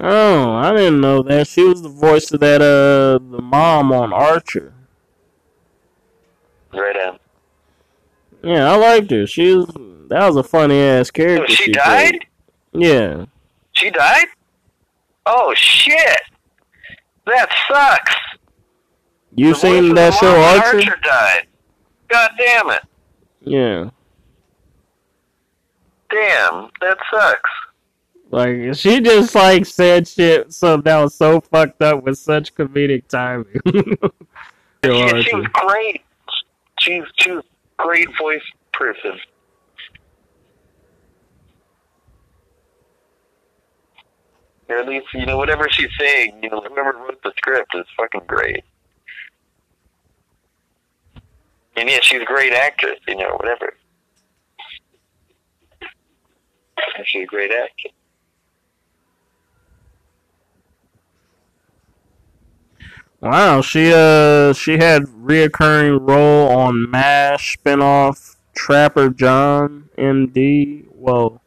Oh, 0.00 0.52
I 0.54 0.72
didn't 0.72 1.00
know 1.00 1.22
that. 1.22 1.46
She 1.48 1.62
was 1.64 1.82
the 1.82 1.88
voice 1.88 2.32
of 2.32 2.40
that 2.40 2.60
uh 2.62 3.18
the 3.30 3.42
mom 3.42 3.92
on 3.92 4.12
Archer. 4.12 4.72
Right 6.72 6.96
on. 6.96 7.18
Yeah, 8.42 8.72
I 8.72 8.76
liked 8.76 9.10
her. 9.10 9.26
She 9.26 9.54
was 9.54 9.66
that 10.08 10.26
was 10.26 10.36
a 10.36 10.42
funny 10.42 10.80
ass 10.80 11.10
Oh, 11.10 11.12
character. 11.12 11.52
she 11.54 11.64
played. 11.64 11.74
died. 11.74 12.18
Yeah. 12.72 13.26
She 13.72 13.90
died? 13.90 14.26
Oh 15.26 15.52
shit! 15.54 16.20
That 17.26 17.48
sucks. 17.68 18.14
You 19.36 19.50
The 19.50 19.54
seen 19.54 19.94
that 19.94 20.14
show 20.14 20.40
Archer? 20.40 20.76
Archer 20.76 20.96
died. 21.02 21.46
God 22.08 22.30
damn 22.38 22.70
it! 22.70 22.82
Yeah. 23.40 23.90
Damn, 26.10 26.70
that 26.80 26.96
sucks. 27.12 27.50
Like 28.30 28.74
she 28.74 29.00
just 29.00 29.34
like 29.34 29.66
said 29.66 30.08
shit 30.08 30.52
so 30.52 30.76
that 30.78 31.00
was 31.02 31.14
so 31.14 31.40
fucked 31.40 31.82
up 31.82 32.02
with 32.02 32.18
such 32.18 32.54
comedic 32.54 33.08
timing. 33.08 33.60
Yeah, 34.84 35.22
she 35.22 35.34
was 35.34 35.46
great. 35.52 36.02
She's 36.78 37.04
she 37.18 37.30
was 37.30 37.42
a 37.78 37.82
great 37.82 38.08
voice 38.18 38.42
person. 38.74 39.18
Or 44.68 44.76
at 44.78 44.88
least, 44.88 45.06
you 45.14 45.24
know, 45.24 45.36
whatever 45.38 45.68
she's 45.70 45.88
saying, 45.98 46.38
you 46.42 46.50
know, 46.50 46.60
whoever 46.60 46.92
wrote 46.98 47.22
the 47.22 47.32
script 47.36 47.70
is 47.74 47.86
fucking 47.96 48.22
great. 48.26 48.64
And 51.76 51.88
yeah, 51.88 51.98
she's 52.02 52.22
a 52.22 52.24
great 52.24 52.52
actress, 52.52 52.98
you 53.08 53.16
know, 53.16 53.36
whatever. 53.36 53.74
She's 57.04 57.24
a 57.24 57.26
great 57.26 57.50
actress. 57.50 57.92
Wow, 63.20 63.62
she 63.62 63.90
uh 63.94 64.52
she 64.52 64.72
had 64.78 65.04
reoccurring 65.04 66.06
role 66.06 66.48
on 66.50 66.90
MASH 66.90 67.56
spinoff 67.58 68.36
Trapper 68.54 69.08
John 69.08 69.88
MD. 69.96 70.84
Well, 70.92 71.40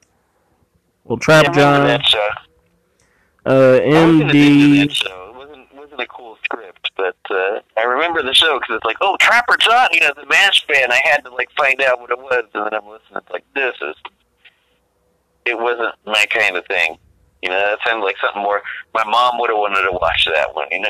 well 1.04 1.18
Trapper 1.18 1.52
Yeah, 1.52 1.56
John 1.56 1.88
that 1.88 2.06
show. 2.06 2.30
uh 3.46 3.80
MD. 3.80 4.88
that 4.88 4.92
show. 4.92 5.30
It 5.32 5.36
wasn't 5.38 5.76
wasn't 5.76 6.02
a 6.02 6.08
cool 6.08 6.38
script, 6.44 6.92
but 6.98 7.16
uh, 7.30 7.60
I 7.78 7.84
remember 7.84 8.24
the 8.24 8.34
show 8.34 8.60
because 8.60 8.78
it's 8.78 8.86
like, 8.86 8.98
oh, 9.02 9.18
Trapper 9.20 9.58
John, 9.58 9.88
you 9.92 10.02
know, 10.02 10.12
the 10.16 10.26
MASH 10.26 10.66
fan. 10.68 10.92
I 10.92 11.02
had 11.04 11.24
to 11.26 11.34
like 11.34 11.50
find 11.58 11.82
out 11.82 12.00
what 12.00 12.12
it 12.12 12.18
was, 12.18 12.44
and 12.54 12.66
then 12.66 12.74
I'm 12.74 12.88
listening. 12.88 13.18
It's 13.18 13.32
like 13.32 13.46
this 13.54 13.76
is. 13.82 13.96
It 15.46 15.58
wasn't 15.58 15.96
my 16.06 16.26
kind 16.30 16.58
of 16.58 16.66
thing. 16.66 16.98
You 17.42 17.50
know, 17.50 17.58
that 17.58 17.80
sounds 17.86 18.04
like 18.04 18.16
something 18.22 18.42
more. 18.42 18.62
My 18.94 19.04
mom 19.06 19.40
would 19.40 19.50
have 19.50 19.58
wanted 19.58 19.84
to 19.84 19.92
watch 19.94 20.28
that 20.34 20.54
one. 20.54 20.68
You 20.72 20.82
know. 20.82 20.90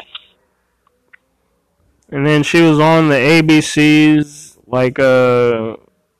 And 2.09 2.25
then 2.25 2.43
she 2.43 2.61
was 2.61 2.79
on 2.79 3.09
the 3.09 3.15
ABC's 3.15 4.57
like 4.65 4.99
uh 4.99 5.75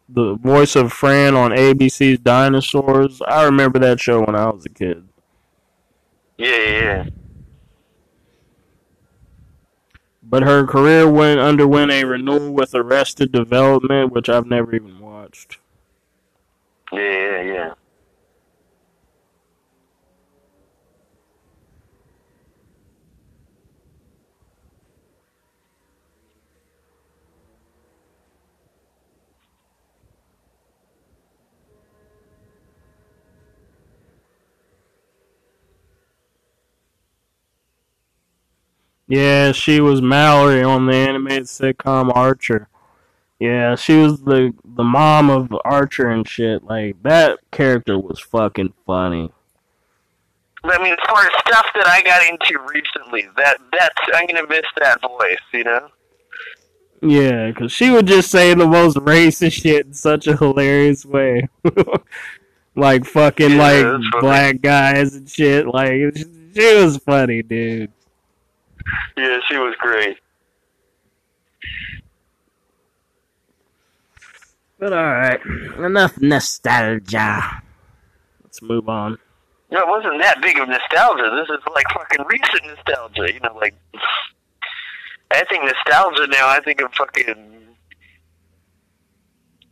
the 0.10 0.36
voice 0.36 0.76
of 0.76 0.94
Fran 0.94 1.36
on 1.36 1.52
ABC's 1.52 2.20
Dinosaurs. 2.20 3.22
I 3.28 3.44
remember 3.44 3.80
that 3.80 4.00
show 4.00 4.22
when 4.22 4.36
I 4.36 4.50
was 4.50 4.66
a 4.66 4.70
kid. 4.70 5.08
Yeah, 6.38 6.48
yeah, 6.48 6.82
yeah. 6.82 7.06
But 10.30 10.44
her 10.44 10.66
career 10.66 11.10
went 11.10 11.40
underwent 11.40 11.92
a 11.92 12.04
renewal 12.04 12.54
with 12.54 12.76
Arrested 12.76 13.32
Development, 13.32 14.12
which 14.12 14.28
I've 14.28 14.46
never 14.46 14.76
even 14.76 15.00
watched. 15.00 15.58
Yeah, 16.92 17.00
yeah, 17.00 17.42
yeah. 17.42 17.74
Yeah, 39.08 39.52
she 39.54 39.80
was 39.80 40.02
Mallory 40.02 40.64
on 40.64 40.86
the 40.86 40.94
animated 40.96 41.46
sitcom 41.46 42.14
Archer. 42.16 42.68
Yeah, 43.40 43.76
she 43.76 43.96
was 43.98 44.22
the 44.22 44.54
the 44.66 44.84
mom 44.84 45.30
of 45.30 45.56
Archer 45.64 46.10
and 46.10 46.28
shit. 46.28 46.64
Like 46.64 47.02
that 47.04 47.40
character 47.52 47.98
was 47.98 48.20
fucking 48.20 48.74
funny. 48.86 49.32
I 50.64 50.84
mean, 50.84 50.92
as 50.94 51.00
far 51.08 51.22
as 51.22 51.32
stuff 51.48 51.66
that 51.76 51.88
I 51.88 52.02
got 52.02 52.28
into 52.28 52.60
recently, 52.68 53.28
that 53.38 53.58
that's 53.72 53.96
I'm 54.14 54.28
gonna 54.28 54.48
miss 54.48 54.66
that 54.80 55.00
voice. 55.02 55.38
You 55.54 55.64
know. 55.64 55.88
Yeah, 57.02 57.50
because 57.52 57.72
she 57.72 57.92
would 57.92 58.08
just 58.08 58.32
say 58.32 58.56
the 58.56 58.66
most 58.68 58.98
racist 58.98 59.52
shit 59.62 59.86
in 59.86 59.94
such 59.94 60.26
a 60.26 60.36
hilarious 60.36 61.06
way. 61.06 61.48
like 62.76 63.06
fucking 63.06 63.52
Yeah, 63.52 63.58
like 63.58 63.84
funny. 63.84 64.10
black 64.20 64.62
guys 64.62 65.16
and 65.16 65.30
shit. 65.30 65.68
Like 65.68 66.16
she 66.56 66.76
was 66.76 66.98
funny, 66.98 67.44
dude. 67.44 67.92
Yeah, 69.18 69.40
she 69.48 69.58
was 69.58 69.76
great. 69.80 70.18
But 74.80 74.94
alright, 74.94 75.40
enough 75.80 76.20
nostalgia. 76.22 77.64
Let's 78.44 78.62
move 78.62 78.88
on. 78.88 79.18
No, 79.72 79.80
it 79.80 79.88
wasn't 79.88 80.22
that 80.22 80.42
big 80.42 80.60
of 80.60 80.70
nostalgia. 80.70 81.30
This 81.36 81.50
is 81.58 81.64
like 81.74 81.86
fucking 81.94 82.26
recent 82.28 82.66
nostalgia. 82.68 83.34
You 83.34 83.40
know, 83.40 83.56
like 83.56 83.76
I 85.32 85.44
think 85.46 85.64
nostalgia 85.64 86.28
now. 86.28 86.48
I 86.48 86.62
think 86.64 86.80
of 86.82 86.94
fucking 86.94 87.76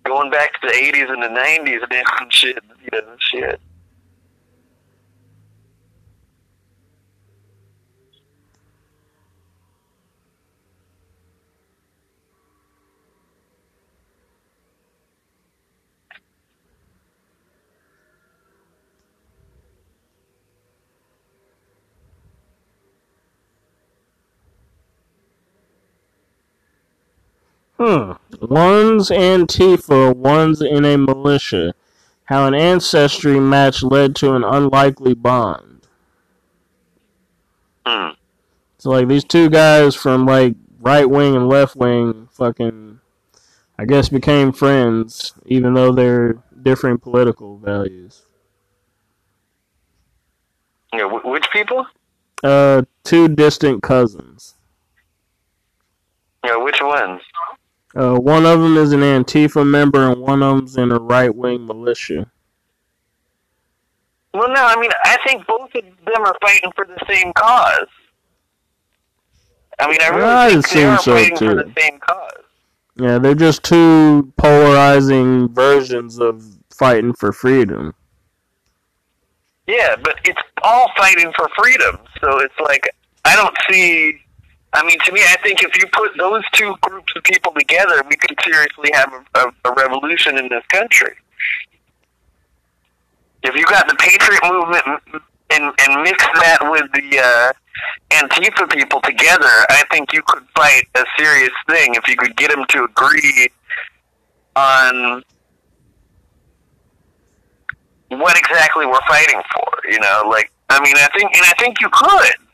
going 0.04 0.32
back 0.32 0.60
to 0.60 0.68
the 0.68 0.74
'80s 0.74 1.12
and 1.12 1.24
the 1.24 1.28
'90s 1.28 1.80
and 1.90 2.34
shit. 2.34 2.64
You 2.92 3.02
know, 3.02 3.16
shit. 3.20 3.62
Hmm. 27.78 28.14
One's 28.42 29.10
Antifa, 29.10 30.16
one's 30.16 30.62
in 30.62 30.86
a 30.86 30.98
militia. 30.98 31.74
How 32.26 32.48
an 32.48 32.56
ancestry 32.56 33.40
match 33.40 33.84
led 33.84 34.16
to 34.18 34.34
an 34.34 34.44
unlikely 34.44 35.14
bond. 35.14 35.88
Hmm. 37.86 38.10
So 38.78 38.90
like 38.90 39.08
these 39.08 39.24
two 39.24 39.50
guys 39.50 39.94
from 39.96 40.26
like 40.26 40.56
right 40.80 41.10
wing 41.10 41.36
and 41.36 41.50
left 41.50 41.76
wing 41.76 42.30
fucking 42.32 43.00
I 43.78 43.86
guess 43.86 44.10
became 44.10 44.52
friends 44.54 45.34
even 45.46 45.74
though 45.74 45.92
they're 45.92 46.38
different 46.62 47.02
political 47.02 47.58
values. 47.58 48.24
Yeah, 50.94 51.06
which 51.24 51.50
people? 51.52 51.86
Uh 52.44 52.84
two 53.04 53.28
distant 53.28 53.84
cousins. 53.84 54.56
Yeah, 56.44 56.58
which 56.58 56.80
ones? 56.82 57.22
Uh 57.96 58.16
one 58.16 58.46
of 58.46 58.62
them 58.62 58.78
is 58.78 58.92
an 58.92 59.02
Antifa 59.02 59.66
member 59.66 60.12
and 60.12 60.22
one 60.22 60.44
of 60.44 60.58
them's 60.58 60.78
in 60.78 60.92
a 60.92 61.00
right 61.00 61.34
wing 61.34 61.66
militia. 61.66 62.30
Well, 64.34 64.50
no, 64.50 64.66
I 64.66 64.78
mean, 64.78 64.92
I 65.06 65.18
think 65.26 65.48
both 65.48 65.74
of 65.76 65.84
them 65.84 66.26
are 66.26 66.36
fighting 66.42 66.70
for 66.76 66.86
the 66.86 67.00
same 67.10 67.32
cause. 67.34 67.88
I 69.80 69.88
mean, 69.88 69.98
I 70.02 70.10
really 70.10 70.30
I 70.30 70.50
think 70.50 70.70
they 70.70 70.84
are 70.84 70.98
so, 71.00 71.14
fighting 71.14 71.38
for 71.38 71.56
the 71.56 71.74
same 71.80 72.00
cause. 72.00 72.44
Yeah, 72.98 73.18
they're 73.18 73.36
just 73.36 73.64
two 73.64 74.34
polarizing 74.38 75.50
versions 75.54 76.20
of 76.20 76.44
fighting 76.70 77.14
for 77.14 77.32
freedom. 77.32 77.94
Yeah, 79.68 79.96
but 80.02 80.18
it's 80.26 80.42
all 80.64 80.92
fighting 80.98 81.32
for 81.36 81.50
freedom. 81.58 81.98
So 82.22 82.40
it's 82.40 82.60
like 82.60 82.90
I 83.24 83.36
don't 83.36 83.56
see. 83.70 84.20
I 84.76 84.84
mean, 84.86 84.98
to 85.06 85.12
me, 85.14 85.22
I 85.22 85.38
think 85.42 85.64
if 85.64 85.78
you 85.78 85.88
put 85.94 86.12
those 86.18 86.44
two 86.52 86.76
groups 86.82 87.14
of 87.16 87.24
people 87.24 87.54
together, 87.54 88.04
we 88.10 88.18
could 88.18 88.38
seriously 88.44 88.92
have 88.94 89.14
a, 89.14 89.40
a, 89.40 89.72
a 89.72 89.74
revolution 89.74 90.38
in 90.38 90.50
this 90.50 90.66
country. 90.68 91.14
If 93.44 93.56
you 93.56 93.66
got 93.66 93.88
the 93.88 93.96
patriot 93.96 94.42
movement 94.44 94.84
and 95.52 95.72
and 95.80 96.04
mix 96.04 96.26
that 96.26 96.58
with 96.64 96.92
the 96.94 97.20
uh, 97.20 97.54
Antifa 98.12 98.70
people 98.70 99.00
together, 99.02 99.48
I 99.70 99.84
think 99.92 100.12
you 100.12 100.22
could 100.24 100.44
fight 100.56 100.84
a 100.96 101.06
serious 101.18 101.54
thing 101.70 101.96
if 101.96 102.08
you 102.08 102.18
could 102.18 102.36
get 102.36 102.52
them 102.52 102.66
to 102.70 102.84
agree 102.84 103.48
on 104.56 105.24
what 108.10 108.38
exactly 108.38 108.86
we're 108.86 109.00
fighting 109.08 109.42
for. 109.54 109.72
You 109.90 110.00
know, 110.00 110.24
like 110.30 110.52
I 110.70 110.84
mean, 110.84 110.96
I 110.98 111.08
think, 111.18 111.34
and 111.34 111.46
I 111.46 111.54
think 111.60 111.80
you 111.80 111.90
could. 111.94 112.45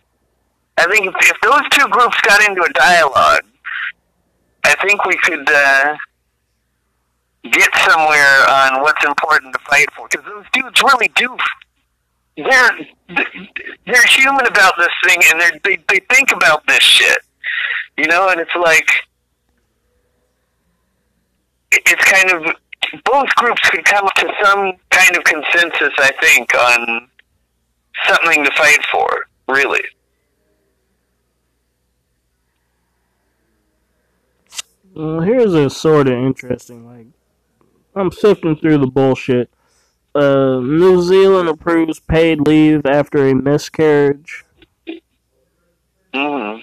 I 0.77 0.88
think 0.89 1.07
if, 1.07 1.15
if 1.22 1.38
those 1.41 1.61
two 1.72 1.88
groups 1.89 2.19
got 2.22 2.43
into 2.48 2.64
a 2.64 2.73
dialogue, 2.73 3.43
I 4.64 4.76
think 4.81 5.06
we 5.06 5.18
could 5.18 5.49
uh, 5.49 5.95
get 7.52 7.69
somewhere 7.89 8.49
on 8.49 8.81
what's 8.81 9.03
important 9.06 9.53
to 9.53 9.60
fight 9.69 9.88
for. 9.95 10.07
Because 10.07 10.26
those 10.26 10.45
dudes 10.53 10.81
really 10.81 11.10
do. 11.15 11.35
They're 12.38 12.72
they're 13.85 14.06
human 14.07 14.45
about 14.48 14.73
this 14.77 14.89
thing, 15.06 15.19
and 15.31 15.41
they 15.41 15.52
they 15.64 15.84
they 15.89 15.99
think 16.14 16.31
about 16.31 16.65
this 16.68 16.81
shit. 16.81 17.19
You 17.98 18.07
know, 18.07 18.30
and 18.30 18.39
it's 18.39 18.56
like 18.56 18.88
it's 21.72 22.06
kind 22.06 22.31
of 22.31 22.56
both 23.03 23.30
groups 23.35 23.61
could 23.69 23.85
come 23.85 24.07
to 24.15 24.34
some 24.43 24.73
kind 24.89 25.15
of 25.15 25.23
consensus, 25.23 25.93
I 25.98 26.11
think, 26.22 26.53
on 26.56 27.07
something 28.07 28.43
to 28.43 28.52
fight 28.52 28.80
for. 28.91 29.26
Really. 29.48 29.81
Well, 34.93 35.22
here's 35.22 35.53
a 35.53 35.69
sort 35.69 36.07
of 36.07 36.13
interesting. 36.13 36.85
Like, 36.85 37.07
I'm 37.95 38.11
sifting 38.11 38.55
through 38.55 38.80
the 38.80 38.88
bullshit. 38.88 39.49
Uh, 40.13 40.59
New 40.59 41.01
Zealand 41.01 41.47
approves 41.49 41.99
paid 41.99 42.41
leave 42.41 42.85
after 42.85 43.27
a 43.27 43.34
miscarriage. 43.34 44.45
hmm 46.13 46.57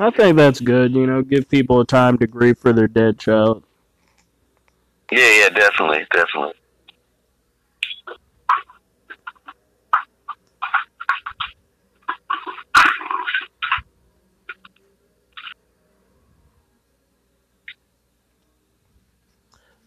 I 0.00 0.10
think 0.10 0.36
that's 0.36 0.60
good. 0.60 0.92
You 0.94 1.06
know, 1.06 1.22
give 1.22 1.48
people 1.48 1.80
a 1.80 1.86
time 1.86 2.18
to 2.18 2.26
grieve 2.26 2.58
for 2.58 2.72
their 2.72 2.88
dead 2.88 3.18
child. 3.18 3.62
Yeah, 5.12 5.30
yeah, 5.38 5.48
definitely, 5.50 6.04
definitely. 6.12 6.54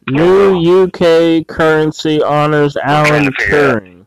New 0.08 0.84
UK 0.84 1.46
currency 1.48 2.22
honors 2.22 2.78
Alan 2.78 3.28
out. 3.28 3.34
Turing. 3.34 4.06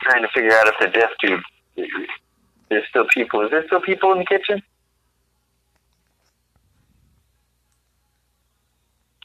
Trying 0.00 0.22
to 0.22 0.28
figure 0.34 0.52
out 0.52 0.66
if 0.68 0.74
the 0.80 0.88
deaf 0.88 1.10
dude. 1.20 1.88
There's 2.68 2.84
still 2.88 3.06
people. 3.12 3.42
Is 3.42 3.50
there 3.50 3.64
still 3.66 3.80
people 3.80 4.12
in 4.12 4.18
the 4.18 4.24
kitchen? 4.24 4.62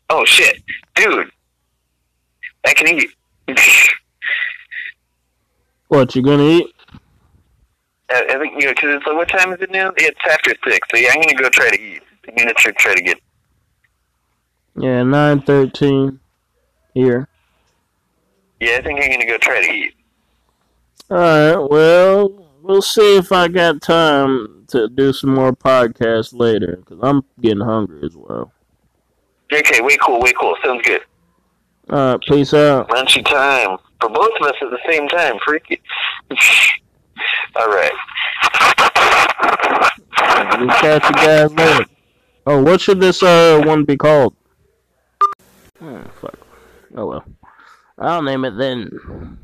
Oh 0.09 0.23
shit, 0.25 0.61
dude! 0.95 1.31
I 2.65 2.73
can 2.73 2.87
eat. 2.87 3.09
What 5.87 6.15
you 6.15 6.21
gonna 6.21 6.43
eat? 6.43 6.67
I 8.09 8.25
I 8.29 8.37
think 8.39 8.53
you 8.59 8.67
know 8.67 8.73
because 8.73 8.95
it's 8.95 9.05
like 9.05 9.15
what 9.15 9.29
time 9.29 9.53
is 9.53 9.61
it 9.61 9.71
now? 9.71 9.91
It's 9.95 10.19
after 10.29 10.53
six. 10.65 10.87
So 10.93 10.99
yeah, 10.99 11.11
I'm 11.13 11.21
gonna 11.21 11.41
go 11.41 11.49
try 11.49 11.69
to 11.69 11.81
eat. 11.81 12.01
I'm 12.27 12.35
gonna 12.35 12.53
try, 12.53 12.71
try 12.73 12.95
to 12.95 13.01
get. 13.01 13.19
Yeah, 14.77 15.03
nine 15.03 15.41
thirteen 15.41 16.19
here. 16.93 17.27
Yeah, 18.59 18.77
I 18.77 18.81
think 18.81 18.99
I'm 19.01 19.11
gonna 19.11 19.25
go 19.25 19.37
try 19.37 19.61
to 19.61 19.71
eat. 19.71 19.95
All 21.09 21.17
right. 21.17 21.55
Well, 21.55 22.49
we'll 22.61 22.81
see 22.81 23.17
if 23.17 23.31
I 23.31 23.47
got 23.47 23.81
time 23.81 24.65
to 24.67 24.87
do 24.89 25.13
some 25.13 25.33
more 25.33 25.53
podcasts 25.53 26.33
later 26.33 26.77
because 26.77 26.99
I'm 27.01 27.23
getting 27.39 27.61
hungry 27.61 28.01
as 28.03 28.15
well. 28.15 28.51
Okay, 29.51 29.81
way 29.81 29.97
cool, 30.03 30.21
way 30.21 30.33
cool. 30.39 30.55
Sounds 30.63 30.85
good. 30.85 31.01
All 31.89 32.11
right. 32.13 32.21
Peace 32.27 32.53
out. 32.53 32.89
Lunchy 32.89 33.23
time 33.25 33.77
for 34.01 34.09
both 34.09 34.31
of 34.41 34.47
us 34.47 34.55
at 34.61 34.69
the 34.69 34.79
same 34.89 35.07
time. 35.07 35.35
Freaky. 35.45 35.81
All 37.55 37.67
right. 37.67 37.91
We'll 40.59 40.67
catch 40.69 41.03
you 41.03 41.15
guys 41.15 41.53
later. 41.53 41.85
Oh, 42.45 42.61
what 42.61 42.81
should 42.81 42.99
this 42.99 43.23
uh 43.23 43.61
one 43.65 43.85
be 43.85 43.97
called? 43.97 44.35
Oh, 45.81 46.03
fuck. 46.19 46.37
Oh 46.95 47.05
well. 47.05 47.25
I'll 47.99 48.21
name 48.21 48.45
it 48.45 48.57
then. 48.57 49.37